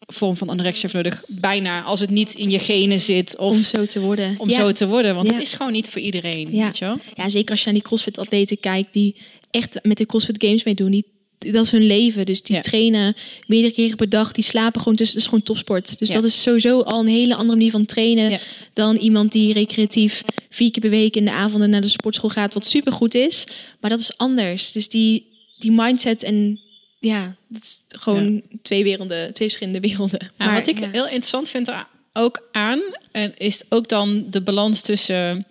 vorm 0.09 0.35
van 0.37 0.49
anorexia 0.49 0.89
nodig. 0.93 1.23
Bijna 1.27 1.81
als 1.81 1.99
het 1.99 2.09
niet 2.09 2.33
in 2.33 2.49
je 2.49 2.59
genen 2.59 3.01
zit. 3.01 3.37
Of 3.37 3.55
om 3.55 3.63
zo 3.63 3.85
te 3.85 3.99
worden. 3.99 4.35
Om 4.37 4.49
zo 4.49 4.71
te 4.71 4.87
worden. 4.87 5.15
Want 5.15 5.27
het 5.27 5.41
is 5.41 5.53
gewoon 5.53 5.71
niet 5.71 5.89
voor 5.89 6.01
iedereen. 6.01 6.47
Ja. 6.51 6.65
Weet 6.65 6.77
je 6.77 6.85
wel? 6.85 6.97
ja, 7.15 7.29
zeker 7.29 7.49
als 7.51 7.59
je 7.59 7.65
naar 7.65 7.73
die 7.73 7.83
CrossFit-atleten 7.83 8.59
kijkt 8.59 8.93
die 8.93 9.15
echt 9.51 9.79
met 9.83 9.97
de 9.97 10.05
CrossFit 10.05 10.43
Games 10.43 10.63
meedoen. 10.63 10.91
Die, 10.91 11.05
dat 11.37 11.65
is 11.65 11.71
hun 11.71 11.87
leven. 11.87 12.25
Dus 12.25 12.41
die 12.41 12.59
trainen 12.59 13.15
meerdere 13.47 13.73
keren 13.73 13.97
per 13.97 14.09
dag. 14.09 14.31
Die 14.31 14.43
slapen 14.43 14.81
gewoon 14.81 14.97
tussen. 14.97 15.15
Dat 15.15 15.23
is 15.23 15.29
gewoon 15.29 15.45
topsport. 15.45 15.99
Dus 15.99 16.11
dat 16.11 16.23
is 16.23 16.41
sowieso 16.41 16.81
al 16.81 16.99
een 16.99 17.07
hele 17.07 17.35
andere 17.35 17.57
manier 17.57 17.71
van 17.71 17.85
trainen 17.85 18.39
dan 18.73 18.95
iemand 18.95 19.31
die 19.31 19.53
recreatief 19.53 20.21
vier 20.49 20.71
keer 20.71 20.81
per 20.81 20.91
week 20.91 21.15
in 21.15 21.25
de 21.25 21.31
avonden 21.31 21.69
naar 21.69 21.81
de 21.81 21.87
sportschool 21.87 22.29
gaat. 22.29 22.53
Wat 22.53 22.65
supergoed 22.65 23.15
is. 23.15 23.45
Maar 23.79 23.89
dat 23.89 23.99
is 23.99 24.17
anders. 24.17 24.71
Dus 24.71 24.89
die, 24.89 25.25
die 25.57 25.71
mindset 25.71 26.23
en 26.23 26.59
ja, 26.99 27.35
dat 27.47 27.63
is 27.63 27.83
gewoon 27.87 28.41
twee 28.61 28.83
werelden, 28.83 29.33
twee 29.33 29.47
verschillende 29.47 29.87
werelden. 29.87 30.31
maar 30.37 30.53
wat 30.53 30.67
ik 30.67 30.77
heel 30.77 31.05
interessant 31.05 31.49
vind 31.49 31.67
er 31.67 31.87
ook 32.13 32.47
aan, 32.51 32.81
en 33.11 33.37
is 33.37 33.63
ook 33.69 33.87
dan 33.87 34.25
de 34.29 34.41
balans 34.41 34.81
tussen 34.81 35.45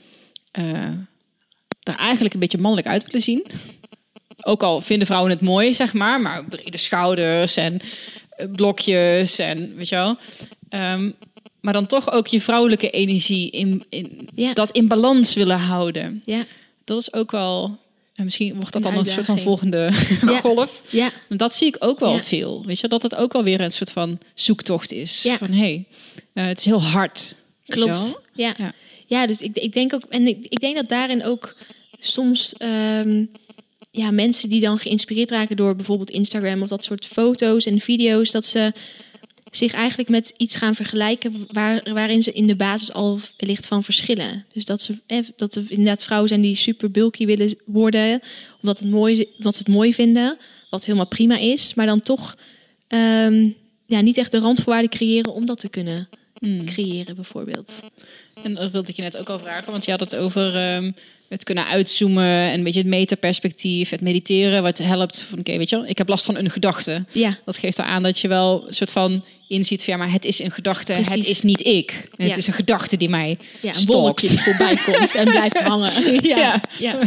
uh, 0.59 0.89
er 1.83 1.97
eigenlijk 1.97 2.35
een 2.35 2.41
beetje 2.41 2.59
mannelijk 2.59 2.89
uit 2.89 3.05
willen 3.05 3.23
zien. 3.23 3.47
Ook 4.43 4.63
al 4.63 4.81
vinden 4.81 5.07
vrouwen 5.07 5.31
het 5.31 5.41
mooi, 5.41 5.75
zeg 5.75 5.93
maar, 5.93 6.21
maar 6.21 6.45
brede 6.45 6.79
schouders 6.79 7.57
en 7.57 7.81
eh, 8.31 8.47
blokjes 8.53 9.39
en 9.39 9.77
weet 9.77 9.89
je 9.89 9.95
wel. 9.95 10.17
Um, 10.71 11.15
maar 11.61 11.73
dan 11.73 11.87
toch 11.87 12.13
ook 12.13 12.27
je 12.27 12.41
vrouwelijke 12.41 12.91
energie 12.91 13.51
in, 13.51 13.85
in 13.89 14.29
dat 14.55 14.71
in 14.71 14.89
balans 14.89 15.35
willen 15.35 15.59
houden. 15.59 16.23
Ja. 16.25 16.45
Dat 16.85 16.99
is 16.99 17.13
ook 17.13 17.31
wel 17.31 17.79
en 18.19 18.25
misschien 18.25 18.55
wordt 18.55 18.73
dat 18.73 18.83
dan 18.83 18.97
een 18.97 19.07
soort 19.07 19.27
van 19.27 19.39
volgende 19.39 19.93
golf. 20.43 20.83
Ja. 20.91 21.11
Dat 21.29 21.55
zie 21.55 21.66
ik 21.66 21.77
ook 21.79 21.99
wel 21.99 22.19
veel. 22.19 22.62
Weet 22.66 22.81
je, 22.81 22.89
dat 22.89 23.03
het 23.03 23.14
ook 23.14 23.33
wel 23.33 23.45
weer 23.45 23.61
een 23.61 23.73
soort 23.73 23.91
van 23.91 24.19
zoektocht 24.35 24.93
is. 24.93 25.23
Ja. 25.23 25.39
Van 25.39 25.51
hé, 25.51 25.59
hey, 25.59 25.85
uh, 26.35 26.47
het 26.47 26.59
is 26.59 26.64
heel 26.64 26.83
hard. 26.83 27.37
Klopt. 27.66 28.21
Ja. 28.33 28.55
ja. 28.59 28.73
Ja. 29.07 29.27
dus 29.27 29.41
ik, 29.41 29.57
ik 29.57 29.73
denk 29.73 29.95
ook, 29.95 30.05
en 30.09 30.27
ik, 30.27 30.47
ik 30.49 30.61
denk 30.61 30.77
dat 30.77 30.89
daarin 30.89 31.25
ook 31.25 31.57
soms 31.99 32.55
um, 32.59 33.31
ja, 33.91 34.11
mensen 34.11 34.49
die 34.49 34.61
dan 34.61 34.79
geïnspireerd 34.79 35.31
raken 35.31 35.57
door 35.57 35.77
bijvoorbeeld 35.77 36.11
Instagram 36.11 36.62
of 36.62 36.69
dat 36.69 36.85
soort 36.85 37.07
foto's 37.07 37.66
en 37.66 37.81
video's, 37.81 38.31
dat 38.31 38.45
ze 38.45 38.73
zich 39.51 39.73
eigenlijk 39.73 40.09
met 40.09 40.35
iets 40.37 40.57
gaan 40.57 40.75
vergelijken 40.75 41.47
waar, 41.53 41.83
waarin 41.93 42.23
ze 42.23 42.33
in 42.33 42.47
de 42.47 42.57
basis 42.57 42.93
al 42.93 43.21
licht 43.37 43.67
van 43.67 43.85
verschillen. 43.85 44.45
Dus 44.53 44.65
dat 44.65 44.83
ze, 44.83 44.95
dat 45.37 45.55
er 45.55 45.65
inderdaad 45.69 46.05
vrouwen 46.05 46.29
zijn 46.29 46.41
die 46.41 46.55
super 46.55 46.91
bulky 46.91 47.27
willen 47.27 47.57
worden, 47.65 48.21
omdat, 48.63 48.79
het 48.79 48.91
mooi, 48.91 49.27
omdat 49.37 49.57
ze 49.57 49.63
het 49.65 49.75
mooi 49.75 49.95
vinden, 49.95 50.39
wat 50.71 50.85
helemaal 50.85 51.09
prima 51.09 51.37
is, 51.37 51.75
maar 51.75 51.87
dan 51.87 52.01
toch 52.01 52.37
um, 52.89 53.55
ja, 53.87 54.01
niet 54.01 54.19
echt 54.19 54.33
de 54.33 54.39
randvoorwaarden 54.39 54.91
creëren 54.91 55.33
om 55.33 55.47
dat 55.47 55.61
te 55.61 55.69
kunnen 55.69 56.09
hmm. 56.41 56.64
creëren, 56.64 57.14
bijvoorbeeld. 57.14 57.82
En 58.43 58.55
dat 58.55 58.70
wilde 58.70 58.91
ik 58.91 58.97
je 58.97 59.03
net 59.03 59.16
ook 59.16 59.28
al 59.28 59.39
vragen, 59.39 59.72
want 59.72 59.84
je 59.84 59.91
had 59.91 60.01
het 60.01 60.16
over 60.16 60.74
um, 60.74 60.95
het 61.28 61.45
kunnen 61.45 61.66
uitzoomen 61.66 62.24
en 62.24 62.55
een 62.55 62.64
beetje 62.64 62.78
het 62.78 62.89
metaperspectief, 62.89 63.91
het 63.91 64.01
mediteren, 64.01 64.62
wat 64.62 64.78
helpt 64.78 65.20
van 65.20 65.39
oké, 65.39 65.57
weet 65.57 65.70
je 65.70 65.76
wel, 65.76 65.86
ik 65.86 65.99
heb 65.99 66.09
last 66.09 66.24
van 66.24 66.36
een 66.36 66.51
gedachte. 66.51 67.05
Ja. 67.11 67.39
Dat 67.45 67.57
geeft 67.57 67.80
aan 67.80 68.03
dat 68.03 68.18
je 68.18 68.28
wel 68.28 68.64
een 68.66 68.74
soort 68.74 68.91
van 68.91 69.24
inziet 69.49 69.82
van 69.82 69.93
ja, 69.93 69.99
maar 69.99 70.12
het 70.12 70.24
is 70.24 70.39
een 70.39 70.51
gedachte, 70.51 70.93
het 70.93 71.26
is 71.26 71.43
niet 71.43 71.66
ik. 71.66 72.09
Het 72.16 72.36
is 72.36 72.47
een 72.47 72.53
gedachte 72.53 72.97
die 72.97 73.09
mij 73.09 73.39
ja, 73.61 73.74
een 73.74 73.86
wolkje 73.86 74.28
die 74.28 74.41
voorbij 74.41 74.76
komt 74.86 75.14
en 75.14 75.24
blijft 75.24 75.59
hangen. 75.59 76.22
ja. 76.36 76.61
ja. 76.78 76.99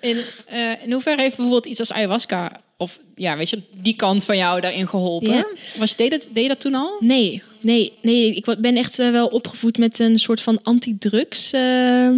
in, 0.00 0.16
uh, 0.52 0.82
in 0.82 0.92
hoeverre 0.92 1.22
heeft 1.22 1.36
bijvoorbeeld 1.36 1.66
iets 1.66 1.80
als 1.80 1.92
ayahuasca 1.92 2.60
of 2.82 2.98
ja, 3.14 3.36
weet 3.36 3.50
je, 3.50 3.62
die 3.82 3.96
kant 3.96 4.24
van 4.24 4.36
jou 4.36 4.60
daarin 4.60 4.88
geholpen? 4.88 5.32
Ja. 5.32 5.46
Was, 5.76 5.96
deed, 5.96 6.10
dat, 6.10 6.28
deed 6.32 6.42
je 6.42 6.48
dat 6.48 6.60
toen 6.60 6.74
al? 6.74 6.96
Nee, 7.00 7.42
nee, 7.60 7.92
nee. 8.02 8.34
Ik 8.34 8.56
ben 8.58 8.76
echt 8.76 8.98
uh, 8.98 9.10
wel 9.10 9.26
opgevoed 9.26 9.78
met 9.78 9.98
een 9.98 10.18
soort 10.18 10.40
van 10.40 10.58
antidrugs. 10.62 11.52
Uh, 11.54 12.08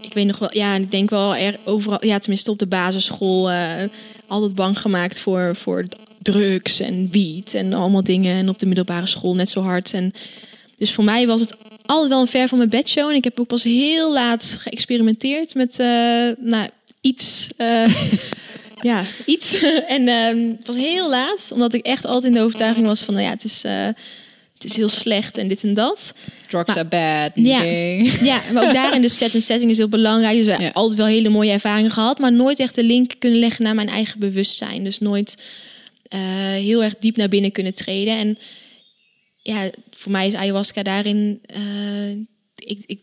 ik 0.00 0.12
weet 0.12 0.26
nog 0.26 0.38
wel, 0.38 0.56
ja, 0.56 0.74
ik 0.74 0.90
denk 0.90 1.10
wel 1.10 1.36
er 1.36 1.58
overal, 1.64 2.06
ja, 2.06 2.18
tenminste 2.18 2.50
op 2.50 2.58
de 2.58 2.66
basisschool, 2.66 3.50
uh, 3.50 3.72
altijd 4.26 4.54
bang 4.54 4.80
gemaakt 4.80 5.20
voor, 5.20 5.56
voor 5.56 5.86
drugs 6.22 6.80
en 6.80 7.08
wiet 7.10 7.54
en 7.54 7.72
allemaal 7.72 8.04
dingen. 8.04 8.36
En 8.36 8.48
op 8.48 8.58
de 8.58 8.66
middelbare 8.66 9.06
school 9.06 9.34
net 9.34 9.50
zo 9.50 9.60
hard. 9.60 9.94
En 9.94 10.12
dus 10.76 10.92
voor 10.92 11.04
mij 11.04 11.26
was 11.26 11.40
het 11.40 11.56
altijd 11.86 12.08
wel 12.08 12.20
een 12.20 12.26
ver 12.26 12.48
van 12.48 12.58
mijn 12.58 12.70
bedshow. 12.70 13.08
En 13.08 13.16
ik 13.16 13.24
heb 13.24 13.40
ook 13.40 13.46
pas 13.46 13.64
heel 13.64 14.12
laat 14.12 14.56
geëxperimenteerd 14.60 15.54
met 15.54 15.76
nou, 16.38 16.68
iets. 17.00 17.48
Ja, 18.80 19.04
iets. 19.26 19.62
en 19.96 20.08
um, 20.08 20.56
het 20.58 20.66
was 20.66 20.76
heel 20.76 21.10
laat, 21.10 21.50
omdat 21.52 21.72
ik 21.72 21.86
echt 21.86 22.06
altijd 22.06 22.24
in 22.24 22.38
de 22.38 22.44
overtuiging 22.44 22.86
was 22.86 23.02
van, 23.02 23.14
nou 23.14 23.26
ja, 23.26 23.32
het 23.32 23.44
is, 23.44 23.64
uh, 23.64 23.86
het 24.54 24.64
is 24.64 24.76
heel 24.76 24.88
slecht 24.88 25.38
en 25.38 25.48
dit 25.48 25.62
en 25.62 25.74
dat. 25.74 26.14
Drugs 26.48 26.76
are 26.76 26.84
bad. 26.84 27.30
Ja, 27.34 27.62
ja, 28.30 28.42
maar 28.52 28.66
ook 28.66 28.72
daarin 28.72 29.02
de 29.02 29.08
set 29.08 29.34
en 29.34 29.42
setting 29.42 29.70
is 29.70 29.78
heel 29.78 29.88
belangrijk. 29.88 30.36
Dus 30.36 30.46
ja. 30.46 30.70
altijd 30.72 30.98
wel 30.98 31.06
hele 31.06 31.28
mooie 31.28 31.50
ervaringen 31.50 31.90
gehad, 31.90 32.18
maar 32.18 32.32
nooit 32.32 32.60
echt 32.60 32.74
de 32.74 32.84
link 32.84 33.12
kunnen 33.18 33.38
leggen 33.38 33.64
naar 33.64 33.74
mijn 33.74 33.88
eigen 33.88 34.18
bewustzijn. 34.18 34.84
Dus 34.84 34.98
nooit 34.98 35.42
uh, 36.14 36.20
heel 36.52 36.82
erg 36.82 36.96
diep 36.98 37.16
naar 37.16 37.28
binnen 37.28 37.52
kunnen 37.52 37.74
treden. 37.74 38.18
En 38.18 38.38
ja, 39.42 39.70
voor 39.90 40.12
mij 40.12 40.26
is 40.26 40.34
ayahuasca 40.34 40.82
daarin. 40.82 41.40
Uh, 41.56 42.10
ik, 42.54 42.78
ik, 42.86 43.00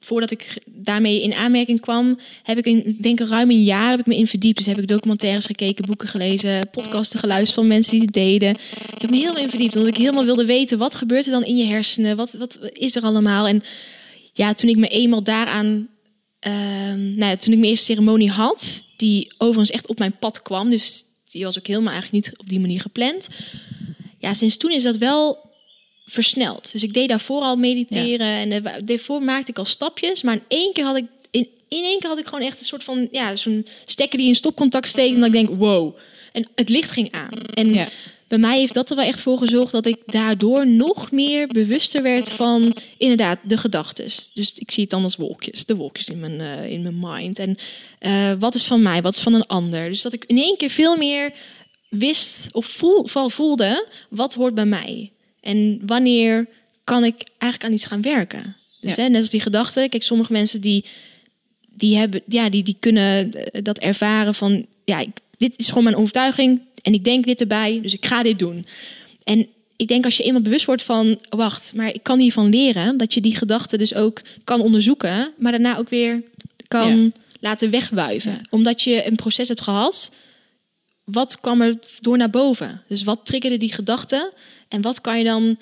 voordat 0.00 0.30
ik 0.30 0.62
daarmee 0.66 1.22
in 1.22 1.34
aanmerking 1.34 1.80
kwam, 1.80 2.18
heb 2.42 2.58
ik 2.58 2.66
in, 2.66 2.96
denk 3.00 3.20
ik 3.20 3.28
ruim 3.28 3.50
een 3.50 3.62
jaar 3.62 3.90
heb 3.90 4.00
ik 4.00 4.06
me 4.06 4.16
in 4.16 4.26
verdiept. 4.26 4.56
Dus 4.56 4.66
heb 4.66 4.78
ik 4.78 4.86
documentaires 4.86 5.46
gekeken, 5.46 5.86
boeken 5.86 6.08
gelezen, 6.08 6.70
podcasten 6.70 7.20
geluisterd 7.20 7.54
van 7.54 7.66
mensen 7.66 7.92
die 7.92 8.02
het 8.02 8.12
deden. 8.12 8.50
Ik 8.94 9.00
heb 9.00 9.10
me 9.10 9.16
helemaal 9.16 9.42
in 9.42 9.50
verdiept, 9.50 9.76
omdat 9.76 9.90
ik 9.90 9.96
helemaal 9.96 10.24
wilde 10.24 10.46
weten 10.46 10.78
wat 10.78 10.94
gebeurt 10.94 11.26
er 11.26 11.32
dan 11.32 11.44
in 11.44 11.56
je 11.56 11.64
hersenen, 11.64 12.16
wat, 12.16 12.32
wat 12.32 12.58
is 12.72 12.96
er 12.96 13.02
allemaal. 13.02 13.46
En 13.46 13.62
ja, 14.32 14.54
toen 14.54 14.68
ik 14.68 14.76
me 14.76 14.88
eenmaal 14.88 15.22
daaraan, 15.22 15.88
uh, 16.46 16.52
nou 16.92 17.24
ja, 17.24 17.36
toen 17.36 17.52
ik 17.52 17.58
mijn 17.58 17.70
eerste 17.70 17.84
ceremonie 17.84 18.30
had, 18.30 18.84
die 18.96 19.32
overigens 19.38 19.70
echt 19.70 19.86
op 19.86 19.98
mijn 19.98 20.16
pad 20.18 20.42
kwam, 20.42 20.70
dus 20.70 21.04
die 21.30 21.44
was 21.44 21.58
ook 21.58 21.66
helemaal 21.66 21.92
eigenlijk 21.92 22.24
niet 22.24 22.38
op 22.38 22.48
die 22.48 22.60
manier 22.60 22.80
gepland. 22.80 23.28
Ja, 24.18 24.34
sinds 24.34 24.56
toen 24.56 24.70
is 24.70 24.82
dat 24.82 24.96
wel 24.96 25.52
versneld. 26.06 26.72
Dus 26.72 26.82
ik 26.82 26.92
deed 26.92 27.08
daarvoor 27.08 27.42
al 27.42 27.56
mediteren 27.56 28.26
en 28.26 28.62
daarvoor 28.84 29.22
maakte 29.22 29.50
ik 29.50 29.58
al 29.58 29.64
stapjes, 29.64 30.22
maar 30.22 30.34
in 30.34 30.42
één 30.48 30.72
keer 30.72 30.84
had 30.84 30.96
ik 30.96 31.06
in, 31.30 31.48
in 31.68 31.82
één 31.82 31.98
keer 31.98 32.08
had 32.08 32.18
ik 32.18 32.26
gewoon 32.26 32.46
echt 32.46 32.60
een 32.60 32.66
soort 32.66 32.84
van 32.84 33.08
ja, 33.10 33.36
zo'n 33.36 33.66
stekker 33.84 34.18
die 34.18 34.28
in 34.28 34.34
stopcontact 34.34 34.88
steekt 34.88 35.14
en 35.14 35.20
dan 35.20 35.30
denk 35.30 35.48
wow. 35.48 35.96
En 36.32 36.48
het 36.54 36.68
licht 36.68 36.90
ging 36.90 37.12
aan. 37.12 37.30
En 37.54 37.88
bij 38.28 38.38
mij 38.38 38.58
heeft 38.58 38.74
dat 38.74 38.90
er 38.90 38.96
wel 38.96 39.04
echt 39.04 39.20
voor 39.20 39.38
gezorgd 39.38 39.72
dat 39.72 39.86
ik 39.86 39.98
daardoor 40.06 40.66
nog 40.66 41.10
meer 41.10 41.46
bewuster 41.46 42.02
werd 42.02 42.28
van 42.28 42.76
inderdaad 42.98 43.38
de 43.42 43.56
gedachten. 43.56 44.04
Dus 44.34 44.52
ik 44.54 44.70
zie 44.70 44.82
het 44.82 44.90
dan 44.90 45.02
als 45.02 45.16
wolkjes, 45.16 45.64
de 45.64 45.76
wolkjes 45.76 46.08
in 46.08 46.20
mijn, 46.20 46.40
uh, 46.40 46.70
in 46.70 46.82
mijn 46.82 46.98
mind. 46.98 47.38
En 47.38 47.56
uh, 48.00 48.32
wat 48.38 48.54
is 48.54 48.64
van 48.64 48.82
mij, 48.82 49.02
wat 49.02 49.14
is 49.14 49.20
van 49.20 49.34
een 49.34 49.46
ander. 49.46 49.88
Dus 49.88 50.02
dat 50.02 50.12
ik 50.12 50.24
in 50.24 50.38
één 50.38 50.56
keer 50.56 50.70
veel 50.70 50.96
meer 50.96 51.32
wist 51.88 52.48
of 52.52 52.66
voel, 52.66 53.06
voelde 53.06 53.86
wat 54.10 54.34
hoort 54.34 54.54
bij 54.54 54.66
mij. 54.66 55.13
En 55.44 55.80
wanneer 55.86 56.46
kan 56.84 57.04
ik 57.04 57.24
eigenlijk 57.38 57.64
aan 57.64 57.76
iets 57.76 57.86
gaan 57.86 58.02
werken. 58.02 58.56
Dus 58.80 58.94
ja. 58.94 59.02
hè, 59.02 59.08
net 59.08 59.20
als 59.20 59.30
die 59.30 59.40
gedachten. 59.40 59.88
Kijk, 59.88 60.02
sommige 60.02 60.32
mensen 60.32 60.60
die, 60.60 60.84
die, 61.68 61.96
hebben, 61.96 62.22
ja, 62.26 62.48
die, 62.48 62.62
die 62.62 62.76
kunnen 62.80 63.32
eh, 63.32 63.62
dat 63.62 63.78
ervaren 63.78 64.34
van... 64.34 64.66
ja, 64.84 64.98
ik, 64.98 65.10
dit 65.36 65.58
is 65.58 65.68
gewoon 65.68 65.84
mijn 65.84 65.96
overtuiging 65.96 66.60
en 66.82 66.94
ik 66.94 67.04
denk 67.04 67.26
dit 67.26 67.40
erbij, 67.40 67.78
dus 67.82 67.92
ik 67.92 68.06
ga 68.06 68.22
dit 68.22 68.38
doen. 68.38 68.66
En 69.24 69.46
ik 69.76 69.88
denk 69.88 70.04
als 70.04 70.16
je 70.16 70.22
eenmaal 70.22 70.42
bewust 70.42 70.66
wordt 70.66 70.82
van, 70.82 71.20
wacht, 71.28 71.72
maar 71.74 71.94
ik 71.94 72.02
kan 72.02 72.18
hiervan 72.18 72.48
leren, 72.48 72.96
dat 72.96 73.14
je 73.14 73.20
die 73.20 73.36
gedachten 73.36 73.78
dus 73.78 73.94
ook 73.94 74.22
kan 74.44 74.60
onderzoeken, 74.60 75.32
maar 75.38 75.52
daarna 75.52 75.76
ook 75.76 75.88
weer 75.88 76.22
kan 76.68 77.12
laten 77.40 77.70
wegwuiven. 77.70 78.40
Omdat 78.50 78.82
je 78.82 79.06
een 79.06 79.16
proces 79.16 79.48
hebt 79.48 79.60
gehad, 79.60 80.12
wat 81.04 81.40
kwam 81.40 81.60
er 81.60 81.78
door 82.00 82.16
naar 82.16 82.30
boven? 82.30 82.82
Dus 82.88 83.02
wat 83.02 83.26
triggerde 83.26 83.56
die 83.56 83.72
gedachten 83.72 84.30
en 84.68 84.80
wat 84.80 85.00
kan 85.00 85.18
je 85.18 85.24
dan 85.24 85.56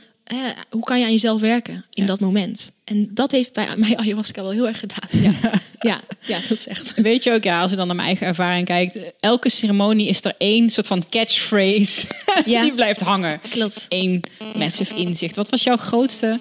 hoe 0.70 0.84
kan 0.84 0.98
je 0.98 1.05
aan 1.05 1.11
jezelf 1.11 1.40
werken 1.40 1.84
in 1.90 2.07
dat 2.07 2.20
moment? 2.20 2.70
En 2.84 3.11
dat 3.11 3.30
heeft 3.30 3.53
bij 3.53 3.76
mij 3.76 3.96
ayahuasca 3.96 4.42
wel 4.42 4.50
heel 4.50 4.66
erg 4.66 4.80
gedaan. 4.80 5.09
Ja. 5.22 5.53
ja, 5.90 6.00
ja, 6.20 6.38
dat 6.48 6.59
is 6.59 6.66
echt. 6.66 6.94
Weet 6.94 7.22
je 7.22 7.32
ook, 7.32 7.44
ja, 7.44 7.61
als 7.61 7.70
je 7.70 7.76
dan 7.76 7.86
naar 7.86 7.96
mijn 7.96 8.09
eigen 8.09 8.26
ervaring 8.26 8.66
kijkt, 8.66 8.98
elke 9.20 9.48
ceremonie 9.50 10.09
is 10.09 10.24
er 10.24 10.34
één 10.38 10.70
soort 10.70 10.86
van 10.86 11.05
catchphrase 11.11 12.07
ja. 12.44 12.62
die 12.62 12.74
blijft 12.74 13.00
hangen. 13.00 13.40
Klopt. 13.50 13.86
Eén 13.88 14.22
massive 14.57 14.94
inzicht. 14.94 15.36
Wat 15.36 15.50
was 15.50 15.62
jouw 15.62 15.76
grootste 15.76 16.40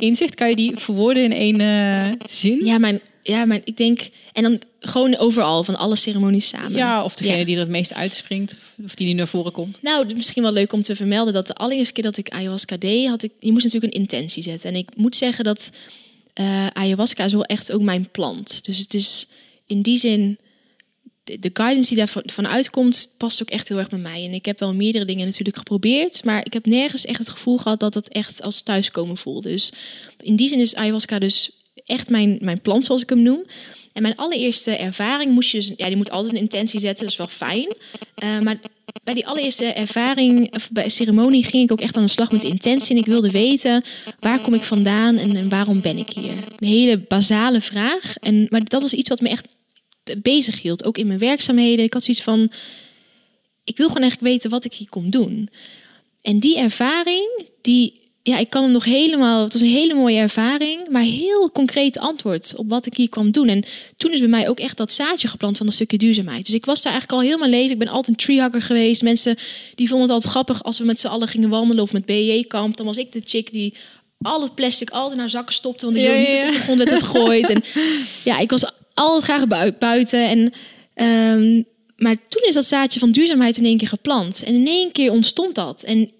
inzicht? 0.00 0.34
Kan 0.34 0.48
je 0.48 0.56
die 0.56 0.76
verwoorden 0.76 1.22
in 1.22 1.32
één 1.32 1.60
uh, 1.60 2.12
zin? 2.26 2.64
Ja, 2.64 2.78
mijn 2.78 3.00
ja, 3.26 3.44
maar 3.44 3.60
ik 3.64 3.76
denk. 3.76 4.08
En 4.32 4.42
dan 4.42 4.60
gewoon 4.80 5.16
overal, 5.16 5.64
van 5.64 5.76
alle 5.76 5.96
ceremonies 5.96 6.48
samen. 6.48 6.72
Ja, 6.72 7.04
of 7.04 7.16
degene 7.16 7.44
die 7.44 7.54
er 7.54 7.60
het 7.60 7.70
meest 7.70 7.94
uitspringt, 7.94 8.56
of 8.84 8.94
die 8.94 9.06
nu 9.06 9.12
naar 9.12 9.28
voren 9.28 9.52
komt. 9.52 9.78
Nou, 9.82 10.14
misschien 10.14 10.42
wel 10.42 10.52
leuk 10.52 10.72
om 10.72 10.82
te 10.82 10.96
vermelden 10.96 11.32
dat 11.32 11.46
de 11.46 11.54
allereerste 11.54 11.92
keer 11.92 12.02
dat 12.02 12.16
ik 12.16 12.28
ayahuasca 12.28 12.76
deed, 12.76 13.08
had 13.08 13.22
ik. 13.22 13.32
Je 13.40 13.52
moest 13.52 13.64
natuurlijk 13.64 13.94
een 13.94 14.00
intentie 14.00 14.42
zetten. 14.42 14.70
En 14.70 14.76
ik 14.76 14.96
moet 14.96 15.16
zeggen 15.16 15.44
dat 15.44 15.72
uh, 16.40 16.66
ayahuasca 16.66 17.24
is 17.24 17.32
wel 17.32 17.44
echt 17.44 17.72
ook 17.72 17.82
mijn 17.82 18.10
plant. 18.10 18.64
Dus 18.64 18.78
het 18.78 18.94
is 18.94 19.26
in 19.66 19.82
die 19.82 19.98
zin. 19.98 20.38
De, 21.24 21.50
guidance 21.52 21.94
die 21.94 22.04
daarvan 22.04 22.48
uitkomt, 22.48 23.14
past 23.16 23.42
ook 23.42 23.50
echt 23.50 23.68
heel 23.68 23.78
erg 23.78 23.88
bij 23.88 23.98
mij. 23.98 24.24
En 24.24 24.32
ik 24.32 24.44
heb 24.44 24.58
wel 24.58 24.74
meerdere 24.74 25.04
dingen 25.04 25.26
natuurlijk 25.26 25.56
geprobeerd, 25.56 26.24
maar 26.24 26.46
ik 26.46 26.52
heb 26.52 26.66
nergens 26.66 27.04
echt 27.04 27.18
het 27.18 27.28
gevoel 27.28 27.56
gehad 27.56 27.80
dat 27.80 27.94
het 27.94 28.08
echt 28.08 28.42
als 28.42 28.62
thuiskomen 28.62 29.16
voelde. 29.16 29.48
Dus 29.48 29.72
in 30.20 30.36
die 30.36 30.48
zin 30.48 30.60
is 30.60 30.74
ayahuasca 30.74 31.18
dus 31.18 31.50
echt 31.74 32.10
mijn, 32.10 32.38
mijn 32.40 32.60
plant, 32.60 32.84
zoals 32.84 33.02
ik 33.02 33.08
hem 33.08 33.22
noem. 33.22 33.44
En 33.92 34.02
mijn 34.02 34.16
allereerste 34.16 34.76
ervaring 34.76 35.32
moest 35.32 35.50
je 35.50 35.58
dus, 35.58 35.72
ja, 35.76 35.86
die 35.86 35.96
moet 35.96 36.10
altijd 36.10 36.32
een 36.32 36.40
intentie 36.40 36.80
zetten, 36.80 37.04
dat 37.04 37.12
is 37.12 37.18
wel 37.18 37.28
fijn. 37.28 37.74
Uh, 38.24 38.40
maar 38.40 38.60
bij 39.04 39.14
die 39.14 39.26
allereerste 39.26 39.64
ervaring, 39.64 40.54
of 40.54 40.70
bij 40.72 40.88
ceremonie, 40.88 41.44
ging 41.44 41.64
ik 41.64 41.72
ook 41.72 41.80
echt 41.80 41.96
aan 41.96 42.02
de 42.02 42.08
slag 42.08 42.32
met 42.32 42.44
intentie. 42.44 42.94
En 42.94 43.00
ik 43.00 43.06
wilde 43.06 43.30
weten, 43.30 43.84
waar 44.20 44.40
kom 44.40 44.54
ik 44.54 44.62
vandaan 44.62 45.16
en, 45.16 45.36
en 45.36 45.48
waarom 45.48 45.80
ben 45.80 45.98
ik 45.98 46.08
hier? 46.08 46.32
Een 46.56 46.68
hele 46.68 46.98
basale 46.98 47.60
vraag. 47.60 48.16
En, 48.16 48.46
maar 48.48 48.64
dat 48.64 48.82
was 48.82 48.94
iets 48.94 49.08
wat 49.08 49.20
me 49.20 49.28
echt 49.28 49.46
bezig 50.18 50.62
hield, 50.62 50.84
ook 50.84 50.98
in 50.98 51.06
mijn 51.06 51.18
werkzaamheden. 51.18 51.84
Ik 51.84 51.92
had 51.92 52.04
zoiets 52.04 52.22
van, 52.22 52.52
ik 53.64 53.76
wil 53.76 53.86
gewoon 53.86 54.02
eigenlijk 54.02 54.32
weten 54.32 54.50
wat 54.50 54.64
ik 54.64 54.72
hier 54.72 54.88
kom 54.88 55.10
doen. 55.10 55.48
En 56.20 56.40
die 56.40 56.58
ervaring, 56.58 57.48
die 57.60 58.03
ja, 58.26 58.38
ik 58.38 58.50
kan 58.50 58.62
hem 58.62 58.72
nog 58.72 58.84
helemaal. 58.84 59.42
Het 59.42 59.52
was 59.52 59.62
een 59.62 59.68
hele 59.68 59.94
mooie 59.94 60.18
ervaring, 60.18 60.88
maar 60.88 61.02
heel 61.02 61.50
concreet 61.50 61.98
antwoord 61.98 62.56
op 62.56 62.68
wat 62.68 62.86
ik 62.86 62.96
hier 62.96 63.08
kwam 63.08 63.30
doen. 63.30 63.48
En 63.48 63.64
toen 63.96 64.12
is 64.12 64.18
bij 64.18 64.28
mij 64.28 64.48
ook 64.48 64.58
echt 64.58 64.76
dat 64.76 64.92
zaadje 64.92 65.28
geplant 65.28 65.56
van 65.56 65.66
een 65.66 65.72
stukje 65.72 65.98
duurzaamheid. 65.98 66.44
Dus 66.44 66.54
ik 66.54 66.64
was 66.64 66.82
daar 66.82 66.92
eigenlijk 66.92 67.22
al 67.22 67.28
heel 67.28 67.38
mijn 67.38 67.50
leven. 67.50 67.70
Ik 67.70 67.78
ben 67.78 67.88
altijd 67.88 68.08
een 68.08 68.24
treehugger 68.24 68.62
geweest. 68.62 69.02
Mensen 69.02 69.36
die 69.74 69.88
vonden 69.88 70.06
het 70.06 70.14
altijd 70.14 70.32
grappig 70.32 70.62
als 70.62 70.78
we 70.78 70.84
met 70.84 70.98
z'n 70.98 71.06
allen 71.06 71.28
gingen 71.28 71.48
wandelen 71.48 71.82
of 71.82 71.92
met 71.92 72.06
BJ-kamp. 72.06 72.76
Dan 72.76 72.86
was 72.86 72.96
ik 72.96 73.12
de 73.12 73.22
chick 73.24 73.52
die 73.52 73.74
al 74.20 74.40
het 74.40 74.54
plastic 74.54 74.90
altijd 74.90 75.18
naar 75.18 75.30
zakken 75.30 75.54
stopte, 75.54 75.84
want 75.84 75.96
die 75.96 76.06
ja, 76.06 76.14
ja. 76.14 76.44
niet 76.44 76.54
de 76.54 76.60
grond 76.60 76.78
werd 76.78 76.90
het 76.90 77.02
gegooid. 77.02 77.48
en 77.48 77.64
ja, 78.30 78.38
ik 78.38 78.50
was 78.50 78.72
altijd 78.94 79.24
graag 79.24 79.76
buiten. 79.78 80.28
En, 80.28 80.38
um, 81.38 81.64
maar 81.96 82.16
toen 82.28 82.42
is 82.42 82.54
dat 82.54 82.64
zaadje 82.64 83.00
van 83.00 83.10
duurzaamheid 83.10 83.56
in 83.56 83.64
één 83.64 83.76
keer 83.76 83.88
geplant. 83.88 84.42
En 84.42 84.54
in 84.54 84.66
één 84.66 84.92
keer 84.92 85.12
ontstond 85.12 85.54
dat. 85.54 85.82
En 85.82 86.10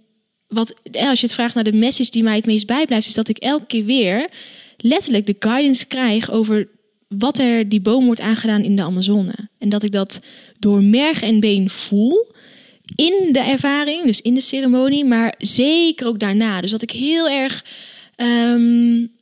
wat, 0.55 0.75
als 0.93 1.21
je 1.21 1.27
het 1.27 1.35
vraagt 1.35 1.55
naar 1.55 1.65
de 1.65 1.73
message 1.73 2.11
die 2.11 2.23
mij 2.23 2.37
het 2.37 2.47
meest 2.47 2.67
bijblijft, 2.67 3.07
is 3.07 3.15
dat 3.15 3.29
ik 3.29 3.39
elke 3.39 3.67
keer 3.67 3.85
weer 3.85 4.31
letterlijk 4.77 5.27
de 5.27 5.37
guidance 5.39 5.87
krijg 5.87 6.31
over 6.31 6.69
wat 7.09 7.39
er 7.39 7.69
die 7.69 7.81
boom 7.81 8.05
wordt 8.05 8.21
aangedaan 8.21 8.63
in 8.63 8.77
de 8.77 8.83
Amazone. 8.83 9.35
En 9.59 9.69
dat 9.69 9.83
ik 9.83 9.93
dat 9.93 10.21
door 10.59 10.83
merg 10.83 11.23
en 11.23 11.41
been 11.41 11.71
voel 11.71 12.33
in 12.97 13.29
de 13.33 13.39
ervaring, 13.39 14.05
dus 14.05 14.21
in 14.21 14.35
de 14.35 14.41
ceremonie, 14.41 15.05
maar 15.05 15.35
zeker 15.39 16.07
ook 16.07 16.19
daarna. 16.19 16.61
Dus 16.61 16.71
dat 16.71 16.83
ik 16.83 16.91
heel 16.91 17.29
erg 17.29 17.65
um, 18.17 19.13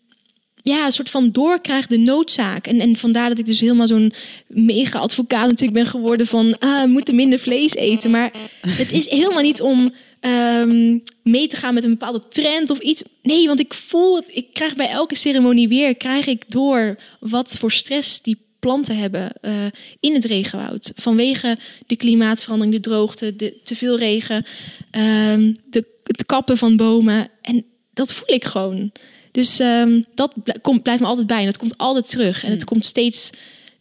ja, 0.62 0.84
een 0.84 0.92
soort 0.92 1.10
van 1.10 1.30
doorkrijg 1.30 1.86
de 1.86 1.98
noodzaak. 1.98 2.66
En, 2.66 2.80
en 2.80 2.96
vandaar 2.96 3.28
dat 3.28 3.38
ik 3.38 3.46
dus 3.46 3.60
helemaal 3.60 3.86
zo'n 3.86 4.12
mega 4.46 4.98
advocaat 4.98 5.46
natuurlijk 5.46 5.72
ben 5.72 5.86
geworden 5.86 6.26
van 6.26 6.58
ah, 6.58 6.82
we 6.82 6.88
moeten 6.88 7.14
minder 7.14 7.38
vlees 7.38 7.74
eten. 7.74 8.10
Maar 8.10 8.32
het 8.66 8.92
is 8.92 9.10
helemaal 9.10 9.42
niet 9.42 9.60
om 9.60 9.92
um, 10.24 11.02
mee 11.22 11.46
te 11.46 11.56
gaan 11.56 11.74
met 11.74 11.84
een 11.84 11.90
bepaalde 11.90 12.28
trend 12.28 12.70
of 12.70 12.78
iets. 12.78 13.02
Nee, 13.22 13.46
want 13.46 13.60
ik 13.60 13.74
voel 13.74 14.16
het. 14.16 14.36
Ik 14.36 14.46
krijg 14.52 14.74
bij 14.74 14.88
elke 14.88 15.14
ceremonie 15.14 15.68
weer, 15.68 15.96
krijg 15.96 16.26
ik 16.26 16.50
door 16.50 16.98
wat 17.20 17.58
voor 17.58 17.72
stress 17.72 18.22
die 18.22 18.36
planten 18.58 18.96
hebben 18.96 19.32
uh, 19.42 19.52
in 20.00 20.14
het 20.14 20.24
regenwoud. 20.24 20.92
Vanwege 20.94 21.58
de 21.86 21.96
klimaatverandering, 21.96 22.74
de 22.76 22.88
droogte, 22.88 23.36
de 23.36 23.60
te 23.62 23.76
veel 23.76 23.98
regen, 23.98 24.46
um, 24.90 25.56
de, 25.70 25.84
het 26.04 26.26
kappen 26.26 26.56
van 26.56 26.76
bomen. 26.76 27.28
En 27.40 27.64
dat 27.92 28.12
voel 28.12 28.34
ik 28.34 28.44
gewoon. 28.44 28.92
Dus 29.32 29.60
um, 29.60 30.06
dat 30.14 30.32
komt, 30.60 30.82
blijft 30.82 31.00
me 31.00 31.06
altijd 31.06 31.26
bij 31.26 31.38
en 31.38 31.46
dat 31.46 31.56
komt 31.56 31.78
altijd 31.78 32.08
terug. 32.08 32.44
En 32.44 32.50
het 32.50 32.58
hmm. 32.58 32.68
komt 32.68 32.84
steeds 32.84 33.30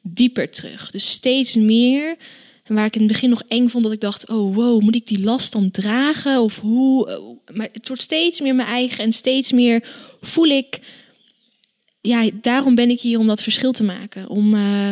dieper 0.01 0.49
terug. 0.49 0.91
Dus 0.91 1.09
steeds 1.09 1.55
meer 1.55 2.15
en 2.63 2.75
waar 2.75 2.85
ik 2.85 2.95
in 2.95 3.01
het 3.01 3.11
begin 3.11 3.29
nog 3.29 3.43
eng 3.47 3.67
vond 3.67 3.83
dat 3.83 3.93
ik 3.93 3.99
dacht, 3.99 4.29
oh 4.29 4.55
wow, 4.55 4.81
moet 4.81 4.95
ik 4.95 5.07
die 5.07 5.23
last 5.23 5.51
dan 5.51 5.71
dragen? 5.71 6.41
Of 6.41 6.59
hoe? 6.59 7.17
Oh, 7.17 7.39
maar 7.53 7.69
het 7.71 7.87
wordt 7.87 8.03
steeds 8.03 8.39
meer 8.39 8.55
mijn 8.55 8.67
eigen 8.67 9.03
en 9.03 9.13
steeds 9.13 9.51
meer 9.51 9.83
voel 10.21 10.47
ik, 10.47 10.79
ja, 12.01 12.29
daarom 12.41 12.75
ben 12.75 12.89
ik 12.89 12.99
hier 12.99 13.19
om 13.19 13.27
dat 13.27 13.43
verschil 13.43 13.71
te 13.71 13.83
maken. 13.83 14.29
Om 14.29 14.53
uh, 14.53 14.89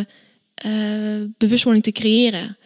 uh, 0.66 1.26
bewustwording 1.38 1.84
te 1.84 1.92
creëren. 1.92 2.58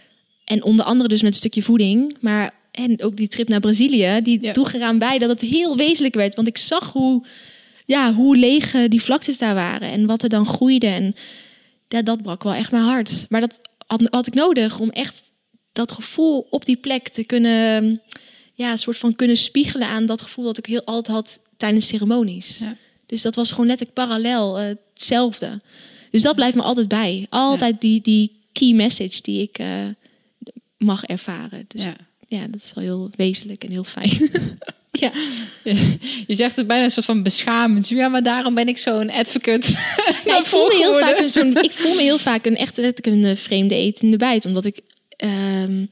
En 0.45 0.63
onder 0.63 0.85
andere 0.85 1.09
dus 1.09 1.21
met 1.21 1.31
een 1.31 1.37
stukje 1.37 1.61
voeding, 1.61 2.15
maar 2.21 2.53
en 2.71 3.03
ook 3.03 3.15
die 3.15 3.27
trip 3.27 3.47
naar 3.47 3.59
Brazilië, 3.59 4.19
die 4.23 4.41
ja. 4.41 4.51
droeg 4.51 4.73
eraan 4.73 4.97
bij 4.97 5.17
dat 5.17 5.29
het 5.29 5.41
heel 5.41 5.77
wezenlijk 5.77 6.15
werd. 6.15 6.35
Want 6.35 6.47
ik 6.47 6.57
zag 6.57 6.91
hoe, 6.93 7.25
ja, 7.85 8.13
hoe 8.13 8.37
leeg 8.37 8.87
die 8.87 9.01
vlaktes 9.01 9.37
daar 9.37 9.55
waren 9.55 9.91
en 9.91 10.05
wat 10.05 10.23
er 10.23 10.29
dan 10.29 10.45
groeide. 10.45 10.87
En 10.87 11.15
ja, 11.87 12.01
dat 12.01 12.21
brak 12.21 12.43
wel 12.43 12.53
echt 12.53 12.71
mijn 12.71 12.83
hart. 12.83 13.25
Maar 13.29 13.41
dat 13.41 13.59
had, 13.99 14.07
had 14.11 14.27
ik 14.27 14.33
nodig 14.33 14.79
om 14.79 14.89
echt 14.89 15.31
dat 15.71 15.91
gevoel 15.91 16.47
op 16.49 16.65
die 16.65 16.77
plek 16.77 17.07
te 17.07 17.23
kunnen, 17.23 18.01
ja, 18.53 18.71
een 18.71 18.77
soort 18.77 18.97
van 18.97 19.15
kunnen 19.15 19.37
spiegelen 19.37 19.87
aan 19.87 20.05
dat 20.05 20.21
gevoel 20.21 20.45
dat 20.45 20.57
ik 20.57 20.65
heel 20.65 20.83
altijd 20.83 21.15
had 21.15 21.39
tijdens 21.57 21.87
ceremonies. 21.87 22.57
Ja. 22.57 22.75
Dus 23.05 23.21
dat 23.21 23.35
was 23.35 23.51
gewoon 23.51 23.67
letterlijk 23.67 23.97
parallel 23.97 24.61
uh, 24.61 24.67
hetzelfde. 24.93 25.61
Dus 26.09 26.21
dat 26.21 26.35
blijft 26.35 26.55
me 26.55 26.61
altijd 26.61 26.87
bij. 26.87 27.27
Altijd 27.29 27.81
die, 27.81 28.01
die 28.01 28.47
key 28.51 28.73
message 28.73 29.21
die 29.21 29.41
ik 29.41 29.59
uh, 29.59 29.87
mag 30.77 31.03
ervaren. 31.03 31.65
Dus 31.67 31.85
ja. 31.85 31.95
ja, 32.27 32.47
dat 32.47 32.61
is 32.61 32.73
wel 32.73 32.83
heel 32.83 33.09
wezenlijk 33.15 33.63
en 33.63 33.71
heel 33.71 33.83
fijn. 33.83 34.29
Ja. 35.01 35.11
Je 36.27 36.35
zegt 36.35 36.55
het 36.55 36.67
bijna 36.67 36.83
een 36.83 36.91
soort 36.91 37.05
van 37.05 37.23
beschamend. 37.23 37.89
Ja, 37.89 38.07
maar 38.07 38.23
daarom 38.23 38.53
ben 38.53 38.67
ik 38.67 38.77
zo'n 38.77 39.11
advocate. 39.11 39.67
Ja, 40.25 40.37
ik, 40.37 40.45
voel 40.45 40.67
me 40.67 40.75
heel 40.75 40.99
vaak 40.99 41.19
een 41.19 41.29
zo'n, 41.29 41.57
ik 41.63 41.71
voel 41.71 41.95
me 41.95 42.01
heel 42.01 42.17
vaak 42.17 42.45
een 42.45 42.55
echt 42.55 42.77
een 42.77 43.23
eh, 43.23 43.35
vreemde 43.35 43.75
etende 43.75 44.17
bijt. 44.17 44.45
Omdat 44.45 44.65
ik... 44.65 44.79
Um, 45.17 45.89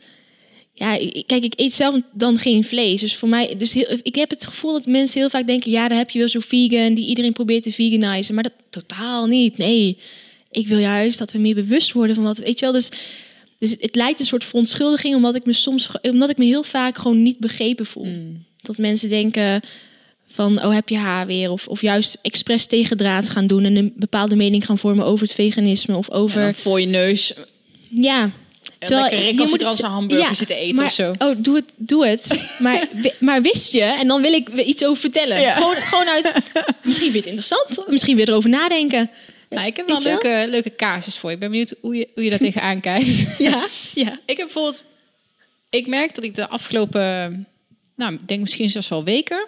ja, 0.73 0.97
kijk, 1.25 1.43
ik 1.43 1.53
eet 1.55 1.73
zelf 1.73 1.99
dan 2.13 2.37
geen 2.37 2.63
vlees. 2.63 3.01
Dus 3.01 3.15
voor 3.15 3.29
mij... 3.29 3.55
Dus 3.57 3.73
heel, 3.73 3.97
ik 4.01 4.15
heb 4.15 4.29
het 4.29 4.45
gevoel 4.45 4.73
dat 4.73 4.85
mensen 4.85 5.19
heel 5.19 5.29
vaak 5.29 5.47
denken... 5.47 5.71
Ja, 5.71 5.87
daar 5.87 5.97
heb 5.97 6.09
je 6.09 6.19
wel 6.19 6.27
zo'n 6.27 6.41
vegan 6.41 6.93
die 6.93 7.07
iedereen 7.07 7.33
probeert 7.33 7.63
te 7.63 7.71
veganizen. 7.71 8.33
Maar 8.33 8.43
dat 8.43 8.53
totaal 8.69 9.25
niet. 9.25 9.57
Nee. 9.57 9.97
Ik 10.51 10.67
wil 10.67 10.77
juist 10.77 11.19
dat 11.19 11.31
we 11.31 11.39
meer 11.39 11.55
bewust 11.55 11.91
worden 11.91 12.15
van 12.15 12.23
wat... 12.23 12.37
Weet 12.37 12.59
je 12.59 12.65
wel, 12.65 12.73
dus... 12.73 12.91
Dus 13.57 13.75
het 13.79 13.95
lijkt 13.95 14.19
een 14.19 14.25
soort 14.25 14.45
verontschuldiging, 14.45 15.15
omdat 15.15 15.35
ik 15.35 15.45
me 15.45 15.53
soms, 15.53 15.89
omdat 16.01 16.29
ik 16.29 16.37
me 16.37 16.45
heel 16.45 16.63
vaak 16.63 16.97
gewoon 16.97 17.23
niet 17.23 17.37
begrepen 17.37 17.85
voel. 17.85 18.05
Mm. 18.05 18.45
Dat 18.61 18.77
mensen 18.77 19.09
denken 19.09 19.61
van, 20.27 20.63
oh 20.63 20.73
heb 20.73 20.89
je 20.89 20.97
haar 20.97 21.25
weer? 21.25 21.51
Of, 21.51 21.67
of 21.67 21.81
juist 21.81 22.17
expres 22.21 22.65
tegendraads 22.65 23.29
gaan 23.29 23.47
doen 23.47 23.63
en 23.63 23.75
een 23.75 23.93
bepaalde 23.95 24.35
mening 24.35 24.65
gaan 24.65 24.77
vormen 24.77 25.05
over 25.05 25.25
het 25.25 25.35
veganisme 25.35 25.97
of 25.97 26.11
over... 26.11 26.53
voor 26.53 26.79
je 26.79 26.87
neus. 26.87 27.33
Ja, 27.89 28.31
Terwijl 28.87 29.01
lekker 29.01 29.19
recalcitrante 29.19 29.85
hamburger 29.85 30.27
ja, 30.27 30.33
zitten 30.33 30.55
eten 30.55 30.85
of 30.85 30.91
zo. 30.91 31.13
Oh, 31.17 31.35
doe 31.37 31.55
het. 31.55 31.71
Doe 31.75 32.07
het. 32.07 32.45
maar, 32.59 32.87
maar 33.19 33.41
wist 33.41 33.73
je, 33.73 33.81
en 33.81 34.07
dan 34.07 34.21
wil 34.21 34.33
ik 34.33 34.49
iets 34.49 34.85
over 34.85 34.97
vertellen. 34.97 35.53
Gewoon, 35.53 35.75
gewoon 35.75 36.07
uit, 36.07 36.33
misschien 36.83 37.11
je 37.11 37.17
het 37.17 37.25
interessant. 37.25 37.83
Misschien 37.87 38.15
weer 38.15 38.29
erover 38.29 38.49
nadenken. 38.49 39.09
Nou, 39.49 39.67
ik 39.67 39.77
heb 39.77 39.87
wel 39.87 39.95
een 39.95 40.03
leuke, 40.03 40.45
leuke 40.49 40.75
casus 40.75 41.17
voor 41.17 41.29
je. 41.29 41.35
Ik 41.35 41.41
ben 41.41 41.49
benieuwd 41.49 41.75
hoe 41.81 41.95
je, 41.95 42.07
hoe 42.13 42.23
je 42.23 42.29
daar 42.29 42.39
tegenaan 42.49 42.79
kijkt. 42.79 43.37
ja, 43.37 43.65
ja. 43.93 44.19
Ik 44.25 44.37
heb 44.37 44.45
bijvoorbeeld... 44.45 44.85
Ik 45.69 45.87
merk 45.87 46.15
dat 46.15 46.23
ik 46.23 46.35
de 46.35 46.47
afgelopen... 46.47 47.47
Nou, 48.01 48.13
ik 48.13 48.27
denk 48.27 48.41
misschien 48.41 48.69
zelfs 48.69 48.87
wel 48.87 49.03
weken... 49.03 49.47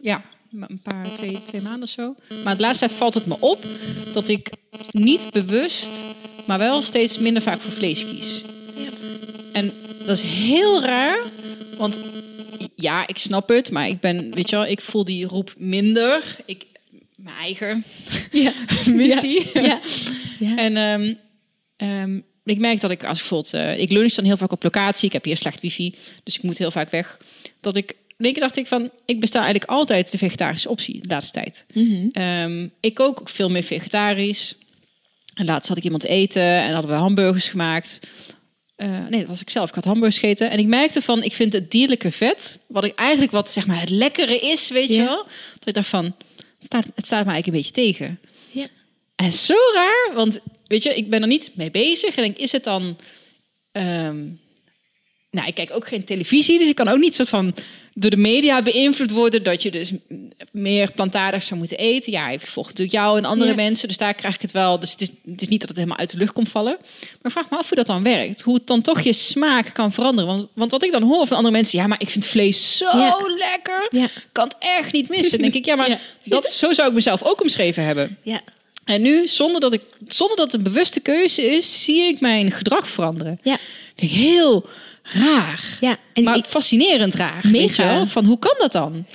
Ja, 0.00 0.24
een 0.50 0.80
paar, 0.82 1.12
twee, 1.12 1.42
twee 1.42 1.60
maanden 1.60 1.82
of 1.82 1.88
zo. 1.88 2.14
Maar 2.44 2.56
de 2.56 2.62
laatste 2.62 2.86
tijd 2.86 2.98
valt 2.98 3.14
het 3.14 3.26
me 3.26 3.36
op 3.40 3.66
dat 4.12 4.28
ik 4.28 4.50
niet 4.90 5.30
bewust, 5.30 6.02
maar 6.46 6.58
wel 6.58 6.82
steeds 6.82 7.18
minder 7.18 7.42
vaak 7.42 7.60
voor 7.60 7.72
vlees 7.72 8.04
kies. 8.04 8.42
Ja. 8.74 8.90
En 9.52 9.72
dat 9.98 10.16
is 10.16 10.22
heel 10.22 10.82
raar, 10.82 11.18
want 11.76 12.00
ja, 12.74 13.06
ik 13.06 13.18
snap 13.18 13.48
het, 13.48 13.70
maar 13.70 13.88
ik 13.88 14.00
ben, 14.00 14.34
weet 14.34 14.50
je 14.50 14.56
wel, 14.56 14.66
ik 14.66 14.80
voel 14.80 15.04
die 15.04 15.26
roep 15.26 15.54
minder. 15.56 16.36
Ik, 16.46 16.66
mijn 17.16 17.36
eigen 17.36 17.84
ja. 18.30 18.52
missie. 18.94 19.50
Ja. 19.52 19.80
ja. 20.38 20.56
En 20.56 20.76
um, 20.76 21.18
um, 21.76 22.24
ik 22.50 22.58
merk 22.58 22.80
dat 22.80 22.90
ik 22.90 23.04
als 23.04 23.22
ik 23.22 23.28
bijvoorbeeld, 23.28 23.54
uh, 23.54 23.78
ik 23.78 23.90
lunch 23.90 24.12
dan 24.12 24.24
heel 24.24 24.36
vaak 24.36 24.52
op 24.52 24.62
locatie. 24.62 25.06
Ik 25.06 25.12
heb 25.12 25.24
hier 25.24 25.36
slecht 25.36 25.60
wifi, 25.60 25.94
dus 26.22 26.36
ik 26.36 26.42
moet 26.42 26.58
heel 26.58 26.70
vaak 26.70 26.90
weg. 26.90 27.18
Dat 27.60 27.76
ik 27.76 27.94
in 28.18 28.24
één 28.24 28.32
keer 28.32 28.42
dacht 28.42 28.56
ik 28.56 28.66
van, 28.66 28.90
ik 29.04 29.20
besta 29.20 29.38
eigenlijk 29.40 29.70
altijd 29.70 30.12
de 30.12 30.18
vegetarische 30.18 30.68
optie 30.68 31.00
de 31.00 31.08
laatste 31.08 31.40
tijd. 31.40 31.66
Mhm. 31.74 32.08
Ehm, 32.10 32.68
ik 32.80 32.94
kook 32.94 33.20
ook 33.20 33.28
veel 33.28 33.50
meer 33.50 33.62
vegetarisch. 33.62 34.54
En 35.34 35.44
laatst 35.44 35.68
had 35.68 35.78
ik 35.78 35.84
iemand 35.84 36.04
eten 36.04 36.42
en 36.42 36.72
hadden 36.72 36.90
we 36.90 36.96
hamburgers 36.96 37.48
gemaakt. 37.48 38.00
Uh, 38.76 39.06
nee, 39.08 39.20
dat 39.20 39.28
was 39.28 39.40
ik 39.40 39.50
zelf. 39.50 39.68
Ik 39.68 39.74
had 39.74 39.84
hamburgers 39.84 40.18
gegeten. 40.18 40.50
En 40.50 40.58
ik 40.58 40.66
merkte 40.66 41.02
van, 41.02 41.22
ik 41.22 41.32
vind 41.32 41.52
het 41.52 41.70
dierlijke 41.70 42.12
vet, 42.12 42.58
wat 42.66 42.84
ik 42.84 42.94
eigenlijk 42.94 43.32
wat 43.32 43.50
zeg 43.50 43.66
maar 43.66 43.80
het 43.80 43.90
lekkere 43.90 44.38
is, 44.38 44.68
weet 44.68 44.88
je 44.88 44.98
wel. 44.98 45.26
Dat 45.58 45.68
ik 45.68 45.74
dacht 45.74 45.88
van, 45.88 46.04
het 46.04 46.14
staat, 46.60 46.84
het 46.94 47.06
staat 47.06 47.24
me 47.24 47.32
eigenlijk 47.32 47.46
een 47.46 47.52
beetje 47.52 47.82
tegen. 47.82 48.20
Ja. 48.50 48.66
En 49.16 49.32
zo 49.32 49.54
raar, 49.74 50.10
want 50.14 50.40
weet 50.68 50.82
je, 50.82 50.94
ik 50.94 51.10
ben 51.10 51.22
er 51.22 51.28
niet 51.28 51.50
mee 51.54 51.70
bezig. 51.70 52.16
En 52.16 52.22
denk, 52.22 52.36
is 52.36 52.52
het 52.52 52.64
dan... 52.64 52.96
Ehm, 53.72 54.24
nou, 55.30 55.46
ik 55.46 55.54
kijk 55.54 55.74
ook 55.74 55.88
geen 55.88 56.04
televisie, 56.04 56.58
dus 56.58 56.68
ik 56.68 56.74
kan 56.74 56.88
ook 56.88 56.98
niet 56.98 57.14
soort 57.14 57.28
van 57.28 57.54
door 58.00 58.10
de 58.10 58.16
media 58.16 58.62
beïnvloed 58.62 59.10
worden 59.10 59.42
dat 59.42 59.62
je 59.62 59.70
dus 59.70 59.92
meer 60.50 60.92
plantaardig 60.92 61.42
zou 61.42 61.58
moeten 61.58 61.78
eten. 61.78 62.12
Ja, 62.12 62.28
ik 62.28 62.40
volg 62.40 62.66
natuurlijk 62.66 62.96
jou 62.96 63.18
en 63.18 63.24
andere 63.24 63.54
mensen, 63.54 63.88
dus 63.88 63.96
daar 63.96 64.14
krijg 64.14 64.34
ik 64.34 64.40
het 64.40 64.52
wel. 64.52 64.78
Dus 64.78 64.90
het 64.90 65.00
is, 65.00 65.10
het 65.30 65.42
is 65.42 65.48
niet 65.48 65.60
dat 65.60 65.68
het 65.68 65.78
helemaal 65.78 65.98
uit 65.98 66.10
de 66.10 66.18
lucht 66.18 66.32
komt 66.32 66.48
vallen. 66.48 66.76
Maar 67.22 67.32
vraag 67.32 67.50
me 67.50 67.56
af 67.56 67.68
hoe 67.68 67.76
dat 67.76 67.86
dan 67.86 68.02
werkt. 68.02 68.40
Hoe 68.40 68.54
het 68.54 68.66
dan 68.66 68.80
toch 68.80 69.00
je 69.00 69.12
smaak 69.12 69.74
kan 69.74 69.92
veranderen. 69.92 70.30
Want, 70.30 70.48
want 70.54 70.70
wat 70.70 70.84
ik 70.84 70.92
dan 70.92 71.02
hoor 71.02 71.26
van 71.26 71.36
andere 71.36 71.54
mensen, 71.54 71.78
ja, 71.78 71.86
maar 71.86 72.00
ik 72.00 72.08
vind 72.08 72.26
vlees 72.26 72.76
zo 72.76 72.86
lekker. 73.38 73.88
Ja. 73.90 74.06
Kan 74.32 74.44
het 74.44 74.56
echt 74.58 74.92
niet 74.92 75.08
missen. 75.08 75.30
Dan 75.30 75.40
denk 75.40 75.54
ik, 75.54 75.64
ja, 75.64 75.76
maar 75.76 76.00
Dat, 76.24 76.46
zo 76.46 76.72
zou 76.72 76.88
ik 76.88 76.94
mezelf 76.94 77.22
ook 77.22 77.40
omschreven 77.40 77.84
hebben. 77.84 78.18
Ja. 78.22 78.40
En 78.88 79.02
nu, 79.02 79.28
zonder 79.28 79.60
dat, 79.60 79.72
ik, 79.72 79.82
zonder 80.06 80.36
dat 80.36 80.52
het 80.52 80.54
een 80.54 80.72
bewuste 80.72 81.00
keuze 81.00 81.42
is, 81.42 81.82
zie 81.82 82.02
ik 82.02 82.20
mijn 82.20 82.50
gedrag 82.50 82.88
veranderen. 82.88 83.38
Ja. 83.42 83.58
Vind 83.96 84.10
ik 84.10 84.16
heel 84.16 84.66
raar. 85.02 85.64
Ja, 85.80 85.96
en 86.12 86.22
maar 86.22 86.42
fascinerend 86.42 87.14
raar. 87.14 87.44
Mega. 87.50 88.06
Van 88.06 88.24
hoe 88.24 88.38
kan 88.38 88.54
dat 88.58 88.72
dan? 88.72 89.06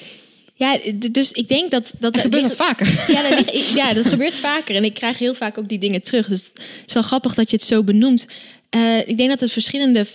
Ja, 0.56 0.78
dus 1.12 1.32
ik 1.32 1.48
denk 1.48 1.72
dat... 1.72 1.94
dat, 2.00 2.18
gebeurt 2.18 2.44
dat 2.44 2.56
vaker. 2.56 2.88
Ja 3.14 3.30
dat, 3.30 3.74
ja, 3.74 3.94
dat 3.94 4.06
gebeurt 4.06 4.38
vaker. 4.38 4.76
En 4.76 4.84
ik 4.84 4.94
krijg 4.94 5.18
heel 5.18 5.36
vaak 5.36 5.58
ook 5.58 5.70
die 5.70 5.80
dingen 5.80 6.02
terug. 6.02 6.28
Dus 6.28 6.42
het 6.42 6.64
is 6.88 6.94
wel 6.94 7.04
grappig 7.04 7.34
dat 7.34 7.50
je 7.50 7.56
het 7.56 7.66
zo 7.66 7.84
benoemt. 7.84 8.28
Uh, 8.76 9.08
ik 9.08 9.18
denk 9.18 9.30
dat 9.30 9.42
er 9.42 9.50
verschillende 9.50 10.06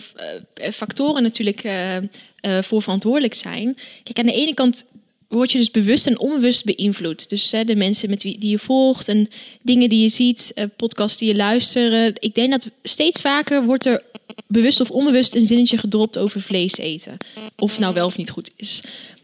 uh, 0.63 0.71
factoren 0.71 1.23
natuurlijk 1.23 1.65
uh, 1.65 1.97
voor 2.61 2.83
verantwoordelijk 2.83 3.35
zijn. 3.35 3.77
Kijk, 4.03 4.19
aan 4.19 4.27
de 4.27 4.33
ene 4.33 4.55
kant 4.55 4.85
word 5.29 5.53
je 5.53 5.59
dus 5.59 5.71
bewust 5.71 6.07
en 6.07 6.19
onbewust 6.19 6.65
beïnvloed. 6.65 7.29
Dus 7.29 7.51
de 7.51 7.77
mensen 7.77 8.11
met 8.11 8.23
wie 8.23 8.39
die 8.39 8.51
je 8.51 8.59
volgt 8.59 9.09
en 9.09 9.29
dingen 9.63 9.89
die 9.89 10.03
je 10.03 10.09
ziet, 10.09 10.55
podcasts 10.77 11.19
die 11.19 11.29
je 11.29 11.37
luistert. 11.37 12.17
Ik 12.25 12.35
denk 12.35 12.51
dat 12.51 12.71
steeds 12.83 13.21
vaker 13.21 13.65
wordt 13.65 13.87
er 13.87 14.03
bewust 14.47 14.81
of 14.81 14.91
onbewust 14.91 15.35
een 15.35 15.47
zinnetje 15.47 15.79
gedropt 15.79 16.19
over 16.19 16.41
vlees 16.41 16.79
eten. 16.79 17.17
Of 17.57 17.79
nou 17.79 17.95
wel 17.95 18.07
of 18.07 18.17
niet 18.17 18.31
goed 18.31 18.51
is. 18.57 18.83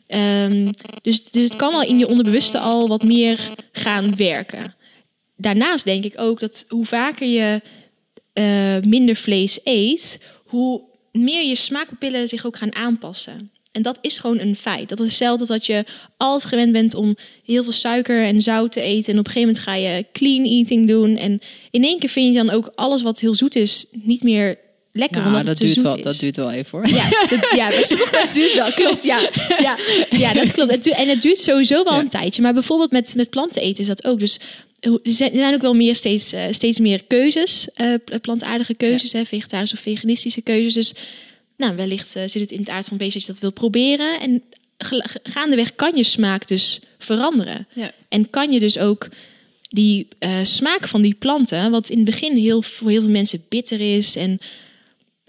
Um, 0.09 0.71
dus, 1.03 1.25
dus 1.31 1.45
het 1.45 1.57
kan 1.57 1.73
al 1.73 1.83
in 1.83 1.99
je 1.99 2.09
onderbewuste 2.09 2.59
al 2.59 2.89
wat 2.89 3.03
meer 3.03 3.51
gaan 3.73 4.17
werken. 4.17 4.75
Daarnaast 5.37 5.85
denk 5.85 6.05
ik 6.05 6.21
ook 6.21 6.41
dat 6.41 6.65
hoe 6.69 6.85
vaker 6.85 7.29
je 7.29 7.61
uh, 8.35 8.91
minder 8.91 9.17
vlees 9.17 9.61
eet, 9.65 10.21
hoe 10.45 10.83
meer 11.13 11.49
je 11.49 11.55
smaakpapillen 11.55 12.29
zich 12.29 12.47
ook 12.47 12.57
gaan 12.57 12.75
aanpassen. 12.75 13.51
En 13.75 13.83
dat 13.83 13.99
is 14.01 14.19
gewoon 14.19 14.39
een 14.39 14.57
feit. 14.57 14.89
Dat 14.89 15.01
is 15.01 15.07
hetzelfde 15.07 15.47
dat 15.47 15.67
je 15.67 15.85
altijd 16.17 16.49
gewend 16.49 16.73
bent 16.73 16.95
om 16.95 17.17
heel 17.45 17.63
veel 17.63 17.73
suiker 17.73 18.25
en 18.25 18.43
zout 18.43 18.73
te 18.73 18.81
eten. 18.81 19.13
En 19.13 19.19
op 19.19 19.27
een 19.27 19.33
gegeven 19.33 19.49
moment 19.49 19.59
ga 19.59 19.75
je 19.75 20.05
clean 20.13 20.45
eating 20.45 20.89
doen. 20.89 21.17
En 21.17 21.41
in 21.71 21.85
één 21.85 21.99
keer 21.99 22.09
vind 22.09 22.35
je 22.35 22.45
dan 22.45 22.55
ook 22.55 22.73
alles 22.75 23.03
wat 23.03 23.21
heel 23.21 23.35
zoet 23.35 23.57
is 23.57 23.87
niet 23.93 24.23
meer 24.23 24.59
lekker 24.93 25.27
omdat 25.27 25.45
dat 25.45 25.59
het 25.59 25.75
duurt 25.75 25.81
wel, 25.81 25.97
is. 25.97 26.03
Dat 26.03 26.19
duurt 26.19 26.37
wel 26.37 26.51
even 26.51 26.79
hoor. 26.79 26.89
Ja, 26.89 27.09
dat, 27.29 27.51
ja 27.57 27.69
bij 27.69 28.29
duurt 28.33 28.55
wel. 28.55 28.73
Klopt, 28.73 29.03
ja. 29.03 29.31
Ja, 29.59 29.77
ja 30.11 30.33
dat 30.33 30.51
klopt. 30.51 30.89
En 30.89 31.09
het 31.09 31.23
duurt 31.23 31.39
sowieso 31.39 31.85
wel 31.85 31.99
een 31.99 32.09
tijdje. 32.09 32.43
Maar 32.43 32.55
bijvoorbeeld 32.55 32.91
met, 32.91 33.15
met 33.15 33.31
planten 33.31 33.63
eten 33.63 33.83
is 33.83 33.89
dat 33.89 34.05
ook. 34.05 34.19
Dus 34.19 34.41
er 34.81 35.01
zijn 35.13 35.55
ook 35.55 35.61
wel 35.61 35.75
meer 35.75 35.95
steeds, 35.95 36.33
uh, 36.33 36.43
steeds 36.51 36.79
meer 36.79 37.05
keuzes. 37.05 37.69
Uh, 37.77 37.95
plantaardige 38.21 38.75
keuzes, 38.75 39.13
hè, 39.13 39.25
vegetarische 39.25 39.77
of 39.77 39.83
veganistische 39.83 40.43
keuzes. 40.43 40.75
Dus 40.75 40.95
nou, 41.57 41.77
wellicht 41.77 42.17
uh, 42.17 42.23
zit 42.27 42.41
het 42.41 42.53
in 42.53 42.59
het 42.59 42.69
aard 42.69 42.87
van 42.87 42.97
beest 42.97 43.13
dat 43.13 43.23
je 43.23 43.33
dat 43.33 43.41
wil 43.41 43.53
proberen. 43.53 44.21
En 44.21 44.43
gaandeweg 45.23 45.73
kan 45.73 45.97
je 45.97 46.05
smaak 46.05 46.49
dus 46.49 46.81
veranderen. 46.99 47.67
Ja. 47.73 47.93
En 48.09 48.31
kan 48.31 48.53
je 48.53 48.61
dus 48.61 48.79
ook 48.79 49.09
die 49.69 50.09
smaak 50.43 50.89
van 50.89 51.03
die 51.03 51.15
planten, 51.15 51.71
wat 51.71 51.89
in 51.89 51.97
het 51.97 52.07
begin 52.07 52.37
heel, 52.37 52.63
voor 52.63 52.91
heel 52.91 53.01
veel 53.01 53.11
mensen 53.11 53.45
bitter 53.49 53.97
is 53.97 54.17
en 54.17 54.39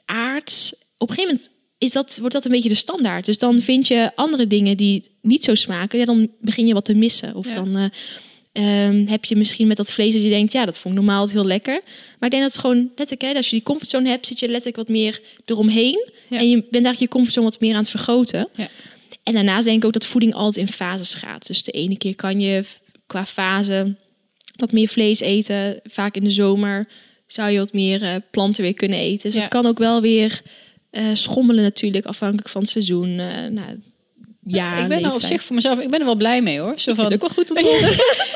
aards. 0.06 0.76
Op 0.98 1.10
een 1.10 1.16
gegeven 1.16 1.36
moment 1.36 1.54
is 1.78 1.92
dat, 1.92 2.18
wordt 2.20 2.34
dat 2.34 2.46
een 2.46 2.52
beetje 2.52 2.70
de 2.70 2.76
standaard. 2.76 3.26
Dus 3.26 3.38
dan 3.38 3.62
vind 3.62 3.88
je 3.88 4.12
andere 4.16 4.48
dingen 4.48 4.78
die 4.78 5.04
niet 5.22 5.44
zo 5.44 5.56
smaken. 5.56 6.00
Ja, 6.00 6.06
dan 6.06 6.32
begin 6.42 6.68
je 6.68 6.74
wat 6.74 6.86
te 6.86 6.96
missen. 6.96 7.36
Of 7.36 7.48
dan 7.48 7.78
uh, 7.78 7.86
heb 9.08 9.26
je 9.26 9.36
misschien 9.36 9.68
met 9.68 9.78
dat 9.78 9.92
vlees 9.92 10.14
dat 10.14 10.24
je 10.24 10.30
denkt... 10.30 10.52
ja, 10.52 10.66
dat 10.66 10.78
vond 10.78 10.94
ik 10.96 11.02
normaal 11.02 11.30
heel 11.30 11.46
lekker. 11.46 11.82
Maar 12.20 12.30
ik 12.30 12.32
denk 12.32 12.44
dat 12.44 12.52
het 12.52 12.62
gewoon 12.62 12.92
letterlijk... 12.96 13.22
Hè, 13.22 13.38
als 13.38 13.50
je 13.50 13.56
die 13.56 13.66
comfortzone 13.66 14.10
hebt, 14.10 14.28
zit 14.28 14.40
je 14.40 14.48
letterlijk 14.48 14.78
wat 14.78 14.88
meer 14.88 15.22
eromheen. 15.46 16.10
En 16.30 16.50
je 16.50 16.56
bent 16.56 16.72
eigenlijk 16.72 17.00
je 17.00 17.08
comfortzone 17.08 17.46
wat 17.46 17.60
meer 17.60 17.74
aan 17.74 17.82
het 17.82 17.90
vergroten. 17.90 18.48
Ja. 18.56 18.68
En 19.24 19.34
daarnaast 19.34 19.66
denk 19.66 19.78
ik 19.78 19.86
ook 19.86 19.94
dat 19.94 20.06
voeding 20.06 20.34
altijd 20.34 20.68
in 20.68 20.74
fases 20.74 21.14
gaat. 21.14 21.48
Dus 21.48 21.64
de 21.64 21.72
ene 21.72 21.98
keer 21.98 22.16
kan 22.16 22.42
je 22.42 22.64
qua 23.08 23.26
fase 23.26 23.96
wat 24.56 24.72
meer 24.72 24.88
vlees 24.88 25.20
eten. 25.20 25.80
Vaak 25.84 26.16
in 26.16 26.24
de 26.24 26.32
zomer 26.32 26.88
zou 27.28 27.52
je 27.52 27.60
wat 27.60 27.74
meer 27.74 28.02
uh, 28.02 28.16
planten 28.32 28.64
weer 28.64 28.74
kunnen 28.74 29.00
eten. 29.00 29.24
Dus 29.24 29.34
ja. 29.34 29.40
dat 29.40 29.50
kan 29.50 29.66
ook 29.66 29.78
wel 29.78 30.02
weer 30.02 30.42
uh, 30.92 31.04
schommelen 31.14 31.64
natuurlijk, 31.64 32.06
afhankelijk 32.06 32.50
van 32.50 32.62
het 32.62 32.70
seizoen. 32.70 33.10
Uh, 33.10 33.46
nou, 33.46 33.82
ja, 34.46 34.78
ik 34.78 34.88
ben 34.88 35.04
er 35.04 35.14
op 35.14 35.22
zich 35.22 35.44
voor 35.44 35.56
mezelf, 35.56 35.80
ik 35.80 35.90
ben 35.90 36.00
er 36.00 36.06
wel 36.06 36.16
blij 36.16 36.42
mee 36.42 36.60
hoor. 36.60 36.80
Zo 36.80 36.90
ik 36.90 36.96
van, 36.96 37.06
het 37.06 37.14
ook 37.14 37.22
wel 37.22 37.30
goed 37.30 37.50
om 37.52 37.58
te 37.58 37.64
horen. 37.70 37.90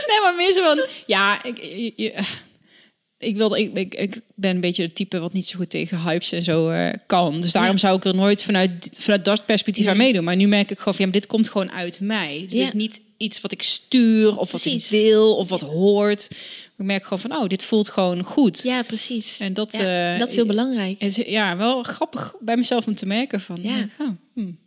nee, 0.07 0.22
maar 0.22 0.34
meer 0.38 0.51
zo 0.51 0.64
van, 0.64 0.86
ja, 1.05 1.43
ik, 1.43 1.57
je, 1.95 2.14
ik, 3.18 3.38
wilde, 3.38 3.60
ik, 3.60 3.78
ik, 3.78 3.95
ik, 3.95 4.22
ben 4.36 4.55
een 4.55 4.62
beetje 4.62 4.86
de 4.86 4.91
type 4.91 5.20
wat 5.20 5.34
niet 5.34 5.47
zo 5.47 5.57
goed 5.57 5.70
tegen 5.70 6.01
hypes 6.01 6.32
en 6.32 6.43
zo 6.43 6.72
uh, 6.72 6.89
kan. 7.05 7.41
Dus 7.41 7.51
daarom 7.51 7.78
zou 7.78 7.97
ik 7.97 8.05
er 8.05 8.16
nooit 8.16 8.43
vanuit, 8.43 8.89
vanuit 8.99 9.26
dat 9.26 9.45
perspectief 9.45 9.88
aan 9.88 9.97
meedoen. 9.97 10.24
Maar 10.24 10.36
nu 10.36 10.47
merk 10.47 10.72
ik 10.72 10.78
gewoon 10.78 10.93
van, 10.93 11.05
ja, 11.05 11.12
dit 11.12 11.28
komt 11.28 11.49
gewoon 11.49 11.72
uit 11.72 11.99
mij. 11.99 12.45
Dit 12.49 12.60
is 12.60 12.74
niet 12.74 13.01
iets 13.18 13.41
wat 13.41 13.51
ik 13.51 13.62
stuur 13.62 14.38
of 14.38 14.51
wat 14.51 14.66
ik 14.66 14.86
wil 14.89 15.36
of 15.36 15.49
wat 15.49 15.62
hoort. 15.62 16.28
Ik 16.78 16.86
merk 16.86 17.03
gewoon 17.03 17.20
van, 17.20 17.36
oh, 17.36 17.47
dit 17.47 17.64
voelt 17.64 17.89
gewoon 17.89 18.24
goed. 18.24 18.64
Ja, 18.64 18.82
precies. 18.82 19.39
En 19.39 19.53
dat, 19.53 19.74
uh, 19.74 20.20
dat 20.20 20.30
is 20.30 20.36
heel 20.36 20.45
belangrijk. 20.45 21.01
Is, 21.01 21.16
ja, 21.16 21.57
wel 21.57 21.84
grappig 21.84 22.34
bij 22.39 22.57
mezelf 22.57 22.88
om 22.88 22.95
te 22.95 23.05
merken 23.05 23.41
van, 23.41 23.57
ja. 23.62 23.88
Oh, 23.99 24.07
hmm. 24.34 24.57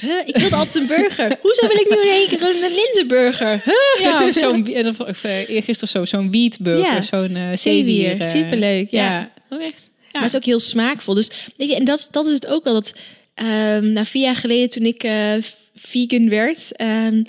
Huh, 0.00 0.20
ik 0.24 0.36
wilde 0.36 0.56
altijd 0.56 0.74
een 0.74 0.86
burger. 0.86 1.38
Hoezo 1.40 1.68
wil 1.68 1.76
ik 1.76 1.86
nu 1.90 1.96
in 1.96 2.08
één 2.08 2.28
keer 2.28 2.42
een 2.42 2.72
linzenburger? 2.74 3.62
Huh? 3.64 4.02
Ja, 4.04 4.28
of 4.28 4.34
zo'n 4.34 4.86
of, 5.08 5.24
uh, 5.24 5.48
eergisteren 5.48 5.88
zo, 5.88 6.04
zo'n 6.04 6.30
wietburger, 6.30 6.94
ja. 6.94 7.02
zo'n 7.02 7.36
uh, 7.36 7.56
zeewier. 7.56 8.20
Uh, 8.20 8.26
Superleuk, 8.26 8.90
ja. 8.90 9.04
ja. 9.04 9.30
Oh, 9.50 9.62
echt. 9.62 9.90
Ja. 9.92 10.08
Maar 10.12 10.22
het 10.22 10.30
is 10.30 10.36
ook 10.36 10.44
heel 10.44 10.60
smaakvol. 10.60 11.14
Dus 11.14 11.30
en 11.56 11.84
dat, 11.84 12.08
dat 12.10 12.26
is 12.26 12.34
het 12.34 12.46
ook 12.46 12.64
wel. 12.64 12.74
Dat, 12.74 12.94
um, 13.34 13.92
nou, 13.92 14.06
vier 14.06 14.22
jaar 14.22 14.36
geleden 14.36 14.68
toen 14.68 14.84
ik 14.84 15.04
uh, 15.04 15.34
vegan 15.74 16.28
werd, 16.28 16.80
um, 16.80 17.26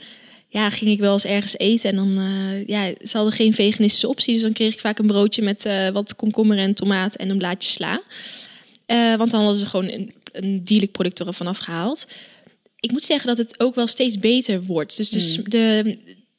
ja, 0.47 0.69
ging 0.69 0.91
ik 0.91 0.99
wel 0.99 1.13
eens 1.13 1.25
ergens 1.25 1.57
eten 1.57 1.89
en 1.89 1.95
dan, 1.95 2.17
uh, 2.17 2.67
ja, 2.67 2.93
ze 3.03 3.17
hadden 3.17 3.33
geen 3.33 3.53
veganistische 3.53 4.07
optie, 4.07 4.33
dus 4.33 4.43
dan 4.43 4.53
kreeg 4.53 4.73
ik 4.73 4.79
vaak 4.79 4.99
een 4.99 5.07
broodje 5.07 5.41
met 5.41 5.65
uh, 5.65 5.89
wat 5.89 6.15
komkommer 6.15 6.57
en 6.57 6.73
tomaat 6.73 7.15
en 7.15 7.29
een 7.29 7.37
blaadje 7.37 7.71
sla. 7.71 8.01
Uh, 8.87 9.15
want 9.15 9.31
dan 9.31 9.41
hadden 9.41 9.59
ze 9.59 9.65
gewoon 9.65 9.89
een, 9.89 10.13
een 10.31 10.63
dierlijk 10.63 10.91
product 10.91 11.19
ervan 11.19 11.47
afgehaald. 11.47 12.07
Ik 12.79 12.91
moet 12.91 13.03
zeggen 13.03 13.27
dat 13.27 13.37
het 13.37 13.59
ook 13.59 13.75
wel 13.75 13.87
steeds 13.87 14.19
beter 14.19 14.63
wordt. 14.63 14.97
Dus, 14.97 15.09
dus 15.09 15.39
de, 15.43 15.97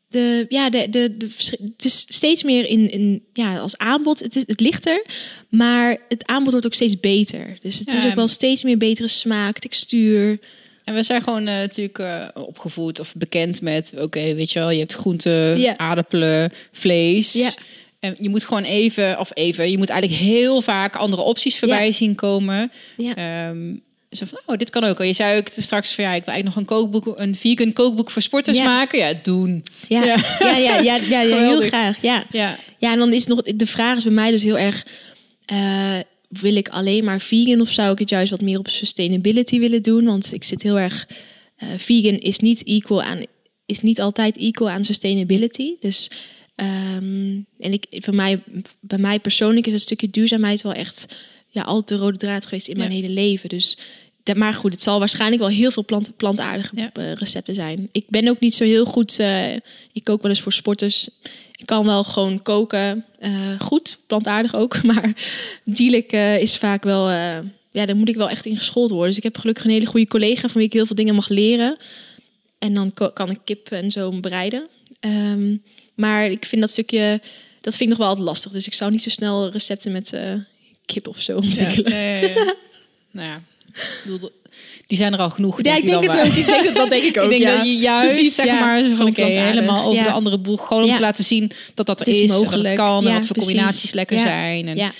de, 0.08 0.46
ja, 0.48 0.70
de, 0.70 0.90
de, 0.90 1.16
de, 1.16 1.28
het 1.76 1.84
is 1.84 2.04
steeds 2.08 2.42
meer 2.42 2.66
in, 2.66 2.90
in 2.90 3.22
ja, 3.32 3.58
als 3.58 3.78
aanbod. 3.78 4.20
Het, 4.20 4.36
is, 4.36 4.42
het 4.46 4.60
ligt 4.60 4.86
er, 4.86 5.04
maar 5.48 5.96
het 6.08 6.26
aanbod 6.26 6.50
wordt 6.50 6.66
ook 6.66 6.74
steeds 6.74 7.00
beter. 7.00 7.58
Dus 7.60 7.78
het 7.78 7.94
is 7.94 8.06
ook 8.06 8.14
wel 8.14 8.28
steeds 8.28 8.62
meer 8.62 8.78
betere 8.78 9.08
smaak, 9.08 9.58
textuur. 9.58 10.38
En 10.84 10.94
we 10.94 11.02
zijn 11.02 11.22
gewoon 11.22 11.48
uh, 11.48 11.54
natuurlijk 11.54 11.98
uh, 11.98 12.28
opgevoed 12.34 13.00
of 13.00 13.14
bekend 13.16 13.60
met, 13.60 13.92
oké, 13.96 14.34
weet 14.34 14.52
je 14.52 14.58
wel, 14.58 14.70
je 14.70 14.78
hebt 14.78 14.94
groenten, 14.94 15.60
yeah. 15.60 15.76
aardappelen, 15.76 16.52
vlees. 16.72 17.32
Ja. 17.32 17.52
En 18.00 18.16
je 18.20 18.28
moet 18.28 18.44
gewoon 18.44 18.62
even, 18.62 19.18
of 19.18 19.30
even, 19.34 19.70
je 19.70 19.78
moet 19.78 19.88
eigenlijk 19.88 20.22
heel 20.22 20.62
vaak 20.62 20.96
andere 20.96 21.22
opties 21.22 21.58
voorbij 21.58 21.82
yeah. 21.82 21.94
zien 21.94 22.14
komen. 22.14 22.72
Ja. 22.96 23.48
Um, 23.48 23.82
zo 24.10 24.26
van, 24.26 24.40
oh, 24.46 24.56
dit 24.56 24.70
kan 24.70 24.84
ook. 24.84 25.02
Je 25.02 25.12
zei 25.12 25.38
ook 25.38 25.48
straks 25.48 25.94
van, 25.94 26.04
ja, 26.04 26.14
ik 26.14 26.24
wil 26.24 26.34
eigenlijk 26.34 26.44
nog 26.44 26.56
een 26.56 26.76
kookboek, 26.76 27.18
een 27.18 27.36
vegan 27.36 27.72
kookboek 27.72 28.10
voor 28.10 28.22
sporters 28.22 28.58
ja. 28.58 28.64
maken. 28.64 28.98
Ja, 28.98 29.14
doen. 29.22 29.64
Ja, 29.88 30.04
ja, 30.04 30.16
ja, 30.38 30.56
ja, 30.56 30.78
ja, 30.78 30.96
ja, 30.96 31.20
ja 31.20 31.36
heel 31.36 31.60
graag. 31.60 32.02
Ja. 32.02 32.26
ja. 32.30 32.58
Ja, 32.78 32.92
en 32.92 32.98
dan 32.98 33.12
is 33.12 33.26
nog, 33.26 33.42
de 33.42 33.66
vraag 33.66 33.96
is 33.96 34.02
bij 34.02 34.12
mij 34.12 34.30
dus 34.30 34.42
heel 34.42 34.58
erg, 34.58 34.86
uh, 35.52 35.98
wil 36.28 36.56
ik 36.56 36.68
alleen 36.68 37.04
maar 37.04 37.20
vegan 37.20 37.60
of 37.60 37.68
zou 37.68 37.92
ik 37.92 37.98
het 37.98 38.10
juist 38.10 38.30
wat 38.30 38.40
meer 38.40 38.58
op 38.58 38.68
sustainability 38.68 39.58
willen 39.58 39.82
doen? 39.82 40.04
Want 40.04 40.32
ik 40.32 40.44
zit 40.44 40.62
heel 40.62 40.78
erg, 40.78 41.08
uh, 41.62 41.68
vegan 41.76 42.18
is 42.18 42.38
niet 42.38 42.64
equal 42.64 43.02
aan, 43.02 43.22
is 43.66 43.80
niet 43.80 44.00
altijd 44.00 44.36
equal 44.36 44.70
aan 44.70 44.84
sustainability. 44.84 45.72
Dus, 45.80 46.10
um, 46.56 47.46
en 47.58 47.72
ik, 47.72 47.86
voor 47.90 48.14
mij, 48.14 48.42
bij 48.80 48.98
mij 48.98 49.18
persoonlijk 49.18 49.66
is 49.66 49.72
een 49.72 49.80
stukje 49.80 50.08
duurzaamheid 50.08 50.62
wel 50.62 50.72
echt 50.72 51.06
ja, 51.48 51.62
altijd 51.62 51.88
de 51.88 52.04
rode 52.06 52.16
draad 52.16 52.44
geweest 52.44 52.68
in 52.68 52.76
mijn 52.76 52.90
hele 52.90 53.08
leven. 53.08 53.48
Dus, 53.48 53.78
maar 54.36 54.54
goed, 54.54 54.72
het 54.72 54.82
zal 54.82 54.98
waarschijnlijk 54.98 55.40
wel 55.40 55.50
heel 55.50 55.70
veel 55.70 55.84
plant, 55.84 56.16
plantaardige 56.16 56.76
ja. 56.76 56.90
recepten 57.14 57.54
zijn. 57.54 57.88
Ik 57.92 58.04
ben 58.08 58.28
ook 58.28 58.40
niet 58.40 58.54
zo 58.54 58.64
heel 58.64 58.84
goed. 58.84 59.18
Uh, 59.18 59.54
ik 59.92 60.04
kook 60.04 60.22
wel 60.22 60.30
eens 60.30 60.40
voor 60.40 60.52
sporters. 60.52 61.08
Ik 61.56 61.66
kan 61.66 61.84
wel 61.84 62.04
gewoon 62.04 62.42
koken. 62.42 63.04
Uh, 63.20 63.60
goed, 63.60 63.98
plantaardig 64.06 64.54
ook. 64.54 64.82
Maar 64.92 65.12
dierlijk 65.64 66.12
uh, 66.12 66.40
is 66.40 66.56
vaak 66.56 66.84
wel. 66.84 67.10
ja, 67.70 67.86
daar 67.86 67.96
moet 67.96 68.08
ik 68.08 68.16
wel 68.16 68.28
echt 68.28 68.46
in 68.46 68.56
geschoold 68.56 68.90
worden. 68.90 69.08
Dus 69.08 69.16
ik 69.16 69.22
heb 69.22 69.38
gelukkig 69.38 69.64
een 69.64 69.70
hele 69.70 69.86
goede 69.86 70.08
collega 70.08 70.48
van 70.48 70.56
wie 70.56 70.66
ik 70.66 70.72
heel 70.72 70.86
veel 70.86 70.96
dingen 70.96 71.14
mag 71.14 71.28
leren. 71.28 71.76
En 72.58 72.74
dan 72.74 72.92
kan 73.12 73.30
ik 73.30 73.38
kip 73.44 73.70
en 73.70 73.90
zo 73.90 74.20
bereiden. 74.20 74.68
Um, 75.00 75.62
maar 75.94 76.30
ik 76.30 76.44
vind 76.44 76.60
dat 76.60 76.70
stukje. 76.70 77.20
Dat 77.60 77.76
vind 77.76 77.82
ik 77.82 77.88
nog 77.88 77.98
wel 77.98 78.06
altijd 78.06 78.26
lastig. 78.26 78.52
Dus 78.52 78.66
ik 78.66 78.74
zou 78.74 78.90
niet 78.90 79.02
zo 79.02 79.10
snel 79.10 79.50
recepten 79.50 79.92
met 79.92 80.12
kip 80.92 81.08
of 81.08 81.20
zo 81.20 81.36
ontwikkelen. 81.36 81.92
Ja, 81.92 82.28
ja, 82.28 82.54
nou 83.10 83.28
ja, 83.28 83.40
die 84.86 84.96
zijn 84.96 85.12
er 85.12 85.18
al 85.18 85.30
genoeg. 85.30 85.62
Ja, 85.62 85.76
ik 85.76 85.86
denk 85.86 86.02
het 86.02 86.20
ook. 86.20 86.34
Ik 86.34 86.46
denk 86.46 86.64
dat, 86.64 86.74
dat 86.74 86.90
denk 86.90 87.02
ik 87.02 87.18
ook. 87.20 87.24
ik 87.24 87.30
denk 87.30 87.42
ja. 87.42 87.56
dat 87.56 87.66
je 87.66 87.76
juist 87.76 88.14
Precies, 88.14 88.34
zeg 88.34 88.60
maar 88.60 88.82
van 88.96 89.06
okay, 89.06 89.32
helemaal 89.32 89.84
over 89.86 90.04
de 90.04 90.10
andere 90.10 90.38
boeg, 90.38 90.66
gewoon 90.66 90.84
om 90.84 90.94
te 90.94 91.00
laten 91.00 91.24
zien 91.24 91.50
dat 91.74 91.86
dat 91.86 92.00
er 92.00 92.08
is, 92.08 92.18
is 92.18 92.30
mogelijk. 92.30 92.52
dat 92.52 92.70
het 92.70 92.74
kan 92.74 93.06
en 93.06 93.14
wat 93.14 93.26
voor 93.26 93.34
precies. 93.34 93.52
combinaties 93.52 93.92
lekker 93.92 94.18
zijn. 94.18 94.68
En, 94.68 94.76
ja. 94.76 94.90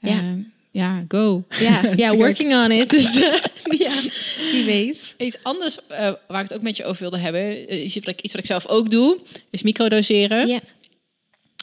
Ja. 0.00 0.10
Uh, 0.10 0.44
ja, 0.70 1.04
go. 1.08 1.44
Ja, 1.60 1.80
ja 1.96 2.16
working 2.16 2.54
on 2.54 2.70
it. 2.70 2.90
Dus 2.90 3.16
uh, 3.16 3.34
ja, 3.78 3.92
wie 4.52 4.64
weet. 4.64 5.14
Iets 5.18 5.36
anders 5.42 5.78
uh, 5.90 5.96
waar 6.28 6.42
ik 6.42 6.48
het 6.48 6.54
ook 6.54 6.62
met 6.62 6.76
je 6.76 6.84
over 6.84 7.00
wilde 7.00 7.18
hebben, 7.18 7.68
is 7.68 7.96
iets 7.96 8.06
wat 8.06 8.14
ik, 8.14 8.20
iets 8.20 8.32
wat 8.32 8.42
ik 8.42 8.48
zelf 8.48 8.66
ook 8.66 8.90
doe, 8.90 9.18
is 9.50 9.62
microdoseren. 9.62 10.48
Ja. 10.48 10.60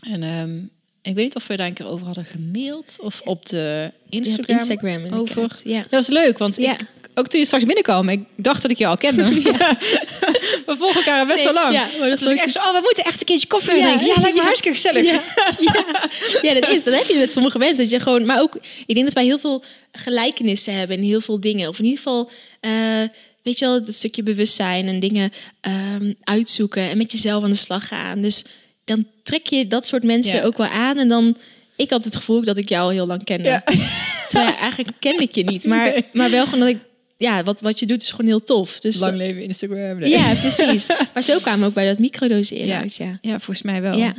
En 0.02 0.24
um, 0.24 0.70
ik 1.06 1.16
weet 1.16 1.24
niet 1.24 1.36
of 1.36 1.48
we 1.48 1.56
daar 1.56 1.68
een 1.68 1.74
keer 1.74 1.88
over 1.88 2.06
hadden 2.06 2.26
gemaild 2.26 2.98
of 3.02 3.22
op 3.24 3.46
de 3.46 3.92
Instagram, 4.10 4.46
ja, 4.48 4.54
op 4.54 4.60
Instagram 4.60 5.20
over. 5.20 5.62
Ja. 5.64 5.80
Dat 5.80 5.90
was 5.90 6.08
leuk, 6.08 6.38
want 6.38 6.56
ja. 6.56 6.74
ik, 6.74 6.80
ook 7.16 7.28
toen 7.28 7.40
je 7.40 7.46
straks 7.46 7.64
binnenkwam, 7.64 8.10
ik 8.10 8.24
dacht 8.36 8.62
dat 8.62 8.72
ik 8.72 8.78
je 8.78 8.88
al 8.88 8.98
kende. 8.98 9.24
Ja. 9.44 9.78
we 10.66 10.76
volgen 10.78 10.96
elkaar 10.96 11.26
best 11.26 11.44
nee, 11.44 11.54
wel 11.54 11.64
lang. 11.64 11.74
Ja, 11.74 11.90
maar 12.00 12.10
dat 12.10 12.22
ik 12.22 12.38
echt 12.38 12.52
zo, 12.52 12.60
oh, 12.60 12.72
we 12.72 12.80
moeten 12.84 13.04
echt 13.04 13.20
een 13.20 13.26
keertje 13.26 13.48
koffie 13.48 13.76
ja, 13.76 13.84
drinken. 13.84 14.08
Ja, 14.08 14.22
lijkt 14.22 14.36
me 14.36 14.44
hartstikke 14.52 14.78
gezellig. 14.78 15.06
Ja. 15.06 16.54
Dat 16.54 16.70
is. 16.70 16.84
Dat 16.84 16.94
heb 16.94 17.08
je 17.08 17.18
met 17.18 17.32
sommige 17.32 17.58
mensen. 17.58 17.78
Dat 17.78 17.90
je 17.90 18.00
gewoon, 18.00 18.26
maar 18.26 18.42
ook, 18.42 18.56
ik 18.86 18.96
denk 18.96 19.06
dat 19.06 19.14
wij 19.14 19.24
heel 19.24 19.40
veel 19.40 19.64
gelijkenissen 19.92 20.74
hebben 20.74 20.98
in 20.98 21.04
heel 21.04 21.22
veel 21.22 21.40
dingen. 21.40 21.70
Of 21.70 21.80
in 21.80 21.86
ieder 21.86 21.98
geval, 21.98 22.30
uh, 22.62 23.08
weet 23.44 23.60
je 23.60 23.66
wel, 23.66 23.86
dat 23.86 23.96
stukje 23.96 24.24
bewustzijn 24.24 24.88
en 24.88 25.00
dingen 25.00 25.32
um, 25.62 26.16
uitzoeken 26.24 26.90
en 26.90 26.98
met 26.98 27.12
jezelf 27.12 27.44
aan 27.44 27.50
de 27.50 27.56
slag 27.56 27.88
gaan. 27.88 28.22
Dus 28.22 28.44
dan 28.86 29.08
trek 29.24 29.48
je 29.48 29.68
dat 29.68 29.86
soort 29.86 30.04
mensen 30.04 30.44
ook 30.44 30.58
wel 30.58 30.68
aan. 30.68 30.98
En 30.98 31.08
dan, 31.08 31.38
ik 31.76 31.90
had 31.90 32.06
het 32.06 32.16
gevoel 32.16 32.44
dat 32.44 32.58
ik 32.58 32.70
jou 32.70 32.84
al 32.84 32.90
heel 32.90 33.08
lang 33.08 33.24
kende. 33.24 33.50
Ja. 33.50 33.64
Terwijl 34.30 34.56
eigenlijk 34.56 34.98
ken 35.00 35.20
ik 35.20 35.36
je 35.36 35.44
niet. 35.44 35.66
Maar, 35.66 35.90
nee. 35.90 36.06
maar 36.14 36.32
wel 36.32 36.44
gewoon 36.46 36.60
dat 36.60 36.70
ik, 36.70 36.78
ja, 37.18 37.44
wat, 37.44 37.62
wat 37.62 37.80
je 37.80 37.86
doet 37.86 38.02
is 38.02 38.10
gewoon 38.10 38.26
heel 38.26 38.44
tof. 38.44 38.80
Dus 38.80 39.00
lang 39.00 39.16
leven 39.16 39.44
Instagram. 39.44 40.00
Nee. 40.00 40.10
Ja, 40.10 40.34
precies. 40.34 40.88
maar 41.14 41.24
zo 41.24 41.40
kwamen 41.40 41.60
we 41.60 41.66
ook 41.66 41.74
bij 41.74 41.86
dat 41.86 42.00
microdoseren 42.00 42.66
ja. 42.66 42.80
uit, 42.80 42.96
ja. 42.96 43.18
Ja, 43.22 43.32
volgens 43.32 43.62
mij 43.62 43.82
wel. 43.82 43.98
Ja. 43.98 44.14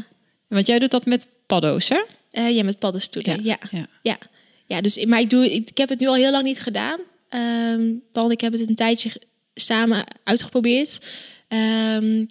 Want 0.49 0.67
jij 0.67 0.79
doet 0.79 0.91
dat 0.91 1.07
met 1.07 1.27
paddo's, 1.47 1.89
hè? 1.89 2.03
Uh, 2.33 2.57
ja, 2.57 2.65
met 2.65 2.79
paddenstoelen. 2.79 3.45
Ja. 3.45 3.59
Ja. 3.71 3.79
ja. 3.79 3.87
ja. 4.03 4.19
ja. 4.67 4.81
dus 4.81 5.05
maar 5.05 5.21
ik 5.21 5.31
doe, 5.31 5.53
ik, 5.55 5.71
ik 5.71 5.79
heb 5.79 5.89
het 5.89 6.01
nu 6.01 6.07
al 6.07 6.15
heel 6.15 6.31
lang 6.31 6.45
niet 6.45 6.61
gedaan. 6.61 7.01
Um, 7.31 8.03
Paul, 8.13 8.31
ik 8.31 8.41
heb 8.41 8.53
het 8.53 8.69
een 8.69 8.75
tijdje 8.75 9.11
samen 9.55 10.05
uitgeprobeerd. 10.25 11.01
Um, 11.49 12.29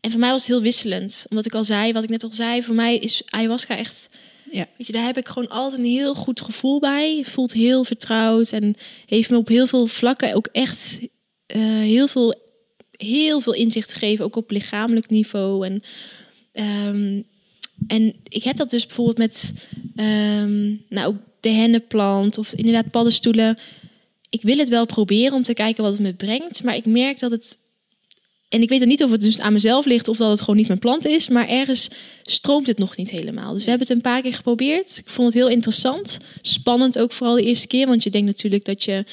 en 0.00 0.10
voor 0.10 0.20
mij 0.20 0.30
was 0.30 0.40
het 0.40 0.50
heel 0.50 0.62
wisselend. 0.62 1.26
Omdat 1.28 1.46
ik 1.46 1.54
al 1.54 1.64
zei, 1.64 1.92
wat 1.92 2.02
ik 2.02 2.10
net 2.10 2.22
al 2.22 2.32
zei, 2.32 2.62
voor 2.62 2.74
mij 2.74 2.98
is 2.98 3.22
ayahuasca 3.26 3.76
echt. 3.76 4.10
Ja. 4.52 4.66
Weet 4.76 4.86
je, 4.86 4.92
daar 4.92 5.06
heb 5.06 5.16
ik 5.16 5.28
gewoon 5.28 5.48
altijd 5.48 5.80
een 5.80 5.88
heel 5.88 6.14
goed 6.14 6.40
gevoel 6.40 6.80
bij. 6.80 7.16
Het 7.16 7.28
voelt 7.28 7.52
heel 7.52 7.84
vertrouwd 7.84 8.52
en 8.52 8.74
heeft 9.06 9.30
me 9.30 9.36
op 9.36 9.48
heel 9.48 9.66
veel 9.66 9.86
vlakken 9.86 10.34
ook 10.34 10.48
echt 10.52 11.00
uh, 11.56 11.62
heel, 11.80 12.08
veel, 12.08 12.34
heel 12.90 13.40
veel 13.40 13.54
inzicht 13.54 13.92
gegeven, 13.92 14.24
ook 14.24 14.36
op 14.36 14.50
lichamelijk 14.50 15.10
niveau. 15.10 15.66
En, 15.66 15.82
um, 16.86 17.24
en 17.86 18.14
ik 18.22 18.42
heb 18.42 18.56
dat 18.56 18.70
dus 18.70 18.86
bijvoorbeeld 18.86 19.18
met 19.18 19.54
um, 19.96 20.84
nou, 20.88 21.16
de 21.40 21.50
hennenplant 21.50 22.38
of 22.38 22.52
inderdaad 22.52 22.90
paddenstoelen. 22.90 23.58
Ik 24.30 24.42
wil 24.42 24.58
het 24.58 24.68
wel 24.68 24.86
proberen 24.86 25.34
om 25.34 25.42
te 25.42 25.54
kijken 25.54 25.82
wat 25.82 25.92
het 25.92 26.02
me 26.02 26.14
brengt, 26.14 26.62
maar 26.62 26.76
ik 26.76 26.86
merk 26.86 27.18
dat 27.18 27.30
het 27.30 27.58
en 28.48 28.62
ik 28.62 28.68
weet 28.68 28.78
dan 28.78 28.88
niet 28.88 29.02
of 29.02 29.10
het 29.10 29.20
dus 29.20 29.40
aan 29.40 29.52
mezelf 29.52 29.84
ligt 29.84 30.08
of 30.08 30.16
dat 30.16 30.30
het 30.30 30.40
gewoon 30.40 30.56
niet 30.56 30.66
mijn 30.66 30.78
plant 30.78 31.06
is. 31.06 31.28
Maar 31.28 31.48
ergens 31.48 31.88
stroomt 32.22 32.66
het 32.66 32.78
nog 32.78 32.96
niet 32.96 33.10
helemaal. 33.10 33.52
Dus 33.52 33.64
we 33.64 33.68
hebben 33.68 33.86
het 33.86 33.96
een 33.96 34.02
paar 34.02 34.22
keer 34.22 34.34
geprobeerd. 34.34 34.98
Ik 34.98 35.08
vond 35.08 35.26
het 35.26 35.36
heel 35.36 35.52
interessant. 35.52 36.18
Spannend 36.42 36.98
ook 36.98 37.12
vooral 37.12 37.34
de 37.34 37.42
eerste 37.42 37.66
keer. 37.66 37.86
Want 37.86 38.02
je 38.02 38.10
denkt 38.10 38.26
natuurlijk 38.26 38.64
dat 38.64 38.84
je, 38.84 39.04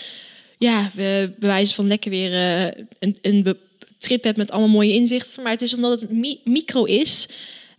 ja, 0.58 0.90
we 0.94 1.34
bewijzen 1.40 1.76
van 1.76 1.88
lekker 1.88 2.12
weer 2.12 2.32
uh, 2.32 2.84
een, 3.00 3.18
een 3.22 3.58
trip 3.98 4.24
hebt 4.24 4.38
met 4.38 4.52
allemaal 4.52 4.70
mooie 4.70 4.94
inzichten. 4.94 5.44
Maar 5.44 5.52
het 5.52 5.62
is 5.62 5.74
omdat 5.74 6.02
het 6.02 6.12
mi 6.12 6.40
micro 6.44 6.84
is, 6.84 7.28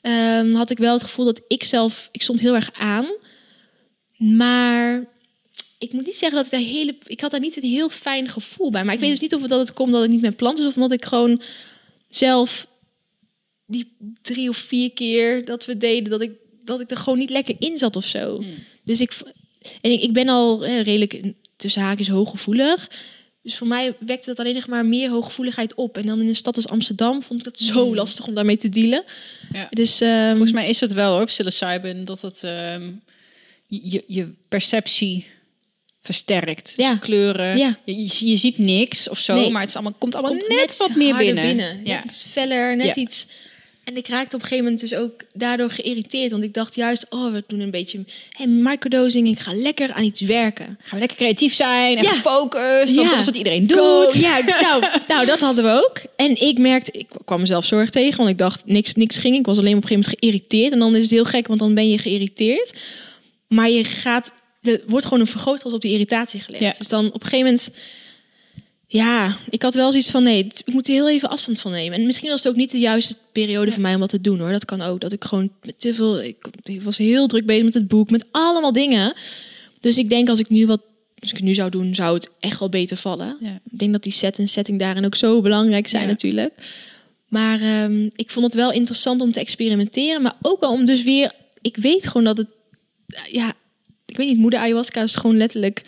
um, 0.02 0.54
had 0.54 0.70
ik 0.70 0.78
wel 0.78 0.92
het 0.92 1.02
gevoel 1.02 1.24
dat 1.24 1.40
ik 1.48 1.64
zelf, 1.64 2.08
ik 2.12 2.22
stond 2.22 2.40
heel 2.40 2.54
erg 2.54 2.70
aan. 2.72 3.06
Maar 4.16 5.04
ik 5.78 5.92
moet 5.92 6.06
niet 6.06 6.16
zeggen 6.16 6.36
dat 6.36 6.46
ik 6.46 6.52
daar 6.52 6.70
hele. 6.70 6.96
Ik 7.06 7.20
had 7.20 7.30
daar 7.30 7.40
niet 7.40 7.56
een 7.56 7.70
heel 7.70 7.88
fijn 7.88 8.28
gevoel 8.28 8.70
bij. 8.70 8.84
Maar 8.84 8.94
ik 8.94 9.00
weet 9.00 9.10
dus 9.10 9.20
niet 9.20 9.34
of 9.34 9.40
het 9.40 9.50
dat 9.50 9.60
het 9.60 9.72
komt 9.72 9.92
dat 9.92 10.02
het 10.02 10.10
niet 10.10 10.20
mijn 10.20 10.34
plant 10.34 10.58
is. 10.58 10.66
Of 10.66 10.74
omdat 10.74 10.92
ik 10.92 11.04
gewoon 11.04 11.42
zelf 12.08 12.66
die 13.66 13.96
drie 14.22 14.48
of 14.48 14.56
vier 14.56 14.92
keer 14.92 15.44
dat 15.44 15.64
we 15.64 15.76
deden, 15.76 16.10
dat 16.10 16.20
ik, 16.20 16.32
dat 16.64 16.80
ik 16.80 16.90
er 16.90 16.96
gewoon 16.96 17.18
niet 17.18 17.30
lekker 17.30 17.56
in 17.58 17.78
zat 17.78 17.96
of 17.96 18.04
zo. 18.04 18.36
Hmm. 18.36 18.54
Dus 18.84 19.00
ik. 19.00 19.16
En 19.80 19.90
ik, 19.90 20.00
ik 20.00 20.12
ben 20.12 20.28
al 20.28 20.64
eh, 20.64 20.82
redelijk 20.82 21.32
tussen 21.56 21.82
haakjes 21.82 22.08
hooggevoelig. 22.08 22.88
Dus 23.42 23.56
voor 23.56 23.66
mij 23.66 23.94
wekte 23.98 24.26
dat 24.26 24.38
alleen 24.38 24.54
nog 24.54 24.66
maar 24.66 24.86
meer 24.86 25.10
hooggevoeligheid 25.10 25.74
op. 25.74 25.96
En 25.96 26.06
dan 26.06 26.20
in 26.20 26.28
een 26.28 26.36
stad 26.36 26.56
als 26.56 26.68
Amsterdam 26.68 27.22
vond 27.22 27.38
ik 27.38 27.44
dat 27.44 27.58
zo 27.58 27.94
lastig 27.94 28.26
om 28.26 28.34
daarmee 28.34 28.56
te 28.56 28.68
dealen. 28.68 29.04
Ja. 29.52 29.66
Dus 29.70 30.00
um, 30.00 30.30
volgens 30.30 30.52
mij 30.52 30.68
is 30.68 30.80
het 30.80 30.92
wel 30.92 31.16
hoor, 31.16 31.26
psilocybin, 31.26 32.04
dat 32.04 32.20
het 32.20 32.42
um, 32.42 33.02
je, 33.66 34.04
je 34.06 34.32
perceptie 34.48 35.26
versterkt. 36.06 36.76
Dus 36.76 36.86
ja. 36.86 36.96
kleuren. 36.96 37.58
Ja. 37.58 37.78
Je, 37.84 38.28
je, 38.28 38.36
ziet 38.36 38.58
niks 38.58 39.08
of 39.08 39.18
zo, 39.18 39.34
nee. 39.34 39.50
maar 39.50 39.60
het 39.60 39.70
is 39.70 39.76
allemaal, 39.76 39.94
komt 39.98 40.14
allemaal 40.14 40.38
komt 40.38 40.48
net, 40.48 40.58
net 40.58 40.76
wat 40.76 40.94
meer 40.94 41.16
binnen. 41.16 41.46
binnen. 41.46 41.80
Ja. 41.84 41.94
Net 41.96 42.04
iets 42.04 42.24
feller, 42.28 42.76
net 42.76 42.96
iets... 42.96 43.26
En 43.84 43.96
ik 43.96 44.08
raakte 44.08 44.36
op 44.36 44.42
een 44.42 44.48
gegeven 44.48 44.64
moment 44.64 44.80
dus 44.80 44.94
ook 44.94 45.12
daardoor 45.34 45.70
geïrriteerd. 45.70 46.30
Want 46.30 46.42
ik 46.42 46.54
dacht 46.54 46.74
juist, 46.74 47.06
oh, 47.10 47.32
we 47.32 47.44
doen 47.46 47.60
een 47.60 47.70
beetje 47.70 48.04
hey, 48.36 48.46
microdosing. 48.46 49.28
Ik 49.28 49.38
ga 49.38 49.54
lekker 49.54 49.92
aan 49.92 50.04
iets 50.04 50.20
werken. 50.20 50.66
Gaan 50.66 50.78
we 50.90 50.98
lekker 50.98 51.16
creatief 51.16 51.54
zijn 51.54 51.96
en 51.96 52.02
Ja. 52.02 52.10
gefocust. 52.10 52.94
Want 52.94 53.06
Ja. 53.06 53.10
dat 53.10 53.18
is 53.18 53.24
wat 53.24 53.36
iedereen 53.36 53.66
doet. 53.66 54.14
Ja, 54.14 54.40
nou, 54.60 54.84
nou, 55.08 55.26
dat 55.26 55.40
hadden 55.40 55.64
we 55.64 55.70
ook. 55.84 56.02
En 56.16 56.40
ik 56.42 56.58
merkte, 56.58 56.92
ik 56.92 57.06
kwam 57.24 57.40
mezelf 57.40 57.64
zorg 57.64 57.90
tegen, 57.90 58.16
want 58.16 58.30
ik 58.30 58.38
dacht 58.38 58.62
niks, 58.64 58.94
niks 58.94 59.18
ging. 59.18 59.36
Ik 59.36 59.46
was 59.46 59.58
alleen 59.58 59.76
op 59.76 59.82
een 59.82 59.88
gegeven 59.88 60.10
moment 60.10 60.20
geïrriteerd. 60.20 60.72
En 60.72 60.78
dan 60.78 60.96
is 60.96 61.02
het 61.02 61.10
heel 61.10 61.24
gek, 61.24 61.46
want 61.46 61.60
dan 61.60 61.74
ben 61.74 61.90
je 61.90 61.98
geïrriteerd. 61.98 62.74
Maar 63.48 63.70
je 63.70 63.84
gaat, 63.84 64.32
er 64.66 64.82
wordt 64.86 65.04
gewoon 65.04 65.20
een 65.20 65.26
vergrootglas 65.26 65.72
op 65.72 65.80
die 65.80 65.92
irritatie 65.92 66.40
gelegd. 66.40 66.62
Ja. 66.62 66.74
Dus 66.78 66.88
dan 66.88 67.06
op 67.06 67.14
een 67.14 67.28
gegeven 67.28 67.44
moment, 67.44 67.70
ja, 68.86 69.36
ik 69.50 69.62
had 69.62 69.74
wel 69.74 69.90
zoiets 69.90 70.10
van 70.10 70.22
nee, 70.22 70.44
ik 70.44 70.72
moet 70.72 70.88
er 70.88 70.94
heel 70.94 71.08
even 71.08 71.28
afstand 71.28 71.60
van 71.60 71.70
nemen. 71.70 71.98
En 71.98 72.06
misschien 72.06 72.28
was 72.30 72.42
het 72.42 72.52
ook 72.52 72.58
niet 72.58 72.70
de 72.70 72.78
juiste 72.78 73.16
periode 73.32 73.72
voor 73.72 73.80
mij 73.80 73.94
om 73.94 74.00
dat 74.00 74.08
te 74.08 74.20
doen 74.20 74.40
hoor. 74.40 74.50
Dat 74.50 74.64
kan 74.64 74.82
ook. 74.82 75.00
Dat 75.00 75.12
ik 75.12 75.24
gewoon 75.24 75.50
met 75.62 75.80
te 75.80 75.94
veel, 75.94 76.22
ik, 76.22 76.46
ik 76.62 76.82
was 76.82 76.96
heel 76.96 77.26
druk 77.26 77.46
bezig 77.46 77.64
met 77.64 77.74
het 77.74 77.88
boek, 77.88 78.10
met 78.10 78.26
allemaal 78.30 78.72
dingen. 78.72 79.14
Dus 79.80 79.98
ik 79.98 80.08
denk 80.08 80.28
als 80.28 80.38
ik 80.38 80.48
nu 80.48 80.66
wat, 80.66 80.80
als 81.18 81.32
ik 81.32 81.40
nu 81.40 81.54
zou 81.54 81.70
doen, 81.70 81.94
zou 81.94 82.14
het 82.14 82.30
echt 82.40 82.58
wel 82.58 82.68
beter 82.68 82.96
vallen. 82.96 83.36
Ja. 83.40 83.60
Ik 83.70 83.78
denk 83.78 83.92
dat 83.92 84.02
die 84.02 84.12
set 84.12 84.38
en 84.38 84.48
setting 84.48 84.78
daarin 84.78 85.04
ook 85.04 85.14
zo 85.14 85.40
belangrijk 85.40 85.88
zijn 85.88 86.02
Ja. 86.02 86.08
natuurlijk. 86.08 86.54
Maar 87.28 87.60
ehm, 87.60 88.08
ik 88.14 88.30
vond 88.30 88.44
het 88.44 88.54
wel 88.54 88.72
interessant 88.72 89.20
om 89.20 89.32
te 89.32 89.40
experimenteren. 89.40 90.22
Maar 90.22 90.36
ook 90.42 90.60
wel 90.60 90.72
om 90.72 90.84
dus 90.84 91.02
weer... 91.02 91.32
Ik 91.60 91.76
weet 91.76 92.06
gewoon 92.06 92.24
dat 92.24 92.36
het... 92.36 92.48
Ja, 93.30 93.54
ik 94.06 94.16
weet 94.16 94.26
niet, 94.28 94.38
moeder 94.38 94.58
ayahuasca 94.60 95.02
is 95.02 95.16
gewoon 95.16 95.36
letterlijk 95.36 95.82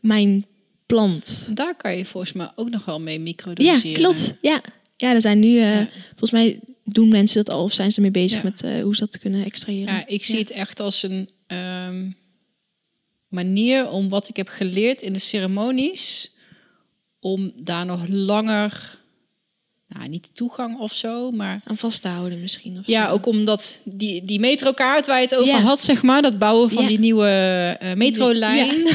mijn 0.00 0.46
plant. 0.86 1.50
Daar 1.56 1.76
kan 1.76 1.96
je 1.96 2.04
volgens 2.04 2.32
mij 2.32 2.50
ook 2.54 2.70
nog 2.70 2.84
wel 2.84 3.00
mee 3.00 3.20
microdoseren. 3.20 3.88
Ja, 3.90 3.94
klopt. 3.96 4.34
Ja, 4.40 4.60
ja 4.96 5.14
er 5.14 5.20
zijn 5.20 5.38
nu... 5.38 5.58
eh, 5.58 5.74
Ja. 5.74 5.88
Volgens 6.08 6.30
mij 6.30 6.60
doen 6.84 7.08
mensen 7.08 7.44
dat 7.44 7.54
al 7.54 7.62
of 7.62 7.72
zijn 7.72 7.90
ze 7.90 7.96
ermee 7.96 8.10
bezig 8.10 8.42
Ja. 8.42 8.48
met 8.48 8.62
eh, 8.62 8.82
hoe 8.82 8.94
ze 8.96 9.04
dat 9.04 9.18
kunnen 9.18 9.44
extraheren. 9.44 9.94
Ja, 9.94 10.06
ik 10.06 10.24
zie 10.24 10.38
het 10.38 10.50
echt 10.50 10.80
als 10.80 11.02
een 11.02 11.28
ehm, 11.46 12.10
manier 13.28 13.88
om 13.88 14.08
wat 14.08 14.28
ik 14.28 14.36
heb 14.36 14.48
geleerd 14.48 15.02
in 15.02 15.12
de 15.12 15.18
ceremonies, 15.18 16.34
om 17.20 17.52
daar 17.56 17.86
nog 17.86 18.06
langer, 18.08 18.98
nou 19.88 20.08
niet 20.08 20.30
toegang 20.34 20.78
of 20.78 20.92
zo, 20.92 21.30
maar 21.30 21.60
Aan 21.64 21.76
vast 21.76 22.02
te 22.02 22.08
houden 22.08 22.40
misschien. 22.40 22.78
Of 22.78 22.86
ja, 22.86 23.06
zo. 23.06 23.12
ook 23.12 23.26
omdat 23.26 23.80
die, 23.84 24.22
die 24.24 24.40
metrokaart 24.40 25.06
waar 25.06 25.16
je 25.16 25.22
het 25.24 25.34
over 25.34 25.46
Ja. 25.48 25.60
had, 25.60 25.80
zeg 25.80 26.02
maar, 26.02 26.22
dat 26.22 26.38
bouwen 26.38 26.70
van 26.70 26.82
Ja. 26.82 26.88
die 26.88 26.98
nieuwe 26.98 27.28
eh, 27.80 27.92
metrolijn, 27.92 28.86
Ja. 28.86 28.92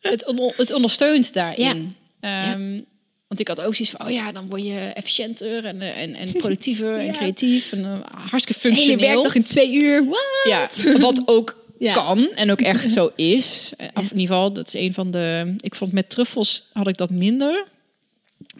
het, 0.10 0.26
on- 0.26 0.52
het 0.56 0.72
ondersteunt 0.72 1.32
daarin. 1.32 1.96
Ehm, 2.20 2.80
Want 3.28 3.40
ik 3.40 3.48
had 3.56 3.60
ook 3.66 3.74
zoiets 3.74 3.96
van, 3.96 4.06
oh 4.06 4.12
ja, 4.12 4.32
dan 4.32 4.48
word 4.48 4.62
je 4.62 4.78
efficiënter 4.94 5.64
en, 5.64 5.80
eh, 5.80 5.98
en, 6.02 6.14
en 6.14 6.32
productiever 6.42 6.98
en 6.98 7.12
creatief 7.12 7.72
en 7.72 7.84
eh, 7.84 7.98
hartstikke 8.28 8.60
functioneel. 8.60 8.98
werkdag 8.98 9.34
in 9.34 9.42
twee 9.42 9.72
uur. 9.82 10.04
What? 10.04 10.20
Ja, 10.44 10.68
wat 10.98 11.22
ook 11.24 11.60
Ja. 11.78 11.92
kan 11.92 12.28
en 12.34 12.50
ook 12.50 12.60
echt 12.60 12.90
zo 12.98 13.10
is. 13.16 13.72
Of 13.94 14.02
in 14.10 14.18
ieder 14.18 14.34
geval, 14.34 14.52
dat 14.52 14.66
is 14.66 14.74
een 14.74 14.94
van 14.94 15.10
de... 15.10 15.54
Ik 15.60 15.74
vond 15.74 15.92
met 15.92 16.10
truffels 16.10 16.64
had 16.72 16.88
ik 16.88 16.96
dat 16.96 17.10
minder. 17.10 17.64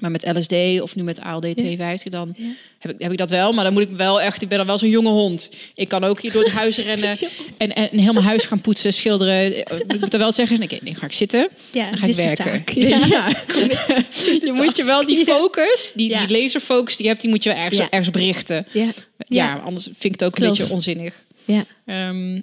Maar 0.03 0.11
met 0.11 0.33
LSD 0.37 0.81
of 0.81 0.95
nu 0.95 1.03
met 1.03 1.21
ALD 1.21 1.57
52 1.57 2.13
dan 2.13 2.35
Ja. 2.37 2.45
heb, 2.79 2.93
ik, 2.93 3.03
heb 3.03 3.13
ik 3.13 3.19
dat 3.19 3.31
wel. 3.31 3.53
Maar 3.53 3.65
dan 3.65 3.73
moet 3.73 3.83
ik 3.83 3.91
wel 3.97 4.21
echt... 4.21 4.43
Ik 4.43 4.49
ben 4.49 4.59
dan 4.59 4.67
wel 4.67 4.79
zo'n 4.79 4.89
jonge 4.89 5.11
hond. 5.11 5.51
Ik 5.75 5.89
kan 5.89 6.05
ook 6.05 6.21
hier 6.21 6.33
door 6.33 6.43
het 6.43 6.53
huis 6.53 6.77
rennen 6.89 7.19
en, 7.57 7.73
en 7.73 7.99
heel 7.99 8.13
mijn 8.13 8.25
huis 8.25 8.45
gaan 8.45 8.61
poetsen, 8.61 8.93
schilderen. 8.93 9.65
Eh, 9.67 9.79
Ik 9.79 10.01
moet 10.01 10.11
dan 10.11 10.21
wel 10.21 10.33
zeggen, 10.33 10.59
nee, 10.59 10.79
nee, 10.83 10.95
ga 10.95 11.07
ik 11.07 11.13
zitten. 11.13 11.49
Ja, 11.73 11.91
Dan 11.91 11.99
ga 11.99 12.07
ik 12.07 12.15
werken. 12.15 12.65
Ja. 12.89 13.07
Ja. 13.07 13.29
je 14.47 14.53
moet 14.55 14.77
je 14.77 14.85
wel 14.85 15.07
die 15.07 15.25
focus, 15.25 15.93
die, 15.95 16.19
die 16.27 16.41
laserfocus 16.43 16.95
die 16.97 17.03
je 17.05 17.11
hebt, 17.11 17.21
die 17.23 17.31
moet 17.31 17.43
je 17.43 17.51
wel 17.51 17.59
ergens, 17.59 17.79
ergens 17.91 18.11
berichten. 18.11 18.67
Ja. 18.73 18.89
Ja, 19.29 19.55
anders 19.65 19.85
vind 19.85 20.05
ik 20.05 20.11
het 20.21 20.25
ook 20.25 20.39
een 20.39 20.49
beetje 20.49 20.73
onzinnig. 20.73 21.23
Ja. 21.45 21.65
Ehm, 21.87 22.41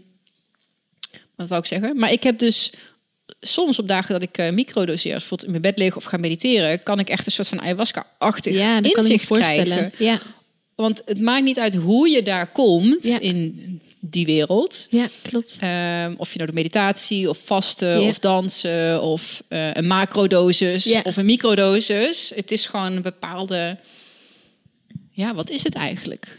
wat 1.36 1.48
wou 1.48 1.62
ik 1.62 1.68
zeggen? 1.68 1.98
Maar 1.98 2.12
ik 2.12 2.24
heb 2.24 2.40
dus 2.40 2.72
soms 3.42 3.80
op 3.80 3.88
dagen 3.88 4.14
dat 4.14 4.22
ik 4.22 4.38
eh 4.38 4.52
microdoseer, 4.52 5.12
bijvoorbeeld 5.12 5.44
in 5.44 5.50
mijn 5.50 5.62
bed 5.62 5.78
liggen 5.78 5.98
of 5.98 6.04
ga 6.04 6.18
mediteren, 6.18 6.84
kan 6.84 7.00
ik 7.00 7.10
echt 7.10 7.26
een 7.26 7.32
soort 7.32 7.48
van 7.48 7.62
ayahuasca-achtig 7.62 8.54
ja, 8.54 8.82
dat 8.82 8.92
kan 8.92 9.06
ik 9.06 9.20
krijgen. 9.20 9.92
Ja. 9.98 10.20
Want 10.76 11.02
het 11.06 11.20
maakt 11.22 11.44
niet 11.44 11.60
uit 11.60 11.76
hoe 11.76 12.10
je 12.10 12.24
daar 12.24 12.52
komt 12.52 13.04
Ja. 13.04 13.20
in 13.20 13.82
die 14.02 14.26
wereld. 14.26 14.88
ja, 14.90 15.08
klopt. 15.22 15.58
Ehm, 15.60 16.14
of 16.18 16.32
je 16.32 16.38
nou 16.38 16.50
de 16.50 16.56
meditatie 16.56 17.30
of 17.30 17.38
vasten 17.46 18.02
Ja. 18.02 18.08
of 18.10 18.20
dansen 18.20 19.02
of 19.02 19.44
eh, 19.48 19.70
een 19.74 19.88
macrodosis 19.88 20.84
Ja. 20.84 21.02
of 21.04 21.18
een 21.18 21.26
microdosis. 21.26 22.32
Het 22.36 22.52
is 22.52 22.66
gewoon 22.66 22.92
een 22.96 23.02
bepaalde... 23.02 23.78
Ja, 25.12 25.34
wat 25.36 25.50
is 25.50 25.64
het 25.64 25.76
eigenlijk? 25.76 26.38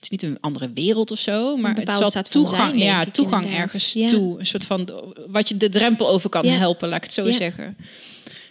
Het 0.00 0.10
is 0.12 0.18
niet 0.18 0.22
een 0.30 0.40
andere 0.40 0.70
wereld 0.74 1.10
of 1.10 1.18
zo, 1.18 1.56
maar 1.56 1.74
het 1.74 1.88
is 1.88 1.98
wel 1.98 2.22
toegang, 2.22 2.68
zijn, 2.68 2.78
ja, 2.78 3.04
toegang 3.04 3.42
inderdaad. 3.44 3.64
ergens 3.66 3.92
Ja. 3.92 4.08
toe. 4.08 4.38
Een 4.38 4.46
soort 4.46 4.64
van 4.64 5.04
wat 5.28 5.48
je 5.48 5.56
de 5.56 5.68
drempel 5.68 6.08
over 6.08 6.30
kan 6.30 6.46
Ja. 6.46 6.52
helpen, 6.52 6.88
laat 6.88 6.96
ik 6.96 7.02
het 7.04 7.12
zo 7.12 7.26
Ja. 7.26 7.32
zeggen. 7.32 7.76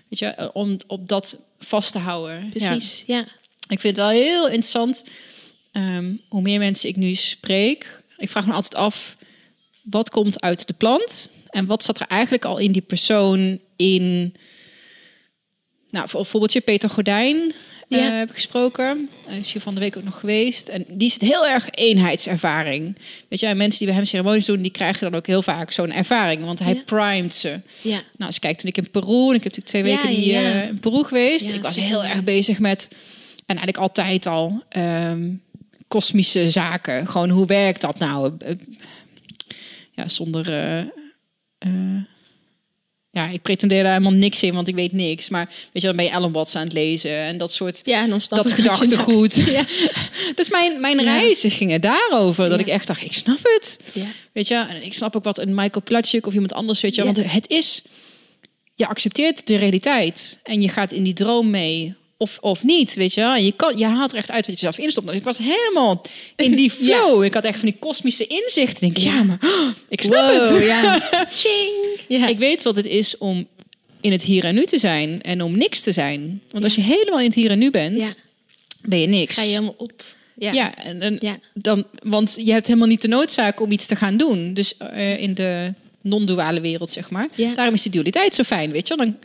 Weet 0.10 0.20
je, 0.20 0.50
om 0.54 0.78
op 0.88 1.08
dat 1.08 1.38
vast 1.60 1.92
te 1.92 1.98
houden. 2.00 2.50
Precies. 2.50 3.04
Ja. 3.08 3.20
Ik 3.68 3.80
vind 3.80 3.84
het 3.84 4.06
wel 4.06 4.10
heel 4.10 4.46
interessant. 4.46 5.04
ehm, 5.72 6.14
hoe 6.28 6.42
meer 6.42 6.60
mensen 6.60 6.90
ik 6.90 6.96
nu 6.96 7.16
spreek, 7.16 8.04
ik 8.18 8.30
vraag 8.30 8.46
me 8.46 8.54
altijd 8.54 8.76
af: 8.76 9.16
wat 9.84 10.10
komt 10.10 10.42
uit 10.42 10.68
de 10.68 10.74
plant 10.74 11.30
en 11.50 11.66
wat 11.66 11.84
zat 11.84 12.00
er 12.00 12.08
eigenlijk 12.08 12.46
al 12.46 12.58
in 12.58 12.72
die 12.72 12.82
persoon 12.82 13.60
in? 13.76 14.36
Nou, 15.90 16.10
voor- 16.10 16.26
voorbeeldje 16.26 16.62
Peter 16.62 16.90
Gordijn 16.90 17.54
Ja. 17.98 18.12
heb 18.12 18.30
ik 18.30 18.36
gesproken. 18.36 19.10
Hij 19.28 19.40
is 19.40 19.54
hier 19.54 19.62
van 19.62 19.74
de 19.76 19.80
week 19.80 19.98
ook 19.98 20.04
nog 20.04 20.20
geweest. 20.20 20.68
En 20.68 20.86
die 20.88 21.10
zit 21.10 21.22
heel 21.22 21.48
erg 21.48 21.68
eenheidservaring. 21.72 22.98
Weet 23.30 23.40
je, 23.40 23.46
en 23.46 23.58
mensen 23.58 23.78
die 23.78 23.88
bij 23.88 23.96
hem 23.96 24.06
ceremonies 24.06 24.46
doen, 24.46 24.62
die 24.62 24.72
krijgen 24.72 25.12
dan 25.12 25.20
ook 25.20 25.28
heel 25.28 25.42
vaak 25.42 25.72
zo'n 25.72 25.92
ervaring, 25.92 26.44
want 26.44 26.60
hij 26.60 26.74
Ja. 26.74 26.82
primed 26.86 27.34
ze. 27.34 27.50
Ja. 27.82 27.92
Nou, 27.92 28.04
als 28.26 28.34
je 28.36 28.42
kijkt, 28.42 28.60
toen 28.60 28.70
ik 28.70 28.78
in 28.78 28.90
Peru, 28.92 29.30
en 29.30 29.36
ik 29.36 29.44
heb 29.44 29.56
natuurlijk 29.56 29.66
twee 29.68 29.84
weken 29.84 30.08
die, 30.10 30.34
eh, 30.36 30.68
in 30.68 30.80
Peru 30.80 31.04
geweest. 31.04 31.50
Ik 31.50 31.62
was 31.62 31.76
heel 31.76 32.04
erg 32.04 32.24
bezig 32.24 32.60
met, 32.60 32.88
en 33.46 33.58
eigenlijk 33.58 33.78
altijd 33.78 34.26
al, 34.26 34.64
ehm, 34.70 35.30
kosmische 35.88 36.50
zaken. 36.50 37.08
Gewoon, 37.08 37.30
hoe 37.30 37.46
werkt 37.46 37.82
dat 37.82 38.00
nou? 38.00 38.32
Eh, 38.40 38.54
Ja, 39.96 40.08
zonder... 40.08 40.50
eh, 40.50 40.80
eh, 41.58 41.70
ja, 43.12 43.28
ik 43.28 43.42
pretendeer 43.42 43.84
daar 43.84 43.92
helemaal 43.92 44.14
niks 44.14 44.44
in, 44.44 44.54
want 44.54 44.68
ik 44.68 44.76
weet 44.76 44.92
niks. 44.92 45.30
Maar 45.30 45.46
weet 45.46 45.82
je, 45.82 45.88
dan 45.88 45.96
ben 45.96 46.06
je 46.06 46.12
Ellen 46.12 46.32
Watts 46.32 46.56
aan 46.56 46.64
het 46.64 46.74
lezen 46.74 47.12
en 47.12 47.38
dat 47.38 47.52
soort... 47.52 47.82
ja, 47.86 48.02
en 48.04 48.10
dan 48.10 48.22
Dat 48.30 48.52
gedachtegoed. 48.52 49.36
Ja. 49.36 49.66
Dus 50.36 50.50
mijn, 50.50 50.82
mijn 50.82 50.98
Ja. 51.00 51.04
reizen 51.18 51.52
gingen 51.52 51.82
daarover. 51.82 52.50
Dat 52.50 52.60
Ja. 52.60 52.66
ik 52.66 52.72
echt 52.72 52.88
dacht, 52.88 53.04
ik 53.04 53.14
snap 53.14 53.40
het. 53.42 53.80
Ja. 53.94 54.06
Weet 54.34 54.48
je, 54.48 54.56
en 54.56 54.86
ik 54.86 54.94
snap 54.94 55.16
ook 55.16 55.24
wat 55.24 55.38
een 55.40 55.56
Michael 55.56 55.84
Platschik 55.84 56.28
of 56.28 56.34
iemand 56.34 56.54
anders, 56.54 56.82
weet 56.82 56.96
je, 56.96 57.04
want 57.04 57.32
het 57.32 57.50
is, 57.50 57.82
je 58.76 58.88
accepteert 58.88 59.48
de 59.48 59.56
realiteit 59.56 60.40
en 60.44 60.62
je 60.62 60.70
gaat 60.70 60.92
in 60.92 61.04
die 61.04 61.14
droom 61.14 61.50
mee. 61.50 61.96
Of, 62.22 62.38
of 62.42 62.64
niet, 62.64 62.94
weet 62.94 63.14
je. 63.14 63.22
Je, 63.22 63.54
kan, 63.56 63.78
je 63.78 63.86
haalt 63.86 64.12
er 64.12 64.18
echt 64.18 64.32
uit 64.32 64.46
wat 64.46 64.56
je 64.56 64.62
zelf 64.62 64.78
instopt. 64.78 65.06
Nou, 65.06 65.18
ik 65.18 65.24
was 65.24 65.38
helemaal 65.38 66.02
in 66.36 66.56
die 66.56 66.72
flow. 66.82 67.24
Ik 67.24 67.34
had 67.34 67.44
echt 67.46 67.60
van 67.60 67.70
die 67.70 67.78
kosmische 67.80 68.28
inzichten. 68.28 68.88
Ik 68.88 68.96
denk, 68.96 69.08
ja, 69.08 69.24
maar 69.24 69.38
oh, 69.44 69.68
ik 69.90 70.02
snap 70.02 70.30
Wow, 70.32 70.56
het. 70.56 70.66
ja. 70.66 71.10
Ja. 72.18 72.28
Ik 72.28 72.38
weet 72.38 72.64
wat 72.64 72.76
het 72.76 72.86
is 72.86 73.18
om 73.18 73.48
in 74.02 74.12
het 74.12 74.24
hier 74.24 74.44
en 74.44 74.56
nu 74.56 74.66
te 74.66 74.78
zijn 74.80 75.22
en 75.22 75.42
om 75.42 75.58
niks 75.58 75.82
te 75.82 75.92
zijn. 75.92 76.42
Want 76.52 76.64
als 76.64 76.76
je 76.76 76.82
helemaal 76.82 77.20
in 77.20 77.26
het 77.26 77.36
hier 77.36 77.52
en 77.52 77.60
nu 77.60 77.72
bent, 77.72 78.16
ben 78.82 79.00
je 79.00 79.08
niks. 79.08 79.36
Ga 79.36 79.42
je 79.42 79.50
helemaal 79.50 79.76
op. 79.78 80.04
Ja. 80.36 80.52
Ja, 80.52 80.76
en, 80.76 81.02
en 81.02 81.18
Ja. 81.22 81.40
Dan, 81.54 81.84
want 82.04 82.38
je 82.44 82.52
hebt 82.52 82.68
helemaal 82.68 82.88
niet 82.88 83.02
de 83.02 83.08
noodzaak 83.08 83.60
om 83.62 83.72
iets 83.72 83.86
te 83.86 83.96
gaan 83.96 84.18
doen. 84.18 84.54
Dus 84.54 84.78
eh, 84.78 85.22
in 85.22 85.34
de 85.34 85.74
non-duale 86.02 86.62
wereld, 86.62 86.90
zeg 86.90 87.10
maar. 87.10 87.28
Ja. 87.36 87.54
Daarom 87.56 87.74
is 87.74 87.82
die 87.82 87.92
dualiteit 87.92 88.36
zo 88.36 88.44
fijn, 88.44 88.72
weet 88.72 88.88
je. 88.88 88.96
Dan 88.96 89.18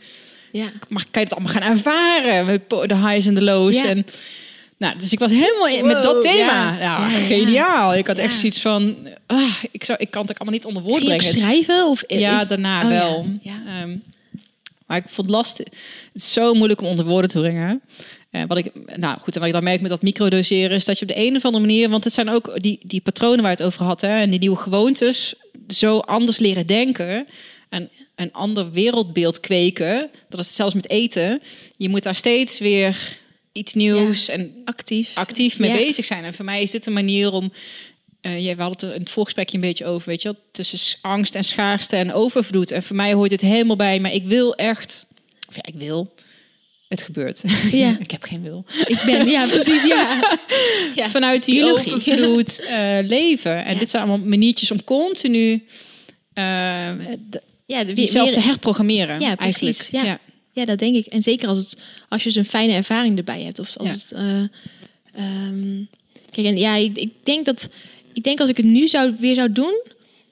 Ja. 0.57 0.71
mag, 0.89 1.03
kan 1.11 1.21
je 1.21 1.27
het 1.27 1.33
allemaal 1.33 1.53
gaan 1.53 1.71
ervaren. 1.71 2.45
met 2.45 2.69
De 2.89 2.95
highs 2.95 3.25
en 3.25 3.33
de 3.35 3.43
lows. 3.43 3.75
Ja. 3.75 3.85
En, 3.87 4.05
nou, 4.77 4.97
dus 4.97 5.11
ik 5.11 5.19
was 5.19 5.31
helemaal 5.31 5.67
in, 5.67 5.85
met 5.87 6.03
dat 6.03 6.21
thema. 6.21 6.71
ja. 6.73 6.79
Ja, 6.79 7.09
ja. 7.17 7.25
geniaal. 7.25 7.95
Ik 7.95 8.07
had 8.07 8.17
Ja. 8.17 8.23
echt 8.23 8.35
zoiets 8.35 8.61
van... 8.61 8.95
Ah, 9.25 9.53
ik, 9.71 9.83
zou, 9.83 9.97
ik 10.01 10.11
kan 10.11 10.21
het 10.21 10.31
ook 10.31 10.37
allemaal 10.37 10.57
niet 10.59 10.65
onder 10.65 10.83
woord 10.83 10.97
Ging 10.97 11.09
je 11.09 11.13
ook 11.15 11.21
brengen. 11.21 11.39
Schrijven? 11.39 11.87
Of 11.87 12.03
ja, 12.07 12.41
is- 12.41 12.47
daarna 12.47 12.81
Oh, 12.83 12.87
wel. 12.87 13.25
Ja. 13.41 13.61
Ehm, 13.67 13.95
maar 14.87 14.97
ik 14.97 15.03
vond 15.07 15.29
lastig. 15.29 15.65
Het 16.13 16.21
is 16.23 16.33
zo 16.33 16.53
moeilijk 16.53 16.81
om 16.81 16.87
onder 16.87 17.05
woorden 17.05 17.29
te 17.29 17.39
brengen. 17.39 17.81
Eh, 18.31 18.41
wat 18.47 18.57
ik, 18.57 18.71
nou 18.95 19.19
goed, 19.19 19.33
en 19.33 19.39
wat 19.39 19.47
ik 19.47 19.53
dan 19.55 19.63
merk 19.63 19.81
met 19.81 19.89
dat 19.89 20.01
microdoseren 20.01 20.75
is 20.77 20.85
dat 20.85 20.99
je 20.99 21.05
op 21.05 21.11
de 21.15 21.19
een 21.27 21.35
of 21.35 21.45
andere 21.45 21.65
manier, 21.65 21.89
want 21.89 22.03
het 22.03 22.13
zijn 22.13 22.29
ook 22.29 22.51
die, 22.61 22.79
die 22.83 23.01
patronen 23.01 23.41
waar 23.41 23.51
het 23.51 23.63
over 23.63 23.83
had, 23.83 24.01
hè, 24.01 24.15
en 24.19 24.29
die 24.29 24.39
nieuwe 24.39 24.57
gewoontes, 24.57 25.33
zo 25.67 25.97
anders 25.97 26.39
leren 26.39 26.65
denken 26.67 27.27
en 27.69 27.89
een 28.15 28.33
ander 28.33 28.71
wereldbeeld 28.71 29.39
kweken. 29.39 30.09
Dat 30.29 30.39
is 30.39 30.55
zelfs 30.55 30.73
met 30.73 30.89
eten. 30.89 31.41
Je 31.77 31.89
moet 31.89 32.03
daar 32.03 32.15
steeds 32.15 32.59
weer 32.59 33.17
iets 33.51 33.73
nieuws 33.73 34.27
en 34.29 34.61
Actief. 34.65 35.11
actief 35.15 35.59
mee 35.59 35.69
Ja. 35.69 35.75
bezig 35.75 36.05
zijn. 36.05 36.23
En 36.23 36.33
voor 36.33 36.45
mij 36.45 36.61
is 36.61 36.71
dit 36.71 36.85
een 36.85 36.93
manier 36.93 37.31
om. 37.31 37.53
eh 38.21 38.43
jij 38.43 38.55
we 38.55 38.61
hadden 38.61 38.87
het 38.87 38.95
in 38.97 39.01
het 39.03 39.11
voorgesprekje 39.11 39.55
een 39.55 39.61
beetje 39.61 39.85
over, 39.85 40.09
weet 40.09 40.21
je 40.21 40.31
wel, 40.31 40.41
tussen 40.51 40.97
angst 41.01 41.35
en 41.35 41.43
schaarste 41.43 41.95
en 41.95 42.13
overvloed. 42.13 42.71
En 42.71 42.83
voor 42.83 42.95
mij 42.95 43.13
hoort 43.13 43.31
het 43.31 43.41
helemaal 43.41 43.75
bij, 43.75 43.99
maar 43.99 44.13
ik 44.13 44.25
wil 44.25 44.55
echt, 44.55 45.05
of 45.49 45.55
ja, 45.55 45.61
ik 45.65 45.73
wil, 45.77 46.13
het 46.87 47.01
gebeurt. 47.01 47.43
Ja. 47.71 47.97
ik 48.05 48.11
heb 48.11 48.23
geen 48.23 48.41
wil. 48.43 48.65
Ik 48.85 49.01
ben, 49.05 49.27
ja, 49.27 49.47
precies, 49.47 49.83
ja. 49.83 50.37
ja. 50.95 51.09
Vanuit 51.09 51.45
die 51.45 51.55
biologie. 51.55 51.93
overvloed 51.93 52.59
eh, 52.59 52.97
leven. 53.01 53.65
En 53.65 53.73
Ja. 53.73 53.79
dit 53.79 53.89
zijn 53.89 54.03
allemaal 54.03 54.27
maniertjes 54.27 54.71
om 54.71 54.83
continu 54.83 55.65
eh, 56.33 56.89
Ja, 57.65 57.83
de, 57.83 57.93
jezelf 57.93 58.31
te 58.31 58.39
herprogrammeren. 58.39 59.19
Ja, 59.19 59.37
eigenlijk. 59.37 59.75
precies. 59.75 59.89
Ja. 59.89 60.19
Ja, 60.51 60.65
dat 60.65 60.79
denk 60.79 60.95
ik. 60.95 61.05
En 61.05 61.21
zeker 61.21 61.47
als, 61.47 61.57
het, 61.57 61.77
als 62.09 62.23
je 62.23 62.37
een 62.37 62.45
fijne 62.45 62.73
ervaring 62.73 63.17
erbij 63.17 63.41
hebt. 63.41 63.59
Of 63.59 63.77
als 63.77 63.87
Ja. 63.87 63.93
het. 63.93 64.11
eh, 64.11 64.41
ehm, 65.25 65.83
kijk, 66.31 66.47
en 66.47 66.57
ja, 66.57 66.75
ik, 66.75 66.97
ik 66.97 67.11
denk 67.23 67.45
dat. 67.45 67.69
Ik 68.13 68.23
denk 68.23 68.39
als 68.39 68.49
ik 68.49 68.57
het 68.57 68.65
nu 68.65 68.87
zou, 68.87 69.15
weer 69.19 69.35
zou 69.35 69.51
doen, 69.51 69.81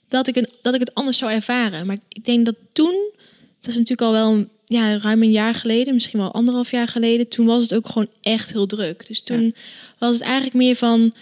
dat 0.08 0.28
ik, 0.28 0.36
een, 0.36 0.48
dat 0.62 0.74
ik 0.74 0.80
het 0.80 0.94
anders 0.94 1.18
zou 1.18 1.32
ervaren. 1.32 1.86
Maar 1.86 1.98
ik 2.10 2.26
denk 2.26 2.46
dat 2.46 2.56
toen. 2.74 3.12
Het 3.58 3.68
is 3.68 3.74
natuurlijk 3.74 4.02
al 4.02 4.12
wel 4.12 4.32
een, 4.34 4.50
ja, 4.66 4.98
ruim 4.98 5.22
een 5.24 5.32
jaar 5.32 5.56
geleden, 5.56 5.94
misschien 5.94 6.20
wel 6.20 6.32
anderhalf 6.34 6.72
jaar 6.72 6.88
geleden. 6.88 7.28
Toen 7.28 7.46
was 7.46 7.62
het 7.62 7.74
ook 7.76 7.88
gewoon 7.88 8.08
echt 8.22 8.52
heel 8.52 8.66
druk. 8.66 9.08
Dus 9.08 9.22
toen 9.22 9.56
was 9.98 10.14
het 10.14 10.24
eigenlijk 10.24 10.54
meer 10.54 10.76
van. 10.76 11.14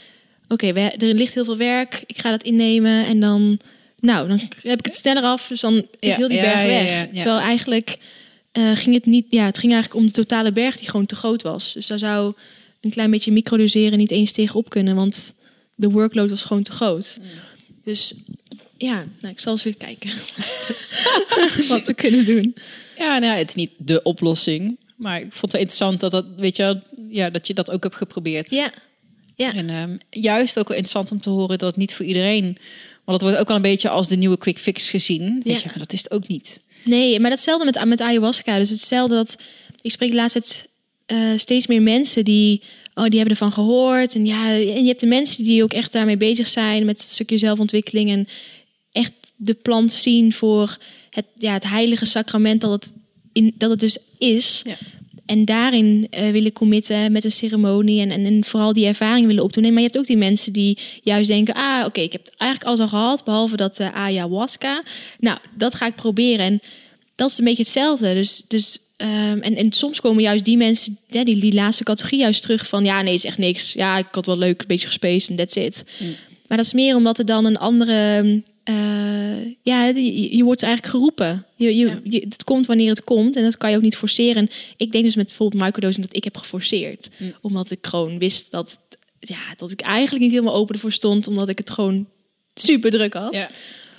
Oké, 0.48 0.68
er 0.74 1.14
ligt 1.14 1.34
heel 1.34 1.46
veel 1.46 1.58
werk. 1.58 2.04
Ik 2.06 2.18
ga 2.20 2.30
dat 2.30 2.44
innemen. 2.44 3.06
En 3.06 3.20
dan. 3.20 3.60
Nou, 4.02 4.28
dan 4.28 4.40
heb 4.62 4.80
ik 4.80 4.86
het 4.86 4.96
sneller 4.96 5.24
af. 5.24 5.48
Dus 5.48 5.60
dan 5.62 5.74
is 5.76 6.10
Ja, 6.10 6.16
heel 6.16 6.28
die 6.28 6.42
berg 6.42 6.62
weg. 6.64 7.08
Terwijl 7.14 7.40
eigenlijk 7.40 7.98
eh, 8.52 8.72
ging 8.76 8.96
het 8.96 9.06
niet, 9.06 9.26
ja, 9.30 9.46
het 9.46 9.58
ging 9.58 9.74
eigenlijk 9.74 10.02
om 10.02 10.08
de 10.08 10.14
totale 10.14 10.52
berg 10.52 10.78
die 10.78 10.90
gewoon 10.90 11.06
te 11.06 11.16
groot 11.16 11.42
was. 11.42 11.74
Dus 11.74 11.88
daar 11.88 12.00
zou 12.00 12.34
een 12.82 12.90
klein 12.90 13.12
beetje 13.12 13.32
microdoseren 13.32 13.98
niet 13.98 14.12
eens 14.12 14.32
tegenop 14.32 14.70
kunnen, 14.70 14.96
want 14.96 15.34
de 15.76 15.90
workload 15.90 16.30
was 16.30 16.44
gewoon 16.44 16.64
te 16.64 16.72
groot. 16.72 17.20
Dus 17.84 18.14
ja, 18.78 19.06
nou, 19.22 19.34
ik 19.34 19.40
zal 19.40 19.52
eens 19.52 19.64
weer 19.64 19.78
kijken 19.78 20.12
wat 21.68 21.88
we 21.88 21.94
kunnen 21.96 22.26
doen. 22.26 22.56
Ja, 22.98 23.18
nou, 23.18 23.38
het 23.38 23.50
is 23.50 23.56
niet 23.56 23.72
de 23.78 24.02
oplossing, 24.02 24.78
maar 24.96 25.22
ik 25.22 25.34
vond 25.34 25.52
het 25.52 25.62
interessant 25.62 26.00
dat 26.00 26.12
dat, 26.12 26.26
weet 26.38 26.56
je, 26.56 26.82
ja, 27.10 27.30
dat 27.30 27.48
je 27.48 27.54
dat 27.54 27.72
ook 27.72 27.84
hebt 27.84 27.96
geprobeerd. 27.96 28.52
Ja, 28.52 28.72
ja. 29.36 29.54
En 29.54 29.70
ehm, 29.70 29.98
juist 30.10 30.60
ook 30.60 30.68
wel 30.68 30.78
interessant 30.78 31.12
om 31.12 31.22
te 31.22 31.30
horen 31.30 31.58
dat 31.58 31.68
het 31.68 31.78
niet 31.78 31.94
voor 31.94 32.06
iedereen, 32.06 32.58
want 33.06 33.18
het 33.18 33.22
wordt 33.22 33.38
ook 33.38 33.48
wel 33.48 33.56
een 33.56 33.62
beetje 33.62 33.90
als 33.90 34.08
de 34.08 34.16
nieuwe 34.16 34.38
quick 34.38 34.58
fix 34.58 34.90
gezien. 34.90 35.42
Weet 35.44 35.54
Ja. 35.54 35.60
je, 35.60 35.66
maar 35.66 35.78
dat 35.78 35.94
is 35.94 36.04
het 36.04 36.12
ook 36.12 36.28
niet. 36.28 36.62
Nee, 36.84 37.20
maar 37.20 37.30
datzelfde 37.30 37.66
met, 37.66 37.86
met 37.86 38.02
ayahuasca. 38.02 38.58
Dus 38.58 38.70
hetzelfde 38.70 39.16
dat... 39.16 39.38
Ik 39.82 39.92
spreek 39.92 40.14
laatst 40.14 40.34
het, 40.34 40.68
eh, 41.06 41.32
steeds 41.36 41.68
meer 41.68 41.82
mensen 41.82 42.26
die... 42.26 42.62
Oh, 42.94 43.04
die 43.04 43.14
hebben 43.20 43.30
ervan 43.32 43.52
gehoord. 43.52 44.16
En 44.16 44.26
ja, 44.26 44.50
en 44.50 44.82
je 44.82 44.88
hebt 44.88 45.00
de 45.00 45.06
mensen 45.06 45.44
die 45.44 45.64
ook 45.64 45.74
echt 45.74 45.92
daarmee 45.92 46.18
bezig 46.18 46.48
zijn... 46.48 46.86
met 46.86 47.02
het 47.02 47.10
stukje 47.10 47.38
zelfontwikkeling. 47.38 48.10
En 48.10 48.28
echt 48.92 49.14
de 49.36 49.54
plant 49.54 49.92
zien 49.94 50.34
voor 50.34 50.78
het, 51.10 51.26
ja, 51.36 51.54
het 51.54 51.70
heilige 51.70 52.06
sacrament 52.06 52.62
dat 52.62 52.72
het, 52.72 52.92
in, 53.34 53.54
dat 53.58 53.70
het 53.70 53.80
dus 53.80 53.98
is. 54.18 54.62
Ja. 54.66 54.78
En 55.32 55.46
daarin 55.46 56.08
eh, 56.10 56.32
willen 56.32 56.54
committen 56.54 57.12
met 57.12 57.26
een 57.26 57.32
ceremonie 57.32 58.02
en, 58.02 58.12
en, 58.12 58.26
en 58.26 58.44
vooral 58.44 58.74
die 58.74 58.86
ervaring 58.86 59.28
willen 59.28 59.44
opdoen. 59.44 59.64
Maar 59.64 59.74
je 59.74 59.82
hebt 59.82 59.98
ook 59.98 60.06
die 60.06 60.18
mensen 60.18 60.54
die 60.54 60.78
juist 61.04 61.28
denken: 61.28 61.54
ah, 61.54 61.86
oké, 61.86 62.02
ik 62.02 62.12
heb 62.12 62.34
eigenlijk 62.38 62.70
alles 62.70 62.80
al 62.80 62.88
gehad, 62.88 63.24
behalve 63.24 63.56
dat 63.56 63.80
eh, 63.80 63.96
ayahuasca. 63.96 64.84
Nou, 65.20 65.38
dat 65.58 65.76
ga 65.76 65.86
ik 65.86 65.96
proberen. 65.96 66.46
En 66.46 66.60
dat 67.16 67.30
is 67.30 67.38
een 67.38 67.44
beetje 67.44 67.64
hetzelfde. 67.64 68.14
Dus, 68.14 68.44
dus 68.48 68.78
ehm, 68.98 69.40
en, 69.40 69.56
en 69.56 69.72
soms 69.72 70.02
komen 70.02 70.24
juist 70.24 70.46
die 70.46 70.58
mensen, 70.58 70.98
ja, 71.08 71.24
die, 71.24 71.40
die 71.40 71.54
laatste 71.54 71.84
categorie, 71.84 72.20
juist 72.20 72.42
terug 72.42 72.68
van: 72.68 72.84
ja, 72.84 73.02
nee, 73.02 73.14
is 73.14 73.26
echt 73.26 73.38
niks. 73.38 73.74
Ja, 73.74 73.98
ik 73.98 74.08
had 74.12 74.26
wel 74.26 74.38
leuk, 74.38 74.62
een 74.62 74.68
beetje 74.68 74.88
gespaced 74.88 75.30
en 75.30 75.36
that's 75.36 75.56
it. 75.56 75.84
Mm. 76.00 76.16
Maar 76.48 76.58
dat 76.58 76.66
is 76.66 76.74
meer 76.74 76.96
omdat 76.96 77.18
er 77.18 77.26
dan 77.26 77.46
een 77.46 77.58
andere. 77.58 78.24
Eh, 78.64 79.46
ja, 79.62 79.86
je, 79.86 80.36
je 80.38 80.44
wordt 80.44 80.64
eigenlijk 80.64 80.94
geroepen. 80.96 81.46
Je, 81.56 81.76
je, 81.76 81.86
Ja. 81.88 82.00
je- 82.04 82.26
het 82.30 82.44
komt 82.44 82.66
wanneer 82.66 82.90
het 82.90 83.04
komt 83.04 83.36
en 83.36 83.44
dat 83.44 83.58
kan 83.58 83.70
je 83.70 83.76
ook 83.76 83.82
niet 83.82 83.96
forceren. 83.96 84.36
En 84.36 84.50
ik 84.78 84.92
denk 84.92 85.04
dus 85.04 85.16
met 85.16 85.26
bijvoorbeeld 85.26 85.64
microdosing 85.64 86.06
dat 86.06 86.16
ik 86.16 86.24
heb 86.24 86.38
geforceerd. 86.38 87.10
Mm. 87.18 87.34
Omdat 87.42 87.72
ik 87.72 87.88
gewoon 87.88 88.20
wist 88.20 88.52
dat, 88.52 88.80
ja, 89.20 89.38
dat 89.58 89.72
ik 89.72 89.82
eigenlijk 89.82 90.24
niet 90.24 90.32
helemaal 90.32 90.54
open 90.56 90.76
ervoor 90.76 90.92
stond. 90.92 91.28
Omdat 91.28 91.50
ik 91.50 91.58
het 91.58 91.70
gewoon 91.70 92.08
super 92.54 92.92
druk 92.92 93.14
had. 93.14 93.34
Ja. 93.34 93.50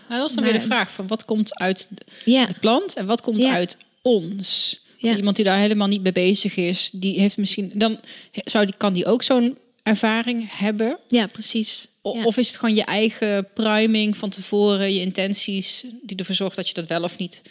Nou, 0.09 0.21
dat 0.21 0.29
is 0.29 0.35
dan 0.35 0.45
Maar- 0.45 0.53
weer 0.53 0.61
de 0.63 0.67
vraag 0.67 0.93
van 0.93 1.07
wat 1.07 1.25
komt 1.25 1.59
uit 1.59 1.89
Ja, 2.25 2.47
de 2.47 2.55
plant 2.61 2.95
en 2.97 3.07
wat 3.07 3.21
komt 3.21 3.43
Ja. 3.43 3.53
uit 3.53 3.77
ons? 4.03 4.81
Ja. 4.99 5.17
Iemand 5.17 5.37
die 5.37 5.45
daar 5.45 5.59
helemaal 5.59 5.89
niet 5.89 6.03
mee 6.03 6.13
bezig 6.13 6.57
is, 6.57 6.91
die 6.95 7.21
heeft 7.21 7.37
misschien 7.37 7.73
dan 7.75 7.99
zou 8.45 8.65
die 8.67 8.75
kan 8.77 8.93
die 8.93 9.07
ook 9.07 9.23
zo'n 9.23 9.59
ervaring 9.83 10.49
hebben? 10.59 10.99
ja 11.09 11.27
precies. 11.27 11.87
Ja. 12.03 12.25
Of 12.25 12.37
is 12.37 12.49
het 12.49 12.57
gewoon 12.57 12.75
je 12.75 12.85
eigen 12.85 13.49
priming 13.55 14.17
van 14.17 14.31
tevoren, 14.31 14.93
je 14.93 15.01
intenties, 15.01 15.85
die 16.03 16.17
ervoor 16.17 16.35
zorgt 16.35 16.57
dat 16.57 16.69
je 16.69 16.75
dat 16.75 16.87
wel 16.87 17.03
of 17.03 17.19
niet 17.19 17.43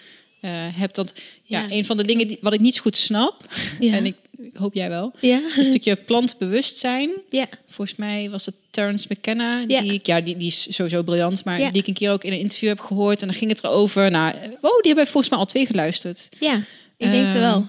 eh, 0.41 0.49
hebt? 0.53 0.95
Want 0.95 1.13
ja, 1.43 1.61
Ja, 1.61 1.71
een 1.71 1.85
van 1.85 1.97
de 1.97 2.05
dingen 2.05 2.27
die, 2.27 2.37
wat 2.41 2.53
ik 2.53 2.59
niet 2.59 2.75
zo 2.75 2.81
goed 2.81 2.97
snap, 2.97 3.45
Ja. 3.79 3.93
en 3.97 4.05
ik, 4.05 4.15
ik 4.37 4.55
hoop 4.55 4.73
jij 4.73 4.89
wel, 4.89 5.11
ja. 5.19 5.41
een 5.57 5.65
stukje 5.65 5.95
plantbewustzijn. 5.95 7.11
ja. 7.29 7.47
Volgens 7.69 7.97
mij 7.97 8.29
was 8.29 8.45
het 8.45 8.55
Terence 8.71 9.07
McKenna. 9.09 9.65
Die, 9.65 9.93
ik, 9.93 10.05
ja, 10.05 10.21
die, 10.21 10.37
die 10.37 10.47
is 10.47 10.75
sowieso 10.75 11.03
briljant. 11.03 11.43
Maar 11.43 11.57
die 11.57 11.81
ik 11.81 11.87
een 11.87 11.93
keer 11.93 12.11
ook 12.11 12.23
in 12.23 12.31
een 12.31 12.39
interview 12.39 12.69
heb 12.69 12.79
gehoord. 12.79 13.21
En 13.21 13.27
dan 13.27 13.35
ging 13.35 13.49
het 13.51 13.63
erover. 13.63 14.11
Nou, 14.11 14.33
wow, 14.61 14.81
die 14.81 14.87
hebben 14.93 15.05
volgens 15.07 15.29
mij 15.29 15.39
al 15.39 15.45
twee 15.45 15.65
geluisterd. 15.65 16.29
ja, 16.39 16.55
ik 16.97 17.11
denk 17.11 17.25
het 17.25 17.35
Ehm, 17.35 17.39
wel. 17.39 17.67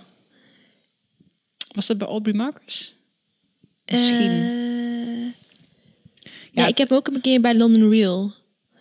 Was 1.74 1.86
dat 1.86 1.98
bij 1.98 2.06
Aubrey 2.08 2.34
Marcus? 2.34 2.91
Misschien. 3.86 4.30
Eh, 4.30 5.30
Ja, 6.52 6.66
ik 6.66 6.78
heb 6.78 6.92
ook 6.92 7.06
een 7.08 7.20
keer 7.20 7.40
bij 7.40 7.54
London 7.56 7.90
Real. 7.90 8.34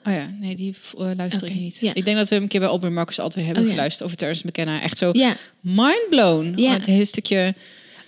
Oh 0.06 0.14
ja, 0.14 0.36
nee, 0.40 0.56
die 0.56 0.76
eh, 0.98 1.12
luister 1.16 1.48
ik 1.48 1.56
niet. 1.56 1.80
ja. 1.80 1.94
Ik 1.94 2.06
denk 2.06 2.18
dat 2.18 2.28
we 2.28 2.34
hem 2.34 2.44
een 2.44 2.50
keer 2.50 2.60
bij 2.60 2.70
Aubrey 2.70 2.92
Marcus 2.92 3.20
altijd 3.20 3.46
hebben 3.46 3.64
Oh 3.64 3.70
ja. 3.70 3.76
geluisterd 3.76 4.06
over 4.06 4.18
Terence 4.18 4.48
McKenna. 4.48 4.82
Echt 4.82 4.98
zo 4.98 5.10
Ja, 5.14 5.36
mind 5.60 6.06
blown. 6.10 6.54
Ja. 6.56 6.74
Het 6.74 6.86
hele 6.86 7.06
stukje... 7.06 7.56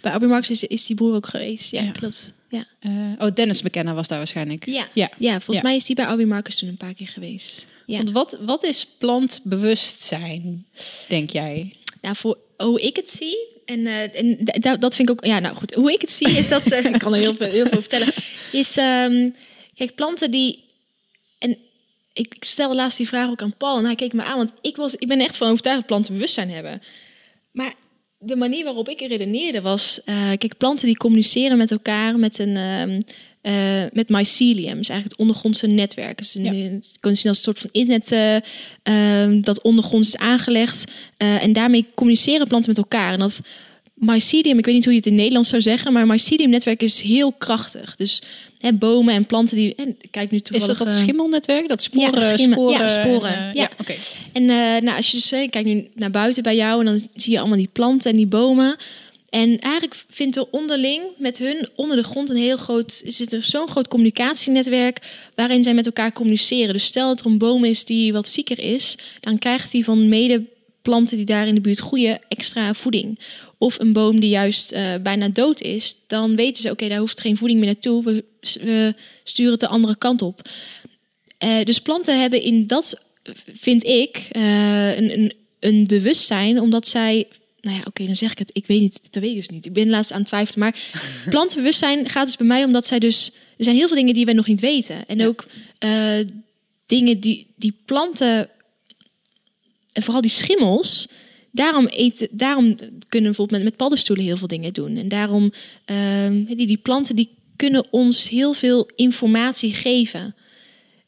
bij 0.01 0.11
Albert 0.11 0.31
Marx 0.31 0.49
is, 0.49 0.63
is 0.63 0.85
die 0.85 0.95
broer 0.95 1.15
ook 1.15 1.27
geweest. 1.27 1.71
Ja, 1.71 1.91
klopt. 1.91 2.33
Ja. 2.49 2.65
eh, 2.79 2.91
oh, 3.19 3.27
Dennis 3.33 3.61
McKenna 3.61 3.93
was 3.93 4.07
daar 4.07 4.17
waarschijnlijk. 4.17 4.65
Ja. 4.65 4.87
ja. 4.93 5.09
ja, 5.17 5.31
volgens 5.39 5.61
mij 5.65 5.75
is 5.75 5.85
die 5.85 5.95
bij 5.95 6.05
Albert 6.05 6.27
Marcus 6.27 6.57
toen 6.57 6.69
een 6.69 6.77
paar 6.77 6.93
keer 6.93 7.07
geweest. 7.07 7.67
Ja. 7.85 7.97
Want 7.97 8.11
wat, 8.11 8.37
wat 8.45 8.63
is 8.63 8.85
plantbewustzijn, 8.97 10.65
denk 11.07 11.29
jij? 11.29 11.73
Nou, 12.01 12.15
voor 12.15 12.37
hoe 12.57 12.81
ik 12.81 12.95
het 12.95 13.09
zie, 13.09 13.37
en, 13.65 13.87
eh, 13.87 14.73
dat 14.79 14.95
vind 14.95 15.09
ik 15.09 15.15
ook, 15.15 15.25
ja, 15.25 15.39
nou 15.39 15.55
goed, 15.55 15.73
hoe 15.73 15.93
ik 15.93 16.01
het 16.01 16.11
zie 16.11 16.29
is 16.29 16.49
dat, 16.49 16.71
eh, 16.71 16.85
ik 16.93 16.99
kan 16.99 17.13
er 17.13 17.19
heel 17.19 17.35
veel, 17.35 17.49
heel 17.49 17.65
veel 17.65 17.79
vertellen, 17.79 18.13
is, 18.51 18.77
ehm, 18.77 19.27
kijk, 19.75 19.95
planten 19.95 20.31
die, 20.31 20.63
en 21.39 21.57
ik 22.13 22.35
stelde 22.39 22.75
laatst 22.75 22.97
die 22.97 23.07
vraag 23.07 23.29
ook 23.29 23.41
aan 23.41 23.57
Paul 23.57 23.77
en 23.77 23.85
hij 23.85 23.95
keek 23.95 24.13
me 24.13 24.23
aan, 24.23 24.37
want 24.37 24.53
ik, 24.61 24.75
was, 24.75 24.95
ik 24.95 25.07
ben 25.07 25.19
echt 25.19 25.37
van 25.37 25.49
overtuigd 25.49 25.79
dat 25.79 25.87
planten 25.87 26.13
bewustzijn 26.13 26.49
hebben. 26.49 26.81
Maar 27.51 27.73
de 28.25 28.35
manier 28.35 28.63
waarop 28.63 28.89
ik 28.89 28.99
redeneerde 28.99 29.61
was, 29.61 30.03
eh, 30.03 30.15
kijk, 30.15 30.57
planten 30.57 30.85
die 30.85 30.97
communiceren 30.97 31.57
met 31.57 31.71
elkaar 31.71 32.19
met 32.19 32.39
een, 32.39 32.55
ehm, 32.55 32.99
eh, 33.41 33.91
met 33.93 34.09
mycelium, 34.09 34.77
dus 34.77 34.89
eigenlijk 34.89 35.11
het 35.11 35.15
ondergrondse 35.15 35.67
netwerk. 35.67 36.17
Dus 36.17 36.35
een, 36.35 36.43
Ja. 36.43 36.51
je 36.51 36.79
kunt 36.99 37.17
zien 37.17 37.27
als 37.27 37.37
een 37.37 37.43
soort 37.43 37.59
van 37.59 37.69
internet 37.71 38.11
ehm, 38.83 39.41
dat 39.41 39.61
ondergronds 39.61 40.07
is 40.07 40.17
aangelegd. 40.17 40.91
En 41.17 41.53
daarmee 41.53 41.85
communiceren 41.95 42.47
planten 42.47 42.69
met 42.69 42.77
elkaar. 42.77 43.13
En 43.13 43.19
dat 43.19 43.41
mycelium, 43.93 44.57
ik 44.57 44.65
weet 44.65 44.75
niet 44.75 44.83
hoe 44.83 44.93
je 44.93 44.99
het 44.99 45.07
in 45.07 45.15
Nederlands 45.15 45.49
zou 45.49 45.61
zeggen, 45.61 45.93
maar 45.93 46.07
mycelium-netwerk 46.07 46.81
is 46.81 47.01
heel 47.01 47.31
krachtig. 47.31 47.95
Dus 47.95 48.21
hè, 48.63 48.73
bomen 48.73 49.13
en 49.13 49.25
planten 49.25 49.57
die. 49.57 49.75
En 49.75 49.97
kijk 50.11 50.31
nu 50.31 50.37
Is 50.37 50.43
toevallig. 50.43 50.77
dat 50.77 50.87
dat 50.87 50.95
eh, 50.97 51.01
schimmelnetwerk? 51.03 51.67
Dat 51.67 51.81
sporen, 51.81 52.21
Ja, 52.21 52.37
sporen, 52.37 52.79
ja, 52.79 52.87
sporen. 52.87 53.35
en, 53.35 53.45
Ja. 53.45 53.51
ja, 53.53 53.69
oké. 53.79 53.93
En 54.33 54.49
eh, 54.49 54.81
nou, 54.81 54.97
als 54.97 55.11
je 55.11 55.17
dus 55.17 55.31
eh, 55.31 55.49
kijk 55.49 55.65
nu 55.65 55.87
naar 55.95 56.11
buiten 56.11 56.43
bij 56.43 56.55
jou 56.55 56.79
en 56.79 56.85
dan 56.85 57.09
zie 57.15 57.31
je 57.31 57.39
allemaal 57.39 57.57
die 57.57 57.69
planten 57.73 58.11
en 58.11 58.17
die 58.17 58.27
bomen. 58.27 58.75
En 59.29 59.59
eigenlijk 59.59 60.03
vindt 60.09 60.35
er 60.35 60.45
onderling 60.51 61.01
met 61.17 61.37
hun 61.37 61.67
onder 61.75 61.97
de 61.97 62.03
grond 62.03 62.29
een 62.29 62.35
heel 62.35 62.57
groot, 62.57 63.01
zit 63.05 63.33
er 63.33 63.43
zo'n 63.43 63.69
groot 63.69 63.87
communicatienetwerk 63.87 64.99
waarin 65.35 65.63
zij 65.63 65.73
met 65.73 65.85
elkaar 65.85 66.13
communiceren. 66.13 66.73
Dus 66.73 66.83
stel 66.85 67.07
dat 67.07 67.19
er 67.19 67.25
een 67.25 67.37
boom 67.37 67.63
is 67.65 67.85
die 67.85 68.13
wat 68.13 68.29
zieker 68.29 68.59
is, 68.59 68.97
dan 69.19 69.39
krijgt 69.39 69.71
hij 69.73 69.81
van 69.83 70.07
medeplanten 70.09 71.17
die 71.17 71.25
daar 71.25 71.47
in 71.47 71.55
de 71.55 71.61
buurt 71.61 71.79
groeien 71.79 72.19
extra 72.27 72.73
voeding. 72.73 73.19
Of 73.63 73.79
een 73.79 73.93
boom 73.93 74.19
die 74.19 74.29
juist 74.29 74.71
eh, 74.71 74.93
bijna 75.01 75.29
dood 75.29 75.61
is, 75.61 75.95
dan 76.07 76.35
weten 76.35 76.61
ze, 76.61 76.71
oké, 76.71 76.87
daar 76.87 76.99
hoeft 76.99 77.21
geen 77.21 77.37
voeding 77.37 77.59
meer 77.59 77.69
naartoe. 77.69 78.03
We, 78.03 78.23
we 78.61 78.93
sturen 79.23 79.51
het 79.51 79.59
de 79.59 79.67
andere 79.67 79.97
kant 79.97 80.21
op. 80.21 80.49
Eh, 81.37 81.63
dus 81.63 81.79
planten 81.79 82.19
hebben 82.19 82.41
in 82.41 82.67
dat, 82.67 83.03
vind 83.53 83.83
ik, 83.83 84.27
eh, 84.31 84.97
een, 84.97 85.13
een, 85.13 85.33
een 85.59 85.87
bewustzijn, 85.87 86.59
omdat 86.59 86.87
zij. 86.87 87.27
Nou 87.61 87.77
ja, 87.77 87.83
oké, 87.87 88.05
dan 88.05 88.15
zeg 88.15 88.31
ik 88.31 88.37
het. 88.37 88.49
Ik 88.53 88.67
weet 88.67 88.79
niet, 88.79 89.13
dat 89.13 89.21
weet 89.21 89.31
ik 89.31 89.37
dus 89.37 89.49
niet. 89.49 89.65
Ik 89.65 89.73
ben 89.73 89.89
laatst 89.89 90.11
aan 90.11 90.19
het 90.19 90.27
twijfelen. 90.27 90.59
Maar 90.59 90.79
plantenbewustzijn 91.29 92.09
gaat 92.09 92.25
dus 92.25 92.37
bij 92.37 92.47
mij 92.47 92.63
omdat 92.63 92.85
zij 92.85 92.99
dus... 92.99 93.31
Er 93.57 93.63
zijn 93.63 93.75
heel 93.75 93.87
veel 93.87 93.97
dingen 93.97 94.13
die 94.13 94.25
wij 94.25 94.33
nog 94.33 94.47
niet 94.47 94.59
weten. 94.59 95.05
En 95.05 95.17
Ja. 95.17 95.25
ook 95.25 95.45
dingen 96.85 97.19
die, 97.19 97.47
die 97.55 97.73
planten... 97.85 98.49
En 99.93 100.03
vooral 100.03 100.21
die 100.21 100.31
schimmels... 100.31 101.07
Daarom, 101.55 101.85
eten, 101.85 102.27
daarom 102.31 102.75
kunnen 103.07 103.29
bijvoorbeeld 103.29 103.51
met, 103.51 103.63
met 103.63 103.75
paddenstoelen 103.77 104.25
heel 104.25 104.37
veel 104.37 104.47
dingen 104.47 104.73
doen. 104.73 104.97
En 104.97 105.07
daarom, 105.07 105.51
ehm, 105.85 106.43
die, 106.45 106.67
die 106.67 106.77
planten 106.77 107.15
die 107.15 107.29
kunnen 107.55 107.85
ons 107.91 108.29
heel 108.29 108.53
veel 108.53 108.89
informatie 108.95 109.73
geven. 109.73 110.35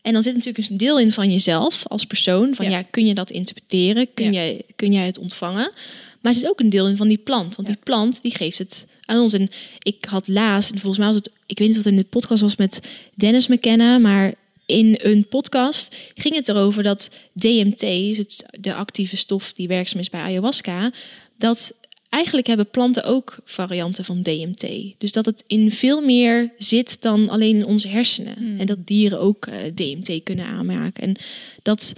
En 0.01 0.13
dan 0.13 0.23
zit 0.23 0.33
natuurlijk 0.35 0.69
een 0.69 0.77
deel 0.77 0.99
in 0.99 1.11
van 1.11 1.31
jezelf 1.31 1.87
als 1.87 2.05
persoon. 2.05 2.55
Van 2.55 2.65
ja, 2.65 2.71
Ja. 2.77 2.83
kun 2.91 3.05
je 3.07 3.13
dat 3.13 3.31
interpreteren? 3.31 4.07
Kun, 4.13 4.25
Ja. 4.25 4.31
jij, 4.31 4.61
kun 4.75 4.93
jij 4.93 5.05
het 5.05 5.17
ontvangen? 5.17 5.71
Maar 6.21 6.33
er 6.33 6.39
zit 6.39 6.49
ook 6.49 6.59
een 6.59 6.69
deel 6.69 6.87
in 6.87 6.97
van 6.97 7.07
die 7.07 7.17
plant. 7.17 7.55
Want 7.55 7.67
Ja. 7.67 7.73
die 7.73 7.83
plant 7.83 8.21
die 8.21 8.35
geeft 8.35 8.57
het 8.57 8.87
aan 9.05 9.21
ons. 9.21 9.33
En 9.33 9.49
ik 9.79 10.05
had 10.09 10.27
laatst, 10.27 10.71
en 10.71 10.79
volgens 10.79 10.97
mij 10.97 11.07
was 11.07 11.15
het, 11.15 11.31
ik 11.45 11.57
weet 11.59 11.67
niet 11.67 11.77
wat 11.77 11.85
in 11.85 11.95
de 11.97 12.03
podcast 12.03 12.41
was 12.41 12.55
met 12.55 12.79
Dennis 13.15 13.47
McKenna, 13.47 13.97
maar 13.97 14.33
in 14.65 14.99
een 15.01 15.27
podcast 15.27 15.95
ging 16.13 16.35
het 16.35 16.47
erover 16.47 16.83
dat 16.83 17.09
DMT, 17.33 17.79
dus 17.79 18.17
het, 18.17 18.45
de 18.59 18.73
actieve 18.73 19.17
stof 19.17 19.53
die 19.53 19.67
werkzaam 19.67 19.99
is 19.99 20.09
bij 20.09 20.21
ayahuasca, 20.21 20.91
dat 21.37 21.73
eigenlijk 22.09 22.47
hebben 22.47 22.69
planten 22.69 23.03
ook 23.03 23.37
varianten 23.43 24.05
van 24.05 24.21
DMT. 24.21 24.93
Dus 24.97 25.11
dat 25.11 25.25
het 25.25 25.43
in 25.47 25.71
veel 25.71 26.01
meer 26.01 26.51
zit 26.57 27.01
dan 27.01 27.29
alleen 27.29 27.55
in 27.55 27.65
onze 27.65 27.87
hersenen. 27.87 28.35
Hmm. 28.37 28.59
En 28.59 28.65
dat 28.65 28.87
dieren 28.87 29.19
ook 29.19 29.45
eh, 29.45 29.57
DMT 29.75 30.23
kunnen 30.23 30.45
aanmaken. 30.45 31.03
En 31.03 31.15
dat, 31.61 31.93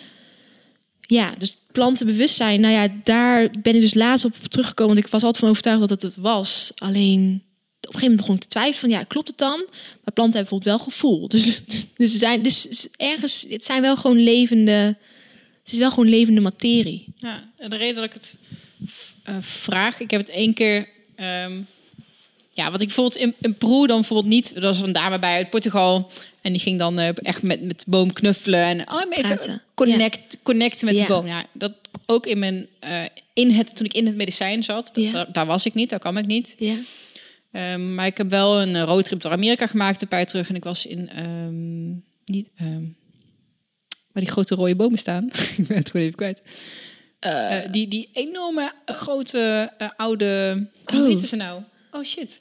ja, 1.02 1.36
dus 1.38 1.58
plantenbewustzijn, 1.72 2.60
nou 2.60 2.74
ja, 2.74 2.88
daar 3.04 3.52
ben 3.62 3.76
ik 3.76 3.82
dus 3.82 3.94
laatst 3.94 4.26
op 4.26 4.34
teruggekomen. 4.34 4.94
Want 4.94 5.06
ik 5.06 5.12
was 5.12 5.24
altijd 5.24 5.44
van 5.44 5.50
overtuigd 5.50 5.80
dat 5.80 5.90
het 5.90 6.02
het 6.02 6.16
was. 6.16 6.72
Alleen 6.76 7.42
op 7.88 7.94
een 7.94 8.00
gegeven 8.00 8.02
moment 8.02 8.18
begon 8.18 8.36
ik 8.36 8.42
te 8.42 8.48
twijfelen 8.48 8.80
van 8.80 8.90
ja, 8.90 9.04
klopt 9.04 9.28
het 9.28 9.38
dan? 9.38 9.58
Maar 10.04 10.14
planten 10.14 10.40
hebben 10.40 10.60
bijvoorbeeld 10.60 10.76
wel 10.78 10.80
gevoel. 10.80 11.28
Dus, 11.38 11.62
dus, 11.98 12.12
ze 12.12 12.18
zijn, 12.18 12.42
dus 12.44 12.88
ergens, 12.98 13.46
het 13.50 13.64
zijn 13.66 13.82
wel 13.82 13.98
gewoon 13.98 14.18
levende, 14.24 14.72
het 15.64 15.72
is 15.72 15.78
wel 15.78 15.90
gewoon 15.90 16.10
levende 16.10 16.42
materie. 16.42 17.06
Ja, 17.18 17.50
en 17.58 17.70
de 17.70 17.76
reden 17.78 17.96
dat 17.96 18.04
ik 18.04 18.14
het 18.14 18.36
eh, 19.24 19.36
vraag. 19.42 20.00
Ik 20.00 20.12
heb 20.12 20.20
het 20.20 20.30
één 20.30 20.54
keer. 20.54 20.88
ehm, 21.16 21.62
ja, 22.54 22.72
wat 22.72 22.82
ik 22.82 22.88
bijvoorbeeld 22.88 23.22
in, 23.22 23.34
in 23.42 23.56
Peru 23.56 23.88
dan 23.88 23.96
bijvoorbeeld 23.98 24.34
niet. 24.34 24.56
Er 24.56 24.62
was 24.62 24.82
een 24.82 24.94
dame 24.94 25.20
bij 25.20 25.36
uit 25.36 25.50
Portugal. 25.50 26.12
En 26.42 26.52
die 26.52 26.62
ging 26.62 26.80
dan 26.80 27.00
eh, 27.00 27.10
echt 27.16 27.42
met, 27.42 27.62
met 27.62 27.84
boom 27.88 28.14
knuffelen. 28.14 28.60
En 28.64 28.92
oh, 28.94 29.02
even 29.10 29.62
connect, 29.74 30.38
connecten 30.44 30.86
met 30.86 30.98
Ja. 30.98 31.02
de 31.02 31.14
boom. 31.14 31.26
Ja, 31.28 31.46
dat 31.54 31.74
ook 32.06 32.26
in 32.26 32.40
mijn. 32.40 32.68
eh, 32.80 33.02
in 33.34 33.52
het, 33.52 33.76
toen 33.76 33.86
ik 33.86 33.94
in 33.94 34.06
het 34.06 34.16
medicijn 34.16 34.64
zat, 34.64 34.92
Ja. 34.94 35.12
daar, 35.12 35.32
daar 35.32 35.46
was 35.46 35.66
ik 35.66 35.74
niet, 35.74 35.90
daar 35.90 36.00
kwam 36.00 36.18
ik 36.18 36.26
niet. 36.26 36.56
Ja. 36.60 36.76
Ehm, 37.52 37.96
maar 37.96 38.06
ik 38.06 38.18
heb 38.18 38.30
wel 38.30 38.62
een 38.62 38.76
eh, 38.76 38.84
roadtrip 38.84 39.22
door 39.22 39.32
Amerika 39.32 39.68
gemaakt 39.68 40.02
een 40.02 40.08
paar 40.08 40.18
jaar 40.20 40.28
terug. 40.28 40.50
En 40.50 40.56
ik 40.56 40.64
was 40.64 40.86
in... 40.86 41.10
ehm, 41.10 41.90
niet, 42.26 42.50
ehm, 42.58 42.84
waar 44.12 44.24
die 44.24 44.32
grote 44.32 44.56
rode 44.56 44.76
bomen 44.76 45.00
staan. 45.00 45.26
ik 45.58 45.68
ben 45.68 45.78
het 45.78 45.90
gewoon 45.90 46.06
even 46.06 46.18
kwijt. 46.18 46.42
Eh, 47.20 47.72
die, 47.72 47.88
die 47.88 48.10
enorme 48.14 48.72
grote 48.86 49.72
eh, 49.78 49.90
oude... 49.96 50.68
Hoe 50.86 51.00
Oh. 51.02 51.08
heten 51.08 51.28
ze 51.28 51.36
nou? 51.36 51.62
Oh 51.92 52.04
shit. 52.04 52.40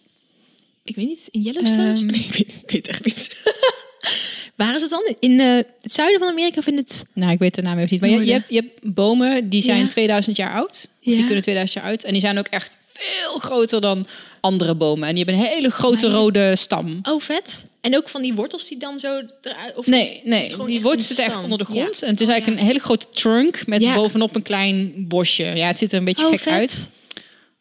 Ik 0.85 0.97
weet 0.97 1.07
niet, 1.07 1.29
in 1.31 1.41
Yellowstone? 1.43 1.93
Nee, 1.93 2.21
ik 2.31 2.33
weet, 2.35 2.55
ik 2.63 2.71
weet 2.71 2.89
echt 2.89 3.05
niet. 3.05 3.31
Waar 4.57 4.75
is 4.75 4.81
het 4.81 4.91
dan? 4.91 5.15
In 5.21 5.41
eh, 5.41 5.55
het 5.83 5.93
zuiden 5.93 6.19
van 6.19 6.29
Amerika 6.29 6.59
of 6.59 6.67
in 6.67 6.77
het... 6.77 7.05
Nou, 7.15 7.33
ik 7.33 7.39
weet 7.39 7.55
de 7.55 7.63
naam 7.63 7.79
even 7.79 7.89
niet. 7.91 8.01
Maar 8.01 8.25
je, 8.25 8.33
hebt, 8.33 8.49
je 8.49 8.55
hebt 8.57 8.95
bomen 8.95 9.49
die 9.49 9.63
zijn 9.63 9.81
Ja. 9.83 9.87
2000 9.89 10.37
jaar 10.37 10.53
oud. 10.55 10.89
Die 11.01 11.25
kunnen 11.25 11.41
2000 11.43 11.73
jaar 11.83 11.91
oud. 11.93 12.05
En 12.05 12.13
die 12.13 12.21
zijn 12.21 12.39
ook 12.39 12.47
echt 12.47 12.77
veel 12.93 13.39
groter 13.39 13.81
dan 13.81 14.07
andere 14.41 14.75
bomen. 14.75 15.09
En 15.09 15.15
die 15.15 15.25
hebben 15.25 15.43
een 15.45 15.51
hele 15.51 15.71
grote 15.71 16.07
Maar 16.07 16.17
rode 16.17 16.57
stam. 16.57 16.99
Oh, 17.03 17.21
vet. 17.21 17.67
En 17.81 17.97
ook 17.97 18.09
van 18.09 18.23
die 18.23 18.35
wortels 18.35 18.69
die 18.69 18.79
dan 18.79 18.99
zo 18.99 19.23
eruit... 19.43 19.75
Of 19.77 19.87
Nee, 19.87 20.21
nee, 20.25 20.57
die 20.67 20.83
wortels 20.83 21.07
zitten 21.07 21.25
echt 21.25 21.43
onder 21.43 21.59
de 21.59 21.65
grond. 21.65 21.99
Ja. 22.01 22.07
En 22.07 22.13
het 22.13 22.21
is 22.21 22.27
Oh, 22.27 22.33
eigenlijk 22.33 22.61
een 22.61 22.67
hele 22.67 22.79
grote 22.81 23.07
trunk 23.11 23.67
met 23.67 23.95
bovenop 23.95 24.35
een 24.35 24.43
klein 24.43 24.93
bosje. 25.09 25.45
Ja, 25.45 25.67
het 25.67 25.79
ziet 25.79 25.93
er 25.93 25.99
een 25.99 26.05
beetje 26.05 26.25
Oh, 26.25 26.31
gek 26.31 26.41
vet. 26.41 26.53
uit. 26.53 26.91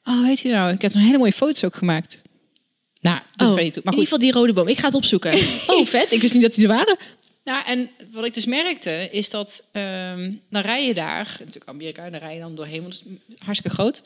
Oh, 0.06 0.22
weet 0.26 0.40
je 0.40 0.50
nou? 0.50 0.74
Ik 0.74 0.82
heb 0.82 0.94
een 0.94 1.00
hele 1.02 1.18
mooie 1.18 1.32
foto's 1.32 1.64
ook 1.64 1.76
gemaakt. 1.76 2.22
Nou, 3.06 3.20
dat 3.36 3.50
Oh, 3.50 3.56
weet 3.56 3.76
ik. 3.76 3.84
Maar 3.84 3.94
in 3.94 4.00
ieder 4.00 4.14
geval 4.14 4.18
die 4.20 4.32
rode 4.32 4.54
boom. 4.54 4.68
Ik 4.68 4.78
ga 4.80 4.86
het 4.86 4.96
opzoeken. 4.96 5.34
oh, 5.68 5.86
vet. 5.86 6.12
Ik 6.12 6.22
wist 6.22 6.34
niet 6.34 6.42
dat 6.42 6.54
die 6.54 6.64
er 6.64 6.70
waren. 6.76 6.98
Nou, 7.44 7.64
en 7.66 7.90
wat 8.12 8.26
ik 8.26 8.34
dus 8.34 8.46
merkte, 8.46 9.10
is 9.12 9.30
dat 9.30 9.64
ehm, 9.72 10.32
dan 10.50 10.62
rij 10.62 10.88
je 10.88 10.94
daar, 10.94 11.36
natuurlijk 11.40 11.70
Amerika, 11.70 12.10
dan 12.10 12.20
rij 12.20 12.34
je 12.36 12.40
dan 12.42 12.56
doorheen, 12.56 12.82
want 12.82 12.94
het 12.94 13.04
is 13.06 13.36
hartstikke 13.46 13.76
groot. 13.78 14.02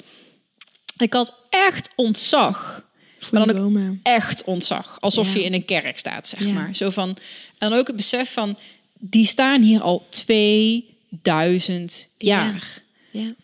Ik 0.97 1.13
had 1.13 1.35
echt 1.49 1.89
ontzag. 1.95 2.87
Maar 3.31 3.45
dan 3.45 3.55
ook 3.55 3.61
bomen. 3.61 3.99
echt 4.03 4.43
ontzag. 4.43 4.97
Alsof 4.99 5.27
Ja. 5.33 5.39
je 5.39 5.43
in 5.45 5.53
een 5.53 5.65
kerk 5.65 5.99
staat, 5.99 6.27
zeg 6.27 6.39
Ja. 6.45 6.51
maar. 6.53 6.75
Zo 6.75 6.89
van, 6.89 7.09
en 7.57 7.69
dan 7.69 7.73
ook 7.73 7.87
het 7.87 7.95
besef 7.95 8.31
van, 8.31 8.57
die 8.99 9.25
staan 9.25 9.61
hier 9.61 9.81
al 9.81 10.07
2000 10.09 12.07
jaar. 12.17 12.81
Ja. 13.11 13.35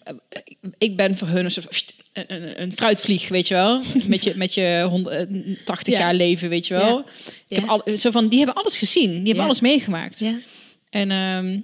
Ik 0.78 0.96
ben 0.96 1.18
voor 1.18 1.28
hun 1.28 1.46
een, 1.46 1.52
soort- 1.52 1.95
een, 2.28 2.62
een, 2.62 2.72
fruitvlieg, 2.76 3.28
weet 3.28 3.48
je 3.48 3.54
wel. 3.54 3.82
Met 4.08 4.24
je, 4.24 4.34
met 4.36 4.54
je 4.54 4.86
180 4.90 5.94
Ja. 5.94 6.00
jaar 6.00 6.14
leven, 6.14 6.50
weet 6.50 6.68
je 6.68 6.74
wel. 6.74 6.98
Ja. 6.98 7.04
Ik 7.48 7.58
heb 7.58 7.70
al, 7.70 7.82
zo 7.98 8.12
van, 8.12 8.28
die 8.28 8.38
hebben 8.38 8.56
alles 8.64 8.78
gezien. 8.78 9.10
Die 9.10 9.18
hebben 9.18 9.36
Ja. 9.36 9.44
alles 9.44 9.60
meegemaakt. 9.62 10.20
Ja. 10.20 10.38
En 10.90 11.12
ehm, 11.12 11.60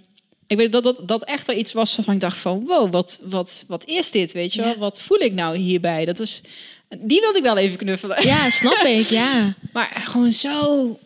ik 0.47 0.57
weet 0.57 0.71
dat, 0.71 0.83
dat 0.83 1.01
dat 1.05 1.23
echt 1.23 1.47
er 1.47 1.55
iets 1.55 1.73
was 1.73 1.95
waarvan 1.95 2.13
ik 2.13 2.19
dacht 2.19 2.37
van... 2.37 2.65
wow, 2.65 2.91
wat, 2.91 3.19
wat, 3.23 3.65
wat 3.67 3.85
is 3.85 4.11
dit, 4.11 4.31
weet 4.31 4.53
je 4.53 4.61
wel? 4.61 4.77
Wat 4.77 5.01
voel 5.01 5.19
ik 5.19 5.33
nou 5.33 5.57
hierbij? 5.57 6.05
Dat 6.05 6.19
is, 6.19 6.41
die 6.99 7.19
wilde 7.19 7.37
ik 7.37 7.43
wel 7.43 7.57
even 7.57 7.77
knuffelen. 7.77 8.25
ja, 8.25 8.49
snap 8.49 8.83
ik. 8.85 9.07
Ja. 9.07 9.53
Maar 9.73 10.01
gewoon 10.05 10.31
zo... 10.31 10.99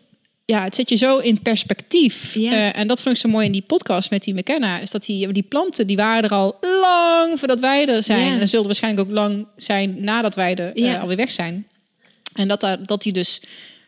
Ja, 0.46 0.64
het 0.64 0.76
zet 0.76 0.89
je 0.89 0.96
zo 0.96 1.18
in 1.18 1.41
perspectief. 1.41 2.36
Eh, 2.36 2.78
en 2.78 2.88
dat 2.88 3.02
vond 3.02 3.16
ik 3.16 3.22
zo 3.22 3.30
mooi 3.30 3.46
in 3.46 3.52
die 3.52 3.62
podcast 3.62 4.10
met 4.10 4.24
die 4.24 4.34
McKenna. 4.34 4.80
Is 4.80 4.91
dat 4.91 5.06
die, 5.06 5.32
die 5.32 5.43
planten, 5.43 5.88
die 5.88 5.96
waren 5.96 6.24
er 6.24 6.30
al 6.30 6.58
lang 6.82 7.39
voordat 7.39 7.60
wij 7.60 7.88
er 7.88 8.04
zijn. 8.04 8.39
En 8.39 8.50
zullen 8.50 8.66
waarschijnlijk 8.66 9.08
ook 9.08 9.14
lang 9.14 9.48
zijn 9.56 9.96
nadat 9.98 10.36
wij 10.36 10.56
er 10.56 10.76
eh, 10.76 11.02
alweer 11.02 11.18
weg 11.18 11.32
zijn. 11.32 11.68
En 12.34 12.48
dat, 12.48 12.62
daar, 12.62 12.86
dat 12.86 13.02
die 13.02 13.14
dus 13.14 13.41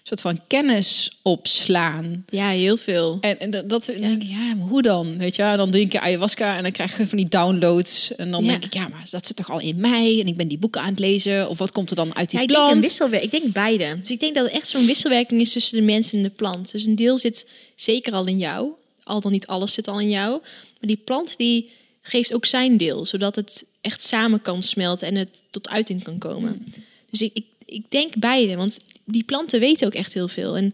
soort 0.08 0.22
van 0.22 0.39
kennis 0.47 1.18
opslaan. 1.22 2.26
ja, 2.30 2.49
heel 2.49 2.78
veel. 2.78 3.18
En, 3.22 3.39
en 3.39 3.51
dat, 3.51 3.70
dat 3.70 3.86
denk 3.86 4.22
ik, 4.22 4.30
ja, 4.30 4.55
maar 4.55 4.68
hoe 4.68 4.82
dan? 4.82 5.18
Weet 5.18 5.36
je, 5.36 5.53
dan 5.55 5.72
doe 5.72 5.82
ik 5.82 5.93
een 5.93 5.99
ayahuasca 5.99 6.55
en 6.58 6.64
dan 6.64 6.72
krijg 6.72 6.97
je 6.97 7.08
van 7.08 7.18
die 7.18 7.28
downloads. 7.30 8.16
En 8.16 8.32
dan 8.32 8.43
Ja. 8.43 8.49
denk 8.49 8.66
ik, 8.66 8.74
ja, 8.74 8.88
maar 8.88 9.08
dat 9.12 9.26
zit 9.28 9.36
toch 9.36 9.49
al 9.51 9.60
in 9.60 9.80
mij? 9.80 10.20
En 10.20 10.28
ik 10.28 10.36
ben 10.38 10.47
die 10.47 10.58
boeken 10.58 10.82
aan 10.82 10.89
het 10.89 10.99
lezen. 10.99 11.49
Of 11.49 11.58
wat 11.58 11.72
komt 11.72 11.89
er 11.89 11.95
dan 11.95 12.16
uit 12.16 12.30
die 12.30 12.39
Ja, 12.39 12.45
ik 12.45 12.51
denk 12.51 12.72
een 12.72 12.82
wisselwerking. 12.82 13.34
Ik 13.34 13.41
denk 13.41 13.53
beide. 13.53 13.99
Dus 13.99 14.12
ik 14.12 14.20
denk 14.20 14.36
dat 14.36 14.45
er 14.45 14.51
echt 14.51 14.68
zo'n 14.68 14.86
wisselwerking 14.86 15.41
is 15.41 15.51
tussen 15.51 15.78
de 15.78 15.84
mens 15.84 16.14
en 16.14 16.24
de 16.24 16.30
plant. 16.30 16.72
Dus 16.72 16.86
een 16.86 16.95
deel 16.95 17.18
zit 17.18 17.49
zeker 17.76 18.14
al 18.14 18.26
in 18.26 18.38
jou. 18.38 18.70
Al 19.03 19.22
dan 19.22 19.32
niet 19.32 19.47
alles 19.47 19.74
zit 19.74 19.88
al 19.88 19.99
in 19.99 20.10
jou. 20.10 20.30
Maar 20.41 20.88
die 20.88 21.01
plant 21.05 21.38
die 21.38 21.70
geeft 22.01 22.34
ook 22.34 22.45
zijn 22.45 22.78
deel. 22.78 23.05
Zodat 23.05 23.36
het 23.36 23.66
echt 23.82 24.03
samen 24.03 24.41
kan 24.41 24.64
smelten 24.64 25.08
en 25.08 25.16
het 25.16 25.41
tot 25.49 25.70
uiting 25.70 26.03
kan 26.03 26.18
komen. 26.18 26.66
Dus 27.10 27.22
ik, 27.22 27.32
ik, 27.34 27.45
ik 27.68 27.84
denk 27.89 28.13
beide. 28.20 28.55
Want 28.55 28.80
die 29.05 29.24
planten 29.24 29.59
weten 29.59 29.88
ook 29.88 29.93
echt 29.93 30.13
heel 30.13 30.28
veel. 30.28 30.57
En 30.57 30.74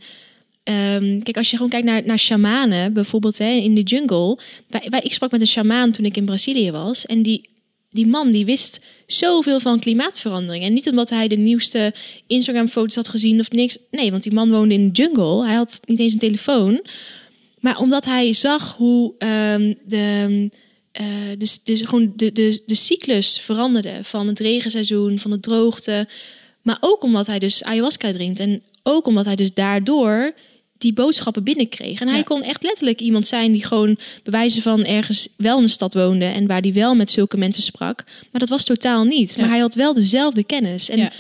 ehm, 0.64 1.20
kijk, 1.20 1.38
als 1.38 1.50
je 1.50 1.56
gewoon 1.56 1.72
kijkt 1.72 1.86
naar, 1.86 2.06
naar 2.06 2.20
shamanen, 2.20 2.94
bijvoorbeeld 2.94 3.38
hè, 3.38 3.52
in 3.52 3.76
de 3.76 3.82
jungle. 3.82 4.38
Wij, 4.68 5.00
ik 5.04 5.14
sprak 5.14 5.32
met 5.32 5.42
een 5.42 5.48
shamaan 5.48 5.92
toen 5.92 6.06
ik 6.06 6.18
in 6.18 6.26
Brazilië 6.26 6.72
was. 6.72 7.06
En 7.06 7.22
die, 7.22 7.50
die 7.90 8.08
man 8.08 8.32
die 8.32 8.46
wist 8.46 8.82
zoveel 9.08 9.60
van 9.60 9.80
klimaatverandering. 9.80 10.64
En 10.64 10.74
niet 10.74 10.90
omdat 10.90 11.10
hij 11.10 11.28
de 11.28 11.38
nieuwste 11.38 11.94
Instagram-foto's 12.28 12.96
had 12.96 13.10
gezien 13.10 13.40
of 13.40 13.52
niks. 13.52 13.78
Nee, 13.92 14.12
want 14.12 14.24
die 14.24 14.34
man 14.34 14.52
woonde 14.52 14.74
in 14.74 14.88
de 14.88 15.02
jungle. 15.02 15.46
Hij 15.46 15.56
had 15.56 15.80
niet 15.86 16.00
eens 16.00 16.14
een 16.14 16.20
telefoon. 16.20 16.82
Maar 17.60 17.80
omdat 17.80 18.06
hij 18.06 18.34
zag 18.34 18.76
hoe 18.78 19.14
ehm, 19.18 19.74
de, 19.86 20.50
eh, 20.92 21.06
dus, 21.38 21.64
dus 21.64 21.82
gewoon 21.82 22.14
de, 22.16 22.32
de, 22.32 22.62
de 22.66 22.76
cyclus 22.76 23.40
veranderde 23.40 24.00
van 24.02 24.28
het 24.28 24.40
regenseizoen, 24.40 25.20
van 25.20 25.32
de 25.32 25.40
droogte. 25.40 26.08
Maar 26.64 26.78
ook 26.80 27.04
omdat 27.04 27.28
hij 27.28 27.40
dus 27.40 27.64
ayahuasca 27.64 28.12
drinkt. 28.12 28.40
En 28.40 28.62
ook 28.84 29.06
omdat 29.08 29.26
hij 29.26 29.36
dus 29.36 29.54
daardoor 29.54 30.34
die 30.78 30.94
boodschappen 30.94 31.44
binnenkreeg. 31.44 32.02
En 32.02 32.08
hij 32.08 32.18
Ja. 32.18 32.24
kon 32.24 32.44
echt 32.44 32.64
letterlijk 32.64 33.00
iemand 33.02 33.28
zijn 33.28 33.52
die 33.52 33.66
gewoon 33.66 33.98
bewijzen 34.24 34.62
van 34.62 34.84
ergens 34.84 35.28
wel 35.38 35.58
in 35.58 35.64
een 35.64 35.70
stad 35.70 35.94
woonde 35.94 36.26
en 36.26 36.48
waar 36.48 36.62
die 36.62 36.74
wel 36.74 36.96
met 36.96 37.10
zulke 37.10 37.38
mensen 37.38 37.64
sprak. 37.64 38.04
Maar 38.32 38.40
dat 38.40 38.50
was 38.50 38.66
totaal 38.66 39.04
niet. 39.04 39.34
Ja. 39.36 39.42
Maar 39.42 39.50
hij 39.50 39.60
had 39.60 39.76
wel 39.76 39.94
dezelfde 39.94 40.44
kennis. 40.44 40.90
En 40.90 40.98
Ja. 40.98 41.12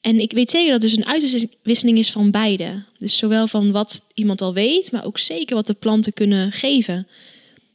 en 0.00 0.20
ik 0.20 0.32
weet 0.32 0.50
zeker 0.50 0.72
dat 0.72 0.82
het 0.82 0.90
dus 0.90 0.98
een 1.00 1.06
uitwisseling 1.12 1.98
is 1.98 2.10
van 2.12 2.30
beide. 2.30 2.82
Dus 2.98 3.16
zowel 3.16 3.46
van 3.46 3.70
wat 3.70 4.00
iemand 4.14 4.40
al 4.40 4.54
weet, 4.54 4.92
maar 4.92 5.04
ook 5.04 5.18
zeker 5.18 5.54
wat 5.56 5.66
de 5.66 5.74
planten 5.74 6.12
kunnen 6.12 6.52
geven. 6.52 7.06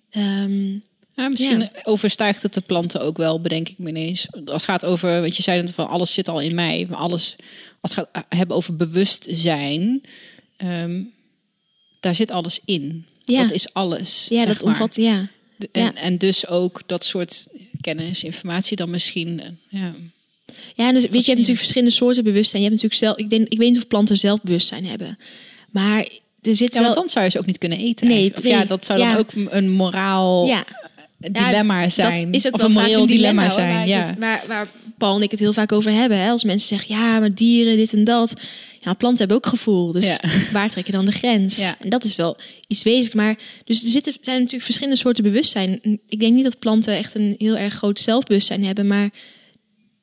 Ehm, 0.09 0.77
Ja, 1.15 1.27
misschien 1.29 1.59
Ja. 1.59 1.71
overstijgt 1.83 2.41
het 2.43 2.53
de 2.53 2.61
planten 2.61 3.01
ook 3.01 3.17
wel, 3.17 3.41
bedenk 3.41 3.69
ik 3.69 3.77
me 3.77 3.89
ineens. 3.89 4.27
Als 4.31 4.43
het 4.51 4.63
gaat 4.63 4.85
over, 4.85 5.21
want 5.21 5.35
je 5.35 5.43
zei 5.43 5.61
net 5.61 5.71
van 5.73 5.87
alles 5.87 6.13
zit 6.13 6.27
al 6.27 6.39
in 6.41 6.55
mij. 6.55 6.85
Maar 6.89 6.97
alles, 6.99 7.35
als 7.81 7.95
het 7.95 8.07
gaat 8.13 8.25
hebben 8.29 8.57
over 8.57 8.75
bewustzijn, 8.75 10.03
ehm, 10.57 11.01
daar 11.99 12.15
zit 12.15 12.31
alles 12.31 12.59
in. 12.65 13.05
Ja. 13.25 13.41
Dat 13.41 13.51
is 13.51 13.73
alles. 13.73 14.25
ja, 14.29 14.37
zeg 14.37 14.47
dat 14.47 14.63
maar. 14.63 14.73
omvat, 14.73 14.95
ja. 14.95 15.27
De- 15.57 15.69
En, 15.71 15.81
ja. 15.83 15.93
en 15.95 16.17
dus 16.17 16.47
ook 16.47 16.81
dat 16.85 17.05
soort 17.05 17.47
kennis, 17.81 18.23
informatie 18.23 18.75
dan 18.77 18.89
misschien. 18.89 19.39
eh, 19.41 19.47
Ja. 19.81 19.93
Ja, 20.75 20.87
en 20.87 20.93
dus, 20.93 21.01
weet 21.03 21.11
je, 21.11 21.17
je 21.17 21.25
hebt 21.25 21.27
natuurlijk 21.27 21.57
verschillende 21.57 21.93
soorten 21.93 22.23
bewustzijn. 22.23 22.61
Je 22.63 22.69
hebt 22.69 22.81
natuurlijk 22.81 23.05
zelf, 23.05 23.17
ik, 23.17 23.29
denk, 23.29 23.47
ik 23.47 23.57
weet 23.57 23.67
niet 23.69 23.77
of 23.77 23.87
planten 23.87 24.17
zelf 24.17 24.41
bewustzijn 24.41 24.85
hebben. 24.85 25.17
Maar 25.71 26.07
er 26.41 26.55
zit 26.55 26.73
ja, 26.73 26.79
wel... 26.79 26.83
want 26.83 26.95
dan 26.95 27.09
zou 27.09 27.25
je 27.25 27.31
ze 27.31 27.39
ook 27.39 27.45
niet 27.45 27.57
kunnen 27.57 27.77
eten. 27.77 28.07
Nee. 28.07 28.33
Of 28.37 28.43
ja, 28.43 28.65
dat 28.65 28.85
zou 28.85 28.99
dan 28.99 29.07
ja. 29.07 29.17
ook 29.17 29.31
een 29.49 29.69
moraal 29.71 30.45
ja, 30.45 30.65
dilemma 31.31 31.89
zijn. 31.89 32.25
Dat 32.25 32.33
is 32.35 32.47
ook 32.47 32.53
of 32.53 32.59
wel 32.59 32.69
een 32.69 32.75
moreel 32.75 33.05
dilemma, 33.07 33.41
hoor, 33.41 33.51
zijn. 33.51 33.73
waar, 33.73 33.87
Ja. 33.87 33.99
het- 34.05 34.17
waar, 34.19 34.43
waar 34.47 34.67
Paul 34.97 35.15
en 35.15 35.21
ik 35.21 35.31
het 35.31 35.39
heel 35.39 35.53
vaak 35.53 35.71
over 35.71 35.91
hebben. 35.91 36.17
Hè? 36.17 36.29
Als 36.29 36.43
mensen 36.43 36.67
zeggen, 36.67 36.95
ja, 36.95 37.19
maar 37.19 37.33
dieren, 37.33 37.77
dit 37.77 37.93
en 37.93 38.03
dat. 38.03 38.33
Ja, 38.79 38.93
planten 38.93 39.19
hebben 39.19 39.37
ook 39.37 39.45
gevoel. 39.47 39.91
Dus 39.91 40.05
Ja. 40.05 40.19
waar 40.51 40.69
trek 40.69 40.85
je 40.85 40.91
dan 40.91 41.05
de 41.05 41.11
grens? 41.11 41.57
Ja. 41.57 41.75
En 41.79 41.89
dat 41.89 42.03
is 42.03 42.15
wel 42.15 42.37
iets 42.67 42.83
wezenlijk. 42.83 43.13
Maar 43.15 43.37
dus 43.65 43.81
er 43.81 43.87
zitten, 43.87 44.13
zijn 44.21 44.37
natuurlijk 44.37 44.63
verschillende 44.63 44.97
soorten 44.99 45.23
bewustzijn. 45.23 45.79
Ik 46.07 46.19
denk 46.19 46.33
niet 46.33 46.43
dat 46.43 46.59
planten 46.59 46.95
echt 46.97 47.15
een 47.15 47.35
heel 47.37 47.57
erg 47.57 47.73
groot 47.73 47.99
zelfbewustzijn 47.99 48.65
hebben. 48.65 48.87
Maar 48.87 49.09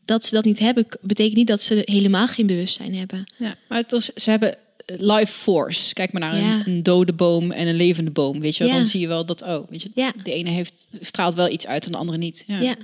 dat 0.04 0.24
ze 0.24 0.34
dat 0.34 0.44
niet 0.44 0.58
hebben, 0.58 0.86
betekent 1.00 1.36
niet 1.36 1.46
dat 1.46 1.60
ze 1.62 1.82
helemaal 1.84 2.26
geen 2.28 2.46
bewustzijn 2.46 2.94
hebben. 2.94 3.24
Ja, 3.36 3.54
maar 3.68 3.78
het 3.78 3.90
was, 3.90 4.10
ze 4.14 4.30
hebben 4.30 4.54
life 4.98 5.32
force. 5.32 5.94
Kijk 5.94 6.12
maar 6.12 6.20
naar 6.20 6.36
Ja. 6.38 6.54
een, 6.54 6.62
een 6.72 6.82
dode 6.82 7.12
boom 7.12 7.50
en 7.50 7.68
een 7.68 7.74
levende 7.74 8.10
boom. 8.10 8.40
Weet 8.40 8.56
je, 8.56 8.64
wel? 8.64 8.72
Ja. 8.72 8.78
dan 8.78 8.86
zie 8.88 9.00
je 9.00 9.08
wel 9.08 9.26
dat, 9.26 9.42
oh, 9.42 9.68
weet 9.70 9.82
je, 9.82 9.90
Ja. 9.94 10.12
de 10.22 10.32
ene 10.32 10.50
heeft, 10.50 10.88
straalt 11.00 11.34
wel 11.34 11.50
iets 11.52 11.66
uit 11.66 11.84
en 11.86 11.92
de 11.92 11.98
andere 11.98 12.18
niet. 12.18 12.44
Ja, 12.46 12.60
Ja, 12.60 12.76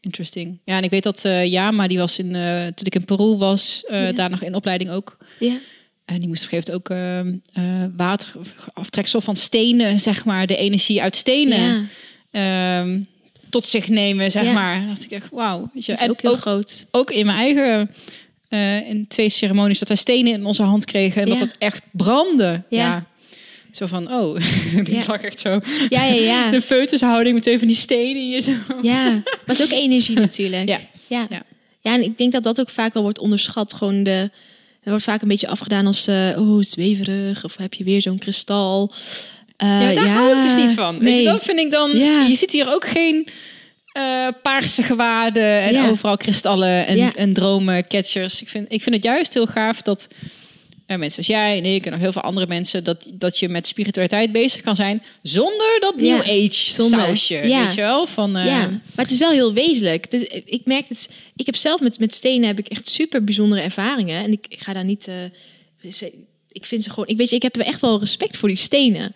interesting. 0.00 0.58
Ja, 0.64 0.76
en 0.76 0.84
ik 0.84 0.90
weet 0.90 1.02
dat 1.02 1.24
eh 1.24 1.46
ja, 1.46 1.70
maar 1.70 1.88
die 1.88 1.98
was 1.98 2.18
in, 2.18 2.34
eh, 2.34 2.62
toen 2.66 2.86
ik 2.86 2.94
in 2.94 3.04
Peru 3.04 3.36
was, 3.36 3.84
Ja. 3.90 4.12
daar 4.12 4.30
nog 4.30 4.42
in 4.42 4.54
opleiding 4.54 4.90
ook. 4.90 5.16
ja. 5.38 5.58
En 6.04 6.18
die 6.18 6.28
moest 6.28 6.44
op 6.44 6.52
een 6.52 6.62
gegeven 6.62 6.82
moment 6.92 7.90
ook 7.90 7.96
water, 7.96 8.28
aftreksel 8.74 9.20
van 9.20 9.36
stenen, 9.36 10.00
zeg 10.00 10.24
maar, 10.24 10.46
de 10.46 10.56
energie 10.56 11.02
uit 11.02 11.16
stenen. 11.16 11.88
ehm, 12.30 13.00
tot 13.50 13.66
zich 13.66 13.88
nemen, 13.88 14.30
zeg 14.30 14.52
maar. 14.52 14.78
Dan 14.78 14.86
dacht 14.88 15.04
ik 15.04 15.10
echt, 15.10 15.28
wauw. 15.30 15.70
weet 15.74 15.84
je. 15.84 15.92
Dat 15.92 16.00
is 16.00 16.06
En 16.06 16.10
ook 16.10 16.20
heel 16.20 16.30
ook, 16.30 16.36
groot. 16.38 16.86
ook 16.90 17.10
in 17.10 17.26
mijn 17.26 17.38
eigen, 17.38 17.90
eh, 18.48 18.88
in 18.88 19.06
twee 19.08 19.28
ceremonies, 19.30 19.78
dat 19.78 19.88
wij 19.88 19.96
stenen 19.96 20.32
in 20.32 20.44
onze 20.44 20.62
hand 20.62 20.84
kregen 20.84 21.22
en 21.22 21.28
Ja. 21.28 21.34
dat 21.34 21.42
het 21.48 21.56
echt 21.58 21.82
brandde. 21.90 22.62
Ja. 22.68 22.78
Ja. 22.78 23.04
Zo 23.72 23.86
van, 23.86 24.12
oh, 24.12 24.40
Ja. 24.74 24.98
ik 25.00 25.06
lag 25.06 25.20
echt 25.20 25.40
zo. 25.40 25.60
Ja, 25.88 26.04
ja, 26.04 26.14
ja. 26.14 26.50
De 26.56 26.62
foetushouding 26.62 27.34
met 27.34 27.42
twee 27.42 27.58
van 27.58 27.68
die 27.68 27.76
stenen 27.76 28.22
hier 28.22 28.40
zo. 28.40 28.52
Ja, 28.82 29.22
was 29.46 29.62
ook 29.62 29.70
energie 29.70 30.16
natuurlijk. 30.26 30.68
Ja. 30.68 30.78
Ja. 31.06 31.26
Ja. 31.30 31.42
ja. 31.80 31.94
en 31.94 32.02
ik 32.02 32.18
denk 32.18 32.32
dat 32.32 32.42
dat 32.42 32.60
ook 32.60 32.70
vaak 32.70 32.94
wel 32.94 33.02
wordt 33.02 33.18
onderschat. 33.18 33.72
Gewoon 33.74 34.02
de, 34.02 34.30
er 34.82 34.90
wordt 34.90 35.04
vaak 35.04 35.22
een 35.22 35.28
beetje 35.28 35.48
afgedaan 35.48 35.86
als, 35.86 36.06
eh 36.06 36.34
oh, 36.36 36.62
zweverig. 36.62 37.44
Of 37.44 37.56
heb 37.56 37.74
je 37.74 37.84
weer 37.84 38.02
zo'n 38.02 38.18
kristal. 38.18 38.92
Eh, 39.56 39.68
Ja, 39.68 39.94
daar 39.94 40.08
hou 40.08 40.36
ik 40.36 40.42
dus 40.42 40.54
niet 40.54 40.70
van. 40.72 41.02
Nee. 41.02 41.18
je, 41.18 41.24
dat 41.24 41.42
vind 41.44 41.58
ik 41.58 41.70
dan... 41.70 41.90
Ja. 41.98 42.22
Je 42.28 42.34
ziet 42.34 42.52
hier 42.52 42.72
ook 42.72 42.86
geen 42.88 43.28
eh, 43.98 44.28
paarse 44.42 44.82
gewaden 44.82 45.60
en 45.60 45.72
Ja. 45.72 45.88
overal 45.88 46.16
kristallen 46.16 46.86
en, 46.86 46.96
Ja. 46.96 47.14
en 47.14 47.32
dromen, 47.32 47.86
catchers. 47.86 48.42
Ik 48.42 48.48
vind, 48.48 48.72
ik 48.72 48.82
vind 48.82 48.94
het 48.94 49.04
juist 49.04 49.34
heel 49.34 49.46
gaaf 49.46 49.82
dat 49.82 50.08
eh, 50.86 50.96
mensen 50.98 51.18
als 51.18 51.26
jij 51.26 51.58
en 51.58 51.64
ik 51.64 51.84
en 51.84 51.90
nog 51.92 52.00
heel 52.00 52.12
veel 52.12 52.22
andere 52.22 52.46
mensen... 52.46 52.84
Dat, 52.84 53.08
dat 53.14 53.38
je 53.38 53.48
met 53.48 53.66
spiritualiteit 53.66 54.32
bezig 54.32 54.60
kan 54.60 54.76
zijn 54.76 55.02
zonder 55.22 55.76
dat 55.80 55.94
Ja. 55.96 56.16
New 56.16 56.20
Age 56.20 56.72
Zonder. 56.72 57.00
sausje. 57.00 57.34
Ja. 57.48 57.64
Weet 57.64 57.74
je 57.74 57.80
wel? 57.80 58.06
Van, 58.06 58.36
eh, 58.36 58.44
Ja, 58.46 58.66
maar 58.68 58.80
het 59.04 59.10
is 59.10 59.18
wel 59.18 59.30
heel 59.30 59.52
wezenlijk. 59.52 60.10
Dus 60.10 60.22
ik 60.44 60.60
merk 60.64 60.88
het. 60.88 61.10
Ik 61.36 61.46
heb 61.46 61.56
zelf 61.56 61.80
met, 61.80 61.98
met 61.98 62.14
stenen 62.14 62.46
heb 62.46 62.58
ik 62.58 62.66
echt 62.68 62.88
super 62.88 63.24
bijzondere 63.24 63.62
ervaringen. 63.62 64.22
En 64.24 64.32
ik, 64.32 64.46
ik 64.48 64.60
ga 64.60 64.72
daar 64.72 64.84
niet. 64.84 65.08
ik 66.52 66.64
vind 66.66 66.82
ze 66.82 66.90
gewoon. 66.90 67.08
Ik 67.08 67.16
weet 67.16 67.30
je, 67.30 67.36
ik 67.36 67.42
heb 67.42 67.56
echt 67.56 67.80
wel 67.80 67.98
respect 68.00 68.36
voor 68.36 68.48
die 68.48 68.56
stenen. 68.56 69.12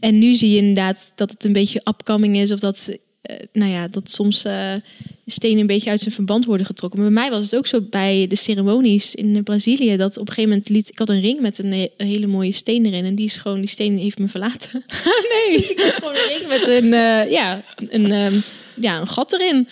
En 0.00 0.18
nu 0.18 0.34
zie 0.34 0.50
je 0.50 0.56
inderdaad 0.56 1.12
dat 1.14 1.30
het 1.30 1.44
een 1.44 1.52
beetje 1.52 1.80
upcoming 1.84 2.36
is. 2.36 2.52
Of 2.52 2.58
dat, 2.60 2.88
nou 3.52 3.70
ja, 3.70 3.88
dat 3.88 4.10
soms 4.10 4.44
eh, 4.44 4.72
stenen 5.26 5.58
een 5.58 5.66
beetje 5.66 5.90
uit 5.90 6.00
zijn 6.00 6.14
verband 6.14 6.44
worden 6.44 6.66
getrokken. 6.66 7.00
Maar 7.00 7.12
bij 7.12 7.20
mij 7.20 7.30
was 7.30 7.44
het 7.50 7.56
ook 7.56 7.66
zo 7.66 7.80
bij 7.80 8.26
de 8.26 8.36
ceremonies 8.36 9.14
in 9.14 9.42
Brazilië. 9.42 9.96
Dat 9.96 10.18
op 10.18 10.28
een 10.28 10.34
gegeven 10.34 10.50
moment 10.50 10.68
liet. 10.68 10.88
Ik 10.88 10.98
had 10.98 11.08
een 11.08 11.20
ring 11.20 11.40
met 11.40 11.58
een, 11.58 11.72
he- 11.72 11.90
een 11.96 12.06
hele 12.06 12.26
mooie 12.26 12.52
steen 12.52 12.86
erin. 12.86 13.04
En 13.04 13.14
die 13.14 13.24
is 13.24 13.36
gewoon. 13.36 13.58
Die 13.60 13.68
steen 13.68 13.98
heeft 13.98 14.18
me 14.18 14.28
verlaten. 14.28 14.84
nee. 15.34 15.62
Gewoon 15.76 16.14
een 16.14 16.28
ring 16.28 16.46
met 16.48 16.66
een, 16.66 16.92
eh, 16.92 17.30
ja, 17.30 17.62
een, 17.76 18.12
ehm, 18.12 18.34
ja, 18.74 19.00
een 19.00 19.08
gat 19.08 19.32
erin. 19.32 19.68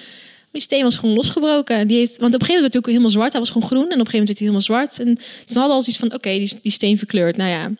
Die 0.51 0.63
steen 0.65 0.83
was 0.83 0.97
gewoon 0.97 1.15
losgebroken. 1.15 1.89
Die 1.89 1.97
heeft, 1.97 2.19
want 2.19 2.35
op 2.35 2.41
een 2.41 2.47
gegeven 2.47 2.55
moment 2.55 2.61
werd 2.61 2.73
hij 2.73 2.83
ook 2.83 2.87
helemaal 2.87 3.11
zwart. 3.11 3.33
Hij 3.33 3.41
was 3.41 3.51
gewoon 3.51 3.69
groen 3.69 3.89
en 3.91 4.01
op 4.01 4.07
een 4.07 4.11
gegeven 4.11 4.19
moment 4.19 4.39
werd 4.39 4.39
hij 4.39 4.49
helemaal 4.49 4.87
zwart. 4.87 4.99
En 4.99 5.15
toen 5.47 5.57
hadden 5.57 5.67
we 5.67 5.73
al 5.73 5.83
zoiets 5.83 5.99
van, 5.99 6.15
oké, 6.15 6.31
die, 6.31 6.59
die 6.63 6.73
steen 6.73 6.99
verkleurd. 6.99 7.37
Nou 7.37 7.51
ja. 7.51 7.73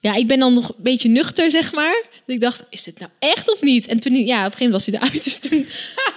Ja, 0.00 0.14
ik 0.14 0.26
ben 0.26 0.38
dan 0.38 0.54
nog 0.54 0.68
een 0.68 0.74
beetje 0.82 1.08
nuchter, 1.08 1.50
zeg 1.50 1.72
maar. 1.72 2.04
Dus 2.26 2.34
ik 2.34 2.40
dacht, 2.40 2.64
is 2.70 2.82
dit 2.82 2.98
nou 2.98 3.10
echt 3.18 3.52
of 3.52 3.60
niet? 3.60 3.86
En 3.86 3.98
toen, 3.98 4.12
ja, 4.14 4.38
op 4.38 4.52
een 4.52 4.58
gegeven 4.58 4.64
moment 4.64 4.72
was 4.72 4.86
hij 4.86 4.94
eruit. 4.94 5.24
Dus 5.24 5.38
toen, 5.38 5.66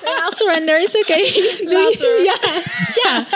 ja, 0.04 0.32
surrender, 0.36 0.82
is 0.82 0.98
oké. 0.98 1.18
Later. 1.76 2.24
Ja, 2.24 2.40
ja. 3.04 3.28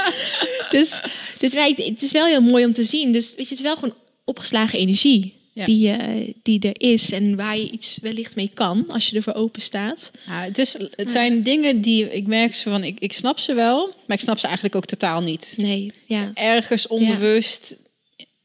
Dus, 0.70 1.02
dus 1.40 1.54
het 1.76 2.02
is 2.02 2.12
wel 2.12 2.26
heel 2.26 2.42
mooi 2.42 2.66
om 2.66 2.74
te 2.74 2.84
zien. 2.84 3.12
Dus 3.12 3.28
weet 3.36 3.36
je, 3.36 3.44
het 3.44 3.52
is 3.52 3.62
wel 3.62 3.76
gewoon 3.76 3.96
opgeslagen 4.24 4.80
energie. 4.80 5.34
Ja. 5.54 5.66
Die, 5.66 5.92
eh, 5.92 6.34
die 6.44 6.60
er 6.60 6.92
is 6.92 7.12
en 7.12 7.36
waar 7.36 7.58
je 7.58 7.70
iets 7.70 7.98
wellicht 8.02 8.36
mee 8.36 8.52
kan 8.54 8.86
als 8.88 9.10
je 9.10 9.16
ervoor 9.16 9.34
open 9.34 9.62
staat. 9.62 10.12
Ja, 10.26 10.44
het, 10.44 10.58
is, 10.58 10.76
het 10.92 11.12
zijn 11.12 11.44
dingen 11.44 11.82
die 11.82 12.10
ik 12.10 12.28
merk 12.28 12.54
zo 12.54 12.72
van, 12.72 12.84
ik, 12.84 13.00
ik 13.00 13.14
snap 13.14 13.40
ze 13.40 13.54
wel, 13.54 13.94
maar 14.08 14.18
ik 14.18 14.24
snap 14.24 14.38
ze 14.38 14.46
eigenlijk 14.46 14.76
ook 14.76 14.86
totaal 14.86 15.22
niet. 15.22 15.54
Nee, 15.58 15.92
ja. 16.06 16.32
Ergens 16.34 16.88
onbewust, 16.88 17.76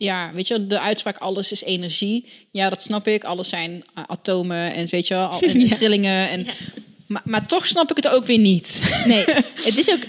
ja, 0.01 0.31
weet 0.35 0.47
je, 0.49 0.67
de 0.67 0.81
uitspraak 0.81 1.17
alles 1.19 1.53
is 1.53 1.63
energie. 1.65 2.25
Ja, 2.51 2.71
dat 2.71 2.83
snap 2.83 3.07
ik. 3.09 3.25
Alles 3.25 3.49
zijn 3.49 3.85
eh, 3.95 4.03
atomen 4.07 4.75
en 4.75 4.87
weet 4.91 5.07
je 5.07 5.15
wel, 5.15 5.27
al, 5.27 5.41
en 5.49 5.61
Ja. 5.61 5.75
trillingen. 5.75 6.29
En, 6.29 6.45
Ja. 6.45 6.53
maar, 7.07 7.23
maar 7.25 7.47
toch 7.47 7.67
snap 7.67 7.91
ik 7.91 7.97
het 7.97 8.09
ook 8.09 8.25
weer 8.27 8.39
niet. 8.39 8.83
Nee, 9.07 9.25
het 9.69 9.79
is 9.79 9.91
ook. 9.91 10.01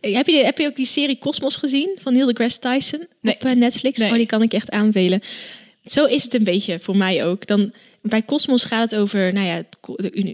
heb, 0.00 0.26
je, 0.26 0.36
heb 0.44 0.58
je 0.58 0.66
ook 0.66 0.76
die 0.76 0.86
serie 0.86 1.18
Cosmos 1.18 1.56
gezien 1.56 1.90
van 1.98 2.12
Neil 2.12 2.26
deGrasse 2.26 2.58
Tyson 2.60 3.06
Nee. 3.20 3.34
op 3.34 3.44
eh, 3.44 3.52
Netflix? 3.52 3.98
Nee. 3.98 4.10
Oh, 4.10 4.16
die 4.16 4.26
kan 4.26 4.42
ik 4.42 4.52
echt 4.52 4.70
aanbevelen. 4.70 5.22
Zo 5.84 6.04
is 6.04 6.22
het 6.24 6.34
een 6.34 6.44
beetje 6.44 6.80
voor 6.80 6.96
mij 6.96 7.24
ook. 7.24 7.46
Dan, 7.46 7.72
bij 8.02 8.24
Cosmos 8.24 8.64
gaat 8.64 8.90
het 8.90 9.00
over 9.00 9.32
nou 9.32 9.46
ja, 9.46 9.54
het, 9.54 9.76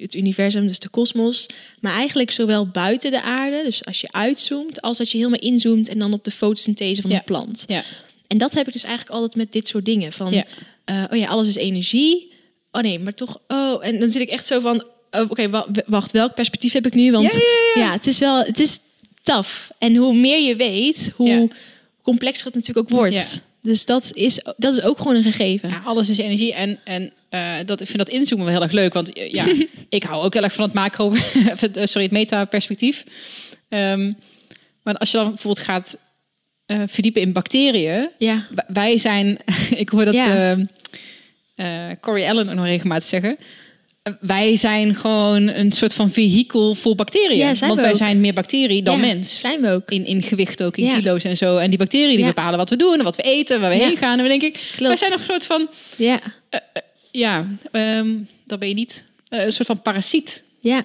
het 0.01 0.15
universum, 0.15 0.67
dus 0.67 0.79
de 0.79 0.89
kosmos. 0.89 1.47
Maar 1.81 1.95
eigenlijk 1.95 2.31
zowel 2.31 2.69
buiten 2.69 3.11
de 3.11 3.23
aarde, 3.23 3.63
dus 3.65 3.85
als 3.85 4.01
je 4.01 4.09
uitzoomt, 4.11 4.81
als 4.83 4.99
dat 4.99 5.11
je 5.11 5.19
helemaal 5.19 5.41
inzoomt 5.41 5.89
en 5.89 5.99
dan 5.99 6.13
op 6.13 6.25
de 6.25 6.31
fotosynthese 6.31 7.03
van 7.03 7.11
Ja. 7.11 7.17
de 7.19 7.25
plant. 7.25 7.65
Ja, 7.67 7.83
En 8.27 8.39
dat 8.39 8.55
heb 8.55 8.67
ik 8.67 8.73
dus 8.73 8.83
eigenlijk 8.83 9.15
altijd 9.15 9.35
met 9.35 9.53
dit 9.53 9.69
soort 9.69 9.85
dingen. 9.85 10.13
Van, 10.13 10.33
Ja. 10.33 10.45
eh, 10.85 11.05
oh 11.11 11.19
ja, 11.19 11.27
alles 11.27 11.49
is 11.49 11.57
energie. 11.57 12.33
Oh 12.73 12.83
nee, 12.83 12.99
maar 12.99 13.15
toch, 13.15 13.39
oh. 13.49 13.87
En 13.87 13.99
dan 14.01 14.11
zit 14.11 14.23
ik 14.23 14.29
echt 14.29 14.47
zo 14.47 14.61
van, 14.61 14.85
oh, 15.11 15.31
oké, 15.31 15.51
wa- 15.51 15.67
wacht, 15.87 16.11
welk 16.13 16.35
perspectief 16.35 16.73
heb 16.73 16.87
ik 16.87 16.95
nu? 16.95 17.13
Want 17.13 17.33
Ja, 17.33 17.39
ja, 17.75 17.81
ja. 17.87 17.93
het 17.93 18.07
is 18.07 18.19
wel, 18.19 18.39
het 18.45 18.61
is 18.61 18.81
tough. 19.23 19.71
En 19.79 19.97
hoe 19.97 20.15
meer 20.15 20.41
je 20.41 20.57
weet, 20.57 21.13
hoe 21.17 21.51
complexer 22.03 22.47
het 22.47 22.55
natuurlijk 22.55 22.87
ook 22.91 22.99
wordt. 22.99 23.43
Dus 23.61 23.85
dat 23.85 24.11
is, 24.15 24.41
dat 24.57 24.73
is 24.75 24.83
ook 24.83 24.99
gewoon 24.99 25.15
een 25.15 25.23
gegeven. 25.23 25.69
ja, 25.69 25.83
alles 25.85 26.09
is 26.09 26.19
energie. 26.19 26.55
En, 26.55 26.81
en 26.85 27.13
eh, 27.29 27.55
dat, 27.67 27.81
ik 27.81 27.87
vind 27.87 27.99
dat 27.99 28.09
inzoomen 28.09 28.47
wel 28.47 28.55
heel 28.55 28.63
erg 28.65 28.73
leuk. 28.73 28.93
Want 28.93 29.13
eh, 29.13 29.31
ja, 29.31 29.47
ik 29.89 30.03
hou 30.03 30.25
ook 30.25 30.33
heel 30.35 30.43
erg 30.43 30.53
van 30.53 30.65
het 30.65 30.73
macro, 30.75 31.13
sorry, 31.75 32.03
het 32.03 32.11
meta-perspectief. 32.11 33.05
Ehm, 33.69 34.13
maar 34.83 34.97
als 34.97 35.11
je 35.11 35.17
dan 35.17 35.29
bijvoorbeeld 35.29 35.67
gaat 35.67 35.99
eh, 36.67 36.83
verdiepen 36.87 37.23
in 37.23 37.33
bacteriën, 37.33 38.09
Ja, 38.19 38.47
Wij 38.69 38.99
zijn, 38.99 39.39
ik 39.77 39.89
hoor 39.89 40.05
dat 40.05 40.15
Ja. 40.15 40.51
ehm, 40.51 40.65
eh, 41.55 41.97
Corey 42.01 42.29
Allen 42.29 42.49
ook 42.49 42.55
nog 42.55 42.65
regelmatig 42.65 43.09
zeggen. 43.09 43.37
Eh, 44.03 44.13
Wij 44.21 44.57
zijn 44.57 44.95
gewoon 44.95 45.43
een 45.49 45.73
soort 45.73 45.95
van 45.95 46.11
vehikel 46.11 46.75
voor 46.75 46.95
bacteriën. 46.95 47.37
Ja, 47.37 47.55
Want 47.67 47.81
wij 47.81 47.91
ook. 47.91 47.97
zijn 47.97 48.21
meer 48.21 48.33
bacterie 48.33 48.83
dan 48.83 48.95
Ja, 48.95 49.01
mens. 49.07 49.41
Zijn 49.41 49.61
we 49.61 49.71
ook. 49.71 49.91
In, 49.91 50.05
in 50.07 50.23
gewicht 50.23 50.63
ook, 50.63 50.77
in 50.77 50.89
kilo's 50.95 51.25
en 51.25 51.37
zo. 51.37 51.57
En 51.57 51.69
die 51.71 51.79
bacteriën 51.79 52.17
die 52.17 52.25
bepalen 52.25 52.59
wat 52.59 52.71
we 52.71 52.77
doen 52.77 52.99
en 52.99 53.05
wat 53.05 53.17
we 53.17 53.23
eten, 53.23 53.61
waar 53.61 53.71
we 53.71 53.77
heen 53.77 53.97
gaan. 53.97 54.17
En 54.19 54.23
we 54.23 54.29
denk 54.29 54.43
ik, 54.43 54.55
wij 54.55 54.63
Klopt. 54.77 54.99
zijn 54.99 55.11
nog 55.11 55.21
een 55.21 55.27
soort 55.27 55.47
van, 55.47 55.69
Ja, 55.97 56.21
ja, 57.11 57.47
ehm 57.73 58.09
dat 58.47 58.59
ben 58.59 58.69
je 58.69 58.75
niet. 58.75 59.05
Een 59.29 59.53
soort 59.53 59.67
van 59.69 59.83
parasiet. 59.83 60.43
ja. 60.61 60.85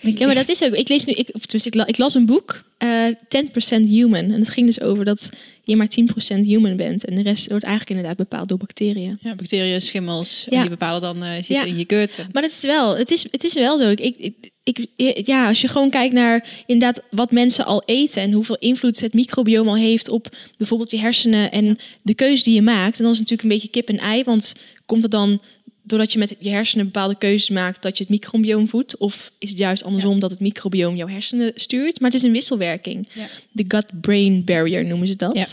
Ja, 0.00 0.26
maar 0.26 0.34
dat 0.34 0.48
is 0.48 0.62
ook. 0.62 0.72
Ik 0.72 0.88
lees 0.88 1.04
nu, 1.04 1.12
ik, 1.12 1.28
ik 1.86 1.98
las 1.98 2.14
een 2.14 2.26
boek, 2.26 2.62
eh 2.78 3.06
10% 3.08 3.88
Human. 3.88 4.24
En 4.30 4.40
het 4.40 4.50
ging 4.50 4.66
dus 4.66 4.80
over 4.80 5.04
dat 5.04 5.30
je 5.62 5.76
maar 5.76 5.88
10% 5.88 6.44
human 6.46 6.76
bent. 6.76 7.04
En 7.04 7.14
de 7.14 7.22
rest 7.22 7.48
wordt 7.48 7.64
eigenlijk 7.64 7.96
inderdaad 7.96 8.28
bepaald 8.28 8.48
door 8.48 8.58
bacteriën. 8.58 9.18
Ja, 9.20 9.34
bacteriën, 9.34 9.82
schimmels, 9.82 10.46
Ja. 10.50 10.60
die 10.60 10.70
bepalen 10.70 11.00
dan, 11.00 11.22
eh 11.22 11.32
zitten 11.34 11.54
Ja. 11.54 11.64
in 11.64 11.76
je 11.76 11.84
gut. 11.86 12.26
Maar 12.32 12.42
het 12.42 12.52
is 12.52 12.62
wel, 12.62 12.96
het 12.96 13.10
is, 13.10 13.26
het 13.30 13.44
is 13.44 13.54
wel 13.54 13.78
zo. 13.78 13.88
Ik, 13.88 14.34
ik, 14.64 14.86
ja, 15.26 15.48
als 15.48 15.60
je 15.60 15.68
gewoon 15.68 15.90
kijkt 15.90 16.14
naar 16.14 16.46
inderdaad 16.66 17.02
wat 17.10 17.30
mensen 17.30 17.64
al 17.64 17.82
eten 17.86 18.22
en 18.22 18.32
hoeveel 18.32 18.56
invloed 18.58 19.00
het 19.00 19.14
microbiome 19.14 19.68
al 19.68 19.76
heeft 19.76 20.08
op 20.08 20.36
bijvoorbeeld 20.56 20.90
je 20.90 20.98
hersenen 20.98 21.50
en 21.50 21.78
de 22.02 22.14
keuze 22.14 22.44
die 22.44 22.54
je 22.54 22.62
maakt. 22.62 22.98
En 22.98 23.04
dan 23.04 23.12
is 23.12 23.18
het 23.18 23.30
natuurlijk 23.30 23.42
een 23.42 23.48
beetje 23.68 23.68
kip 23.82 23.88
en 23.88 24.04
ei, 24.08 24.24
want 24.24 24.54
komt 24.86 25.02
het 25.02 25.12
dan 25.12 25.40
doordat 25.88 26.12
je 26.12 26.18
met 26.18 26.34
je 26.38 26.48
hersenen 26.48 26.84
bepaalde 26.84 27.16
keuzes 27.18 27.50
maakt 27.50 27.82
dat 27.82 27.98
je 27.98 28.04
het 28.04 28.12
microbiome 28.12 28.66
voedt? 28.66 28.96
Of 28.96 29.32
is 29.38 29.48
het 29.48 29.58
juist 29.58 29.84
andersom 29.84 30.20
dat 30.20 30.30
het 30.30 30.40
microbiome 30.40 30.96
jouw 30.96 31.08
hersenen 31.08 31.52
stuurt? 31.54 32.00
Maar 32.00 32.10
het 32.10 32.18
is 32.18 32.26
een 32.26 32.32
wisselwerking. 32.32 33.08
Ja. 33.12 33.26
De 33.52 33.64
gut-brain 33.68 34.44
barrier 34.44 34.84
noemen 34.84 35.08
ze 35.08 35.16
dat. 35.16 35.36
Ja. 35.36 35.46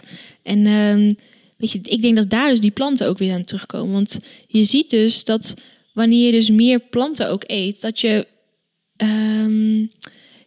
En 0.44 0.66
ehm, 0.66 1.12
weet 1.58 1.72
je, 1.72 1.80
ik 1.82 2.02
denk 2.02 2.16
dat 2.16 2.30
daar 2.30 2.50
dus 2.50 2.62
die 2.62 2.72
planten 2.72 3.08
ook 3.08 3.18
weer 3.18 3.34
aan 3.34 3.44
terugkomen. 3.44 3.94
Want 3.94 4.20
je 4.48 4.64
ziet 4.64 4.90
dus 4.90 5.24
dat 5.24 5.56
wanneer 5.94 6.26
je 6.26 6.32
dus 6.32 6.50
meer 6.50 6.80
planten 6.80 7.30
ook 7.30 7.44
eet, 7.48 7.82
dat 7.82 8.00
je, 8.00 8.28
ehm, 8.96 9.78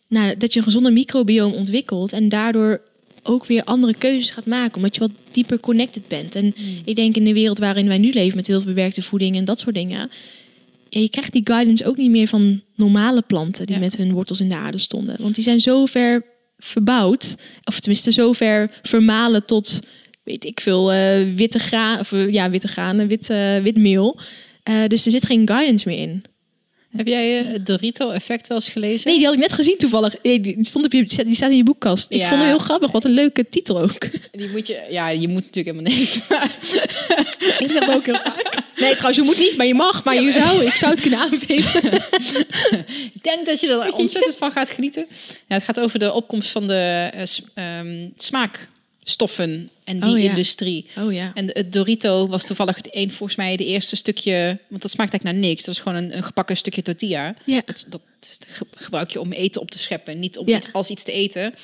nou, 0.09 0.37
dat 0.37 0.53
je 0.53 0.59
een 0.59 0.65
gezonder 0.65 0.93
microbiome 0.93 1.55
ontwikkelt 1.55 2.13
en 2.13 2.29
daardoor 2.29 2.81
ook 3.29 3.47
weer 3.47 3.65
andere 3.65 3.95
keuzes 3.95 4.31
gaat 4.31 4.47
maken, 4.47 4.77
omdat 4.77 4.95
je 4.95 5.01
wat 5.01 5.11
dieper 5.31 5.61
connected 5.61 6.09
bent. 6.09 6.35
En 6.35 6.55
ik 6.85 6.97
denk 6.97 7.17
in 7.17 7.25
de 7.25 7.33
wereld 7.33 7.59
waarin 7.59 7.89
wij 7.89 7.99
nu 7.99 8.13
leven 8.13 8.37
met 8.37 8.47
heel 8.47 8.61
veel 8.61 8.75
bewerkte 8.75 9.03
voeding 9.03 9.37
en 9.37 9.45
dat 9.45 9.61
soort 9.61 9.75
dingen, 9.75 10.11
ja, 10.89 11.01
je 11.01 11.09
krijgt 11.09 11.33
die 11.33 11.43
guidance 11.45 11.87
ook 11.87 11.97
niet 11.97 12.11
meer 12.11 12.27
van 12.29 12.63
normale 12.75 13.23
planten 13.23 13.67
die 13.67 13.75
Ja. 13.75 13.81
met 13.81 13.97
hun 13.97 14.13
wortels 14.13 14.41
in 14.41 14.49
de 14.49 14.57
aarde 14.57 14.79
stonden, 14.79 15.17
want 15.23 15.35
die 15.35 15.45
zijn 15.45 15.61
zo 15.61 15.87
ver 15.87 16.25
verbouwd, 16.59 17.37
of 17.65 17.81
tenminste 17.81 18.13
zo 18.13 18.33
ver 18.33 18.71
vermalen 18.83 19.45
tot 19.45 19.81
weet 20.25 20.45
ik 20.45 20.61
veel, 20.61 20.93
eh, 20.93 21.35
witte 21.35 21.59
graan, 21.59 21.99
of 21.99 22.13
eh, 22.13 22.31
ja, 22.31 22.51
witte 22.51 22.69
granen, 22.69 23.09
wit, 23.09 23.31
eh, 23.31 23.59
wit 23.59 23.77
meel. 23.81 24.21
Dus 24.89 25.05
er 25.05 25.11
zit 25.11 25.27
geen 25.27 25.49
guidance 25.49 25.89
meer 25.89 25.99
in. 25.99 26.23
Heb 26.99 27.07
jij 27.07 27.39
eh, 27.39 27.53
het 27.53 27.67
Dorito-effect 27.67 28.47
wel 28.47 28.57
eens 28.57 28.69
gelezen? 28.69 29.09
Nee, 29.09 29.17
die 29.17 29.27
had 29.27 29.35
ik 29.35 29.41
net 29.41 29.53
gezien 29.53 29.77
toevallig. 29.79 30.15
Nee, 30.23 30.41
die 30.41 30.57
stond 30.61 30.85
op 30.85 30.93
je, 30.93 31.05
die 31.05 31.35
staat 31.35 31.51
in 31.51 31.57
je 31.57 31.63
boekkast. 31.63 32.11
Ik 32.11 32.27
vond 32.27 32.41
hem 32.41 32.49
heel 32.49 32.59
grappig. 32.59 32.91
Wat 32.91 33.05
een 33.05 33.11
leuke 33.11 33.49
titel 33.49 33.81
ook. 33.81 33.99
Die 34.31 34.49
moet 34.49 34.67
je, 34.67 34.87
ja, 34.91 35.09
je 35.09 35.29
moet 35.29 35.45
natuurlijk 35.45 35.77
helemaal 35.77 35.99
niks. 35.99 36.17
Ik 37.65 37.71
zeg 37.71 37.95
ook 37.95 38.07
heel 38.07 38.15
vaak. 38.15 38.59
Nee, 38.77 38.91
trouwens, 38.91 39.17
je 39.17 39.23
moet 39.23 39.39
niet, 39.39 39.57
maar 39.57 39.67
je 39.67 39.75
mag. 39.75 40.05
Maar 40.05 40.23
je 40.23 40.33
zou, 40.33 40.65
ik 40.65 40.75
zou 40.75 40.93
het 40.93 41.01
kunnen 41.01 41.19
aanbevelen. 41.19 41.95
ik 43.15 43.23
denk 43.23 43.47
dat 43.47 43.61
je 43.61 43.69
er 43.69 43.93
ontzettend 43.93 44.37
van 44.37 44.53
gaat 44.53 44.71
genieten. 44.71 45.07
Ja, 45.47 45.55
het 45.55 45.65
gaat 45.65 45.81
over 45.81 45.99
de 45.99 46.13
opkomst 46.13 46.51
van 46.51 46.67
de 46.67 47.11
eh, 47.15 47.79
ehm, 47.79 48.09
smaakstoffen 49.09 49.71
en 49.85 50.01
die 50.01 50.11
Oh, 50.11 50.19
ja. 50.19 50.29
industrie. 50.31 50.87
Oh 50.99 51.13
ja. 51.13 51.31
En 51.35 51.47
het 51.53 51.73
Dorito 51.73 52.29
was 52.29 52.45
toevallig 52.47 52.77
het 52.77 52.89
een, 52.91 53.13
volgens 53.13 53.39
mij, 53.39 53.57
de 53.57 53.65
eerste 53.65 53.97
stukje. 53.97 54.59
Want 54.69 54.83
dat 54.83 54.91
smaakt 54.91 55.11
eigenlijk 55.13 55.41
naar 55.41 55.49
niks. 55.49 55.65
Dat 55.65 55.75
is 55.75 55.81
gewoon 55.81 55.99
een, 56.03 56.17
een 56.17 56.23
gebakken 56.23 56.57
stukje 56.57 56.83
tortilla. 56.83 57.35
Ja. 57.45 57.63
Dat, 57.65 57.85
dat 57.89 58.01
ge- 58.47 58.67
gebruik 58.71 59.11
je 59.11 59.21
om 59.21 59.33
eten 59.33 59.61
op 59.61 59.71
te 59.71 59.79
scheppen, 59.79 60.19
niet 60.19 60.39
om 60.39 60.49
Ja. 60.49 60.57
iets 60.57 60.73
als 60.73 60.89
iets 60.91 61.05
te 61.05 61.13
eten. 61.13 61.55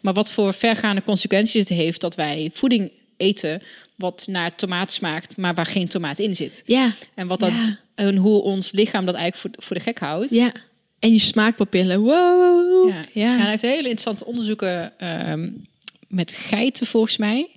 Maar 0.00 0.14
wat 0.14 0.30
voor 0.30 0.54
vergaande 0.54 1.02
consequenties 1.02 1.68
het 1.68 1.78
heeft 1.78 2.00
dat 2.00 2.14
wij 2.14 2.50
voeding 2.52 2.90
eten 3.16 3.62
wat 3.96 4.24
naar 4.28 4.54
tomaat 4.54 4.92
smaakt, 4.92 5.36
maar 5.36 5.54
waar 5.54 5.66
geen 5.66 5.88
tomaat 5.88 6.18
in 6.18 6.36
zit. 6.36 6.62
Ja. 6.66 6.94
En, 7.14 7.26
wat 7.26 7.40
dat, 7.40 7.52
en 7.94 8.16
hoe 8.16 8.42
ons 8.42 8.72
lichaam 8.72 9.06
dat 9.06 9.14
eigenlijk 9.14 9.54
voor, 9.56 9.64
voor 9.64 9.76
de 9.76 9.82
gek 9.82 9.98
houdt. 9.98 10.30
Ja. 10.30 10.52
En 10.98 11.12
je 11.12 11.18
smaakpapillen. 11.18 12.00
Wow. 12.00 12.88
Ja. 12.88 13.04
Ja. 13.12 13.32
En 13.34 13.40
hij 13.40 13.50
heeft 13.50 13.62
hele 13.62 13.76
interessante 13.76 14.24
onderzoeken 14.24 14.98
ehm, 14.98 15.50
met 16.12 16.32
geiten 16.32 16.86
volgens 16.86 17.16
mij. 17.16 17.48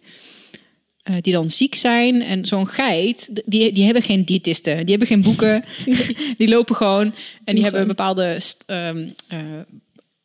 eh, 1.03 1.15
die 1.21 1.33
dan 1.33 1.49
ziek 1.49 1.75
zijn. 1.75 2.21
En 2.21 2.45
zo'n 2.45 2.67
geit, 2.67 3.29
die, 3.45 3.71
die 3.71 3.83
hebben 3.85 4.03
geen 4.03 4.25
diëtisten. 4.25 4.75
Die 4.77 4.89
hebben 4.89 5.07
geen 5.07 5.21
boeken. 5.21 5.63
die 6.37 6.47
lopen 6.47 6.75
gewoon. 6.75 7.13
En 7.43 7.53
die 7.55 7.63
hebben 7.63 7.81
een 7.81 7.87
bepaalde 7.87 8.39
eh, 8.65 8.89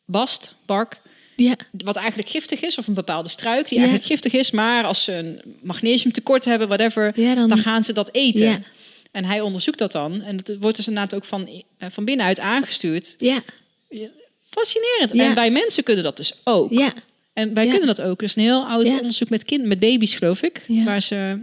bast, 0.05 0.55
bark. 0.65 1.01
Ja. 1.35 1.55
Wat 1.71 1.95
eigenlijk 1.95 2.29
giftig 2.29 2.61
is. 2.61 2.77
Of 2.77 2.87
een 2.87 2.93
bepaalde 2.93 3.29
struik 3.29 3.67
die 3.69 3.77
Ja. 3.79 3.83
eigenlijk 3.83 4.05
giftig 4.13 4.33
is. 4.33 4.51
Maar 4.51 4.83
als 4.83 5.03
ze 5.03 5.13
een 5.13 5.41
magnesiumtekort 5.61 6.45
hebben, 6.45 6.67
whatever. 6.67 7.11
Ja, 7.19 7.35
dan- 7.35 7.49
dan 7.49 7.57
gaan 7.57 7.83
ze 7.83 7.93
dat 7.93 8.09
eten. 8.13 8.65
En 9.11 9.25
hij 9.25 9.41
onderzoekt 9.41 9.77
dat 9.77 9.91
dan. 9.91 10.21
En 10.21 10.37
het 10.37 10.57
wordt 10.59 10.75
dus 10.77 10.87
inderdaad 10.87 11.13
ook 11.13 11.25
van, 11.25 11.47
eh, 11.77 11.87
van 11.91 12.05
binnenuit 12.05 12.39
aangestuurd. 12.39 13.15
Ja. 13.19 13.43
Fascinerend. 14.39 15.11
En 15.11 15.35
wij 15.35 15.51
mensen 15.51 15.83
kunnen 15.83 16.03
dat 16.03 16.17
dus 16.17 16.33
ook. 16.43 16.71
Ja. 16.71 16.93
En 17.33 17.53
wij 17.53 17.63
Ja. 17.65 17.69
kunnen 17.69 17.87
dat 17.87 18.01
ook. 18.01 18.19
Dus 18.19 18.35
een 18.35 18.43
heel 18.43 18.65
oud 18.65 18.85
Ja. 18.85 18.97
onderzoek 18.97 19.29
met 19.29 19.43
kind, 19.45 19.65
met 19.65 19.79
baby's, 19.79 20.13
geloof 20.13 20.41
ik. 20.41 20.63
Ja. 20.67 20.83
Waar 20.83 21.01
ze 21.01 21.41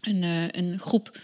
een, 0.00 0.22
eh, 0.22 0.44
een 0.50 0.78
groep 0.78 1.18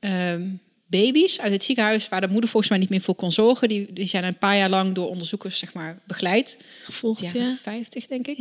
ehm, 0.00 0.48
baby's 0.86 1.38
uit 1.38 1.52
het 1.52 1.62
ziekenhuis... 1.62 2.08
waar 2.08 2.20
de 2.20 2.28
moeder 2.28 2.50
volgens 2.50 2.70
mij 2.70 2.80
niet 2.80 2.90
meer 2.90 3.00
voor 3.00 3.14
kon 3.14 3.32
zorgen... 3.32 3.68
die, 3.68 3.92
die 3.92 4.06
zijn 4.06 4.24
een 4.24 4.38
paar 4.38 4.56
jaar 4.56 4.70
lang 4.70 4.94
door 4.94 5.08
onderzoekers 5.08 5.58
zeg 5.58 5.72
maar, 5.72 5.98
begeleid. 6.06 6.58
Gevolgd, 6.84 7.20
Ja, 7.20 7.30
ja. 7.40 7.56
50 7.62 8.06
denk 8.06 8.26
ik. 8.26 8.38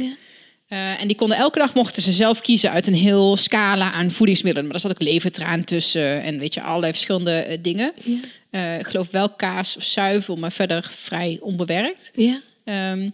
Eh, 0.68 1.02
en 1.02 1.08
die 1.08 1.16
konden 1.18 1.38
elke 1.38 1.60
dag 1.60 1.74
mochten 1.74 2.02
ze 2.02 2.12
zelf 2.12 2.42
kiezen 2.42 2.72
uit 2.72 2.88
een 2.88 2.94
heel 2.94 3.38
scala 3.38 3.92
aan 3.92 4.12
voedingsmiddelen. 4.12 4.70
Maar 4.70 4.80
daar 4.80 4.90
zat 4.92 5.02
ook 5.02 5.08
levertraan 5.08 5.64
tussen 5.64 6.22
en 6.22 6.40
weet 6.40 6.54
je, 6.54 6.62
allerlei 6.62 6.92
verschillende 6.92 7.32
eh, 7.32 7.58
dingen. 7.62 7.94
Ja. 8.52 8.76
Ik 8.78 8.88
geloof 8.88 9.10
wel 9.12 9.30
kaas 9.30 9.78
of 9.78 9.84
zuivel, 9.84 10.36
maar 10.36 10.52
verder 10.52 10.90
vrij 10.94 11.38
onbewerkt. 11.42 12.12
Ja. 12.16 12.42
Ehm, 12.64 13.10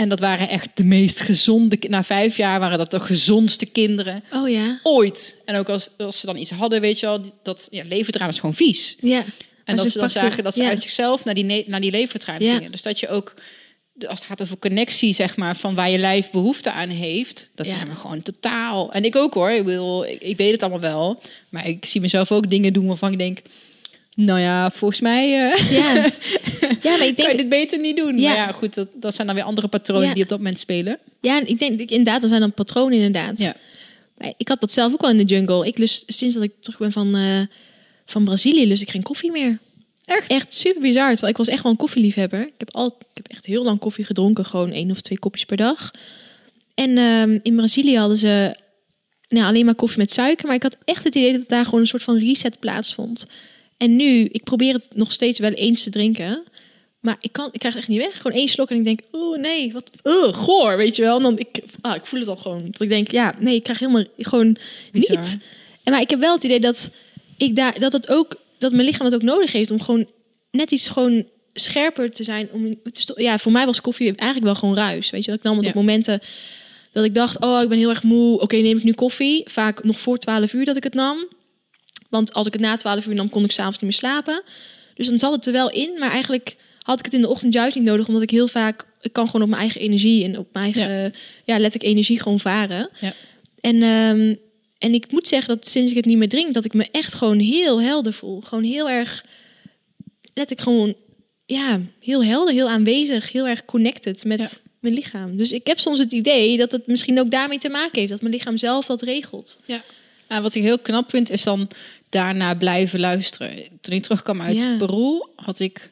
en 0.00 0.08
dat 0.08 0.20
waren 0.20 0.48
echt 0.48 0.68
de 0.74 0.84
meest 0.84 1.20
gezonde... 1.20 1.78
Na 1.88 2.04
vijf 2.04 2.36
jaar 2.36 2.60
waren 2.60 2.78
dat 2.78 2.90
de 2.90 3.00
gezondste 3.00 3.66
kinderen 3.66 4.24
Oh 4.32 4.48
ja. 4.48 4.80
ooit. 4.82 5.40
En 5.44 5.56
ook 5.56 5.68
als, 5.68 5.90
als 5.98 6.20
ze 6.20 6.26
dan 6.26 6.36
iets 6.36 6.50
hadden, 6.50 6.80
weet 6.80 7.00
je 7.00 7.06
wel... 7.06 7.20
Dat 7.42 7.68
ja, 7.70 7.84
levertraan 7.88 8.28
is 8.28 8.38
gewoon 8.38 8.54
vies. 8.54 8.96
Ja. 9.00 9.24
En 9.64 9.76
dat 9.76 9.90
ze 9.90 9.98
dan 9.98 10.10
zagen 10.10 10.44
dat 10.44 10.54
ze 10.54 10.62
ja. 10.62 10.68
uit 10.68 10.80
zichzelf 10.82 11.24
naar 11.24 11.34
die, 11.34 11.64
naar 11.66 11.80
die 11.80 11.90
levertraan 11.90 12.40
Ja. 12.42 12.54
gingen. 12.54 12.72
Dus 12.72 12.82
dat 12.82 13.00
je 13.00 13.08
ook, 13.08 13.34
als 14.06 14.18
het 14.18 14.28
gaat 14.28 14.42
over 14.42 14.58
connectie, 14.58 15.14
zeg 15.14 15.36
maar, 15.36 15.56
van 15.56 15.74
waar 15.74 15.90
je 15.90 15.98
lijf 15.98 16.30
behoefte 16.30 16.72
aan 16.72 16.88
heeft, 16.88 17.50
dat 17.54 17.66
zijn 17.66 17.88
we 17.88 17.94
gewoon 17.94 18.22
totaal. 18.22 18.92
En 18.92 19.04
ik 19.04 19.16
ook 19.16 19.34
hoor, 19.34 19.50
ik, 19.50 19.64
wil, 19.64 20.02
ik, 20.02 20.22
ik 20.22 20.36
weet 20.36 20.52
het 20.52 20.62
allemaal 20.62 20.80
wel, 20.80 21.20
maar 21.48 21.68
ik 21.68 21.84
zie 21.84 22.00
mezelf 22.00 22.32
ook 22.32 22.50
dingen 22.50 22.72
doen 22.72 22.86
waarvan 22.86 23.12
ik 23.12 23.18
denk, 23.18 23.42
nou 24.24 24.40
ja, 24.40 24.70
volgens 24.70 25.00
mij 25.00 25.50
eh, 25.50 25.70
Ja. 25.70 25.94
ja, 26.82 26.96
maar 26.96 27.06
ik 27.06 27.14
kan 27.14 27.14
je 27.14 27.14
denk... 27.14 27.36
dit 27.36 27.48
beter 27.48 27.78
niet 27.80 27.96
doen. 27.96 28.18
Ja. 28.18 28.28
Maar 28.28 28.36
ja, 28.36 28.52
goed, 28.52 28.74
dat, 28.74 28.88
dat 28.94 29.14
zijn 29.14 29.26
dan 29.26 29.36
weer 29.36 29.44
andere 29.44 29.68
patronen 29.68 30.08
Ja. 30.08 30.14
die 30.14 30.22
op 30.22 30.28
dat 30.28 30.38
moment 30.38 30.58
spelen. 30.58 30.98
Ja, 31.20 31.40
ik 31.44 31.58
denk 31.58 31.80
inderdaad, 31.80 32.22
er 32.22 32.28
zijn 32.28 32.40
dan 32.40 32.52
patronen 32.52 32.98
inderdaad. 32.98 33.38
Ja. 33.40 33.54
Maar 34.18 34.32
Ik 34.36 34.48
had 34.48 34.60
dat 34.60 34.72
zelf 34.72 34.92
ook 34.92 35.00
wel 35.00 35.10
in 35.10 35.16
de 35.16 35.24
jungle. 35.24 35.66
Ik 35.66 35.78
lust, 35.78 36.04
sinds 36.06 36.34
dat 36.34 36.42
ik 36.42 36.52
terug 36.60 36.78
ben 36.78 36.92
van, 36.92 37.16
eh, 37.16 37.40
van 38.06 38.24
Brazilië, 38.24 38.66
lust 38.66 38.82
ik 38.82 38.90
geen 38.90 39.02
koffie 39.02 39.30
meer. 39.30 39.58
Echt? 40.04 40.30
Echt 40.30 40.54
super 40.54 40.82
bizar. 40.82 41.10
Terwijl 41.10 41.32
ik 41.32 41.38
was 41.38 41.48
echt 41.48 41.62
wel 41.62 41.72
een 41.72 41.78
koffieliefhebber. 41.78 42.40
Ik 42.40 42.52
heb, 42.58 42.74
al, 42.74 42.86
ik 42.86 43.06
heb 43.14 43.28
echt 43.28 43.46
heel 43.46 43.64
lang 43.64 43.78
koffie 43.78 44.04
gedronken. 44.04 44.44
Gewoon 44.44 44.70
één 44.70 44.90
of 44.90 45.00
twee 45.00 45.18
kopjes 45.18 45.44
per 45.44 45.56
dag. 45.56 45.90
En 46.74 46.98
ehm, 46.98 47.38
in 47.42 47.56
Brazilië 47.56 47.96
hadden 47.96 48.16
ze 48.16 48.54
nou, 49.28 49.46
alleen 49.46 49.64
maar 49.64 49.74
koffie 49.74 49.98
met 49.98 50.10
suiker. 50.12 50.46
Maar 50.46 50.56
ik 50.56 50.62
had 50.62 50.76
echt 50.84 51.04
het 51.04 51.14
idee 51.14 51.32
dat 51.32 51.48
daar 51.48 51.64
gewoon 51.64 51.80
een 51.80 51.86
soort 51.86 52.02
van 52.02 52.18
reset 52.18 52.58
plaatsvond. 52.58 53.26
En 53.80 53.96
nu, 53.96 54.24
ik 54.24 54.44
probeer 54.44 54.72
het 54.74 54.88
nog 54.94 55.12
steeds 55.12 55.38
wel 55.38 55.50
eens 55.50 55.82
te 55.82 55.90
drinken. 55.90 56.42
Maar 57.00 57.16
ik, 57.20 57.32
kan, 57.32 57.48
ik 57.52 57.58
krijg 57.58 57.74
het 57.74 57.82
echt 57.82 57.92
niet 57.92 58.00
weg. 58.00 58.16
Gewoon 58.16 58.36
één 58.36 58.48
slok 58.48 58.70
en 58.70 58.76
ik 58.76 58.84
denk, 58.84 59.00
oh 59.10 59.38
nee, 59.38 59.72
wat 59.72 59.90
uh, 60.04 60.22
goor, 60.34 60.76
weet 60.76 60.96
je 60.96 61.02
wel. 61.02 61.16
En 61.16 61.22
dan, 61.22 61.38
ik, 61.38 61.62
ah, 61.80 61.94
ik 61.94 62.06
voel 62.06 62.20
het 62.20 62.28
al 62.28 62.36
gewoon. 62.36 62.66
Dat 62.70 62.80
ik 62.80 62.88
denk, 62.88 63.10
ja, 63.10 63.34
nee, 63.38 63.54
ik 63.54 63.62
krijg 63.62 63.78
helemaal 63.78 64.04
gewoon 64.18 64.56
Bizar. 64.92 65.16
niet. 65.16 65.38
En 65.84 65.92
maar 65.92 66.00
ik 66.00 66.10
heb 66.10 66.20
wel 66.20 66.34
het 66.34 66.44
idee 66.44 66.60
dat 66.60 66.90
ik 67.36 67.56
daar, 67.56 67.80
dat 67.80 67.92
het 67.92 68.08
ook, 68.08 68.36
dat 68.58 68.72
mijn 68.72 68.84
lichaam 68.84 69.06
het 69.06 69.14
ook 69.14 69.22
nodig 69.22 69.52
heeft 69.52 69.70
om 69.70 69.80
gewoon 69.80 70.06
net 70.50 70.70
iets 70.70 70.88
gewoon 70.88 71.24
scherper 71.54 72.10
te 72.10 72.24
zijn. 72.24 72.48
Om, 72.52 72.80
ja, 73.14 73.38
voor 73.38 73.52
mij 73.52 73.66
was 73.66 73.80
koffie 73.80 74.06
eigenlijk 74.06 74.44
wel 74.44 74.54
gewoon 74.54 74.76
ruis. 74.76 75.10
Weet 75.10 75.20
je 75.24 75.26
wel, 75.30 75.36
ik 75.38 75.44
nam 75.44 75.56
het 75.56 75.64
Ja. 75.64 75.70
op 75.70 75.76
momenten 75.76 76.20
dat 76.92 77.04
ik 77.04 77.14
dacht, 77.14 77.40
oh, 77.40 77.62
ik 77.62 77.68
ben 77.68 77.78
heel 77.78 77.88
erg 77.90 78.02
moe. 78.02 78.40
Oké, 78.40 78.56
neem 78.56 78.76
ik 78.76 78.84
nu 78.84 78.92
koffie. 78.92 79.42
Vaak 79.48 79.84
nog 79.84 80.00
voor 80.00 80.18
12 80.18 80.52
uur 80.52 80.64
dat 80.64 80.76
ik 80.76 80.82
het 80.82 80.94
nam. 80.94 81.26
Want 82.10 82.32
als 82.32 82.46
ik 82.46 82.52
het 82.52 82.62
na 82.62 82.76
12 82.76 83.06
uur 83.06 83.14
nam, 83.14 83.28
kon 83.30 83.44
ik 83.44 83.52
s'avonds 83.52 83.80
niet 83.80 83.90
meer 83.90 83.98
slapen. 83.98 84.42
Dus 84.94 85.08
dan 85.08 85.18
zat 85.18 85.32
het 85.32 85.46
er 85.46 85.52
wel 85.52 85.70
in, 85.70 85.98
maar 85.98 86.10
eigenlijk 86.10 86.56
had 86.78 86.98
ik 86.98 87.04
het 87.04 87.14
in 87.14 87.20
de 87.20 87.28
ochtend 87.28 87.52
juist 87.54 87.76
niet 87.76 87.84
nodig, 87.84 88.06
omdat 88.06 88.22
ik 88.22 88.30
heel 88.30 88.48
vaak, 88.48 88.84
ik 89.00 89.12
kan 89.12 89.26
gewoon 89.26 89.42
op 89.42 89.48
mijn 89.48 89.60
eigen 89.60 89.80
energie 89.80 90.24
en 90.24 90.38
op 90.38 90.48
mijn 90.52 90.74
eigen, 90.74 91.14
ja, 91.44 91.58
let 91.58 91.74
ik 91.74 91.82
energie 91.82 92.20
gewoon 92.20 92.40
varen. 92.40 92.88
Ja. 93.00 93.12
En, 93.60 93.82
ehm, 93.82 94.34
en 94.78 94.94
ik 94.94 95.12
moet 95.12 95.28
zeggen 95.28 95.54
dat 95.56 95.66
sinds 95.68 95.90
ik 95.90 95.96
het 95.96 96.04
niet 96.04 96.16
meer 96.16 96.28
drink, 96.28 96.54
dat 96.54 96.64
ik 96.64 96.74
me 96.74 96.88
echt 96.90 97.14
gewoon 97.14 97.38
heel 97.38 97.80
helder 97.80 98.12
voel. 98.12 98.40
Gewoon 98.40 98.64
heel 98.64 98.90
erg, 98.90 99.24
let 100.34 100.50
ik 100.50 100.60
gewoon, 100.60 100.94
ja, 101.46 101.80
heel 102.00 102.24
helder, 102.24 102.54
heel 102.54 102.68
aanwezig, 102.68 103.32
heel 103.32 103.46
erg 103.48 103.64
connected 103.64 104.24
met 104.24 104.40
Ja. 104.40 104.70
mijn 104.80 104.94
lichaam. 104.94 105.36
Dus 105.36 105.52
ik 105.52 105.66
heb 105.66 105.78
soms 105.78 105.98
het 105.98 106.12
idee 106.12 106.56
dat 106.56 106.72
het 106.72 106.86
misschien 106.86 107.20
ook 107.20 107.30
daarmee 107.30 107.58
te 107.58 107.68
maken 107.68 107.98
heeft, 107.98 108.10
dat 108.10 108.20
mijn 108.20 108.34
lichaam 108.34 108.56
zelf 108.56 108.86
dat 108.86 109.02
regelt. 109.02 109.58
Ja. 109.66 109.82
En 110.28 110.42
wat 110.42 110.54
ik 110.54 110.62
heel 110.62 110.78
knap 110.78 111.10
vind, 111.10 111.30
is 111.30 111.42
dan 111.42 111.68
daarna 112.10 112.54
blijven 112.54 113.00
luisteren. 113.00 113.50
Toen 113.80 113.94
ik 113.94 114.02
terugkwam 114.02 114.40
uit 114.40 114.60
Ja. 114.60 114.76
Peru, 114.76 115.26
had 115.36 115.60
ik 115.60 115.90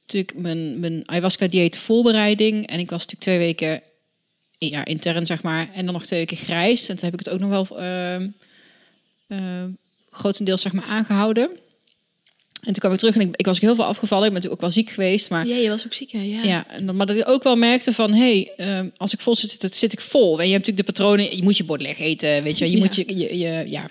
natuurlijk 0.00 0.34
mijn, 0.38 0.80
mijn 0.80 1.02
ayahuasca-dieet 1.08 1.78
voorbereiding. 1.78 2.66
En 2.66 2.78
ik 2.78 2.90
was 2.90 3.06
natuurlijk 3.06 3.20
twee 3.20 3.38
weken 3.38 3.82
ja, 4.58 4.84
intern, 4.84 5.26
zeg 5.26 5.42
maar. 5.42 5.68
En 5.74 5.84
dan 5.84 5.94
nog 5.94 6.04
twee 6.04 6.18
weken 6.18 6.36
grijs. 6.36 6.88
En 6.88 6.96
toen 6.96 7.04
heb 7.04 7.12
ik 7.20 7.24
het 7.24 7.34
ook 7.34 7.40
nog 7.40 7.50
wel 7.50 7.78
ehm, 7.78 8.28
ehm, 9.28 9.70
grotendeels 10.10 10.62
zeg 10.62 10.72
maar, 10.72 10.84
aangehouden. 10.84 11.50
En 12.62 12.68
toen 12.72 12.78
kwam 12.78 12.92
ik 12.92 12.98
terug 12.98 13.14
en 13.14 13.20
ik, 13.20 13.36
ik 13.36 13.46
was 13.46 13.56
ook 13.56 13.62
heel 13.62 13.74
veel 13.74 13.84
afgevallen. 13.84 14.26
Ik 14.26 14.32
ben 14.32 14.42
natuurlijk 14.42 14.62
ook 14.62 14.72
wel 14.74 14.84
ziek 14.84 14.90
geweest, 14.94 15.30
maar... 15.30 15.46
Ja, 15.46 15.56
je 15.56 15.68
was 15.68 15.84
ook 15.86 15.92
ziek, 15.92 16.10
hè? 16.10 16.20
Ja. 16.22 16.42
Ja, 16.42 16.68
en 16.68 16.86
dan, 16.86 16.96
maar 16.96 17.06
dat 17.06 17.16
ik 17.16 17.28
ook 17.28 17.42
wel 17.42 17.56
merkte 17.56 17.92
van, 17.92 18.12
hé, 18.12 18.48
hey, 18.56 18.90
als 18.96 19.12
ik 19.12 19.20
vol 19.20 19.36
zit, 19.36 19.74
zit, 19.74 19.92
ik 19.92 20.00
vol. 20.00 20.40
En 20.40 20.46
je 20.46 20.52
hebt 20.52 20.66
natuurlijk 20.66 20.86
de 20.86 20.92
patronen, 20.92 21.36
je 21.36 21.42
moet 21.42 21.56
je 21.56 21.64
bord 21.64 21.82
leeg 21.82 21.98
eten, 21.98 22.42
weet 22.42 22.58
je, 22.58 22.70
je 22.70 22.76
Ja. 22.76 22.78
moet 22.78 22.94
je, 22.94 23.16
je, 23.16 23.38
je, 23.38 23.64
ja. 23.66 23.90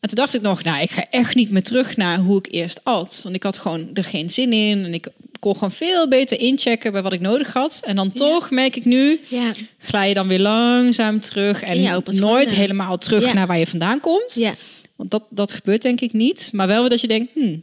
En 0.00 0.08
toen 0.08 0.18
dacht 0.24 0.34
ik 0.34 0.40
nog, 0.40 0.62
nou, 0.62 0.82
ik 0.82 0.90
ga 0.90 1.06
echt 1.10 1.34
niet 1.34 1.50
meer 1.50 1.62
terug 1.62 1.96
naar 1.96 2.18
hoe 2.18 2.38
ik 2.38 2.48
eerst 2.52 2.80
at. 2.82 3.20
Want 3.22 3.34
ik 3.34 3.42
had 3.42 3.56
gewoon 3.58 3.90
er 3.94 4.04
geen 4.04 4.30
zin 4.30 4.52
in 4.52 4.84
en 4.84 4.94
ik 4.94 5.08
kon 5.40 5.52
gewoon 5.54 5.72
veel 5.72 6.08
beter 6.08 6.38
inchecken 6.40 6.92
bij 6.92 7.02
wat 7.02 7.12
ik 7.12 7.20
nodig 7.20 7.52
had. 7.52 7.80
En 7.84 7.96
dan 7.96 8.12
toch 8.12 8.50
merk 8.50 8.76
ik 8.76 8.84
nu, 8.84 9.20
Ja. 9.28 9.52
gla 9.78 10.02
je 10.02 10.14
dan 10.14 10.28
weer 10.28 10.40
langzaam 10.40 11.20
terug 11.20 11.62
en 11.62 12.02
nooit 12.04 12.54
helemaal 12.54 12.98
terug 12.98 13.24
Ja. 13.24 13.32
naar 13.32 13.46
waar 13.46 13.58
je 13.58 13.66
vandaan 13.66 14.00
komt. 14.00 14.34
Ja. 14.34 14.54
Want 14.96 15.10
dat, 15.10 15.22
dat 15.30 15.52
gebeurt 15.52 15.82
denk 15.82 16.00
ik 16.00 16.12
niet. 16.12 16.48
Maar 16.52 16.66
wel 16.66 16.88
dat 16.88 17.00
je 17.00 17.08
denkt, 17.08 17.30
hmm, 17.34 17.62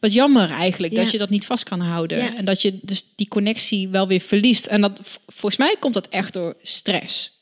wat 0.00 0.12
jammer 0.12 0.50
eigenlijk 0.50 0.94
dat 0.94 1.10
je 1.10 1.18
dat 1.18 1.30
niet 1.30 1.46
vast 1.46 1.64
kan 1.64 1.80
houden. 1.80 2.36
En 2.36 2.44
dat 2.44 2.62
je 2.62 2.78
dus 2.82 3.04
die 3.16 3.28
connectie 3.28 3.88
wel 3.88 4.06
weer 4.08 4.20
verliest. 4.20 4.66
En 4.66 4.80
dat, 4.80 5.00
volgens 5.26 5.56
mij 5.56 5.76
komt 5.80 5.94
dat 5.94 6.08
echt 6.08 6.32
door 6.32 6.56
stress. 6.62 7.33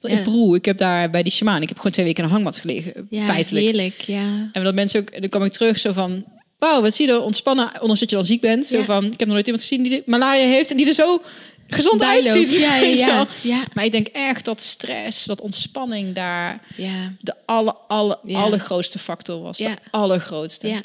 Ja. 0.00 0.08
In 0.08 0.22
Peru, 0.22 0.54
ik 0.54 0.64
heb 0.64 0.78
daar 0.78 1.10
bij 1.10 1.22
die 1.22 1.32
shaman, 1.32 1.62
ik 1.62 1.68
heb 1.68 1.76
gewoon 1.76 1.92
twee 1.92 2.04
weken 2.06 2.18
in 2.22 2.28
een 2.28 2.34
hangmat 2.34 2.56
gelegen, 2.56 3.06
Ja, 3.10 3.24
feitelijk. 3.24 3.64
heerlijk, 3.64 4.00
ja. 4.00 4.48
En 4.52 4.64
dat 4.64 4.74
mensen 4.74 5.00
ook, 5.00 5.20
dan 5.20 5.28
kwam 5.28 5.44
ik 5.44 5.52
terug 5.52 5.78
zo 5.78 5.92
van, 5.92 6.24
wauw, 6.58 6.82
wat 6.82 6.94
zie 6.94 7.06
je 7.06 7.12
er 7.12 7.20
ontspannen, 7.22 7.70
ondanks 7.80 8.00
dat 8.00 8.10
je 8.10 8.16
dan 8.16 8.24
ziek 8.26 8.40
bent. 8.40 8.66
Zo 8.66 8.78
Ja. 8.78 8.84
van, 8.84 9.04
ik 9.04 9.10
heb 9.18 9.20
nog 9.24 9.28
nooit 9.34 9.46
iemand 9.46 9.64
gezien 9.64 9.82
die 9.82 10.02
malaria 10.06 10.46
heeft 10.46 10.70
en 10.70 10.76
die 10.76 10.86
er 10.86 10.94
zo 10.94 11.22
gezond 11.68 12.00
Daar 12.00 12.14
loopt. 12.14 12.28
uitziet. 12.28 12.58
Ja, 12.58 12.76
ja, 12.76 13.26
ja. 13.42 13.62
Maar 13.74 13.84
ik 13.84 13.92
denk 13.92 14.06
echt 14.06 14.44
dat 14.44 14.60
stress, 14.60 15.24
dat 15.24 15.40
ontspanning 15.40 16.14
daar 16.14 16.60
Ja. 16.76 17.12
de 17.20 17.34
alle, 17.46 17.74
alle, 17.88 18.18
allergrootste 18.32 18.98
factor 18.98 19.40
was. 19.42 19.58
Ja. 19.58 19.68
De 19.74 19.76
allergrootste. 19.90 20.82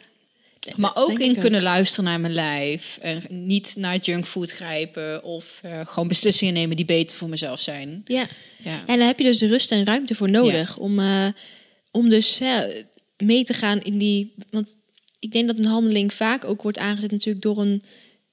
Maar 0.76 0.92
ook 0.96 1.20
in 1.20 1.30
ook. 1.30 1.40
kunnen 1.40 1.62
luisteren 1.62 2.06
naar 2.06 2.20
mijn 2.20 2.34
lijf. 2.34 2.98
En 3.02 3.24
niet 3.30 3.76
naar 3.78 3.98
junkfood 3.98 4.52
grijpen. 4.52 5.24
Of 5.24 5.60
eh, 5.64 5.82
gewoon 5.86 6.08
beslissingen 6.08 6.54
nemen 6.54 6.76
die 6.76 6.86
beter 6.86 7.18
voor 7.18 7.30
mezelf 7.30 7.62
zijn. 7.62 8.02
Ja. 8.06 8.28
Ja. 8.64 8.84
En 8.86 8.98
daar 8.98 9.08
heb 9.08 9.20
je 9.20 9.26
dus 9.26 9.40
de 9.40 9.48
rust 9.48 9.72
en 9.72 9.86
ruimte 9.86 10.16
voor 10.16 10.30
nodig. 10.30 10.78
Om, 10.78 11.00
eh, 11.00 11.28
om 11.92 12.10
dus 12.10 12.42
mee 13.18 13.44
te 13.44 13.54
gaan 13.54 13.82
in 13.82 13.98
die... 13.98 14.34
Want 14.50 14.78
ik 15.20 15.32
denk 15.32 15.48
dat 15.48 15.58
een 15.58 15.66
handeling 15.66 16.14
vaak 16.14 16.46
ook 16.46 16.62
wordt 16.62 16.78
aangezet 16.78 17.12
natuurlijk 17.12 17.44
door 17.44 17.58
een, 17.58 17.82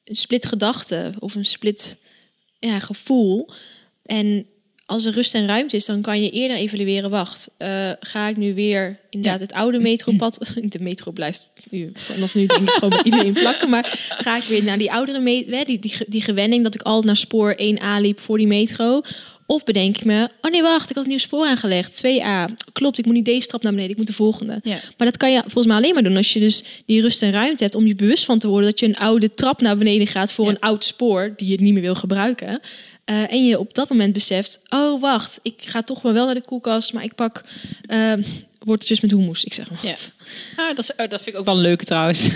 een 0.04 0.16
split 0.16 0.46
gedachte. 0.46 1.12
Of 1.18 1.34
een 1.34 1.44
split 1.44 1.98
ja, 2.58 2.78
gevoel. 2.78 3.50
En 4.02 4.46
als 4.92 5.04
er 5.06 5.12
rust 5.12 5.34
en 5.34 5.46
ruimte 5.46 5.76
is, 5.76 5.86
dan 5.86 6.00
kan 6.00 6.22
je 6.22 6.30
eerder 6.30 6.56
evalueren. 6.56 7.10
Wacht, 7.10 7.50
eh, 7.56 7.90
ga 8.00 8.28
ik 8.28 8.36
nu 8.36 8.54
weer 8.54 8.98
inderdaad 9.10 9.40
het 9.40 9.52
oude 9.52 9.78
metropad... 9.78 10.38
De 10.72 10.80
metro 10.80 11.12
blijft 11.12 11.48
nu, 11.70 11.92
vanaf 11.94 12.34
nu 12.34 12.46
denk 12.46 12.68
ik 12.68 12.70
gewoon 12.70 12.90
bij 12.90 13.02
iedereen 13.04 13.32
plakken. 13.32 13.70
Maar 13.70 13.98
ga 14.18 14.36
ik 14.36 14.42
weer 14.42 14.64
naar 14.64 14.78
die 14.78 14.92
oudere 14.92 15.20
metro... 15.20 15.64
Die, 15.64 15.78
die, 15.78 15.94
die 16.06 16.22
gewenning 16.22 16.62
dat 16.62 16.74
ik 16.74 16.82
altijd 16.82 17.06
naar 17.06 17.16
spoor 17.16 17.56
1A 17.60 18.00
liep 18.00 18.20
voor 18.20 18.38
die 18.38 18.46
metro... 18.46 19.00
Of 19.46 19.64
bedenk 19.64 19.96
ik 19.96 20.04
me, 20.04 20.28
oh 20.40 20.50
nee, 20.50 20.62
wacht, 20.62 20.90
ik 20.90 20.96
had 20.96 21.04
een 21.04 21.10
nieuw 21.10 21.18
spoor 21.18 21.46
aangelegd. 21.46 22.04
2A. 22.06 22.52
Klopt, 22.72 22.98
ik 22.98 23.04
moet 23.04 23.14
niet 23.14 23.24
deze 23.24 23.46
trap 23.46 23.62
naar 23.62 23.72
beneden, 23.72 23.92
ik 23.92 23.98
moet 23.98 24.06
de 24.06 24.12
volgende. 24.12 24.58
Ja. 24.62 24.80
Maar 24.96 25.06
dat 25.06 25.16
kan 25.16 25.32
je 25.32 25.40
volgens 25.40 25.66
mij 25.66 25.76
alleen 25.76 25.94
maar 25.94 26.02
doen 26.02 26.16
als 26.16 26.32
je 26.32 26.40
dus 26.40 26.64
die 26.86 27.00
rust 27.00 27.22
en 27.22 27.30
ruimte 27.32 27.62
hebt 27.62 27.74
om 27.74 27.86
je 27.86 27.94
bewust 27.94 28.24
van 28.24 28.38
te 28.38 28.48
worden 28.48 28.70
dat 28.70 28.80
je 28.80 28.86
een 28.86 28.96
oude 28.96 29.30
trap 29.30 29.60
naar 29.60 29.76
beneden 29.76 30.06
gaat 30.06 30.32
voor 30.32 30.44
Ja. 30.44 30.50
een 30.50 30.60
oud 30.60 30.84
spoor 30.84 31.32
die 31.36 31.48
je 31.48 31.60
niet 31.60 31.72
meer 31.72 31.82
wil 31.82 31.94
gebruiken. 31.94 32.60
Eh, 33.04 33.32
en 33.32 33.46
je 33.46 33.58
op 33.58 33.74
dat 33.74 33.88
moment 33.88 34.12
beseft, 34.12 34.60
oh 34.68 35.00
wacht, 35.00 35.38
ik 35.42 35.54
ga 35.64 35.82
toch 35.82 36.02
maar 36.02 36.12
wel 36.12 36.24
naar 36.24 36.34
de 36.34 36.40
koelkast, 36.40 36.92
maar 36.92 37.04
ik 37.04 37.14
pak 37.14 37.44
uh, 37.88 38.12
worteltjes 38.58 39.00
met 39.00 39.10
hummus. 39.10 39.44
Ik 39.44 39.54
zeg 39.54 39.70
maar 39.70 39.78
Ja. 39.82 39.94
Ah, 40.56 40.68
dat, 40.68 40.78
is, 40.78 40.90
oh, 40.92 41.08
dat 41.08 41.22
vind 41.22 41.26
ik 41.26 41.38
ook 41.38 41.44
wel 41.44 41.54
een 41.54 41.60
leuke 41.60 41.84
trouwens. 41.84 42.26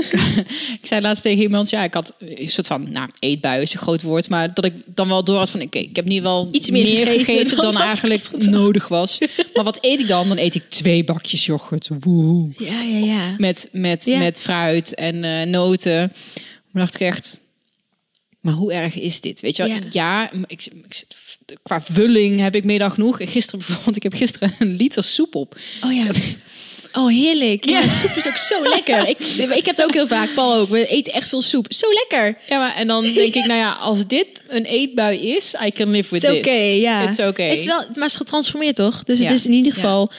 ik 0.80 0.80
zei 0.82 1.00
laatst 1.00 1.22
tegen 1.22 1.42
iemand, 1.42 1.70
ja, 1.70 1.84
ik 1.84 1.94
had 1.94 2.14
een 2.18 2.48
soort 2.48 2.66
van, 2.66 2.92
nou, 2.92 3.10
eetbui 3.18 3.62
is 3.62 3.72
een 3.72 3.80
groot 3.80 4.02
woord, 4.02 4.28
maar 4.28 4.54
dat 4.54 4.64
ik 4.64 4.74
dan 4.86 5.08
wel 5.08 5.24
door 5.24 5.38
had 5.38 5.50
van, 5.50 5.62
oké, 5.62 5.78
ik 5.78 5.96
heb 5.96 6.04
nu 6.04 6.22
wel 6.22 6.48
Iets 6.52 6.70
meer 6.70 7.06
gegeten 7.06 7.56
dan 7.56 7.72
dan, 7.72 7.82
eigenlijk 7.82 8.44
nodig 8.44 8.88
was. 8.88 9.18
Maar 9.54 9.64
wat 9.64 9.78
eet 9.80 10.00
ik 10.00 10.08
dan? 10.08 10.28
Dan 10.28 10.38
eet 10.38 10.54
ik 10.54 10.70
twee 10.70 11.04
bakjes 11.04 11.46
yoghurt. 11.46 11.88
Woe. 12.00 12.50
Ja, 12.58 12.82
ja, 12.82 12.98
ja. 12.98 13.34
Met, 13.36 13.68
met, 13.72 14.04
Ja. 14.04 14.18
met 14.18 14.40
fruit 14.40 14.94
en 14.94 15.24
eh, 15.24 15.46
noten. 15.46 16.12
Maar 16.70 16.82
dacht 16.82 16.94
ik 16.94 17.00
echt, 17.00 17.38
maar 18.40 18.54
hoe 18.54 18.72
erg 18.72 18.94
is 18.94 19.20
dit? 19.20 19.40
Weet 19.40 19.56
je 19.56 19.62
wel? 19.62 19.72
Ja. 19.72 19.80
Ja, 19.90 20.30
ik, 20.46 20.68
ik, 20.88 21.04
qua 21.62 21.82
vulling 21.82 22.40
heb 22.40 22.54
ik 22.54 22.64
meer 22.64 22.78
dan 22.78 22.90
genoeg. 22.92 23.16
Gisteren 23.20 23.58
bijvoorbeeld, 23.66 23.96
ik 23.96 24.02
heb 24.02 24.14
gisteren 24.14 24.54
een 24.58 24.76
liter 24.76 25.04
soep 25.04 25.34
op. 25.34 25.56
Oh 25.84 25.92
ja. 25.92 26.04
Oh, 26.92 27.08
heerlijk. 27.08 27.68
Ja, 27.68 27.80
Ja. 27.80 27.88
soep 27.88 28.10
is 28.10 28.26
ook 28.26 28.36
zo 28.36 28.62
lekker. 28.62 29.08
Ik, 29.08 29.18
ik 29.60 29.66
heb 29.66 29.76
het 29.76 29.82
ook 29.82 29.92
heel 29.94 30.06
vaak, 30.06 30.34
Paul 30.34 30.54
ook. 30.54 30.68
We 30.68 30.86
eten 30.86 31.12
echt 31.12 31.28
veel 31.28 31.42
soep. 31.42 31.66
Zo 31.72 31.86
lekker. 31.92 32.38
Ja, 32.48 32.58
maar 32.58 32.74
en 32.76 32.86
dan 32.86 33.02
denk 33.02 33.34
ik, 33.34 33.46
nou 33.46 33.58
ja, 33.58 33.72
als 33.72 34.06
dit 34.06 34.42
een 34.48 34.64
eetbui 34.64 35.18
is, 35.18 35.54
I 35.66 35.70
can 35.70 35.90
live 35.90 36.08
with 36.14 36.22
Het 36.22 36.32
is 36.34 36.42
this. 36.42 36.52
oké, 36.52 36.62
ja. 36.64 37.08
It's 37.08 37.18
okay. 37.18 37.48
Het 37.48 37.58
is 37.58 37.64
wel, 37.64 37.76
maar 37.78 37.88
het 38.02 38.10
is 38.10 38.16
getransformeerd, 38.16 38.76
toch? 38.76 39.02
Dus 39.04 39.18
Ja. 39.18 39.24
het 39.24 39.34
is 39.38 39.46
in 39.46 39.52
ieder 39.52 39.72
geval 39.72 40.10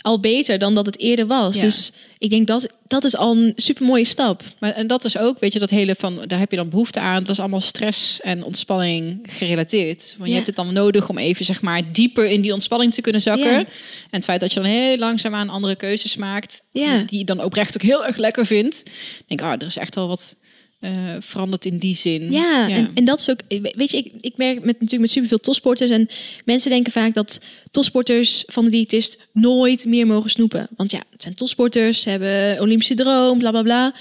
al 0.00 0.20
beter 0.20 0.58
dan 0.58 0.74
dat 0.74 0.86
het 0.86 0.98
eerder 0.98 1.26
was. 1.26 1.54
Ja. 1.56 1.60
Dus 1.62 1.90
ik 2.22 2.30
denk 2.30 2.46
dat 2.46 2.66
dat 2.86 3.04
is 3.04 3.16
al 3.16 3.36
een 3.36 3.52
super 3.56 3.84
mooie 3.86 4.04
stap. 4.04 4.42
Maar 4.60 4.70
en 4.72 4.86
dat 4.86 5.04
is 5.04 5.18
ook, 5.18 5.38
weet 5.40 5.52
je, 5.52 5.58
dat 5.58 5.70
hele 5.70 5.94
van, 5.98 6.20
daar 6.26 6.38
heb 6.38 6.50
je 6.50 6.56
dan 6.56 6.68
behoefte 6.68 7.00
aan. 7.00 7.20
Dat 7.22 7.28
is 7.30 7.38
allemaal 7.40 7.60
stress 7.60 8.20
en 8.20 8.44
ontspanning 8.44 9.20
gerelateerd. 9.22 10.02
Want 10.16 10.18
Ja. 10.18 10.26
je 10.26 10.34
hebt 10.34 10.46
het 10.46 10.56
dan 10.56 10.72
nodig 10.72 11.08
om 11.08 11.18
even, 11.18 11.44
zeg 11.44 11.62
maar, 11.62 11.92
dieper 11.92 12.24
in 12.30 12.40
die 12.40 12.52
ontspanning 12.52 12.94
te 12.94 13.00
kunnen 13.00 13.20
zakken. 13.20 13.50
Ja. 13.52 13.58
En 13.58 13.66
het 14.10 14.24
feit 14.24 14.40
dat 14.40 14.52
je 14.52 14.60
dan 14.60 14.68
heel 14.70 14.96
langzaam 14.98 15.34
aan 15.34 15.48
andere 15.48 15.76
keuzes 15.76 16.16
maakt, 16.16 16.62
Ja. 16.72 16.96
die, 16.96 17.04
die 17.06 17.18
je 17.18 17.24
dan 17.24 17.42
oprecht 17.44 17.74
ook 17.74 17.82
heel 17.82 18.06
erg 18.06 18.16
lekker 18.16 18.46
vindt. 18.46 18.82
Denk, 19.26 19.42
ah, 19.42 19.52
er 19.52 19.66
is 19.66 19.76
echt 19.76 19.94
wel 19.94 20.08
wat 20.08 20.36
eh, 20.82 21.16
veranderd 21.20 21.64
in 21.64 21.78
die 21.78 21.96
zin. 21.96 22.32
Ja, 22.32 22.68
En, 22.68 22.90
en 22.94 23.04
dat 23.04 23.18
is 23.18 23.30
ook, 23.30 23.40
weet 23.48 23.90
je, 23.90 23.96
ik, 23.96 24.12
ik 24.20 24.36
merk 24.36 24.54
met, 24.54 24.72
natuurlijk 24.72 25.00
met 25.00 25.10
superveel 25.10 25.38
topsporters 25.38 25.90
en 25.90 26.08
mensen 26.44 26.70
denken 26.70 26.92
vaak 26.92 27.14
dat 27.14 27.40
topsporters 27.70 28.44
van 28.46 28.64
de 28.64 28.70
diëtist 28.70 29.28
nooit 29.32 29.84
meer 29.84 30.06
mogen 30.06 30.30
snoepen. 30.30 30.68
Want 30.76 30.90
ja, 30.90 31.02
het 31.10 31.22
zijn 31.22 31.34
topsporters, 31.34 32.02
ze 32.02 32.10
hebben 32.10 32.60
Olympische 32.60 32.94
droom, 32.94 33.38
bla 33.38 33.50
bla 33.50 33.62
bla. 33.62 33.94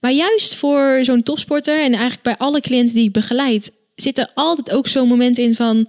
Maar 0.00 0.12
juist 0.12 0.54
voor 0.54 0.98
zo'n 1.02 1.22
topsporter 1.22 1.80
en 1.80 1.92
eigenlijk 1.92 2.22
bij 2.22 2.36
alle 2.36 2.60
cliënten 2.60 2.94
die 2.94 3.06
ik 3.06 3.12
begeleid, 3.12 3.72
zit 3.94 4.18
er 4.18 4.30
altijd 4.34 4.70
ook 4.70 4.88
zo'n 4.88 5.08
moment 5.08 5.38
in 5.38 5.54
van, 5.54 5.88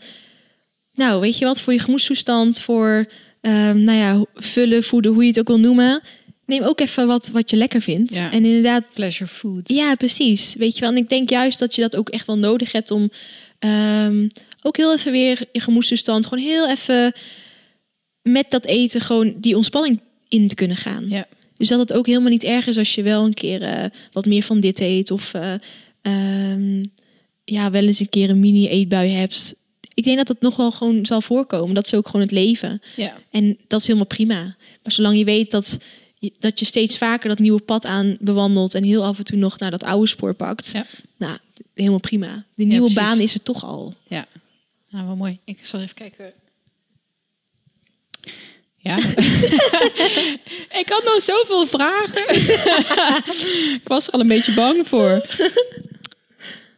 nou, 0.94 1.22
weet 1.22 1.38
je 1.38 1.46
wat, 1.46 1.62
voor 1.62 1.74
je 1.74 1.80
gemoedstoestand, 1.80 2.62
voor, 2.62 3.06
ehm, 3.42 3.84
nou 3.84 3.98
ja, 3.98 4.26
vullen, 4.36 4.84
voeden, 4.84 5.14
hoe 5.14 5.24
je 5.24 5.30
het 5.30 5.40
ook 5.40 5.48
wil 5.48 5.60
noemen. 5.60 6.02
Neem 6.46 6.64
ook 6.64 6.80
even 6.80 7.08
wat, 7.08 7.28
wat 7.28 7.50
je 7.50 7.56
lekker 7.56 7.82
vindt. 7.82 8.16
Ja. 8.16 8.32
En 8.32 8.46
inderdaad, 8.46 8.88
pleasure 8.94 9.30
food. 9.30 9.70
ja, 9.70 9.96
precies. 9.96 10.56
Weet 10.56 10.74
je 10.76 10.82
wel, 10.82 10.90
en 10.90 10.98
ik 10.98 11.10
denk 11.10 11.30
juist 11.30 11.60
dat 11.60 11.76
je 11.76 11.82
dat 11.82 11.96
ook 11.96 12.10
echt 12.10 12.28
wel 12.28 12.38
nodig 12.38 12.72
hebt 12.72 12.92
om 12.92 13.12
ehm, 13.60 14.28
ook 14.62 14.78
heel 14.78 14.94
even 14.94 15.12
weer 15.12 15.46
je 15.52 15.60
gemoedstoestand, 15.60 16.28
gewoon 16.28 16.44
heel 16.44 16.70
even 16.70 17.14
met 18.22 18.50
dat 18.50 18.66
eten 18.66 19.02
gewoon 19.02 19.34
die 19.38 19.56
ontspanning 19.56 20.02
in 20.28 20.48
te 20.48 20.56
kunnen 20.56 20.78
gaan. 20.78 21.10
Ja. 21.10 21.28
Dus 21.58 21.68
dat 21.68 21.80
het 21.80 21.94
ook 21.94 22.06
helemaal 22.06 22.30
niet 22.30 22.44
erg 22.44 22.68
is 22.68 22.78
als 22.78 22.96
je 22.96 23.04
wel 23.04 23.26
een 23.26 23.34
keer 23.34 23.62
eh, 23.62 23.86
wat 24.12 24.26
meer 24.26 24.44
van 24.44 24.60
dit 24.60 24.80
eet 24.80 25.12
of 25.12 25.34
eh, 25.34 25.54
ehm, 26.02 26.84
ja, 27.44 27.72
wel 27.72 27.84
eens 27.84 28.00
een 28.00 28.10
keer 28.10 28.30
een 28.30 28.40
mini 28.40 28.68
eetbui 28.68 29.10
hebt. 29.10 29.56
Ik 29.94 30.04
denk 30.04 30.18
dat 30.18 30.28
het 30.28 30.42
nog 30.42 30.56
wel 30.56 30.72
gewoon 30.72 31.06
zal 31.06 31.22
voorkomen. 31.22 31.76
Dat 31.76 31.86
is 31.86 31.94
ook 31.94 32.06
gewoon 32.06 32.22
het 32.22 32.32
leven. 32.32 32.82
ja. 32.96 33.18
En 33.32 33.58
dat 33.68 33.80
is 33.80 33.86
helemaal 33.88 34.08
prima. 34.08 34.56
Maar 34.84 34.92
zolang 34.92 35.18
je 35.18 35.24
weet 35.24 35.52
dat 35.52 35.80
dat 36.40 36.60
je 36.60 36.66
steeds 36.66 36.98
vaker 36.98 37.30
dat 37.30 37.40
nieuwe 37.40 37.62
pad 37.62 37.86
aan 37.86 38.18
bewandelt 38.20 38.76
en 38.76 38.84
heel 38.84 39.04
af 39.04 39.18
en 39.18 39.24
toe 39.24 39.38
nog 39.38 39.60
naar 39.60 39.72
dat 39.72 39.84
oude 39.84 40.08
spoor 40.08 40.34
pakt, 40.34 40.72
Ja. 40.74 40.86
nou, 41.18 41.38
helemaal 41.74 42.00
prima. 42.00 42.44
Die 42.56 42.68
nieuwe 42.68 42.94
baan 42.94 43.20
is 43.20 43.34
er 43.34 43.44
toch 43.44 43.64
al. 43.64 43.94
Ja, 44.08 44.26
nou, 44.90 45.06
wel 45.06 45.16
mooi. 45.16 45.40
Ik 45.46 45.58
zal 45.62 45.80
even 45.80 45.96
kijken. 45.96 46.34
Ja. 48.78 48.98
ik 50.82 50.86
had 50.90 51.04
nog 51.04 51.22
zoveel 51.22 51.68
vragen. 51.68 52.36
ik 53.80 53.88
was 53.88 54.08
er 54.08 54.14
al 54.14 54.20
een 54.20 54.28
beetje 54.28 54.54
bang 54.54 54.88
voor. 54.88 55.26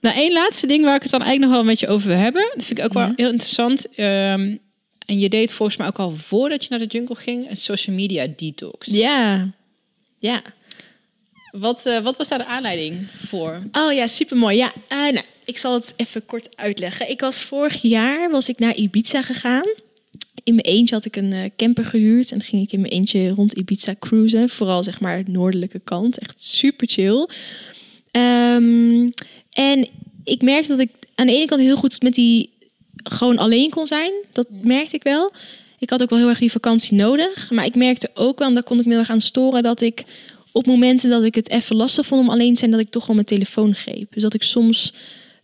Nou, 0.01 0.15
één 0.17 0.33
laatste 0.33 0.67
ding 0.67 0.83
waar 0.83 0.95
ik 0.95 1.01
het 1.01 1.11
dan 1.11 1.21
eigenlijk 1.21 1.51
nog 1.51 1.61
wel 1.61 1.69
met 1.71 1.79
je 1.79 1.87
over 1.87 2.07
wil 2.07 2.17
hebben. 2.17 2.51
Dat 2.55 2.65
vind 2.65 2.79
ik 2.79 2.85
ook 2.85 2.93
wel 2.93 3.11
heel 3.15 3.29
interessant. 3.31 3.89
Ehm, 3.95 4.55
en 5.05 5.19
je 5.19 5.29
deed 5.29 5.53
volgens 5.53 5.77
mij 5.77 5.87
ook 5.87 5.99
al 5.99 6.11
voordat 6.11 6.63
je 6.63 6.69
naar 6.69 6.79
de 6.79 6.85
jungle 6.85 7.15
ging 7.15 7.49
een 7.49 7.55
social 7.55 7.95
media 7.95 8.27
detox. 8.35 8.87
Ja. 8.87 9.51
Ja. 10.19 10.41
Wat, 11.51 11.85
eh, 11.85 11.99
wat 11.99 12.17
was 12.17 12.27
daar 12.27 12.37
de 12.37 12.45
aanleiding 12.45 13.07
voor? 13.17 13.61
Oh 13.71 13.93
ja, 13.93 14.07
supermooi. 14.07 14.57
Ja, 14.57 14.73
eh, 14.87 14.97
nou, 14.97 15.21
ik 15.45 15.57
zal 15.57 15.73
het 15.73 15.93
even 15.95 16.25
kort 16.25 16.57
uitleggen. 16.57 17.09
Ik 17.09 17.19
was 17.19 17.43
vorig 17.43 17.81
jaar 17.81 18.31
was 18.31 18.49
ik 18.49 18.59
naar 18.59 18.75
Ibiza 18.75 19.21
gegaan. 19.21 19.65
In 20.43 20.55
mijn 20.55 20.65
eentje 20.65 20.95
had 20.95 21.05
ik 21.05 21.15
een 21.15 21.33
eh, 21.33 21.49
camper 21.55 21.85
gehuurd 21.85 22.31
en 22.31 22.41
ging 22.41 22.61
ik 22.61 22.71
in 22.71 22.81
mijn 22.81 22.93
eentje 22.93 23.27
rond 23.29 23.53
Ibiza 23.53 23.95
cruisen. 23.99 24.49
Vooral 24.49 24.83
zeg 24.83 24.99
maar 24.99 25.23
de 25.23 25.31
noordelijke 25.31 25.79
kant. 25.79 26.17
Echt 26.17 26.43
super 26.43 26.87
chill. 26.87 27.29
Ehm, 28.11 29.09
en 29.49 29.87
ik 30.23 30.41
merkte 30.41 30.67
dat 30.69 30.79
ik 30.79 30.89
aan 31.15 31.27
de 31.27 31.33
ene 31.33 31.45
kant 31.45 31.61
heel 31.61 31.75
goed 31.75 32.01
met 32.01 32.13
die 32.13 32.49
gewoon 33.09 33.37
alleen 33.37 33.69
kon 33.69 33.87
zijn. 33.87 34.11
Dat 34.31 34.47
merkte 34.61 34.95
ik 34.95 35.03
wel. 35.03 35.31
Ik 35.79 35.89
had 35.89 36.01
ook 36.01 36.09
wel 36.09 36.19
heel 36.19 36.29
erg 36.29 36.39
die 36.39 36.51
vakantie 36.51 36.97
nodig. 36.97 37.51
Maar 37.51 37.65
ik 37.65 37.75
merkte 37.75 38.09
ook 38.13 38.39
wel, 38.39 38.47
en 38.47 38.53
daar 38.53 38.63
kon 38.63 38.79
ik 38.79 38.85
me 38.85 38.91
heel 38.91 38.99
erg 38.99 39.09
aan 39.09 39.21
storen, 39.21 39.63
dat 39.63 39.81
ik 39.81 40.03
op 40.51 40.65
momenten 40.65 41.09
dat 41.09 41.23
ik 41.23 41.35
het 41.35 41.49
even 41.49 41.75
lastig 41.75 42.05
vond 42.05 42.21
om 42.21 42.29
alleen 42.29 42.53
te 42.53 42.59
zijn, 42.59 42.71
dat 42.71 42.79
ik 42.79 42.89
toch 42.89 43.01
gewoon 43.01 43.15
mijn 43.15 43.27
telefoon 43.27 43.75
greep. 43.75 44.13
Dus 44.13 44.21
dat 44.21 44.33
ik 44.33 44.43
soms 44.43 44.93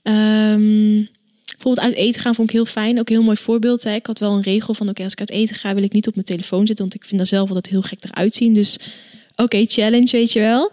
ehm, 0.04 1.04
bijvoorbeeld 1.46 1.80
uit 1.80 1.94
eten 1.94 2.22
gaan 2.22 2.36
vond 2.36 2.50
ik 2.50 2.56
heel 2.56 2.66
fijn. 2.66 3.00
Ook 3.00 3.10
een 3.10 3.16
heel 3.16 3.24
mooi 3.24 3.38
voorbeeld. 3.38 3.84
Hè. 3.84 3.94
Ik 3.94 4.06
had 4.06 4.20
wel 4.20 4.32
een 4.32 4.42
regel 4.42 4.74
van 4.74 4.90
oké, 4.90 5.04
als 5.04 5.12
ik 5.12 5.20
uit 5.20 5.32
eten 5.32 5.56
ga, 5.56 5.74
wil 5.74 5.84
ik 5.84 5.94
niet 5.94 6.08
op 6.08 6.14
mijn 6.14 6.26
telefoon 6.26 6.68
zitten, 6.68 6.86
want 6.86 6.96
ik 6.96 7.06
vind 7.06 7.18
daar 7.18 7.28
zelf 7.28 7.48
altijd 7.48 7.68
heel 7.68 7.82
gek 7.82 8.04
eruit 8.04 8.34
zien. 8.34 8.54
Dus 8.54 8.80
oké, 9.36 9.66
challenge, 9.66 10.12
weet 10.12 10.32
je 10.32 10.40
wel. 10.40 10.72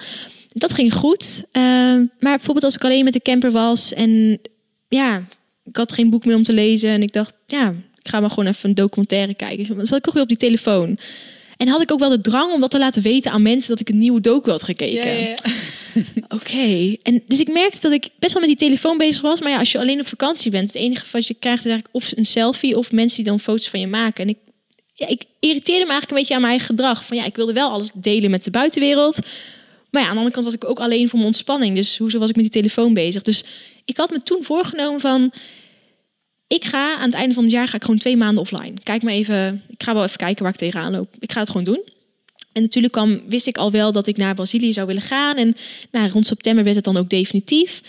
Dat 0.52 0.72
ging 0.72 0.94
goed. 0.94 1.44
Ehm, 1.52 2.04
maar 2.18 2.36
bijvoorbeeld 2.36 2.64
als 2.64 2.74
ik 2.74 2.84
alleen 2.84 3.04
met 3.04 3.12
de 3.12 3.22
camper 3.22 3.50
was 3.50 3.92
en 3.92 4.40
ja, 4.88 5.26
ik 5.68 5.76
had 5.76 5.92
geen 5.92 6.10
boek 6.10 6.24
meer 6.24 6.36
om 6.36 6.42
te 6.42 6.52
lezen 6.52 6.90
en 6.90 7.02
ik 7.02 7.12
dacht, 7.12 7.34
ja, 7.46 7.74
ik 8.02 8.08
ga 8.08 8.20
maar 8.20 8.30
gewoon 8.30 8.46
even 8.46 8.68
een 8.68 8.74
documentaire 8.74 9.34
kijken. 9.34 9.76
Dan 9.76 9.86
zat 9.86 9.98
ik 9.98 10.08
ook 10.08 10.14
weer 10.14 10.22
op 10.22 10.28
die 10.28 10.36
telefoon. 10.36 10.98
En 11.56 11.68
had 11.68 11.82
ik 11.82 11.92
ook 11.92 11.98
wel 11.98 12.08
de 12.08 12.20
drang 12.20 12.52
om 12.52 12.60
dat 12.60 12.70
te 12.70 12.78
laten 12.78 13.02
weten 13.02 13.30
aan 13.30 13.42
mensen 13.42 13.70
dat 13.70 13.80
ik 13.80 13.88
een 13.88 13.98
nieuwe 13.98 14.20
docu 14.20 14.50
had 14.50 14.62
gekeken. 14.62 15.36
Oké. 16.38 16.96
En 17.02 17.22
dus 17.26 17.40
ik 17.40 17.52
merkte 17.52 17.80
dat 17.80 17.92
ik 17.92 18.08
best 18.18 18.32
wel 18.32 18.42
met 18.42 18.58
die 18.58 18.68
telefoon 18.68 18.98
bezig 18.98 19.22
was. 19.22 19.40
Maar 19.40 19.50
ja, 19.50 19.58
als 19.58 19.72
je 19.72 19.78
alleen 19.78 20.00
op 20.00 20.08
vakantie 20.08 20.50
bent, 20.50 20.66
het 20.66 20.76
enige 20.76 21.04
wat 21.12 21.26
je 21.26 21.34
krijgt 21.34 21.64
is 21.64 21.70
eigenlijk 21.70 21.94
of 21.94 22.12
een 22.16 22.26
selfie 22.26 22.76
of 22.76 22.92
mensen 22.92 23.16
die 23.16 23.26
dan 23.26 23.40
foto's 23.40 23.68
van 23.68 23.80
je 23.80 23.86
maken. 23.86 24.24
En 24.24 24.28
ik, 24.28 24.38
ja, 24.94 25.08
ik 25.08 25.24
irriteerde 25.40 25.84
me 25.84 25.90
eigenlijk 25.90 26.10
een 26.10 26.16
beetje 26.16 26.34
aan 26.34 26.40
mijn 26.40 26.52
eigen 26.52 26.68
gedrag. 26.68 27.04
Van 27.04 27.16
ja, 27.16 27.24
ik 27.24 27.36
wilde 27.36 27.52
wel 27.52 27.70
alles 27.70 27.90
delen 27.94 28.30
met 28.30 28.44
de 28.44 28.50
buitenwereld. 28.50 29.18
Maar 29.90 30.02
ja, 30.02 30.08
aan 30.08 30.14
de 30.14 30.18
andere 30.18 30.34
kant 30.34 30.44
was 30.44 30.54
ik 30.54 30.64
ook 30.64 30.80
alleen 30.80 31.08
voor 31.08 31.18
mijn 31.18 31.30
ontspanning. 31.30 31.76
Dus 31.76 31.98
hoezo 31.98 32.18
was 32.18 32.28
ik 32.30 32.36
met 32.36 32.44
die 32.44 32.62
telefoon 32.62 32.94
bezig? 32.94 33.22
Dus 33.22 33.44
ik 33.84 33.96
had 33.96 34.10
me 34.10 34.22
toen 34.22 34.44
voorgenomen 34.44 35.00
van... 35.00 35.32
Ik 36.46 36.64
ga 36.64 36.96
aan 36.96 37.04
het 37.04 37.14
einde 37.14 37.34
van 37.34 37.42
het 37.42 37.52
jaar 37.52 37.68
ga 37.68 37.76
ik 37.76 37.84
gewoon 37.84 37.98
twee 37.98 38.16
maanden 38.16 38.40
offline. 38.42 38.74
Kijk 38.82 39.02
maar 39.02 39.12
even, 39.12 39.62
ik 39.68 39.82
ga 39.82 39.94
wel 39.94 40.04
even 40.04 40.16
kijken 40.16 40.42
waar 40.42 40.52
ik 40.52 40.58
tegenaan 40.58 40.92
loop. 40.92 41.14
Ik 41.18 41.32
ga 41.32 41.40
het 41.40 41.48
gewoon 41.48 41.64
doen. 41.64 41.82
En 42.52 42.62
natuurlijk 42.62 42.92
kwam, 42.92 43.22
wist 43.28 43.46
ik 43.46 43.56
al 43.56 43.70
wel 43.70 43.92
dat 43.92 44.06
ik 44.06 44.16
naar 44.16 44.34
Brazilië 44.34 44.72
zou 44.72 44.86
willen 44.86 45.02
gaan. 45.02 45.36
En 45.36 45.56
nou, 45.90 46.10
rond 46.10 46.26
september 46.26 46.64
werd 46.64 46.76
het 46.76 46.84
dan 46.84 46.96
ook 46.96 47.08
definitief. 47.08 47.82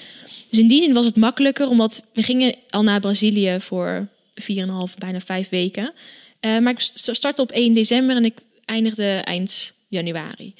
Dus 0.49 0.59
in 0.59 0.67
die 0.67 0.81
zin 0.81 0.93
was 0.93 1.05
het 1.05 1.15
makkelijker, 1.15 1.67
omdat 1.67 2.05
we 2.13 2.23
gingen 2.23 2.55
al 2.69 2.83
naar 2.83 2.99
Brazilië 2.99 3.55
voor 3.59 4.07
4,5, 4.41 4.53
bijna 4.97 5.19
vijf 5.19 5.49
weken. 5.49 5.93
Eh, 6.39 6.57
maar 6.57 6.71
ik 6.71 6.79
st- 6.79 7.09
startte 7.15 7.41
op 7.41 7.51
1 7.51 7.73
december 7.73 8.15
en 8.15 8.25
ik 8.25 8.37
eindigde 8.65 9.07
eind 9.23 9.73
januari. 9.87 10.53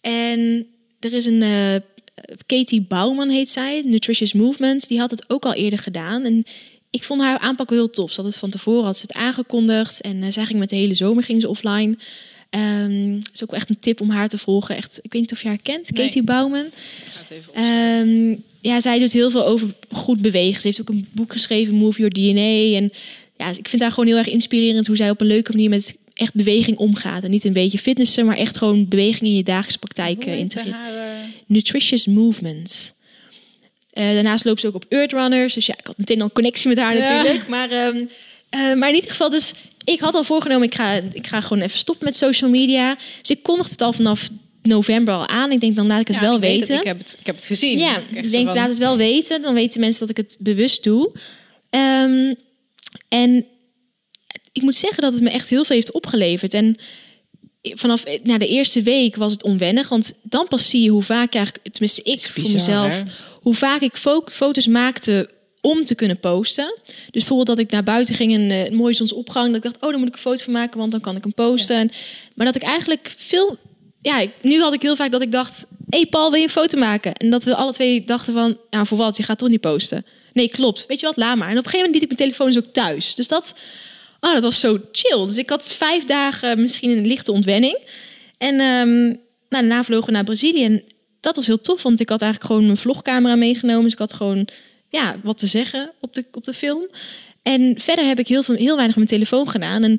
En 0.00 0.66
er 1.04 1.12
is 1.12 1.26
een 1.26 1.42
eh, 1.42 1.74
Katie 2.46 2.80
Bouwman 2.80 3.28
heet 3.28 3.50
zij, 3.50 3.82
Nutritious 3.84 4.32
Movement. 4.32 4.88
Die 4.88 4.98
had 4.98 5.10
het 5.10 5.24
ook 5.28 5.44
al 5.44 5.54
eerder 5.54 5.78
gedaan. 5.78 6.24
En 6.24 6.44
ik 6.90 7.02
vond 7.02 7.20
haar 7.20 7.38
aanpak 7.38 7.70
wel 7.70 7.78
heel 7.78 7.90
tof. 7.90 8.12
Ze 8.12 8.20
had 8.20 8.30
het 8.30 8.38
van 8.38 8.50
tevoren 8.50 8.84
had 8.84 8.98
ze 8.98 9.06
het 9.06 9.16
aangekondigd. 9.16 10.00
En 10.00 10.22
eh, 10.22 10.30
zij 10.30 10.44
ging 10.44 10.58
met 10.58 10.70
de 10.70 10.76
hele 10.76 10.94
zomer 10.94 11.24
ging 11.24 11.40
ze 11.40 11.48
offline. 11.48 11.96
Um, 12.84 13.22
is 13.32 13.42
ook 13.42 13.52
echt 13.52 13.68
een 13.68 13.78
tip 13.78 14.00
om 14.00 14.10
haar 14.10 14.28
te 14.28 14.38
volgen. 14.38 14.76
Echt, 14.76 14.98
ik 15.02 15.12
weet 15.12 15.22
niet 15.22 15.32
of 15.32 15.42
je 15.42 15.48
haar 15.48 15.62
kent, 15.62 15.90
Nee. 15.90 16.06
Katie 16.06 16.22
Bouwman. 16.22 16.66
Het 17.04 17.32
Ehm, 17.52 18.36
ja, 18.60 18.80
zij 18.80 18.98
doet 18.98 19.12
heel 19.12 19.30
veel 19.30 19.46
over 19.46 19.74
goed 19.90 20.20
bewegen. 20.20 20.60
Ze 20.60 20.66
heeft 20.66 20.80
ook 20.80 20.88
een 20.88 21.08
boek 21.12 21.32
geschreven, 21.32 21.74
Move 21.74 21.98
Your 21.98 22.12
DNA. 22.14 22.76
En 22.78 22.92
ja, 23.36 23.48
ik 23.58 23.68
vind 23.68 23.82
haar 23.82 23.90
gewoon 23.90 24.06
heel 24.06 24.16
erg 24.16 24.28
inspirerend 24.28 24.86
hoe 24.86 24.96
zij 24.96 25.10
op 25.10 25.20
een 25.20 25.26
leuke 25.26 25.52
manier 25.52 25.68
met 25.68 25.96
echt 26.22 26.34
beweging 26.34 26.76
omgaat. 26.76 27.24
En 27.24 27.30
niet 27.30 27.44
een 27.44 27.52
beetje 27.52 27.78
fitnessen, 27.78 28.26
maar 28.26 28.36
echt 28.36 28.56
gewoon 28.56 28.88
beweging 28.88 29.22
in 29.22 29.36
je 29.36 29.42
dagelijkse 29.42 29.78
praktijk 29.78 30.24
eh, 30.26 30.38
integreren. 30.38 31.32
Nutritious 31.46 32.06
Movements. 32.06 32.92
Eh, 33.90 34.12
daarnaast 34.12 34.44
loopt 34.44 34.60
ze 34.60 34.66
ook 34.66 34.74
op 34.74 34.84
Earth 34.88 35.12
Runners. 35.12 35.54
Dus 35.54 35.66
ja, 35.66 35.74
ik 35.78 35.86
had 35.86 35.98
meteen 35.98 36.18
al 36.18 36.24
een 36.24 36.32
connectie 36.32 36.68
met 36.68 36.78
haar 36.78 36.96
Ja. 36.96 37.00
natuurlijk. 37.00 37.48
Maar, 37.48 37.70
ehm, 37.70 38.04
eh, 38.48 38.74
maar 38.74 38.88
in 38.88 38.94
ieder 38.94 39.10
geval, 39.10 39.30
dus 39.30 39.52
ik 39.84 40.00
had 40.00 40.14
al 40.14 40.24
voorgenomen, 40.24 40.66
ik 40.66 40.74
ga, 40.74 40.92
ik 41.12 41.26
ga 41.26 41.40
gewoon 41.40 41.62
even 41.62 41.78
stoppen 41.78 42.04
met 42.04 42.16
social 42.16 42.50
media. 42.50 42.96
Dus 43.20 43.30
ik 43.30 43.42
kondigde 43.42 43.70
het 43.72 43.80
al 43.82 43.92
vanaf 43.92 44.28
november 44.62 45.14
al 45.14 45.26
aan. 45.28 45.52
Ik 45.52 45.60
denk, 45.60 45.76
dan 45.76 45.86
laat 45.86 46.00
ik 46.00 46.08
het 46.08 46.18
wel 46.18 46.40
weten. 46.40 46.76
ik, 46.78 46.84
heb 46.84 46.98
het, 46.98 47.16
ik 47.20 47.26
heb 47.26 47.36
het 47.36 47.44
gezien. 47.44 47.78
Ja, 47.78 47.98
ik 48.12 48.30
denk, 48.30 48.46
van- 48.46 48.54
laat 48.56 48.68
het 48.68 48.78
wel 48.78 48.96
weten. 48.96 49.42
Dan 49.42 49.54
weten 49.54 49.80
mensen 49.80 50.00
dat 50.06 50.18
ik 50.18 50.24
het 50.26 50.36
bewust 50.38 50.82
doe. 50.84 51.12
Ehm, 51.70 52.34
en 53.08 53.44
ik 54.52 54.62
moet 54.62 54.74
zeggen 54.74 55.02
dat 55.02 55.12
het 55.12 55.22
me 55.22 55.30
echt 55.30 55.50
heel 55.50 55.64
veel 55.64 55.76
heeft 55.76 55.92
opgeleverd. 55.92 56.54
En 56.54 56.76
vanaf 57.62 58.04
na 58.22 58.38
de 58.38 58.46
eerste 58.46 58.82
week 58.82 59.16
was 59.16 59.32
het 59.32 59.42
onwennig. 59.42 59.88
Want 59.88 60.14
dan 60.22 60.48
pas 60.48 60.68
zie 60.70 60.82
je 60.82 60.88
hoe 60.90 61.02
vaak 61.02 61.34
eigenlijk, 61.34 61.68
tenminste 61.68 62.02
ik 62.02 62.14
Is 62.14 62.28
voor 62.28 62.42
bizar, 62.42 62.58
mezelf, 62.58 62.92
hè? 62.92 63.02
hoe 63.34 63.54
vaak 63.54 63.80
ik 63.80 63.96
fo- 63.96 64.24
foto's 64.26 64.66
maakte 64.66 65.30
om 65.60 65.84
te 65.84 65.94
kunnen 65.94 66.20
posten. 66.20 66.74
Dus 66.86 66.94
bijvoorbeeld 67.10 67.46
dat 67.46 67.58
ik 67.58 67.70
naar 67.70 67.82
buiten 67.82 68.14
ging 68.14 68.32
en 68.34 68.50
eh, 68.50 68.64
een 68.66 68.74
mooie 68.74 68.94
zonsopgang. 68.94 69.46
Dat 69.46 69.56
ik 69.56 69.62
dacht, 69.62 69.84
oh, 69.84 69.90
dan 69.90 69.98
moet 69.98 70.08
ik 70.08 70.14
een 70.14 70.20
foto 70.20 70.44
van 70.44 70.52
maken, 70.52 70.78
want 70.78 70.92
dan 70.92 71.00
kan 71.00 71.16
ik 71.16 71.22
hem 71.22 71.34
posten. 71.34 71.76
En- 71.76 71.90
maar 72.34 72.46
dat 72.46 72.56
ik 72.56 72.62
eigenlijk 72.62 73.14
veel... 73.18 73.56
Ja, 74.00 74.24
nu 74.40 74.60
had 74.60 74.72
ik 74.72 74.82
heel 74.82 74.96
vaak 74.96 75.12
dat 75.12 75.22
ik 75.22 75.32
dacht... 75.32 75.66
Hé 75.90 75.98
hey 75.98 76.06
Paul, 76.06 76.30
wil 76.30 76.38
je 76.38 76.44
een 76.44 76.50
foto 76.52 76.78
maken? 76.78 77.14
En 77.14 77.30
dat 77.30 77.44
we 77.44 77.54
alle 77.54 77.72
twee 77.72 78.04
dachten 78.04 78.32
van... 78.32 78.58
Ja, 78.70 78.84
voor 78.84 78.98
wat? 78.98 79.16
Je 79.16 79.22
gaat 79.22 79.38
toch 79.38 79.48
niet 79.48 79.60
posten? 79.60 80.06
Nee, 80.32 80.48
klopt. 80.48 80.84
Weet 80.88 81.00
je 81.00 81.06
wat? 81.06 81.16
Laat 81.16 81.36
maar. 81.36 81.48
En 81.50 81.58
op 81.58 81.64
een 81.64 81.70
gegeven 81.70 81.86
moment 81.86 81.94
liet 82.02 82.10
ik 82.10 82.18
mijn 82.18 82.30
telefoon 82.30 82.46
dus 82.54 82.64
ook 82.66 82.72
thuis. 82.72 83.14
Dus 83.14 83.28
dat... 83.28 83.54
Oh, 84.24 84.32
dat 84.32 84.42
was 84.42 84.60
zo 84.60 84.78
chill. 84.92 85.26
Dus 85.26 85.36
ik 85.36 85.50
had 85.50 85.74
vijf 85.74 86.04
dagen 86.04 86.60
misschien 86.60 86.90
een 86.90 87.06
lichte 87.06 87.32
ontwenning. 87.32 87.78
En 88.38 88.60
ehm, 88.60 89.02
nou, 89.02 89.16
daarna 89.48 89.84
vlogen 89.84 90.06
we 90.06 90.12
naar 90.12 90.24
Brazilië. 90.24 90.64
En 90.64 90.82
dat 91.20 91.36
was 91.36 91.46
heel 91.46 91.60
tof, 91.60 91.82
want 91.82 92.00
ik 92.00 92.08
had 92.08 92.22
eigenlijk 92.22 92.52
gewoon 92.52 92.66
mijn 92.66 92.78
vlogcamera 92.78 93.36
meegenomen. 93.36 93.82
Dus 93.82 93.92
ik 93.92 93.98
had 93.98 94.14
gewoon 94.14 94.48
ja, 94.88 95.16
wat 95.22 95.38
te 95.38 95.46
zeggen 95.46 95.92
op 96.00 96.14
de, 96.14 96.24
op 96.32 96.44
de 96.44 96.52
film. 96.52 96.88
En 97.42 97.74
verder 97.80 98.04
heb 98.04 98.18
ik 98.18 98.28
heel, 98.28 98.42
veel, 98.42 98.54
heel 98.54 98.76
weinig 98.76 98.96
met 98.96 99.10
mijn 99.10 99.20
telefoon 99.20 99.48
gedaan. 99.48 99.82
En 99.82 99.98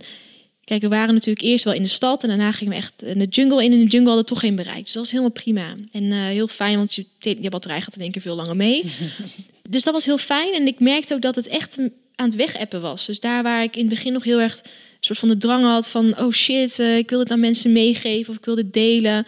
kijk, 0.63 0.81
we 0.81 0.87
waren 0.87 1.13
natuurlijk 1.13 1.45
eerst 1.45 1.63
wel 1.63 1.73
in 1.73 1.81
de 1.81 1.87
stad. 1.87 2.23
En 2.23 2.29
daarna 2.29 2.51
gingen 2.51 2.73
we 2.73 2.79
echt 2.79 3.03
in 3.03 3.19
de 3.19 3.25
jungle 3.25 3.63
in. 3.63 3.71
En 3.71 3.77
in 3.77 3.83
de 3.83 3.91
jungle 3.91 4.07
hadden 4.07 4.25
toch 4.25 4.39
geen 4.39 4.55
bereik. 4.55 4.83
Dus 4.83 4.93
dat 4.93 5.03
was 5.03 5.11
helemaal 5.11 5.31
prima. 5.31 5.75
En 5.91 6.11
eh, 6.11 6.17
heel 6.17 6.47
fijn, 6.47 6.77
want 6.77 6.93
je, 6.93 7.05
je 7.19 7.49
batterij 7.49 7.81
gaat 7.81 7.95
in 7.95 8.01
één 8.01 8.11
keer 8.11 8.21
veel 8.21 8.35
langer 8.35 8.55
mee. 8.55 8.83
dus 9.69 9.83
dat 9.83 9.93
was 9.93 10.05
heel 10.05 10.17
fijn. 10.17 10.53
En 10.53 10.67
ik 10.67 10.79
merkte 10.79 11.13
ook 11.13 11.21
dat 11.21 11.35
het 11.35 11.47
echt 11.47 11.77
aan 12.15 12.25
het 12.25 12.35
wegappen 12.35 12.81
was. 12.81 13.05
Dus 13.05 13.19
daar 13.19 13.43
waar 13.43 13.63
ik 13.63 13.75
in 13.75 13.85
het 13.85 13.93
begin 13.93 14.13
nog 14.13 14.23
heel 14.23 14.39
erg 14.39 14.61
een 14.63 14.69
soort 14.99 15.19
van 15.19 15.27
de 15.27 15.37
drang 15.37 15.63
had 15.63 15.89
van... 15.89 16.19
oh 16.19 16.31
shit, 16.31 16.79
eh, 16.79 16.97
ik 16.97 17.09
wil 17.09 17.19
het 17.19 17.31
aan 17.31 17.39
mensen 17.39 17.71
meegeven 17.71 18.29
of 18.29 18.37
ik 18.37 18.45
wil 18.45 18.55
dit 18.55 18.73
delen... 18.73 19.27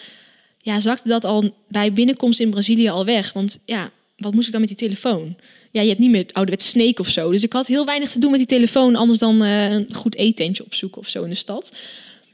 ja, 0.61 0.79
zakte 0.79 1.07
dat 1.07 1.25
al 1.25 1.55
bij 1.67 1.93
binnenkomst 1.93 2.39
in 2.39 2.49
Brazilië 2.49 2.89
al 2.89 3.05
weg. 3.05 3.33
Want 3.33 3.59
ja, 3.65 3.91
wat 4.17 4.33
moest 4.33 4.45
ik 4.45 4.51
dan 4.51 4.61
met 4.61 4.69
die 4.69 4.87
telefoon? 4.87 5.35
Ja, 5.71 5.81
je 5.81 5.87
hebt 5.87 5.99
niet 5.99 6.11
meer 6.11 6.25
ouderwets 6.31 6.69
Snake 6.69 7.01
of 7.01 7.07
zo. 7.07 7.31
Dus 7.31 7.43
ik 7.43 7.53
had 7.53 7.67
heel 7.67 7.85
weinig 7.85 8.11
te 8.11 8.19
doen 8.19 8.31
met 8.31 8.39
die 8.39 8.47
telefoon... 8.47 8.95
anders 8.95 9.19
dan 9.19 9.43
eh, 9.43 9.71
een 9.71 9.93
goed 9.93 10.15
eetentje 10.15 10.65
opzoeken 10.65 11.01
of 11.01 11.07
zo 11.07 11.23
in 11.23 11.29
de 11.29 11.35
stad. 11.35 11.73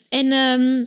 En 0.10 0.32
ehm, 0.32 0.84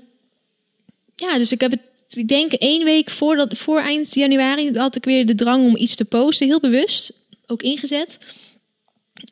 ja, 1.17 1.39
dus 1.39 1.53
ik 1.53 1.61
heb 1.61 1.71
het... 1.71 1.81
Ik 2.09 2.29
denk 2.29 2.53
één 2.53 2.85
week 2.85 3.11
voor, 3.11 3.37
dat, 3.37 3.59
voor 3.59 3.81
eind 3.81 4.15
januari 4.15 4.73
had 4.73 4.97
ik 4.97 5.05
weer 5.05 5.27
de 5.27 5.35
drang 5.35 5.67
om 5.67 5.77
iets 5.77 5.95
te 5.95 6.05
posten. 6.05 6.47
Heel 6.47 6.61
bewust, 6.61 7.13
ook 7.47 7.63
ingezet. 7.63 8.19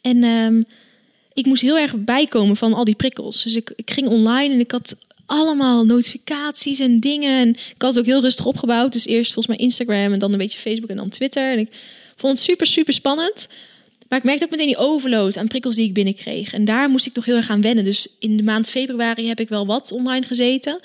En 0.00 0.24
ehm, 0.24 0.62
ik 1.32 1.46
moest 1.46 1.62
heel 1.62 1.78
erg 1.78 1.94
bijkomen 1.96 2.56
van 2.56 2.74
al 2.74 2.84
die 2.84 2.94
prikkels. 2.94 3.42
Dus 3.42 3.54
ik, 3.54 3.72
ik 3.76 3.90
ging 3.90 4.08
online 4.08 4.54
en 4.54 4.60
ik 4.60 4.70
had 4.70 4.96
allemaal 5.26 5.84
notificaties 5.84 6.78
en 6.78 7.00
dingen. 7.00 7.40
En 7.40 7.48
ik 7.48 7.82
had 7.82 7.90
het 7.90 7.98
ook 7.98 8.10
heel 8.10 8.20
rustig 8.20 8.46
opgebouwd. 8.46 8.92
Dus 8.92 9.06
eerst 9.06 9.32
volgens 9.32 9.56
mij 9.56 9.66
Instagram 9.66 10.12
en 10.12 10.18
dan 10.18 10.32
een 10.32 10.38
beetje 10.38 10.58
Facebook 10.58 10.90
en 10.90 10.96
dan 10.96 11.08
Twitter. 11.08 11.52
En 11.52 11.58
ik 11.58 11.68
vond 12.16 12.32
het 12.32 12.46
super, 12.46 12.66
super 12.66 12.94
spannend. 12.94 13.48
Maar 14.08 14.18
ik 14.18 14.24
merkte 14.24 14.44
ook 14.44 14.50
meteen 14.50 14.66
die 14.66 14.76
overload 14.76 15.36
aan 15.36 15.48
prikkels 15.48 15.74
die 15.74 15.86
ik 15.86 15.94
binnenkreeg. 15.94 16.52
En 16.52 16.64
daar 16.64 16.90
moest 16.90 17.06
ik 17.06 17.14
nog 17.14 17.24
heel 17.24 17.36
erg 17.36 17.50
aan 17.50 17.60
wennen. 17.60 17.84
Dus 17.84 18.08
in 18.18 18.36
de 18.36 18.42
maand 18.42 18.70
februari 18.70 19.26
heb 19.26 19.40
ik 19.40 19.48
wel 19.48 19.66
wat 19.66 19.92
online 19.92 20.26
gezeten. 20.26 20.80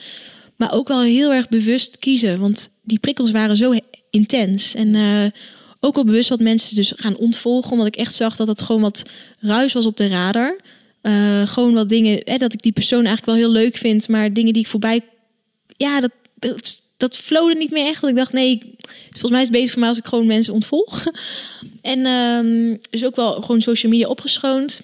Maar 0.55 0.73
ook 0.73 0.87
wel 0.87 1.01
heel 1.01 1.33
erg 1.33 1.49
bewust 1.49 1.99
kiezen. 1.99 2.39
Want 2.39 2.69
die 2.81 2.99
prikkels 2.99 3.31
waren 3.31 3.57
zo 3.57 3.73
intens. 4.09 4.75
En 4.75 4.95
eh, 4.95 5.25
ook 5.79 5.95
wel 5.95 6.05
bewust 6.05 6.29
wat 6.29 6.39
mensen 6.39 6.75
dus 6.75 6.93
gaan 6.95 7.17
ontvolgen. 7.17 7.71
Omdat 7.71 7.87
ik 7.87 7.95
echt 7.95 8.15
zag 8.15 8.35
dat 8.35 8.47
het 8.47 8.61
gewoon 8.61 8.81
wat 8.81 9.03
ruis 9.39 9.73
was 9.73 9.85
op 9.85 9.97
de 9.97 10.07
radar. 10.07 10.59
Eh, 11.01 11.47
gewoon 11.47 11.73
wat 11.73 11.89
dingen, 11.89 12.21
hè, 12.23 12.37
dat 12.37 12.53
ik 12.53 12.61
die 12.61 12.71
persoon 12.71 13.05
eigenlijk 13.05 13.25
wel 13.25 13.35
heel 13.35 13.63
leuk 13.63 13.77
vind. 13.77 14.07
Maar 14.07 14.33
dingen 14.33 14.53
die 14.53 14.61
ik 14.61 14.67
voorbij... 14.67 15.01
Ja, 15.77 16.01
dat, 16.01 16.11
dat, 16.35 16.81
dat 16.97 17.53
niet 17.57 17.71
meer 17.71 17.85
echt. 17.85 18.01
Dat 18.01 18.09
ik 18.09 18.15
dacht, 18.15 18.33
nee, 18.33 18.75
volgens 19.09 19.31
mij 19.31 19.41
is 19.41 19.47
het 19.47 19.55
beter 19.55 19.69
voor 19.69 19.79
mij 19.79 19.89
als 19.89 19.97
ik 19.97 20.05
gewoon 20.05 20.25
mensen 20.25 20.53
ontvolg. 20.53 21.03
En 21.81 22.05
ehm, 22.05 22.77
dus 22.89 23.05
ook 23.05 23.15
wel 23.15 23.41
gewoon 23.41 23.61
social 23.61 23.91
media 23.91 24.07
opgeschoond. 24.07 24.81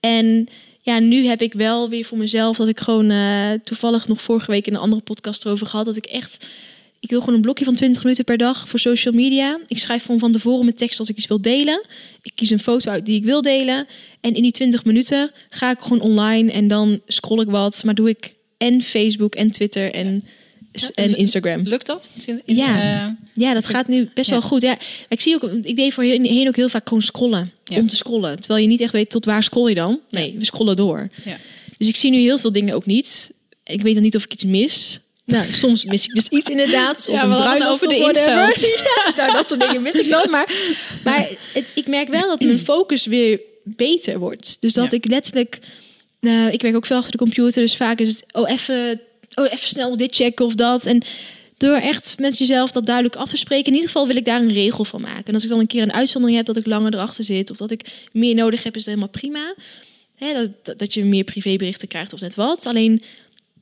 En 0.00 0.48
ja, 0.82 0.98
nu 0.98 1.26
heb 1.26 1.42
ik 1.42 1.52
wel 1.52 1.88
weer 1.88 2.04
voor 2.04 2.18
mezelf 2.18 2.56
dat 2.56 2.68
ik 2.68 2.80
gewoon 2.80 3.10
eh, 3.10 3.52
toevallig 3.62 4.06
nog 4.06 4.20
vorige 4.20 4.50
week 4.50 4.66
in 4.66 4.74
een 4.74 4.80
andere 4.80 5.02
podcast 5.02 5.44
erover 5.44 5.66
gehad. 5.66 5.86
Dat 5.86 5.96
ik 5.96 6.06
echt, 6.06 6.46
ik 7.06 7.12
wil 7.12 7.20
gewoon 7.20 7.34
een 7.34 7.40
blokje 7.40 7.64
van 7.64 7.74
20 7.74 8.02
minuten 8.02 8.24
per 8.24 8.36
dag 8.38 8.68
voor 8.68 8.78
social 8.78 9.14
media. 9.14 9.58
Ik 9.66 9.78
schrijf 9.78 10.02
gewoon 10.04 10.18
van 10.20 10.32
tevoren 10.32 10.64
mijn 10.64 10.76
tekst 10.76 10.98
als 10.98 11.08
ik 11.08 11.16
iets 11.16 11.26
wil 11.26 11.40
delen. 11.40 11.84
Ik 12.22 12.32
kies 12.34 12.50
een 12.50 12.58
foto 12.60 12.90
uit 12.90 13.06
die 13.06 13.16
ik 13.16 13.24
wil 13.24 13.42
delen. 13.42 13.86
En 14.20 14.34
in 14.34 14.42
die 14.42 14.52
20 14.52 14.84
minuten 14.84 15.30
ga 15.50 15.70
ik 15.70 15.80
gewoon 15.80 16.00
online 16.00 16.52
en 16.52 16.68
dan 16.68 17.00
scroll 17.06 17.40
ik 17.40 17.48
wat. 17.48 17.84
Maar 17.84 17.94
doe 17.94 18.08
ik 18.08 18.34
en 18.58 18.82
Facebook 18.82 19.34
en 19.34 19.50
Twitter 19.50 19.92
en, 19.92 20.24
en 20.94 21.16
Instagram. 21.16 21.62
Lukt 21.62 21.86
dat? 21.86 22.10
Ja. 22.44 22.82
Eh, 23.02 23.08
Ja, 23.34 23.54
dat 23.54 23.66
gaat 23.66 23.88
nu 23.88 24.10
best 24.14 24.28
Ja. 24.28 24.32
wel 24.32 24.42
goed. 24.48 24.62
Ja, 24.62 24.78
ik 25.08 25.20
zie 25.20 25.34
ook, 25.34 25.42
ik 25.62 25.76
deed 25.76 25.92
voorheen 25.92 26.48
ook 26.48 26.56
heel 26.56 26.68
vaak 26.68 26.88
gewoon 26.88 27.02
scrollen. 27.02 27.52
Ja. 27.64 27.78
Om 27.78 27.86
te 27.86 27.96
scrollen. 27.96 28.38
Terwijl 28.40 28.62
je 28.62 28.68
niet 28.68 28.80
echt 28.80 28.92
weet 28.92 29.10
tot 29.10 29.24
waar 29.24 29.42
scroll 29.42 29.68
je 29.68 29.74
dan. 29.74 30.00
Nee, 30.10 30.34
we 30.38 30.44
scrollen 30.44 30.76
door. 30.76 31.08
Ja. 31.24 31.36
Dus 31.78 31.88
ik 31.88 31.96
zie 31.96 32.10
nu 32.10 32.18
heel 32.18 32.38
veel 32.38 32.52
dingen 32.52 32.74
ook 32.74 32.86
niet. 32.86 33.32
Ik 33.64 33.82
weet 33.82 33.94
dan 33.94 34.02
niet 34.02 34.16
of 34.16 34.24
ik 34.24 34.32
iets 34.32 34.44
mis. 34.44 35.00
Nou, 35.26 35.52
soms 35.52 35.84
mis 35.84 36.04
ik 36.06 36.14
dus 36.14 36.28
iets 36.28 36.48
inderdaad. 36.50 37.06
Ja, 37.10 37.22
een 37.22 37.30
bruiloft 37.30 37.70
over 37.70 37.88
de 37.88 37.96
incels. 37.96 38.60
Ja, 39.06 39.12
nou, 39.16 39.32
dat 39.32 39.48
soort 39.48 39.60
dingen 39.60 39.82
mis 39.82 39.94
ik 39.94 40.06
nooit. 40.06 40.30
Maar, 40.30 40.52
maar 41.04 41.28
het, 41.52 41.64
ik 41.74 41.86
merk 41.86 42.08
wel 42.08 42.28
dat 42.28 42.40
mijn 42.40 42.58
focus 42.58 43.06
weer 43.06 43.40
beter 43.64 44.18
wordt. 44.18 44.56
Dus 44.60 44.72
dat 44.72 44.90
Ja. 44.90 44.96
ik 44.96 45.08
letterlijk... 45.08 45.58
Nou, 46.20 46.50
ik 46.50 46.62
werk 46.62 46.76
ook 46.76 46.86
veel 46.86 46.96
achter 46.96 47.12
de 47.12 47.18
computer. 47.18 47.62
Dus 47.62 47.76
vaak 47.76 47.98
is 48.00 48.08
het... 48.08 48.24
Oh, 48.32 48.50
even, 48.50 49.00
oh, 49.34 49.44
even 49.44 49.68
snel 49.68 49.96
dit 49.96 50.14
checken 50.14 50.44
of 50.44 50.54
dat. 50.54 50.86
En 50.86 51.02
door 51.56 51.74
echt 51.76 52.14
met 52.18 52.38
jezelf 52.38 52.70
dat 52.70 52.86
duidelijk 52.86 53.16
af 53.16 53.28
te 53.30 53.36
spreken. 53.36 53.66
In 53.66 53.72
ieder 53.74 53.88
geval 53.88 54.06
wil 54.06 54.16
ik 54.16 54.24
daar 54.24 54.40
een 54.40 54.52
regel 54.52 54.84
van 54.84 55.00
maken. 55.00 55.24
En 55.24 55.34
als 55.34 55.42
ik 55.42 55.48
dan 55.48 55.58
een 55.58 55.66
keer 55.66 55.82
een 55.82 55.92
uitzondering 55.92 56.38
heb 56.38 56.46
dat 56.46 56.56
ik 56.56 56.66
langer 56.66 56.94
erachter 56.94 57.24
zit. 57.24 57.50
Of 57.50 57.56
dat 57.56 57.70
ik 57.70 57.80
meer 58.12 58.34
nodig 58.34 58.62
heb, 58.62 58.76
is 58.76 58.84
dat 58.84 58.94
helemaal 58.94 59.20
prima. 59.20 59.54
Hè, 60.14 60.32
dat, 60.32 60.50
dat, 60.62 60.78
dat 60.78 60.94
je 60.94 61.04
meer 61.04 61.24
privéberichten 61.24 61.88
krijgt 61.88 62.12
of 62.12 62.20
net 62.20 62.34
wat. 62.34 62.66
Alleen, 62.66 63.02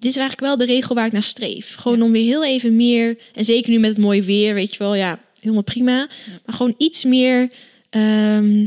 dit 0.04 0.12
is 0.12 0.18
eigenlijk 0.18 0.40
wel 0.56 0.66
de 0.66 0.72
regel 0.72 0.94
waar 0.94 1.06
ik 1.06 1.12
naar 1.12 1.22
streef. 1.22 1.74
Gewoon 1.74 2.02
om 2.02 2.12
weer 2.12 2.24
heel 2.24 2.44
even 2.44 2.76
meer... 2.76 3.18
En 3.34 3.44
zeker 3.44 3.70
nu 3.70 3.78
met 3.78 3.90
het 3.90 3.98
mooie 3.98 4.22
weer, 4.22 4.54
weet 4.54 4.72
je 4.72 4.78
wel. 4.78 4.94
Ja, 4.94 5.20
helemaal 5.40 5.62
prima. 5.62 6.08
Maar 6.44 6.54
gewoon 6.54 6.74
iets 6.78 7.04
meer... 7.04 7.50
ehm, 7.90 8.66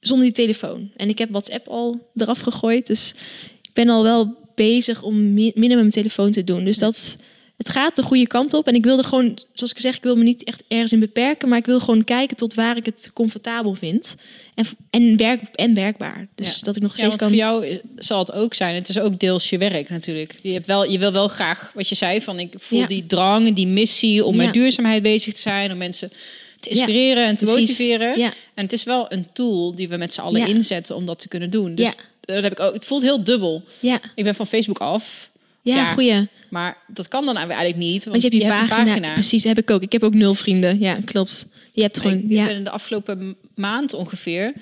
zonder 0.00 0.24
die 0.26 0.34
telefoon. 0.34 0.90
En 0.96 1.08
ik 1.08 1.18
heb 1.18 1.30
WhatsApp 1.30 1.68
al 1.68 2.10
eraf 2.14 2.40
gegooid. 2.40 2.86
Dus 2.86 3.14
ik 3.62 3.70
ben 3.72 3.88
al 3.88 4.02
wel 4.02 4.36
bezig 4.54 5.02
om 5.02 5.32
mi- 5.32 5.52
minder 5.54 5.68
met 5.76 5.78
mijn 5.78 5.90
telefoon 5.90 6.30
te 6.32 6.44
doen. 6.44 6.64
Dus 6.64 6.78
dat, 6.78 7.16
het 7.56 7.68
gaat 7.68 7.96
de 7.96 8.02
goede 8.02 8.26
kant 8.26 8.52
op. 8.54 8.66
En 8.66 8.74
ik 8.74 8.84
wilde 8.84 9.02
gewoon, 9.02 9.38
zoals 9.52 9.72
ik 9.72 9.80
zeg, 9.80 9.96
ik 9.96 10.02
wil 10.02 10.16
me 10.16 10.22
niet 10.24 10.44
echt 10.44 10.62
ergens 10.68 10.92
in 10.92 10.98
beperken. 11.00 11.48
Maar 11.48 11.58
ik 11.58 11.66
wil 11.66 11.80
gewoon 11.80 12.04
kijken 12.04 12.36
tot 12.36 12.54
waar 12.54 12.76
ik 12.76 12.84
het 12.86 13.10
comfortabel 13.14 13.74
vind. 13.74 14.16
En, 14.54 14.66
en, 14.90 15.16
werk, 15.16 15.40
en 15.54 15.74
werkbaar. 15.74 16.26
Dus 16.34 16.46
Ja. 16.54 16.54
dat 16.64 16.76
ik 16.76 16.82
nog 16.82 16.90
Ja, 16.90 16.96
steeds 16.96 17.08
want 17.08 17.20
kan... 17.20 17.28
voor 17.28 17.38
jou 17.70 17.80
zal 17.96 18.18
het 18.18 18.32
ook 18.32 18.54
zijn. 18.54 18.74
Het 18.74 18.88
is 18.88 18.98
ook 18.98 19.18
deels 19.20 19.50
je 19.50 19.58
werk 19.58 19.88
natuurlijk. 19.88 20.34
Je, 20.42 20.52
hebt 20.52 20.66
wel, 20.66 20.90
je 20.90 20.98
wil 20.98 21.12
wel 21.12 21.28
graag, 21.28 21.70
wat 21.74 21.88
je 21.88 21.94
zei, 21.94 22.20
van 22.22 22.38
ik 22.38 22.54
voel 22.56 22.78
Ja. 22.78 22.86
die 22.86 23.06
drang, 23.06 23.54
die 23.54 23.66
missie 23.66 24.24
om 24.24 24.34
Ja. 24.36 24.44
met 24.44 24.52
duurzaamheid 24.54 25.02
bezig 25.02 25.32
te 25.34 25.40
zijn, 25.40 25.72
om 25.72 25.78
mensen 25.78 26.12
te 26.60 26.68
inspireren 26.70 27.26
en 27.26 27.36
te 27.36 27.44
Precies. 27.44 27.60
motiveren. 27.68 28.18
Ja. 28.18 28.32
En 28.54 28.62
het 28.64 28.72
is 28.72 28.84
wel 28.84 29.06
een 29.12 29.26
tool 29.32 29.74
die 29.74 29.88
we 29.88 29.96
met 29.96 30.12
z'n 30.12 30.20
allen 30.20 30.40
Ja. 30.40 30.46
inzetten 30.46 30.96
om 30.96 31.06
dat 31.06 31.18
te 31.18 31.28
kunnen 31.28 31.50
doen. 31.50 31.74
Dus 31.74 31.86
Ja. 31.86 31.94
dat 32.34 32.42
heb 32.42 32.52
ik 32.52 32.60
ook. 32.60 32.74
Het 32.74 32.84
voelt 32.84 33.02
heel 33.02 33.24
dubbel. 33.24 33.62
Ja, 33.80 34.00
Ik 34.14 34.24
ben 34.24 34.34
van 34.34 34.46
Facebook 34.46 34.78
af, 34.78 35.30
ja, 35.62 35.74
Ja. 35.76 35.84
goeie. 35.84 36.26
Maar 36.54 36.76
dat 36.86 37.08
kan 37.08 37.26
dan 37.26 37.36
eigenlijk 37.36 37.76
niet, 37.76 38.04
want, 38.04 38.22
Want 38.22 38.32
je 38.32 38.44
hebt 38.44 38.60
die 38.60 38.68
pagina. 38.68 39.12
Precies, 39.12 39.44
heb 39.44 39.58
ik 39.58 39.70
ook. 39.70 39.82
Ik 39.82 39.92
heb 39.92 40.02
ook 40.02 40.14
nul 40.14 40.34
vrienden. 40.34 40.78
Ja, 40.78 40.98
klopt. 41.04 41.46
Je 41.72 41.82
hebt 41.82 42.00
gewoon... 42.00 42.18
Ik 42.18 42.24
ja. 42.28 42.46
ben 42.46 42.56
in 42.56 42.64
de 42.64 42.70
afgelopen 42.70 43.36
maand 43.54 43.92
ongeveer 43.92 44.52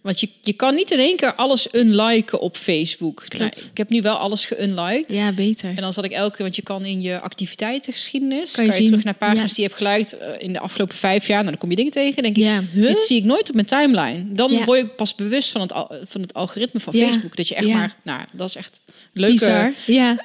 Want 0.00 0.20
je, 0.20 0.28
je 0.42 0.52
kan 0.52 0.74
niet 0.74 0.90
in 0.90 0.98
één 0.98 1.16
keer 1.16 1.34
alles 1.34 1.68
unliken 1.72 2.40
op 2.40 2.56
Facebook. 2.56 3.24
Nou, 3.38 3.50
ik 3.70 3.76
heb 3.76 3.88
nu 3.88 4.02
wel 4.02 4.14
alles 4.16 4.44
geunliked. 4.44 5.12
Ja, 5.12 5.32
beter. 5.32 5.68
En 5.68 5.76
dan 5.76 5.92
zat 5.92 6.04
ik 6.04 6.10
elke 6.12 6.30
keer, 6.36 6.42
want 6.44 6.56
je 6.56 6.62
kan 6.62 6.84
in 6.84 7.00
je 7.00 7.20
activiteitengeschiedenis, 7.20 8.52
Kan 8.52 8.66
kan 8.66 8.76
je 8.76 8.82
je, 8.82 8.88
terug 8.88 9.04
naar 9.04 9.14
pagina's 9.14 9.48
ja. 9.48 9.54
die 9.54 9.64
je 9.64 9.70
hebt 9.70 9.82
geliked 9.82 10.18
eh, 10.18 10.46
in 10.46 10.52
de 10.52 10.58
afgelopen 10.58 10.96
vijf 10.96 11.26
jaar. 11.26 11.36
Nou, 11.38 11.50
dan 11.50 11.58
kom 11.58 11.70
je 11.70 11.76
dingen 11.76 11.92
tegen, 11.92 12.22
denk 12.22 12.36
ik, 12.36 12.42
huh? 12.44 12.86
dit 12.86 13.00
zie 13.00 13.16
ik 13.16 13.24
nooit 13.24 13.48
op 13.48 13.54
mijn 13.54 13.66
timeline. 13.66 14.24
Dan 14.34 14.50
Ja. 14.52 14.64
word 14.64 14.78
je 14.78 14.86
pas 14.86 15.14
bewust 15.14 15.50
van 15.50 15.60
het, 15.60 15.72
van 16.08 16.20
het 16.20 16.34
algoritme 16.34 16.80
van. 16.80 16.92
Facebook. 16.94 17.36
Dat 17.36 17.48
je 17.48 17.54
echt 17.54 17.68
maar, 17.68 17.96
nou, 18.02 18.20
dat 18.32 18.48
is 18.48 18.54
echt 18.56 18.80
een 18.86 19.20
leuke, 19.20 19.34
Bizar. 19.34 19.72
Ja. 19.86 20.24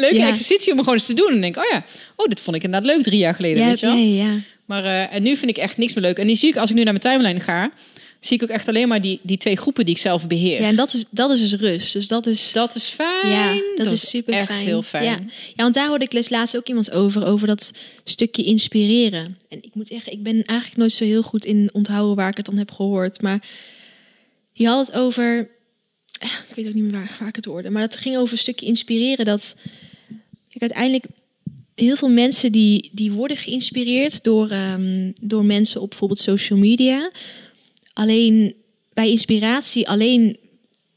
leuke 0.00 0.22
exercitie 0.22 0.72
om 0.72 0.78
gewoon 0.78 0.94
eens 0.94 1.06
te 1.06 1.14
doen. 1.14 1.32
En 1.32 1.40
denk, 1.40 1.56
oh 1.56 1.64
ja, 1.72 1.84
oh, 2.16 2.26
dit 2.26 2.40
vond 2.40 2.56
ik 2.56 2.62
inderdaad 2.62 2.94
leuk 2.94 3.02
drie 3.04 3.18
jaar 3.18 3.34
geleden, 3.34 3.62
Ja, 3.62 3.68
weet 3.68 3.80
je 3.80 3.86
wel. 3.86 4.38
Maar 4.64 4.84
eh, 4.84 5.14
en 5.14 5.22
nu 5.22 5.36
vind 5.36 5.50
ik 5.50 5.56
echt 5.58 5.76
niks 5.76 5.94
meer 5.94 6.04
leuk. 6.04 6.18
En 6.18 6.26
die 6.26 6.36
zie 6.36 6.48
ik, 6.48 6.56
als 6.56 6.70
ik 6.70 6.76
nu 6.76 6.82
naar 6.84 6.98
mijn 7.00 7.14
timeline 7.14 7.40
ga, 7.40 7.70
zie 8.20 8.36
ik 8.36 8.42
ook 8.42 8.48
echt 8.48 8.68
alleen 8.68 8.88
maar 8.88 9.00
die, 9.00 9.20
die 9.22 9.36
twee 9.36 9.56
groepen 9.56 9.84
die 9.84 9.94
ik 9.94 10.00
zelf 10.00 10.26
beheer. 10.26 10.60
Ja, 10.60 10.68
en 10.68 10.76
dat 10.76 10.92
is, 10.92 11.04
dat 11.10 11.30
is 11.30 11.40
dus 11.40 11.60
rust. 11.60 11.92
Dus 11.92 12.08
dat 12.08 12.26
is... 12.26 12.52
Dat 12.52 12.74
is 12.74 12.86
fijn. 12.86 13.28
Ja, 13.32 13.84
dat, 13.84 13.92
is 13.92 14.08
super 14.08 14.34
echt 14.34 14.46
fijn. 14.46 14.66
heel 14.66 14.82
fijn. 14.82 15.04
Ja. 15.04 15.20
ja, 15.54 15.62
want 15.62 15.74
daar 15.74 15.88
hoorde 15.88 16.04
ik 16.04 16.12
les 16.12 16.28
laatst 16.28 16.56
ook 16.56 16.66
iemand 16.66 16.90
over, 16.90 17.26
over 17.26 17.46
dat 17.46 17.72
stukje 18.04 18.44
inspireren. 18.44 19.38
En 19.48 19.58
ik 19.62 19.74
moet 19.74 19.88
zeggen, 19.88 20.12
ik 20.12 20.22
ben 20.22 20.42
eigenlijk 20.42 20.78
nooit 20.78 20.92
zo 20.92 21.04
heel 21.04 21.22
goed 21.22 21.44
in 21.44 21.70
onthouden 21.72 22.16
waar 22.16 22.28
ik 22.28 22.36
het 22.36 22.46
dan 22.46 22.58
heb 22.58 22.70
gehoord. 22.70 23.22
Maar 23.22 23.42
die 24.52 24.66
had 24.66 24.86
het 24.86 24.96
over, 24.96 25.48
eh, 26.18 26.28
ik 26.48 26.54
weet 26.54 26.66
ook 26.66 26.74
niet 26.74 26.84
meer 26.84 26.92
waar, 26.92 27.16
waar 27.18 27.28
ik 27.28 27.36
het 27.36 27.44
hoorde, 27.44 27.70
maar 27.70 27.82
dat 27.82 27.96
ging 27.96 28.16
over 28.16 28.32
een 28.32 28.38
stukje 28.38 28.66
inspireren. 28.66 29.24
Dat 29.24 29.56
kijk, 30.48 30.60
uiteindelijk 30.60 31.04
heel 31.74 31.96
veel 31.96 32.10
mensen 32.10 32.52
die, 32.52 32.90
die 32.92 33.12
worden 33.12 33.36
geïnspireerd 33.36 34.24
door, 34.24 34.50
ehm, 34.50 35.12
door 35.22 35.44
mensen 35.44 35.80
op 35.80 35.88
bijvoorbeeld 35.88 36.20
social 36.20 36.58
media. 36.58 37.10
Alleen 37.98 38.54
bij 38.92 39.10
inspiratie 39.10 39.88
alleen 39.88 40.36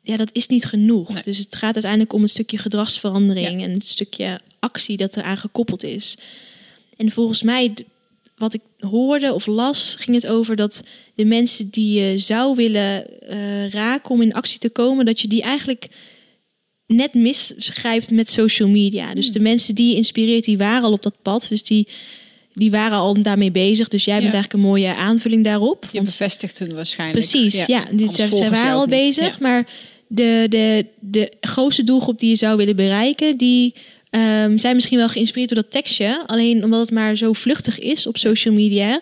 ja, 0.02 0.18
dat 0.18 0.30
is 0.32 0.48
niet 0.48 0.66
genoeg. 0.66 1.14
Nee. 1.14 1.24
Dus 1.24 1.38
het 1.38 1.56
gaat 1.56 1.74
uiteindelijk 1.74 2.14
om 2.14 2.22
een 2.22 2.30
stukje 2.30 2.58
gedragsverandering 2.58 3.64
en 3.64 3.72
het 3.72 3.88
stukje 3.88 4.40
actie 4.60 4.98
dat 4.98 5.18
eraan 5.18 5.38
gekoppeld 5.38 5.84
is. 5.84 6.18
En 6.98 7.12
volgens 7.12 7.44
mij, 7.44 7.74
wat 8.36 8.54
ik 8.54 8.62
hoorde 8.80 9.34
of 9.34 9.46
las, 9.46 9.96
ging 10.00 10.16
het 10.16 10.28
over 10.28 10.56
dat 10.56 10.84
de 11.16 11.26
mensen 11.26 11.70
die 11.70 12.02
je 12.02 12.18
zou 12.18 12.56
willen 12.56 13.22
eh, 13.22 13.70
raken 13.70 14.12
om 14.12 14.22
in 14.22 14.34
actie 14.34 14.60
te 14.60 14.70
komen, 14.70 15.06
dat 15.06 15.20
je 15.20 15.28
die 15.28 15.42
eigenlijk 15.42 15.90
net 16.88 17.14
misgrijpt 17.14 18.12
met 18.12 18.30
social 18.30 18.70
media. 18.70 19.14
Dus 19.14 19.32
de 19.32 19.40
mensen 19.40 19.76
die 19.76 19.90
je 19.90 19.96
inspireert, 19.96 20.46
die 20.46 20.58
waren 20.58 20.84
al 20.84 20.92
op 20.92 21.04
dat 21.04 21.22
pad. 21.22 21.46
Dus 21.50 21.64
die, 21.64 21.88
die 22.54 22.72
waren 22.72 22.98
al 22.98 23.22
daarmee 23.22 23.52
bezig. 23.52 23.88
Dus 23.88 24.06
jij 24.06 24.20
bent 24.20 24.32
Ja. 24.32 24.34
eigenlijk 24.34 24.64
een 24.64 24.70
mooie 24.70 24.96
aanvulling 24.96 25.44
daarop. 25.44 25.84
Je 25.84 25.98
Want- 25.98 26.06
bevestigt 26.06 26.60
hun 26.60 26.74
waarschijnlijk. 26.74 27.28
Precies, 27.28 27.66
ja. 27.66 27.84
Dus 27.92 28.16
zij 28.16 28.28
volgen 28.28 28.48
ze 28.56 28.62
waren 28.64 28.76
al 28.80 28.88
bezig. 28.88 29.26
Ja. 29.32 29.36
Maar 29.40 29.68
de, 30.08 30.46
de, 30.50 30.86
de 31.00 31.32
grootste 31.42 31.84
doelgroep 31.84 32.20
die 32.20 32.30
je 32.30 32.36
zou 32.36 32.58
willen 32.58 32.76
bereiken, 32.76 33.38
die 33.38 33.74
ehm, 34.10 34.58
zijn 34.58 34.76
misschien 34.76 34.98
wel 34.98 35.10
geïnspireerd 35.10 35.50
door 35.54 35.62
dat 35.62 35.72
tekstje. 35.72 36.24
Alleen 36.28 36.64
omdat 36.64 36.80
het 36.80 36.92
maar 36.92 37.16
zo 37.16 37.34
vluchtig 37.34 37.80
is 37.80 38.08
op 38.08 38.18
social 38.18 38.54
media, 38.54 39.02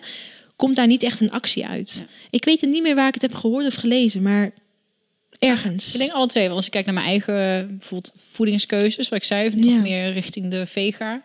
komt 0.56 0.76
daar 0.76 0.86
niet 0.86 1.02
echt 1.02 1.20
een 1.20 1.30
actie 1.30 1.66
uit. 1.66 1.96
Ja. 2.06 2.14
Ik 2.30 2.44
weet 2.44 2.60
het 2.60 2.70
niet 2.70 2.82
meer 2.82 2.94
waar 2.94 3.08
ik 3.08 3.14
het 3.14 3.22
heb 3.22 3.34
gehoord 3.34 3.66
of 3.66 3.74
gelezen, 3.74 4.22
maar 4.22 4.50
ergens. 5.38 5.92
Ik 5.92 5.98
denk 6.00 6.12
alle 6.12 6.26
twee. 6.26 6.44
Want 6.44 6.56
als 6.56 6.64
ik 6.66 6.70
kijk 6.72 6.84
naar 6.84 6.94
mijn 6.94 7.06
eigen 7.06 7.34
eh, 7.34 7.66
bijvoorbeeld 7.68 8.12
voedingskeuzes, 8.30 9.08
wat 9.08 9.18
ik 9.18 9.24
zei, 9.24 9.50
toch 9.60 9.64
Ja. 9.72 9.80
meer 9.80 10.12
richting 10.12 10.50
de 10.50 10.66
vega. 10.66 11.22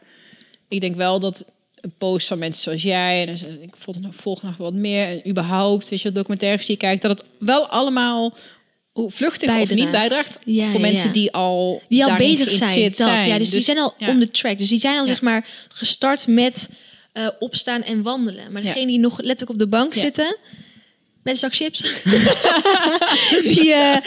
Ik 0.70 0.82
denk 0.82 0.96
wel 0.96 1.20
dat 1.20 1.46
een 1.86 1.94
post 1.98 2.28
van 2.28 2.40
mensen 2.40 2.64
zoals 2.64 2.82
jij, 2.82 3.28
en 3.28 3.38
zijn- 3.38 3.62
ik 3.62 3.74
volg 3.78 4.00
nog, 4.00 4.16
volg 4.16 4.42
nog 4.42 4.58
wat 4.58 4.74
meer, 4.74 5.08
en 5.08 5.30
überhaupt, 5.30 5.90
weet 5.90 6.02
je, 6.02 6.12
documentaires 6.12 6.66
die 6.66 6.76
je 6.76 6.82
kijkt, 6.82 7.02
dat 7.02 7.12
het 7.12 7.24
wel 7.40 7.68
allemaal 7.68 8.38
hoe 8.92 9.12
vluchtig 9.12 9.60
of 9.60 9.74
niet 9.74 9.92
Bijdraagt. 9.92 10.40
Ja, 10.46 10.66
voor 10.66 10.80
ja, 10.80 10.86
mensen 10.86 11.08
ja. 11.08 11.14
die 11.14 11.32
al 11.32 11.82
die 11.88 12.06
al 12.06 12.16
bezig 12.16 12.52
zijn. 12.52 12.60
Dat, 12.60 12.68
geïnteresseerd 12.70 13.26
Ja, 13.26 13.38
dus, 13.38 13.50
die 13.50 13.62
zijn 13.62 13.78
al 13.78 13.96
on 14.00 14.20
the 14.20 14.32
track. 14.32 14.58
Dus 14.58 14.70
die 14.70 14.78
zijn 14.78 14.98
al 14.98 15.06
zeg 15.06 15.22
maar 15.22 15.48
gestart 15.68 16.28
met 16.28 16.70
eh, 17.12 17.28
opstaan 17.40 17.84
en 17.84 18.02
wandelen. 18.02 18.52
Maar 18.52 18.62
degene 18.62 18.86
die 18.86 19.00
nog 19.00 19.18
letterlijk 19.18 19.50
op 19.50 19.60
de 19.60 19.68
bank 19.68 19.94
zitten 19.94 20.38
met 21.24 21.34
een 21.34 21.40
zak 21.40 21.56
chips, 21.56 21.80
die, 23.54 23.74
eh, 23.74 23.98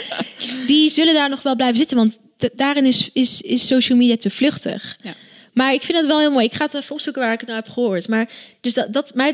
die 0.67 0.89
zullen 0.89 1.13
daar 1.13 1.29
nog 1.29 1.41
wel 1.41 1.55
blijven 1.55 1.77
zitten. 1.77 1.97
Want 1.97 2.19
daarin 2.55 2.85
is, 2.85 3.09
is, 3.13 3.41
is 3.41 3.67
social 3.67 3.97
media 3.97 4.15
te 4.15 4.29
vluchtig. 4.29 4.97
Ja. 5.01 5.15
Maar 5.59 5.73
ik 5.73 5.81
vind 5.81 5.97
het 5.97 6.07
wel 6.07 6.19
heel 6.19 6.31
mooi. 6.31 6.45
Ik 6.45 6.53
ga 6.53 6.65
het 6.65 6.73
even 6.73 6.95
opzoeken 6.95 7.21
waar 7.21 7.33
ik 7.33 7.39
het 7.39 7.49
nou 7.49 7.61
heb 7.61 7.71
gehoord. 7.71 8.07
Maar, 8.07 8.29
dus 8.61 8.73
dat, 8.73 8.93
dat, 8.93 9.13
maar 9.15 9.33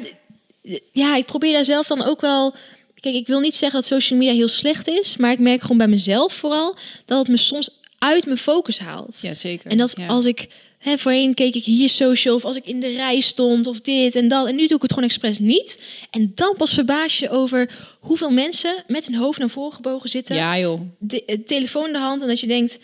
ja, 0.91 1.15
ik 1.15 1.25
probeer 1.25 1.53
daar 1.53 1.65
zelf 1.65 1.87
dan 1.87 2.03
ook 2.03 2.21
wel. 2.21 2.55
Kijk, 2.99 3.15
ik 3.15 3.27
wil 3.27 3.39
niet 3.39 3.55
zeggen 3.55 3.79
dat 3.79 3.87
social 3.87 4.19
media 4.19 4.33
heel 4.33 4.47
slecht 4.47 4.87
is. 4.87 5.17
Maar 5.17 5.31
ik 5.31 5.39
merk 5.39 5.61
gewoon 5.61 5.77
bij 5.77 5.87
mezelf 5.87 6.33
vooral 6.33 6.77
dat 7.05 7.17
het 7.17 7.27
me 7.27 7.37
soms 7.37 7.69
uit 7.97 8.25
mijn 8.25 8.37
focus 8.37 8.79
haalt. 8.79 9.19
Ja, 9.21 9.33
zeker. 9.33 9.71
En 9.71 9.77
dat 9.77 9.93
ja. 9.97 10.07
als 10.07 10.25
ik 10.25 10.47
hè, 10.77 10.97
voorheen 10.97 11.33
keek 11.33 11.55
ik 11.55 11.63
hier 11.63 11.89
social 11.89 12.35
of 12.35 12.45
als 12.45 12.55
ik 12.55 12.65
in 12.65 12.79
de 12.79 12.93
rij 12.93 13.19
stond 13.19 13.67
of 13.67 13.79
dit 13.79 14.15
en 14.15 14.27
dat. 14.27 14.47
En 14.47 14.55
nu 14.55 14.67
doe 14.67 14.75
ik 14.75 14.81
het 14.81 14.93
gewoon 14.93 15.09
expres 15.09 15.39
niet. 15.39 15.81
En 16.11 16.31
dan 16.35 16.53
pas 16.57 16.73
verbaas 16.73 17.19
je 17.19 17.29
over 17.29 17.69
hoeveel 17.99 18.31
mensen 18.31 18.83
met 18.87 19.05
hun 19.05 19.15
hoofd 19.15 19.39
naar 19.39 19.49
voren 19.49 19.73
gebogen 19.73 20.09
zitten. 20.09 20.35
Ja, 20.35 20.59
joh. 20.59 20.81
De, 20.97 21.23
de 21.25 21.43
telefoon 21.43 21.87
in 21.87 21.93
de 21.93 21.99
hand 21.99 22.21
en 22.21 22.27
dat 22.27 22.39
je 22.39 22.47
denkt... 22.47 22.79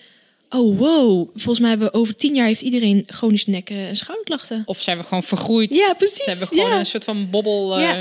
Oh, 0.55 0.77
wow. 0.77 1.27
Volgens 1.35 1.59
mij 1.59 1.69
hebben 1.69 1.87
we 1.91 1.93
over 1.97 2.15
tien 2.15 2.35
jaar 2.35 2.45
heeft 2.45 2.61
iedereen 2.61 3.03
chronische 3.07 3.49
nekken 3.49 3.75
en 3.87 3.95
schouderklachten. 3.95 4.61
Of 4.65 4.81
zijn 4.81 4.97
we 4.97 5.03
gewoon 5.03 5.23
vergroeid? 5.23 5.75
Ja, 5.75 5.93
precies. 5.93 6.23
Zijn 6.23 6.37
we 6.37 6.45
gewoon 6.45 6.69
ja. 6.69 6.79
een 6.79 6.85
soort 6.85 7.03
van 7.03 7.29
bobbel. 7.29 7.77
eh, 7.79 7.97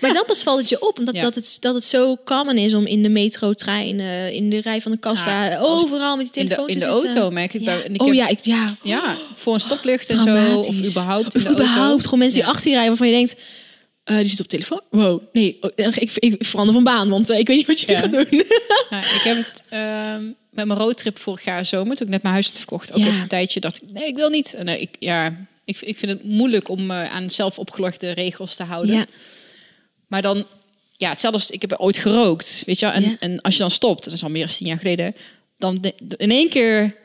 Maar 0.00 0.12
dan 0.12 0.24
pas 0.26 0.42
valt 0.42 0.58
het 0.58 0.68
je 0.68 0.86
op, 0.88 0.98
omdat 0.98 1.14
Ja. 1.14 1.22
dat, 1.22 1.34
het, 1.34 1.56
dat 1.60 1.74
het 1.74 1.84
zo 1.84 2.16
common 2.24 2.56
is 2.58 2.74
om 2.74 2.86
in 2.86 3.02
de 3.02 3.08
metro, 3.08 3.52
trein, 3.52 4.00
eh, 4.00 4.30
in 4.32 4.50
de 4.50 4.60
rij 4.60 4.80
van 4.80 4.92
de 4.92 4.98
kassa, 4.98 5.44
Ja, 5.44 5.50
ik- 5.52 5.62
overal 5.66 6.16
met 6.16 6.32
die 6.32 6.42
in 6.42 6.48
de, 6.48 6.54
telefoon 6.54 6.74
in 6.74 6.78
de 6.78 6.86
auto 6.86 7.30
merk 7.30 7.54
ik. 7.54 7.60
Ja. 7.62 7.74
ik 7.82 8.00
oh 8.00 8.06
heb- 8.06 8.16
ja, 8.16 8.28
ik, 8.28 8.40
ja. 8.40 8.76
Ja, 8.82 9.16
voor 9.34 9.54
een 9.54 9.60
stoplicht 9.60 10.12
en 10.12 10.22
zo. 10.22 10.56
Of 10.56 10.74
überhaupt 10.86 11.34
in 11.34 11.40
Of 11.40 11.46
de 11.46 11.48
auto. 11.48 11.52
überhaupt 11.62 12.04
gewoon 12.04 12.18
mensen 12.18 12.38
die 12.40 12.48
achter 12.48 12.64
je 12.70 12.76
rijden 12.76 12.88
waarvan 12.88 13.08
je 13.08 13.14
denkt... 13.14 13.36
eh, 14.04 14.16
die 14.16 14.26
zit 14.26 14.40
op 14.40 14.46
telefoon. 14.46 14.80
Wow, 14.90 15.22
nee, 15.32 15.58
oh, 15.60 15.70
ik, 15.76 15.96
ik, 15.96 16.12
ik 16.18 16.44
verander 16.44 16.74
van 16.74 16.84
baan, 16.84 17.08
want 17.08 17.30
eh, 17.30 17.38
ik 17.38 17.46
weet 17.46 17.56
niet 17.56 17.66
wat 17.66 17.80
je 17.80 17.92
Ja. 17.92 17.98
gaat 17.98 18.12
doen. 18.12 18.26
Ik 18.90 19.20
heb 19.24 19.36
het 19.36 19.64
ehm, 19.68 20.24
met 20.50 20.66
mijn 20.66 20.78
roadtrip 20.78 21.18
vorig 21.18 21.44
jaar 21.44 21.64
zomer, 21.64 21.96
toen 21.96 22.06
ik 22.06 22.12
net 22.12 22.22
mijn 22.22 22.34
huis 22.34 22.46
had 22.46 22.56
verkocht, 22.56 22.92
ook 22.92 22.98
Ja. 22.98 23.06
even 23.06 23.20
een 23.20 23.28
tijdje 23.28 23.60
dacht 23.60 23.82
ik, 23.82 23.90
nee, 23.92 24.06
ik 24.06 24.16
wil 24.16 24.28
niet. 24.28 24.54
En, 24.54 24.68
eh, 24.68 24.80
ik, 24.80 24.96
ja, 24.98 25.46
ik, 25.64 25.80
ik 25.80 25.98
vind 25.98 26.12
het 26.12 26.24
moeilijk 26.24 26.68
om 26.68 26.92
aan 26.92 27.30
zelf 27.30 27.58
opgelegde 27.58 28.10
regels 28.10 28.56
te 28.56 28.62
houden. 28.62 28.94
Ja, 28.94 29.06
Maar 30.08 30.22
dan, 30.22 30.46
ja, 30.96 31.10
hetzelfde 31.10 31.38
als 31.40 31.50
ik 31.50 31.60
heb 31.60 31.74
ooit 31.78 31.98
gerookt, 31.98 32.62
weet 32.66 32.78
je. 32.78 32.86
En, 32.86 33.40
als 33.40 33.54
je 33.54 33.60
dan 33.60 33.70
stopt, 33.70 34.04
dat 34.04 34.12
is 34.12 34.22
al 34.22 34.30
meer 34.30 34.46
dan 34.46 34.56
tien 34.56 34.66
jaar 34.66 34.78
geleden, 34.78 35.14
dan 35.58 35.80
de- 35.80 35.94
de- 36.02 36.16
in 36.16 36.30
één 36.30 36.48
keer 36.48 36.96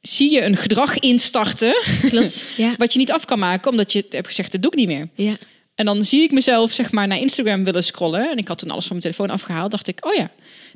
zie 0.00 0.30
je 0.32 0.42
een 0.44 0.56
gedrag 0.56 0.98
instarten 0.98 1.74
klopt. 2.08 2.44
Wat 2.76 2.92
je 2.92 2.98
niet 2.98 3.12
af 3.12 3.24
kan 3.24 3.38
maken, 3.38 3.70
omdat 3.70 3.92
je 3.92 4.04
hebt 4.10 4.26
gezegd, 4.26 4.52
dat 4.52 4.62
doe 4.62 4.70
ik 4.70 4.76
niet 4.76 4.86
meer. 4.86 5.08
ja. 5.14 5.36
En 5.76 5.84
dan 5.84 6.04
zie 6.04 6.22
ik 6.22 6.32
mezelf 6.32 6.72
zeg 6.72 6.92
maar 6.92 7.06
naar 7.06 7.18
Instagram 7.18 7.64
willen 7.64 7.84
scrollen. 7.84 8.30
En 8.30 8.36
ik 8.36 8.48
had 8.48 8.58
toen 8.58 8.70
alles 8.70 8.86
van 8.86 8.96
mijn 8.98 9.12
telefoon 9.12 9.34
afgehaald. 9.36 9.70
Dacht 9.70 9.88
ik, 9.88 10.06
oh 10.06 10.14
ja. 10.14 10.30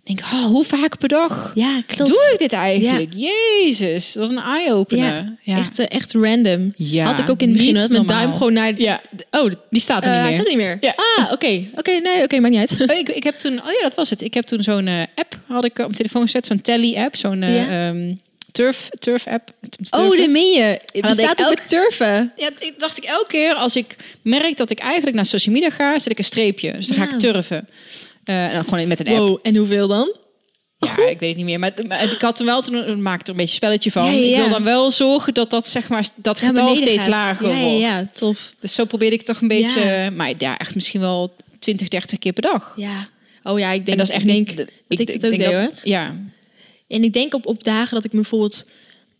Denk, 0.05 0.21
oh, 0.21 0.45
hoe 0.45 0.65
vaak 0.65 0.99
per 0.99 1.09
dag 1.09 1.53
ja 1.55 1.83
klopt. 1.87 2.11
doe 2.11 2.31
ik 2.33 2.39
dit 2.39 2.53
eigenlijk? 2.53 3.13
Jezus, 3.15 4.13
dat 4.13 4.31
is 4.31 4.37
een 4.37 4.43
eye-opener. 4.43 5.05
Ja, 5.05 5.37
Ja, 5.43 5.59
Echt, 5.59 5.79
eh, 5.79 5.87
echt 5.89 6.13
random. 6.13 6.73
Ja, 6.77 7.05
Had 7.05 7.19
ik 7.19 7.31
ook 7.31 7.41
in 7.41 7.49
het 7.49 7.57
begin, 7.59 7.75
dat 7.75 7.91
mijn 7.91 8.07
duim 8.07 8.33
gewoon 8.33 8.53
naar... 8.53 8.81
Ja, 8.81 9.01
Oh, 9.31 9.51
die 9.71 9.81
staat 9.81 10.05
er 10.05 10.11
eh, 10.11 10.17
niet 10.17 10.21
hij 10.21 10.25
meer. 10.25 10.35
staat 10.35 10.47
niet 10.49 10.57
meer. 10.57 10.79
Ja. 10.81 10.95
Ah, 11.17 11.33
oké. 11.33 11.65
Oké, 11.75 11.91
nee, 11.91 12.23
oké, 12.23 12.41
maakt 12.41 12.55
niet 12.55 12.71
uit. 12.79 12.91
Oh, 12.91 12.97
ik, 12.97 13.09
ik 13.09 13.23
heb 13.23 13.37
toen, 13.37 13.53
oh 13.53 13.71
ja, 13.73 13.83
dat 13.83 13.95
was 13.95 14.11
het. 14.11 14.21
Ik 14.21 14.35
heb 14.35 14.45
toen 14.45 14.63
zo'n 14.63 14.87
eh, 14.87 15.01
app 15.15 15.39
had 15.47 15.65
ik 15.65 15.71
op 15.71 15.77
mijn 15.77 15.93
telefoon 15.93 16.23
gezet, 16.23 16.47
zo'n 16.47 16.61
Tally-app, 16.61 17.17
zo'n 17.17 17.43
eh, 17.43 17.91
Ehm, 18.53 18.65
turf, 18.65 18.89
turf-app. 18.99 19.51
Oh, 19.91 20.17
dat 20.17 20.29
meen 20.29 20.53
je. 20.53 20.81
Ik 20.93 21.05
ook 21.07 21.19
elk- 21.19 21.49
met 21.49 21.69
turven. 21.69 22.33
Ja, 22.37 22.51
ik 22.59 22.75
dacht 22.79 22.97
ik 22.97 23.05
elke 23.05 23.27
keer 23.29 23.55
als 23.55 23.77
ik 23.77 23.97
merk 24.23 24.57
dat 24.57 24.71
ik 24.71 24.79
eigenlijk 24.79 25.17
naar 25.17 25.27
social 25.27 25.55
media 25.55 25.71
ga, 25.71 25.99
zet 25.99 26.13
ik 26.13 26.19
een 26.19 26.25
streepje. 26.25 26.73
Dus 26.73 26.87
dan 26.87 26.97
ga 26.97 27.03
ik 27.15 27.19
turven. 27.19 27.69
Eh, 28.25 28.47
en 28.47 28.55
dan 28.55 28.65
gewoon 28.65 28.89
met 28.89 29.01
een 29.01 29.07
app. 29.15 29.17
Wow, 29.29 29.39
en 29.43 29.57
hoeveel 29.57 29.89
dan? 29.89 30.15
Ja, 30.79 30.91
ik 31.09 31.19
weet 31.19 31.29
het 31.29 31.37
niet 31.37 31.45
meer. 31.45 31.59
Maar, 31.59 31.73
maar 31.89 32.13
ik 32.13 32.21
had 32.21 32.37
toen 32.37 32.47
wel, 32.47 32.63
toen 32.63 33.03
maakte 33.03 33.25
er 33.25 33.31
een 33.31 33.37
beetje 33.37 33.55
spelletje 33.55 33.91
van. 33.91 34.05
Ja, 34.05 34.11
ja, 34.11 34.35
Ik 34.37 34.37
wil 34.37 34.49
dan 34.49 34.65
wel 34.65 34.91
zorgen 34.91 35.35
dat 35.35 35.51
dat, 35.51 35.69
zeg 35.69 35.89
maar, 35.89 36.09
dat 36.15 36.39
getal 36.39 36.77
steeds 36.77 36.99
gaat. 37.03 37.09
lager 37.09 37.47
wordt. 37.55 37.79
ja, 37.79 38.09
tof. 38.13 38.53
Dus 38.61 38.75
zo 38.75 38.85
probeerde 38.85 39.17
ik 39.17 39.23
toch 39.23 39.41
een 39.41 39.49
beetje... 39.49 39.81
Ja. 39.81 40.11
Maar 40.11 40.33
ja, 40.39 40.59
echt 40.59 40.75
misschien 40.75 41.01
wel 41.01 41.35
20, 41.59 41.89
30 41.89 42.19
keer 42.19 42.33
per 42.33 42.43
dag. 42.43 42.73
Ja. 42.77 43.09
Oh 43.43 43.59
ja, 43.59 43.73
ik 43.73 43.87
denk 43.87 43.89
en 43.89 43.97
dat 43.97 44.09
is 44.09 44.13
echt 44.15 44.23
ik 44.23 44.27
denk 44.35 44.49
niet... 44.49 44.57
dat 44.57 44.69
ik, 44.89 45.09
het 45.09 45.25
ook 45.27 45.31
deed, 45.39 45.47
hoor. 45.47 45.71
Ja, 45.83 46.17
En 46.91 47.05
ik 47.05 47.13
denk 47.13 47.35
op, 47.35 47.47
op 47.47 47.65
dagen 47.65 47.95
dat 47.95 48.05
ik 48.05 48.13
me 48.13 48.21
bijvoorbeeld... 48.21 48.65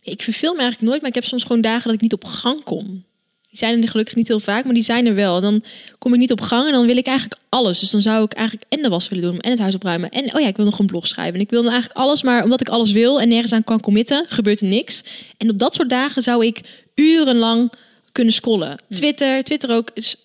Ik 0.01 0.21
verveel 0.21 0.53
me 0.53 0.59
eigenlijk 0.59 0.89
nooit, 0.89 1.01
maar 1.01 1.09
ik 1.09 1.15
heb 1.15 1.25
soms 1.25 1.43
gewoon 1.43 1.61
dagen 1.61 1.83
dat 1.83 1.93
ik 1.93 2.01
niet 2.01 2.13
op 2.13 2.23
gang 2.23 2.63
kom. 2.63 3.03
Die 3.49 3.59
zijn 3.59 3.81
er 3.81 3.89
gelukkig 3.89 4.15
niet 4.15 4.27
heel 4.27 4.39
vaak, 4.39 4.63
maar 4.63 4.73
die 4.73 4.83
zijn 4.83 5.05
er 5.05 5.15
wel. 5.15 5.41
Dan 5.41 5.63
kom 5.97 6.13
ik 6.13 6.19
niet 6.19 6.31
op 6.31 6.41
gang 6.41 6.67
en 6.67 6.73
dan 6.73 6.85
wil 6.85 6.97
ik 6.97 7.05
eigenlijk 7.05 7.41
alles. 7.49 7.79
Dus 7.79 7.91
dan 7.91 8.01
zou 8.01 8.23
ik 8.23 8.33
eigenlijk 8.33 8.65
en 8.69 8.81
de 8.81 8.89
was 8.89 9.09
willen 9.09 9.31
doen 9.31 9.39
en 9.39 9.49
het 9.49 9.59
huis 9.59 9.75
opruimen. 9.75 10.09
En 10.09 10.35
oh 10.35 10.41
ja, 10.41 10.47
ik 10.47 10.55
wil 10.55 10.65
nog 10.65 10.79
een 10.79 10.85
blog 10.85 11.07
schrijven. 11.07 11.33
En 11.33 11.41
ik 11.41 11.49
wil 11.49 11.61
dan 11.63 11.71
eigenlijk 11.71 12.01
alles, 12.01 12.23
maar 12.23 12.43
omdat 12.43 12.61
ik 12.61 12.69
alles 12.69 12.91
wil 12.91 13.21
en 13.21 13.27
nergens 13.27 13.53
aan 13.53 13.63
kan 13.63 13.79
committen, 13.79 14.25
gebeurt 14.27 14.61
er 14.61 14.67
niks. 14.67 15.03
En 15.37 15.49
op 15.49 15.59
dat 15.59 15.73
soort 15.73 15.89
dagen 15.89 16.21
zou 16.21 16.45
ik 16.45 16.61
urenlang 16.95 17.71
kunnen 18.11 18.33
scrollen. 18.33 18.77
Twitter, 18.87 19.43
Twitter 19.43 19.75
ook. 19.75 19.89
Is, 19.93 20.15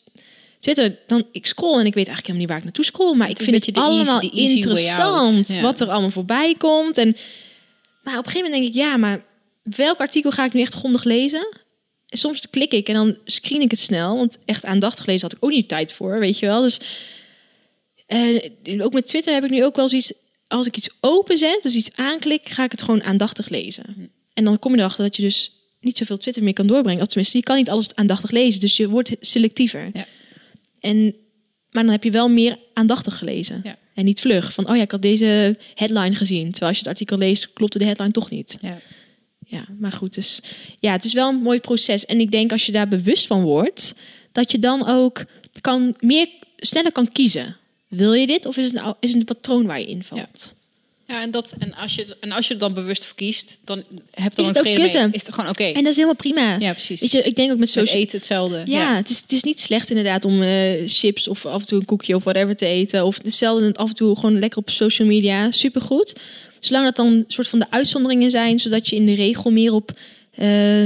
Twitter, 0.73 0.99
dan 1.07 1.27
ik 1.33 1.47
scroll 1.47 1.79
en 1.79 1.87
ik 1.87 1.95
weet 1.95 2.09
eigenlijk 2.09 2.27
helemaal 2.27 2.39
niet 2.39 2.49
waar 2.49 2.59
ik 2.59 2.65
naartoe 2.65 2.85
scroll, 2.85 3.17
maar 3.17 3.31
ik 3.31 3.39
vind 3.39 3.67
het 3.67 3.77
allemaal 3.77 4.21
interessant 4.21 5.61
wat 5.61 5.81
er 5.81 5.91
allemaal 5.91 6.11
voorbij 6.11 6.55
komt. 6.59 6.99
En 6.99 7.17
maar 8.03 8.19
op 8.19 8.27
een 8.27 8.31
gegeven 8.31 8.51
moment 8.51 8.63
denk 8.63 8.75
ik, 8.75 8.75
ja, 8.75 8.97
maar 8.97 9.25
welk 9.63 9.99
artikel 9.99 10.31
ga 10.31 10.45
ik 10.45 10.53
nu 10.53 10.61
echt 10.61 10.75
grondig 10.75 11.05
lezen? 11.05 11.49
En 12.09 12.19
soms 12.19 12.41
klik 12.51 12.73
ik 12.73 12.89
en 12.89 12.95
dan 12.95 13.17
screen 13.25 13.61
ik 13.61 13.71
het 13.71 13.81
snel, 13.81 14.17
want 14.17 14.39
echt 14.45 14.65
aandachtig 14.65 15.07
lezen 15.07 15.23
had 15.23 15.37
ik 15.37 15.45
ook 15.45 15.51
niet 15.51 15.69
tijd 15.69 15.93
voor, 15.93 16.19
weet 16.19 16.39
je 16.39 16.47
wel. 16.47 16.63
Dus 16.63 16.81
en 18.07 18.83
ook 18.83 18.93
met 18.93 19.07
Twitter 19.07 19.35
heb 19.35 19.45
ik 19.45 19.51
nu 19.51 19.65
ook 19.65 19.77
wel 19.77 19.89
zoiets, 19.89 20.13
als 20.49 20.67
ik 20.67 20.77
iets 20.77 20.91
openzet, 21.01 21.63
dus 21.63 21.75
iets 21.75 21.91
aanklik, 21.95 22.49
ga 22.49 22.65
ik 22.65 22.71
het 22.71 22.83
gewoon 22.83 23.05
aandachtig 23.05 23.49
lezen. 23.49 23.85
Hm. 23.95 24.07
En 24.35 24.45
dan 24.45 24.59
kom 24.59 24.73
je 24.73 24.79
erachter 24.79 25.05
dat 25.05 25.17
je 25.17 25.23
dus 25.23 25.53
niet 25.81 25.97
zoveel 25.97 26.19
Twitter 26.19 26.43
meer 26.43 26.53
kan 26.53 26.67
doorbrengen. 26.67 27.03
Of 27.03 27.09
tenminste, 27.09 27.39
je 27.39 27.45
kan 27.45 27.57
niet 27.57 27.71
alles 27.71 27.95
aandachtig 27.95 28.31
lezen, 28.31 28.61
dus 28.61 28.77
je 28.77 28.89
wordt 28.89 29.17
selectiever. 29.21 29.91
Ja. 29.93 30.07
En, 30.87 31.05
maar 31.71 31.83
dan 31.83 31.93
heb 31.93 32.05
je 32.05 32.11
wel 32.11 32.29
meer 32.29 32.59
aandachtig 32.73 33.19
gelezen. 33.19 33.61
Ja. 33.65 33.77
En 33.95 34.05
niet 34.05 34.21
vlug. 34.21 34.53
Van, 34.53 34.69
oh 34.69 34.77
ja, 34.77 34.83
ik 34.83 34.91
had 34.91 35.03
deze 35.03 35.59
headline 35.75 36.15
gezien. 36.15 36.51
Terwijl 36.51 36.69
als 36.69 36.79
je 36.79 36.83
het 36.83 36.93
artikel 36.93 37.19
leest, 37.19 37.53
klopte 37.53 37.79
de 37.79 37.85
headline 37.85 38.11
toch 38.11 38.31
niet. 38.31 38.59
Ja. 38.61 38.79
Ja, 39.49 39.67
maar 39.79 39.93
goed. 39.93 40.15
Dus 40.15 40.41
ja, 40.79 40.93
het 40.93 41.05
is 41.05 41.13
wel 41.13 41.29
een 41.29 41.43
mooi 41.43 41.61
proces. 41.61 42.07
En 42.07 42.21
ik 42.21 42.31
denk 42.31 42.53
als 42.53 42.67
je 42.67 42.73
daar 42.73 42.89
bewust 42.89 43.27
van 43.27 43.43
wordt, 43.43 43.95
dat 44.33 44.53
je 44.53 44.59
dan 44.59 44.87
ook 44.87 45.25
kan 45.61 45.95
meer 45.99 46.29
sneller 46.57 46.93
kan 46.93 47.13
kiezen. 47.13 47.57
Wil 47.89 48.13
je 48.13 48.27
dit 48.27 48.47
of 48.47 48.57
is 48.57 48.73
het, 48.73 48.81
nou, 48.83 48.95
is 49.01 49.11
het 49.11 49.19
een 49.19 49.25
patroon 49.25 49.67
waar 49.67 49.81
je 49.81 49.87
invalt? 49.87 50.55
Ja, 50.57 50.66
en, 51.07 51.31
dat, 51.31 51.55
en, 51.59 51.75
als 51.75 51.95
je, 51.95 52.17
en 52.21 52.33
als 52.33 52.49
je 52.49 52.55
er 52.55 52.61
dan 52.61 52.75
bewust 52.75 53.05
voor 53.05 53.17
kiest, 53.17 53.59
dan 53.65 53.79
heb 54.11 54.31
je 54.31 54.37
dan 54.37 54.45
is 54.45 54.49
het 54.49 54.59
ook 54.59 55.15
Is 55.15 55.27
het 55.27 55.35
gewoon 55.35 55.51
oké. 55.51 55.65
En 55.65 55.75
dat 55.75 55.87
is 55.87 55.95
helemaal 55.95 56.15
prima. 56.15 56.57
Ja, 56.59 56.73
precies. 56.73 57.01
Weet 57.01 57.11
je, 57.11 57.23
ik 57.23 57.35
denk 57.35 57.53
ook 57.53 57.59
met 57.59 57.71
social... 57.71 57.97
eten 57.97 58.17
hetzelfde. 58.17 58.63
Ja, 58.65 58.97
Het, 58.97 59.11
is, 59.11 59.21
het 59.21 59.33
is 59.33 59.43
niet 59.43 59.61
slecht 59.61 59.91
inderdaad 59.91 60.25
om 60.25 60.43
uh, 60.43 60.83
chips 60.87 61.29
of 61.29 61.47
af 61.47 61.61
en 61.61 61.67
toe 61.67 61.79
een 61.79 61.85
koekje 61.85 62.15
of 62.15 62.25
whatever 62.25 62.57
te 62.57 62.67
eten. 62.67 63.05
Of 63.05 63.19
hetzelfde 63.23 63.75
af 63.75 63.89
en 63.89 63.95
toe 63.95 64.15
gewoon 64.15 64.39
lekker 64.39 64.59
op 64.59 64.71
social 64.71 65.09
media. 65.09 65.51
Supergoed. 65.51 66.21
Zolang 66.61 66.85
dat 66.85 66.97
dan 66.97 67.25
soort 67.27 67.49
van 67.49 67.59
de 67.59 67.71
uitzonderingen 67.71 68.31
zijn, 68.31 68.61
zodat 68.61 68.89
je 68.89 68.97
in 68.97 69.07
de 69.07 69.15
regel 69.15 69.51
meer 69.51 69.73
op... 69.73 69.99
Uh, 70.39 70.85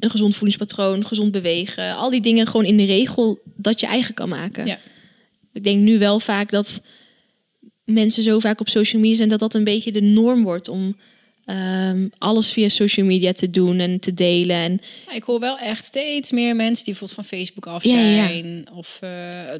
een 0.00 0.10
gezond 0.10 0.34
voedingspatroon, 0.34 1.06
gezond 1.06 1.32
bewegen, 1.32 1.96
al 1.96 2.10
die 2.10 2.20
dingen 2.20 2.46
gewoon 2.46 2.66
in 2.66 2.76
de 2.76 2.84
regel 2.84 3.38
dat 3.56 3.80
je 3.80 3.86
eigen 3.86 4.14
kan 4.14 4.28
maken. 4.28 4.66
Ja. 4.66 4.78
Ik 5.52 5.64
denk 5.64 5.80
nu 5.80 5.98
wel 5.98 6.20
vaak 6.20 6.50
dat 6.50 6.82
mensen 7.86 8.22
zo 8.22 8.38
vaak 8.38 8.60
op 8.60 8.68
social 8.68 9.00
media 9.02 9.16
zijn 9.16 9.28
dat 9.28 9.38
dat 9.38 9.54
een 9.54 9.64
beetje 9.64 9.92
de 9.92 10.00
norm 10.00 10.42
wordt 10.42 10.68
om 10.68 10.96
um, 11.46 12.10
alles 12.18 12.52
via 12.52 12.68
social 12.68 13.06
media 13.06 13.32
te 13.32 13.50
doen 13.50 13.78
en 13.78 14.00
te 14.00 14.14
delen. 14.14 14.56
En 14.56 14.80
ik 15.14 15.22
hoor 15.22 15.40
wel 15.40 15.58
echt 15.58 15.84
steeds 15.84 16.30
meer 16.30 16.56
mensen 16.56 16.84
die 16.84 16.94
bijvoorbeeld 16.94 17.28
van 17.28 17.38
Facebook 17.38 17.66
af 17.66 17.82
zijn 17.82 18.66
of 18.74 18.98
uh, 19.04 19.10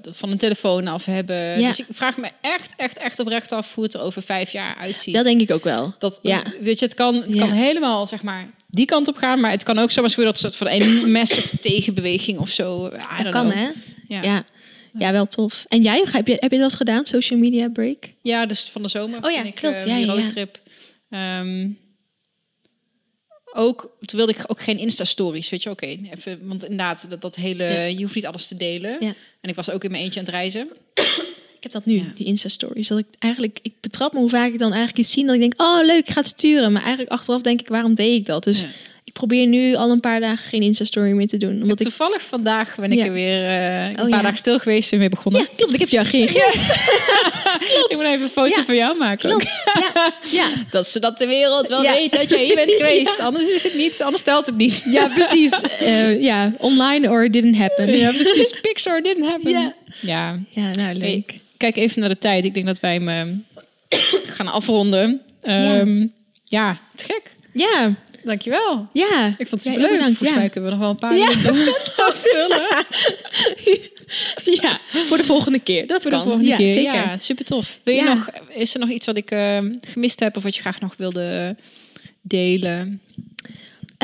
van 0.02 0.30
een 0.30 0.38
telefoon 0.38 0.86
af 0.86 1.04
hebben. 1.04 1.58
Dus 1.58 1.78
ik 1.78 1.86
vraag 1.90 2.16
me 2.16 2.28
echt, 2.40 2.74
echt, 2.76 2.98
echt 2.98 3.18
oprecht 3.18 3.52
af 3.52 3.74
hoe 3.74 3.84
het 3.84 3.94
er 3.94 4.00
over 4.00 4.22
vijf 4.22 4.52
jaar 4.52 4.76
uitziet. 4.76 5.14
Dat 5.14 5.24
denk 5.24 5.40
ik 5.40 5.50
ook 5.50 5.64
wel. 5.64 5.94
Dat, 5.98 6.18
ja. 6.22 6.42
Weet 6.60 6.78
je, 6.78 6.84
het 6.84 6.94
kan, 6.94 7.14
het 7.14 7.36
kan 7.36 7.50
helemaal 7.50 8.06
zeg 8.06 8.22
maar 8.22 8.50
die 8.66 8.86
kant 8.86 9.08
op 9.08 9.16
gaan, 9.16 9.40
maar 9.40 9.50
het 9.50 9.62
kan 9.62 9.78
ook 9.78 9.90
zomaar 9.90 10.10
gebeuren 10.10 10.34
dat 10.34 10.42
soort 10.42 10.56
van 10.56 10.80
een 10.80 11.10
massive 11.18 11.58
tegenbeweging 11.58 12.38
of 12.38 12.50
zo. 12.50 12.90
Dat 13.22 13.28
kan, 13.28 13.50
hè? 13.50 13.68
ja. 14.08 14.44
Ja, 14.98 15.12
wel 15.12 15.26
tof. 15.26 15.64
En 15.68 15.82
jij, 15.82 16.04
heb 16.10 16.26
je, 16.26 16.36
heb 16.38 16.52
je 16.52 16.58
dat 16.58 16.74
gedaan, 16.74 17.06
social 17.06 17.38
media 17.38 17.68
break? 17.68 18.12
Ja, 18.22 18.46
dus 18.46 18.70
van 18.70 18.82
de 18.82 18.88
zomer. 18.88 19.24
Oh 19.24 19.30
ja, 19.30 19.42
ik, 19.42 19.54
klopt. 19.54 19.86
Uh, 19.86 20.00
ja, 20.00 20.14
roadtrip. 20.14 20.60
Ehm, 21.10 21.68
ook, 23.52 23.96
toen 24.00 24.18
wilde 24.18 24.32
ik 24.32 24.44
ook 24.46 24.62
geen 24.62 24.78
Insta-stories, 24.78 25.48
weet 25.48 25.62
je, 25.62 25.70
oké, 25.70 25.86
even, 25.86 26.38
want 26.42 26.62
inderdaad, 26.62 27.06
dat, 27.08 27.20
dat 27.20 27.36
hele, 27.36 27.64
je 27.96 28.02
hoeft 28.02 28.14
niet 28.14 28.26
alles 28.26 28.48
te 28.48 28.56
delen. 28.56 29.00
En 29.40 29.50
ik 29.50 29.54
was 29.54 29.70
ook 29.70 29.84
in 29.84 29.90
mijn 29.90 30.02
eentje 30.02 30.20
aan 30.20 30.26
het 30.26 30.34
reizen. 30.34 30.68
Ik 31.56 31.62
heb 31.62 31.72
dat 31.72 31.84
nu, 31.84 32.12
die 32.14 32.26
Insta-stories. 32.26 32.88
Dat 32.88 32.98
ik 32.98 33.06
eigenlijk, 33.18 33.58
ik 33.62 33.72
betrap 33.80 34.12
me 34.12 34.18
hoe 34.18 34.28
vaak 34.28 34.52
ik 34.52 34.58
dan 34.58 34.72
eigenlijk 34.72 34.98
iets 34.98 35.12
zie 35.12 35.24
dat 35.24 35.34
ik 35.34 35.40
denk, 35.40 35.62
oh 35.62 35.78
leuk, 35.84 36.06
ik 36.06 36.10
ga 36.10 36.20
het 36.20 36.28
sturen. 36.28 36.72
Maar 36.72 36.82
eigenlijk 36.82 37.12
achteraf 37.12 37.40
denk 37.40 37.60
ik, 37.60 37.68
waarom 37.68 37.94
deed 37.94 38.14
ik 38.14 38.26
dat? 38.26 38.44
Dus 38.44 38.66
probeer 39.16 39.46
nu 39.46 39.74
al 39.74 39.90
een 39.90 40.00
paar 40.00 40.20
dagen 40.20 40.48
geen 40.48 40.62
Insta-story 40.62 41.10
meer 41.10 41.26
te 41.26 41.36
doen. 41.36 41.62
Omdat 41.62 41.80
ik... 41.80 41.86
Toevallig 41.86 42.22
vandaag 42.22 42.74
ben 42.74 42.92
ik 42.92 42.98
er 42.98 43.12
weer 43.12 43.42
uh, 43.42 43.86
een 43.86 44.00
oh, 44.00 44.08
paar 44.08 44.22
dagen 44.22 44.38
stil 44.38 44.58
geweest 44.58 44.92
en 44.92 44.98
mee 44.98 45.08
begonnen. 45.08 45.40
Ja, 45.40 45.46
klopt. 45.56 45.74
Ik 45.74 45.80
heb 45.80 45.88
jou 45.88 46.06
gereageerd. 46.06 46.54
ik 47.90 47.92
moet 47.96 48.04
even 48.04 48.22
een 48.22 48.28
foto 48.28 48.62
van 48.62 48.74
jou 48.74 48.96
maken. 48.98 49.28
Ja. 49.74 50.12
ja. 50.40 50.46
Dat 50.70 50.86
ze 50.86 51.00
dat 51.00 51.18
de 51.18 51.26
wereld 51.26 51.68
wel 51.68 51.82
weet 51.82 52.12
dat 52.12 52.30
jij 52.30 52.44
hier 52.44 52.54
bent 52.54 52.70
geweest. 52.80 53.18
Anders 53.20 53.48
is 53.48 53.62
het 53.62 53.74
niet, 53.74 54.02
anders 54.02 54.22
stelt 54.22 54.46
het 54.46 54.56
niet. 54.56 54.82
Ja, 54.90 55.08
precies. 55.08 55.62
Uh, 55.82 56.22
ja, 56.22 56.52
online 56.58 57.10
or 57.10 57.24
it 57.24 57.32
didn't 57.32 57.56
happen. 57.56 57.96
Ja, 57.96 58.12
precies. 58.12 58.60
Pixar 58.60 59.02
didn't 59.02 59.26
happen. 59.26 59.50
Ja, 59.50 59.74
ja. 60.00 60.38
ja 60.50 60.70
nou 60.70 60.94
leuk. 60.94 61.38
kijk 61.56 61.76
even 61.76 62.00
naar 62.00 62.08
de 62.08 62.18
tijd. 62.18 62.44
Ik 62.44 62.54
denk 62.54 62.66
dat 62.66 62.80
wij 62.80 62.94
hem 62.94 63.44
gaan 64.36 64.48
afronden. 64.48 65.20
Um, 65.42 66.12
ja, 66.44 66.80
het 66.92 67.02
gek. 67.02 67.34
Ja, 67.52 67.94
Dankjewel. 68.26 68.88
Ja. 68.92 69.26
Ik 69.38 69.48
vond 69.48 69.50
het 69.50 69.62
super 69.62 69.80
leuk. 69.80 69.90
Bedankt, 69.90 70.18
Volgens 70.18 70.38
mij 70.38 70.48
kunnen 70.48 70.70
we 70.70 70.76
nog 70.76 70.84
wel 70.84 70.90
een 70.90 70.98
paar 70.98 71.16
ja. 71.16 71.30
vullen. 72.24 72.86
ja, 74.62 74.80
voor 74.90 75.16
de 75.16 75.24
volgende 75.24 75.58
keer. 75.58 75.86
Dat 75.86 76.02
voor 76.02 76.10
kan. 76.10 76.20
de 76.20 76.26
volgende 76.26 76.56
keer. 76.56 76.68
Zeker. 76.68 76.94
Ja, 76.94 77.18
super 77.18 77.44
tof. 77.44 77.80
Wil 77.82 77.94
je 77.94 78.02
nog, 78.02 78.30
is 78.48 78.74
er 78.74 78.80
nog 78.80 78.88
iets 78.88 79.06
wat 79.06 79.16
ik 79.16 79.30
uh, 79.30 79.58
gemist 79.80 80.20
heb 80.20 80.36
of 80.36 80.42
wat 80.42 80.54
je 80.54 80.60
graag 80.60 80.80
nog 80.80 80.94
wilde 80.96 81.56
delen? 82.20 83.00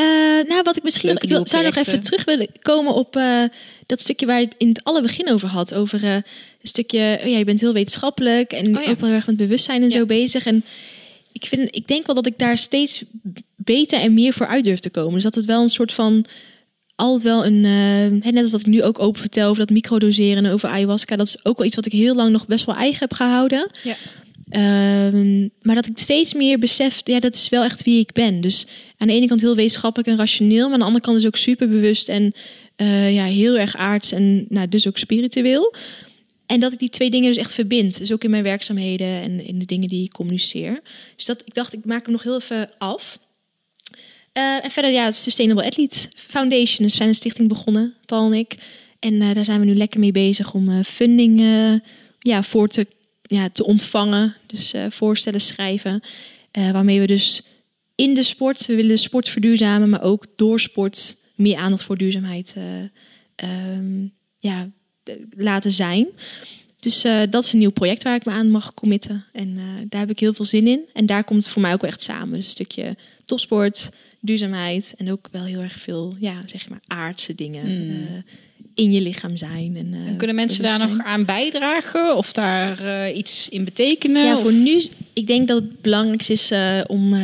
Uh, 0.01 0.05
nou, 0.49 0.63
wat 0.63 0.77
ik 0.77 0.83
misschien 0.83 1.11
ik 1.11 1.29
wil, 1.29 1.47
zou 1.47 1.65
nog 1.65 1.77
even 1.77 2.01
terug 2.01 2.25
willen 2.25 2.49
komen 2.63 2.95
op 2.95 3.17
uh, 3.17 3.45
dat 3.87 4.01
stukje 4.01 4.27
waar 4.27 4.41
je 4.41 4.49
in 4.59 4.69
het 4.69 4.85
alle 4.85 5.03
begin 5.03 5.31
over 5.31 5.49
had. 5.49 5.75
Over 5.75 6.05
een 6.05 6.23
stukje, 6.63 7.19
oh 7.23 7.29
ja, 7.29 7.39
je 7.39 7.45
bent 7.45 7.61
heel 7.61 7.73
wetenschappelijk 7.73 8.53
en 8.53 8.77
oh, 8.77 8.85
ja. 8.85 8.91
ook 8.91 9.01
heel 9.01 9.09
erg 9.09 9.27
met 9.27 9.37
bewustzijn 9.37 9.83
en 9.83 9.91
zo 9.91 10.07
bezig. 10.07 10.47
En 10.47 10.65
ik, 11.33 11.45
vind, 11.45 11.77
ik 11.77 11.87
denk 11.87 12.07
wel 12.07 12.15
dat 12.15 12.27
ik 12.27 12.39
daar 12.39 12.59
steeds 12.59 13.05
beter 13.57 14.01
en 14.01 14.15
meer 14.15 14.33
voor 14.33 14.47
uit 14.47 14.65
durf 14.65 14.79
te 14.79 14.91
komen. 14.91 15.15
Dus 15.15 15.23
dat 15.23 15.35
het 15.35 15.45
wel 15.45 15.63
een 15.63 15.69
soort 15.69 15.93
van 15.93 16.27
altijd 16.95 17.23
wel 17.23 17.47
een. 17.47 17.65
Uh, 17.65 18.33
net 18.33 18.43
als 18.43 18.51
dat 18.51 18.61
ik 18.61 18.67
nu 18.67 18.83
ook 18.83 18.99
open 18.99 19.21
vertel 19.21 19.49
over 19.49 19.67
dat 19.67 19.75
microdoseren 19.75 20.45
en 20.45 20.53
over 20.53 20.69
ayahuasca. 20.69 21.17
Dat 21.17 21.27
is 21.27 21.45
ook 21.45 21.57
wel 21.57 21.67
iets 21.67 21.77
wat 21.77 21.87
ik 21.87 21.93
heel 21.93 22.15
lang 22.15 22.33
nog 22.33 22.47
best 22.47 22.65
wel 22.65 22.75
eigen 22.75 22.99
heb 22.99 23.13
gehouden. 23.13 23.71
Ja. 23.83 23.97
Um, 25.07 25.51
maar 25.63 25.75
dat 25.75 25.87
ik 25.87 25.99
steeds 25.99 26.35
meer 26.35 26.59
besef, 26.59 27.01
ja, 27.05 27.21
dat 27.21 27.35
is 27.35 27.49
wel 27.49 27.65
echt 27.65 27.83
wie 27.83 28.01
ik 28.01 28.13
ben. 28.13 28.41
Dus 28.41 28.67
aan 28.97 29.07
de 29.07 29.13
ene 29.13 29.27
kant 29.27 29.41
heel 29.41 29.55
wetenschappelijk 29.55 30.09
en 30.09 30.17
rationeel, 30.17 30.65
maar 30.65 30.73
aan 30.73 30.79
de 30.79 30.85
andere 30.85 31.05
kant 31.05 31.17
is 31.17 31.27
ook 31.27 31.37
super 31.37 31.69
bewust 31.69 32.09
en 32.09 32.33
uh, 32.77 33.15
ja, 33.15 33.25
heel 33.25 33.59
erg 33.59 33.77
aards 33.77 34.13
en 34.13 34.47
nou, 34.49 34.69
dus 34.69 34.89
ook 34.89 34.99
spiritueel. 34.99 35.75
En 36.47 36.61
dat 36.61 36.73
ik 36.73 36.79
die 36.79 36.89
twee 36.89 37.11
dingen 37.11 37.29
dus 37.29 37.37
echt 37.37 37.55
verbind. 37.55 37.99
Dus 37.99 38.13
ook 38.13 38.25
in 38.25 38.31
mijn 38.31 38.43
werkzaamheden 38.43 39.23
en 39.23 39.47
in 39.47 39.59
de 39.59 39.65
dingen 39.65 39.89
die 39.89 40.05
ik 40.05 40.13
communiceer. 40.13 40.81
Dus 41.17 41.25
dat, 41.25 41.43
ik 41.45 41.55
dacht, 41.55 41.73
ik 41.73 41.85
maak 41.85 42.05
hem 42.05 42.13
nog 42.13 42.23
heel 42.23 42.37
even 42.37 42.71
af. 42.79 43.19
Uh, 44.33 44.65
en 44.65 44.71
verder, 44.71 44.91
ja, 44.91 45.05
het 45.05 45.15
Sustainable 45.15 45.65
Athlete 45.65 46.09
Foundation. 46.17 46.87
Dus 46.87 46.97
zijn 46.97 47.09
een 47.09 47.15
stichting 47.15 47.49
begonnen, 47.49 47.95
Paul 48.07 48.27
en 48.27 48.39
ik. 48.39 48.55
En 48.99 49.15
uh, 49.15 49.33
daar 49.33 49.45
zijn 49.45 49.61
we 49.61 49.67
nu 49.67 49.75
lekker 49.75 50.01
mee 50.01 50.13
bezig 50.13 50.55
om 50.55 50.69
uh, 50.69 50.83
funding 50.85 51.41
ja, 52.19 52.43
voor 52.43 52.69
te, 52.69 52.87
ja, 53.23 53.49
te 53.51 53.65
ontvangen. 53.65 54.37
Dus 54.47 54.75
voorstellen 54.89 55.41
schrijven. 55.41 56.01
waarmee 56.53 57.01
we 57.01 57.07
dus 57.07 57.43
in 57.95 58.15
de 58.15 58.23
sport, 58.23 58.67
we 58.67 58.75
willen 58.75 58.91
de 58.91 58.97
sport 58.97 59.29
verduurzamen, 59.29 59.89
maar 59.89 60.03
ook 60.03 60.27
door 60.37 60.61
sport 60.61 61.17
meer 61.35 61.57
aandacht 61.57 61.83
voor 61.83 61.97
duurzaamheid 61.97 62.57
um, 63.45 64.13
ja, 64.39 64.71
laten 65.37 65.73
zijn. 65.73 66.07
Dus 66.79 67.05
uh, 67.05 67.21
dat 67.31 67.45
is 67.45 67.53
een 67.53 67.59
nieuw 67.59 67.71
project 67.71 68.03
waar 68.03 68.15
ik 68.15 68.25
me 68.25 68.33
aan 68.33 68.51
mag 68.51 68.75
committen. 68.75 69.25
En 69.33 69.49
uh, 69.49 69.65
daar 69.89 70.01
heb 70.01 70.11
ik 70.11 70.19
heel 70.19 70.35
veel 70.35 70.45
zin 70.45 70.67
in. 70.67 70.81
En 70.93 71.07
daar 71.07 71.25
komt 71.25 71.43
het 71.43 71.53
voor 71.53 71.63
mij 71.63 71.73
ook 71.73 71.81
wel 71.81 71.91
echt 71.91 72.01
samen. 72.01 72.35
Dus 72.35 72.45
een 72.45 72.51
stukje 72.51 72.97
topsport, 73.25 73.91
duurzaamheid 74.21 74.95
en 74.97 75.13
ook 75.13 75.29
wel 75.33 75.45
heel 75.45 75.61
erg 75.61 75.73
veel, 75.73 76.17
ja, 76.19 76.43
zeg 76.47 76.69
maar, 76.69 76.81
aardse 76.87 77.35
dingen. 77.35 77.65
Mm. 77.65 77.91
Uh, 77.91 78.09
in 78.75 78.93
je 78.93 79.01
lichaam 79.01 79.37
zijn. 79.37 79.77
En, 79.77 79.95
en 80.07 80.17
kunnen 80.17 80.37
mensen 80.37 80.63
daar 80.63 80.89
nog 80.89 80.99
aan 80.99 81.25
bijdragen 81.25 82.17
of 82.17 82.33
daar 82.33 83.11
iets 83.13 83.49
in 83.49 83.65
betekenen? 83.65 84.25
Ja, 84.25 84.39
voor 84.39 84.53
nu, 84.53 84.83
ik 85.13 85.27
denk 85.27 85.49
dat 85.49 85.63
het 85.63 85.81
belangrijkste 85.81 86.33
is 86.33 86.53
om 86.87 87.17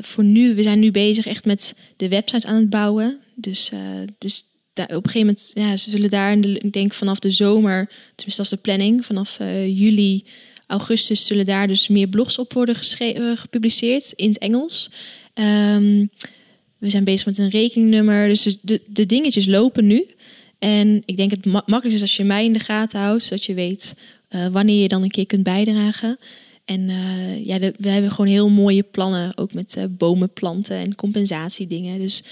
voor 0.00 0.24
nu, 0.24 0.54
we 0.54 0.62
zijn 0.62 0.78
nu 0.78 0.90
bezig 0.90 1.26
echt 1.26 1.44
met 1.44 1.74
de 1.96 2.08
website 2.08 2.46
aan 2.46 2.56
het 2.56 2.70
bouwen. 2.70 3.20
Dus, 3.34 3.70
dus 4.18 4.44
op 4.82 5.04
een 5.04 5.10
gegeven 5.10 5.20
moment, 5.20 5.50
ja, 5.54 5.76
ze 5.76 5.90
zullen 5.90 6.10
daar, 6.10 6.38
ik 6.38 6.72
denk 6.72 6.92
vanaf 6.92 7.18
de 7.18 7.30
zomer, 7.30 7.90
tenminste 8.14 8.40
als 8.40 8.50
de 8.50 8.56
planning, 8.56 9.06
vanaf 9.06 9.38
uh, 9.40 9.78
juli, 9.78 10.24
augustus 10.66 11.26
zullen 11.26 11.44
daar 11.44 11.68
dus 11.68 11.88
meer 11.88 12.08
blogs 12.08 12.38
op 12.38 12.52
worden 12.52 12.76
uh, 13.00 13.36
gepubliceerd 13.36 14.12
in 14.16 14.28
het 14.28 14.38
Engels. 14.38 14.90
Um, 15.34 16.10
we 16.78 16.90
zijn 16.90 17.04
bezig 17.04 17.26
met 17.26 17.38
een 17.38 17.48
rekeningnummer, 17.48 18.28
dus 18.28 18.58
de, 18.60 18.80
de 18.86 19.06
dingetjes 19.06 19.46
lopen 19.46 19.86
nu. 19.86 20.06
En 20.58 21.02
ik 21.04 21.16
denk 21.16 21.30
het 21.30 21.44
ma 21.44 21.62
makkelijkste 21.66 21.94
is 21.94 22.02
als 22.02 22.16
je 22.16 22.24
mij 22.24 22.44
in 22.44 22.52
de 22.52 22.58
gaten 22.58 23.00
houdt, 23.00 23.24
zodat 23.24 23.44
je 23.44 23.54
weet 23.54 23.94
uh, 24.30 24.46
wanneer 24.46 24.82
je 24.82 24.88
dan 24.88 25.02
een 25.02 25.10
keer 25.10 25.26
kunt 25.26 25.42
bijdragen. 25.42 26.18
En 26.64 26.90
ja, 27.44 27.58
de, 27.58 27.74
we 27.78 27.88
hebben 27.88 28.10
gewoon 28.10 28.30
heel 28.30 28.48
mooie 28.48 28.82
plannen, 28.82 29.36
ook 29.36 29.52
met 29.52 29.86
bomen 29.90 30.32
planten 30.32 30.76
en 30.76 30.94
compensatiedingen. 30.94 31.98
Dus 31.98 32.22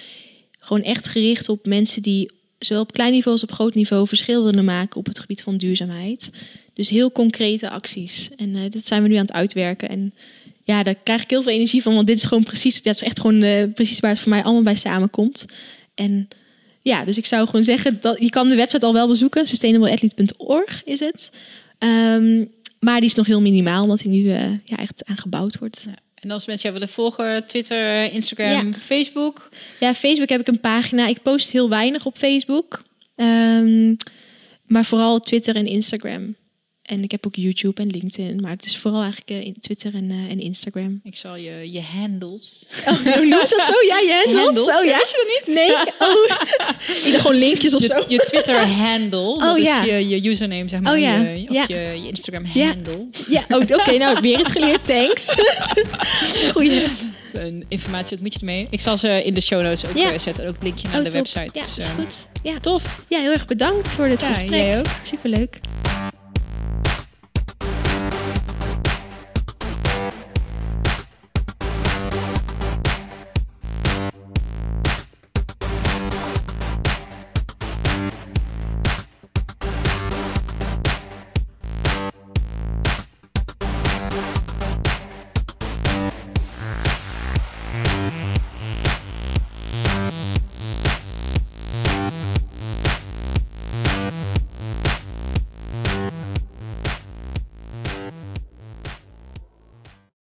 gewoon 0.62 0.82
echt 0.82 1.08
gericht 1.08 1.48
op 1.48 1.66
mensen 1.66 2.02
die 2.02 2.30
zowel 2.58 2.82
op 2.82 2.92
klein 2.92 3.12
niveau 3.12 3.32
als 3.32 3.42
op 3.42 3.52
groot 3.52 3.74
niveau 3.74 4.08
verschil 4.08 4.44
willen 4.44 4.64
maken 4.64 4.96
op 4.96 5.06
het 5.06 5.18
gebied 5.18 5.42
van 5.42 5.56
duurzaamheid. 5.56 6.30
Dus 6.74 6.88
heel 6.88 7.12
concrete 7.12 7.70
acties. 7.70 8.30
En 8.36 8.48
uh, 8.48 8.70
dat 8.70 8.84
zijn 8.84 9.02
we 9.02 9.08
nu 9.08 9.14
aan 9.14 9.24
het 9.24 9.32
uitwerken. 9.32 9.88
En 9.88 10.14
ja, 10.64 10.82
daar 10.82 10.94
krijg 10.94 11.22
ik 11.22 11.30
heel 11.30 11.42
veel 11.42 11.52
energie 11.52 11.82
van. 11.82 11.94
Want 11.94 12.06
dit 12.06 12.16
is 12.16 12.24
gewoon 12.24 12.44
precies, 12.44 12.82
dat 12.82 12.94
is 12.94 13.02
echt 13.02 13.20
gewoon 13.20 13.42
uh, 13.42 13.72
precies 13.74 14.00
waar 14.00 14.10
het 14.10 14.20
voor 14.20 14.30
mij 14.30 14.42
allemaal 14.42 14.62
bij 14.62 14.74
samenkomt. 14.74 15.46
En 15.94 16.28
ja, 16.82 17.04
dus 17.04 17.18
ik 17.18 17.26
zou 17.26 17.46
gewoon 17.46 17.62
zeggen 17.62 17.98
dat 18.00 18.18
je 18.18 18.30
kan 18.30 18.48
de 18.48 18.54
website 18.54 18.86
al 18.86 18.92
wel 18.92 19.08
bezoeken. 19.08 19.46
Sustainableathlete.org 19.46 20.82
is 20.84 21.00
het. 21.00 21.30
Um, 21.78 22.50
maar 22.80 23.00
die 23.00 23.08
is 23.08 23.14
nog 23.14 23.26
heel 23.26 23.40
minimaal, 23.40 23.82
omdat 23.82 24.02
hij 24.02 24.10
nu 24.10 24.18
uh, 24.18 24.40
ja, 24.64 24.76
echt 24.76 25.04
aangebouwd 25.04 25.58
wordt. 25.58 25.86
Ja. 25.88 26.01
En 26.22 26.30
als 26.30 26.46
mensen 26.46 26.68
jou 26.68 26.80
willen 26.80 26.94
volgen, 26.94 27.46
Twitter, 27.46 28.12
Instagram, 28.12 28.66
ja. 28.66 28.78
Facebook? 28.78 29.48
Ja, 29.80 29.94
Facebook 29.94 30.28
heb 30.28 30.40
ik 30.40 30.48
een 30.48 30.60
pagina. 30.60 31.06
Ik 31.06 31.22
post 31.22 31.50
heel 31.50 31.68
weinig 31.68 32.06
op 32.06 32.18
Facebook. 32.18 32.82
Um, 33.16 33.96
maar 34.66 34.84
vooral 34.84 35.20
Twitter 35.20 35.56
en 35.56 35.66
Instagram. 35.66 36.34
En 36.92 37.02
ik 37.02 37.10
heb 37.10 37.26
ook 37.26 37.36
YouTube 37.36 37.82
en 37.82 37.88
LinkedIn. 37.88 38.40
Maar 38.40 38.50
het 38.50 38.64
is 38.64 38.76
vooral 38.76 39.02
eigenlijk 39.02 39.30
uh, 39.30 39.46
in 39.46 39.56
Twitter 39.60 39.94
en, 39.94 40.10
uh, 40.10 40.30
en 40.30 40.40
Instagram. 40.40 41.00
Ik 41.04 41.16
zal 41.16 41.36
je, 41.36 41.72
je 41.72 41.80
handles. 41.80 42.66
Oh, 42.86 42.98
hoe 43.00 43.26
noem 43.26 43.30
dat 43.30 43.48
zo? 43.48 43.86
Ja, 43.86 43.98
je 43.98 44.22
handles? 44.24 44.44
handles? 44.44 44.78
Oh, 44.78 44.84
ja? 44.84 44.98
Wist 44.98 45.10
je 45.10 45.42
dat 45.44 45.46
niet? 45.46 45.54
Nee. 45.56 45.70
Oh. 45.98 47.06
ik 47.14 47.20
gewoon 47.20 47.36
linkjes 47.36 47.74
of 47.74 47.80
je, 47.80 47.86
zo. 47.86 48.04
Je 48.08 48.18
Twitter-handle. 48.18 49.50
Oh, 49.50 49.58
ja. 49.58 49.82
je, 49.82 50.08
je 50.08 50.30
username, 50.30 50.68
zeg 50.68 50.80
maar. 50.80 50.92
Oh, 50.92 50.98
ja. 50.98 51.20
Je, 51.20 51.48
of 51.48 51.54
ja. 51.54 51.64
je, 51.68 52.02
je 52.02 52.08
Instagram-handle. 52.08 53.06
Ja, 53.28 53.44
ja. 53.48 53.56
Oh, 53.56 53.62
oké. 53.62 53.74
Okay, 53.74 53.96
nou, 53.96 54.18
weer 54.20 54.38
eens 54.38 54.50
geleerd. 54.50 54.86
Thanks. 54.86 55.34
Goeie 56.52 56.82
informatie, 57.68 58.10
wat 58.10 58.20
moet 58.20 58.32
je 58.32 58.38
ermee? 58.38 58.66
Ik 58.70 58.80
zal 58.80 58.98
ze 58.98 59.24
in 59.24 59.34
de 59.34 59.40
show 59.40 59.62
notes 59.62 59.86
ook 59.86 59.96
ja. 59.96 60.18
zetten. 60.18 60.46
Ook 60.46 60.54
het 60.54 60.62
linkje 60.62 60.88
naar 60.88 60.98
oh, 60.98 61.04
de 61.04 61.10
top. 61.10 61.18
website. 61.18 61.50
Ja, 61.52 61.62
dus, 61.62 61.76
is 61.76 61.88
uh, 61.88 61.94
goed. 61.94 62.28
Ja. 62.42 62.60
Tof. 62.60 63.04
Ja, 63.08 63.20
heel 63.20 63.32
erg 63.32 63.46
bedankt 63.46 63.88
voor 63.88 64.08
dit 64.08 64.20
ja, 64.20 64.26
gesprek. 64.26 64.50
Jij 64.50 64.78
ook. 64.78 64.86
Superleuk. 65.02 65.60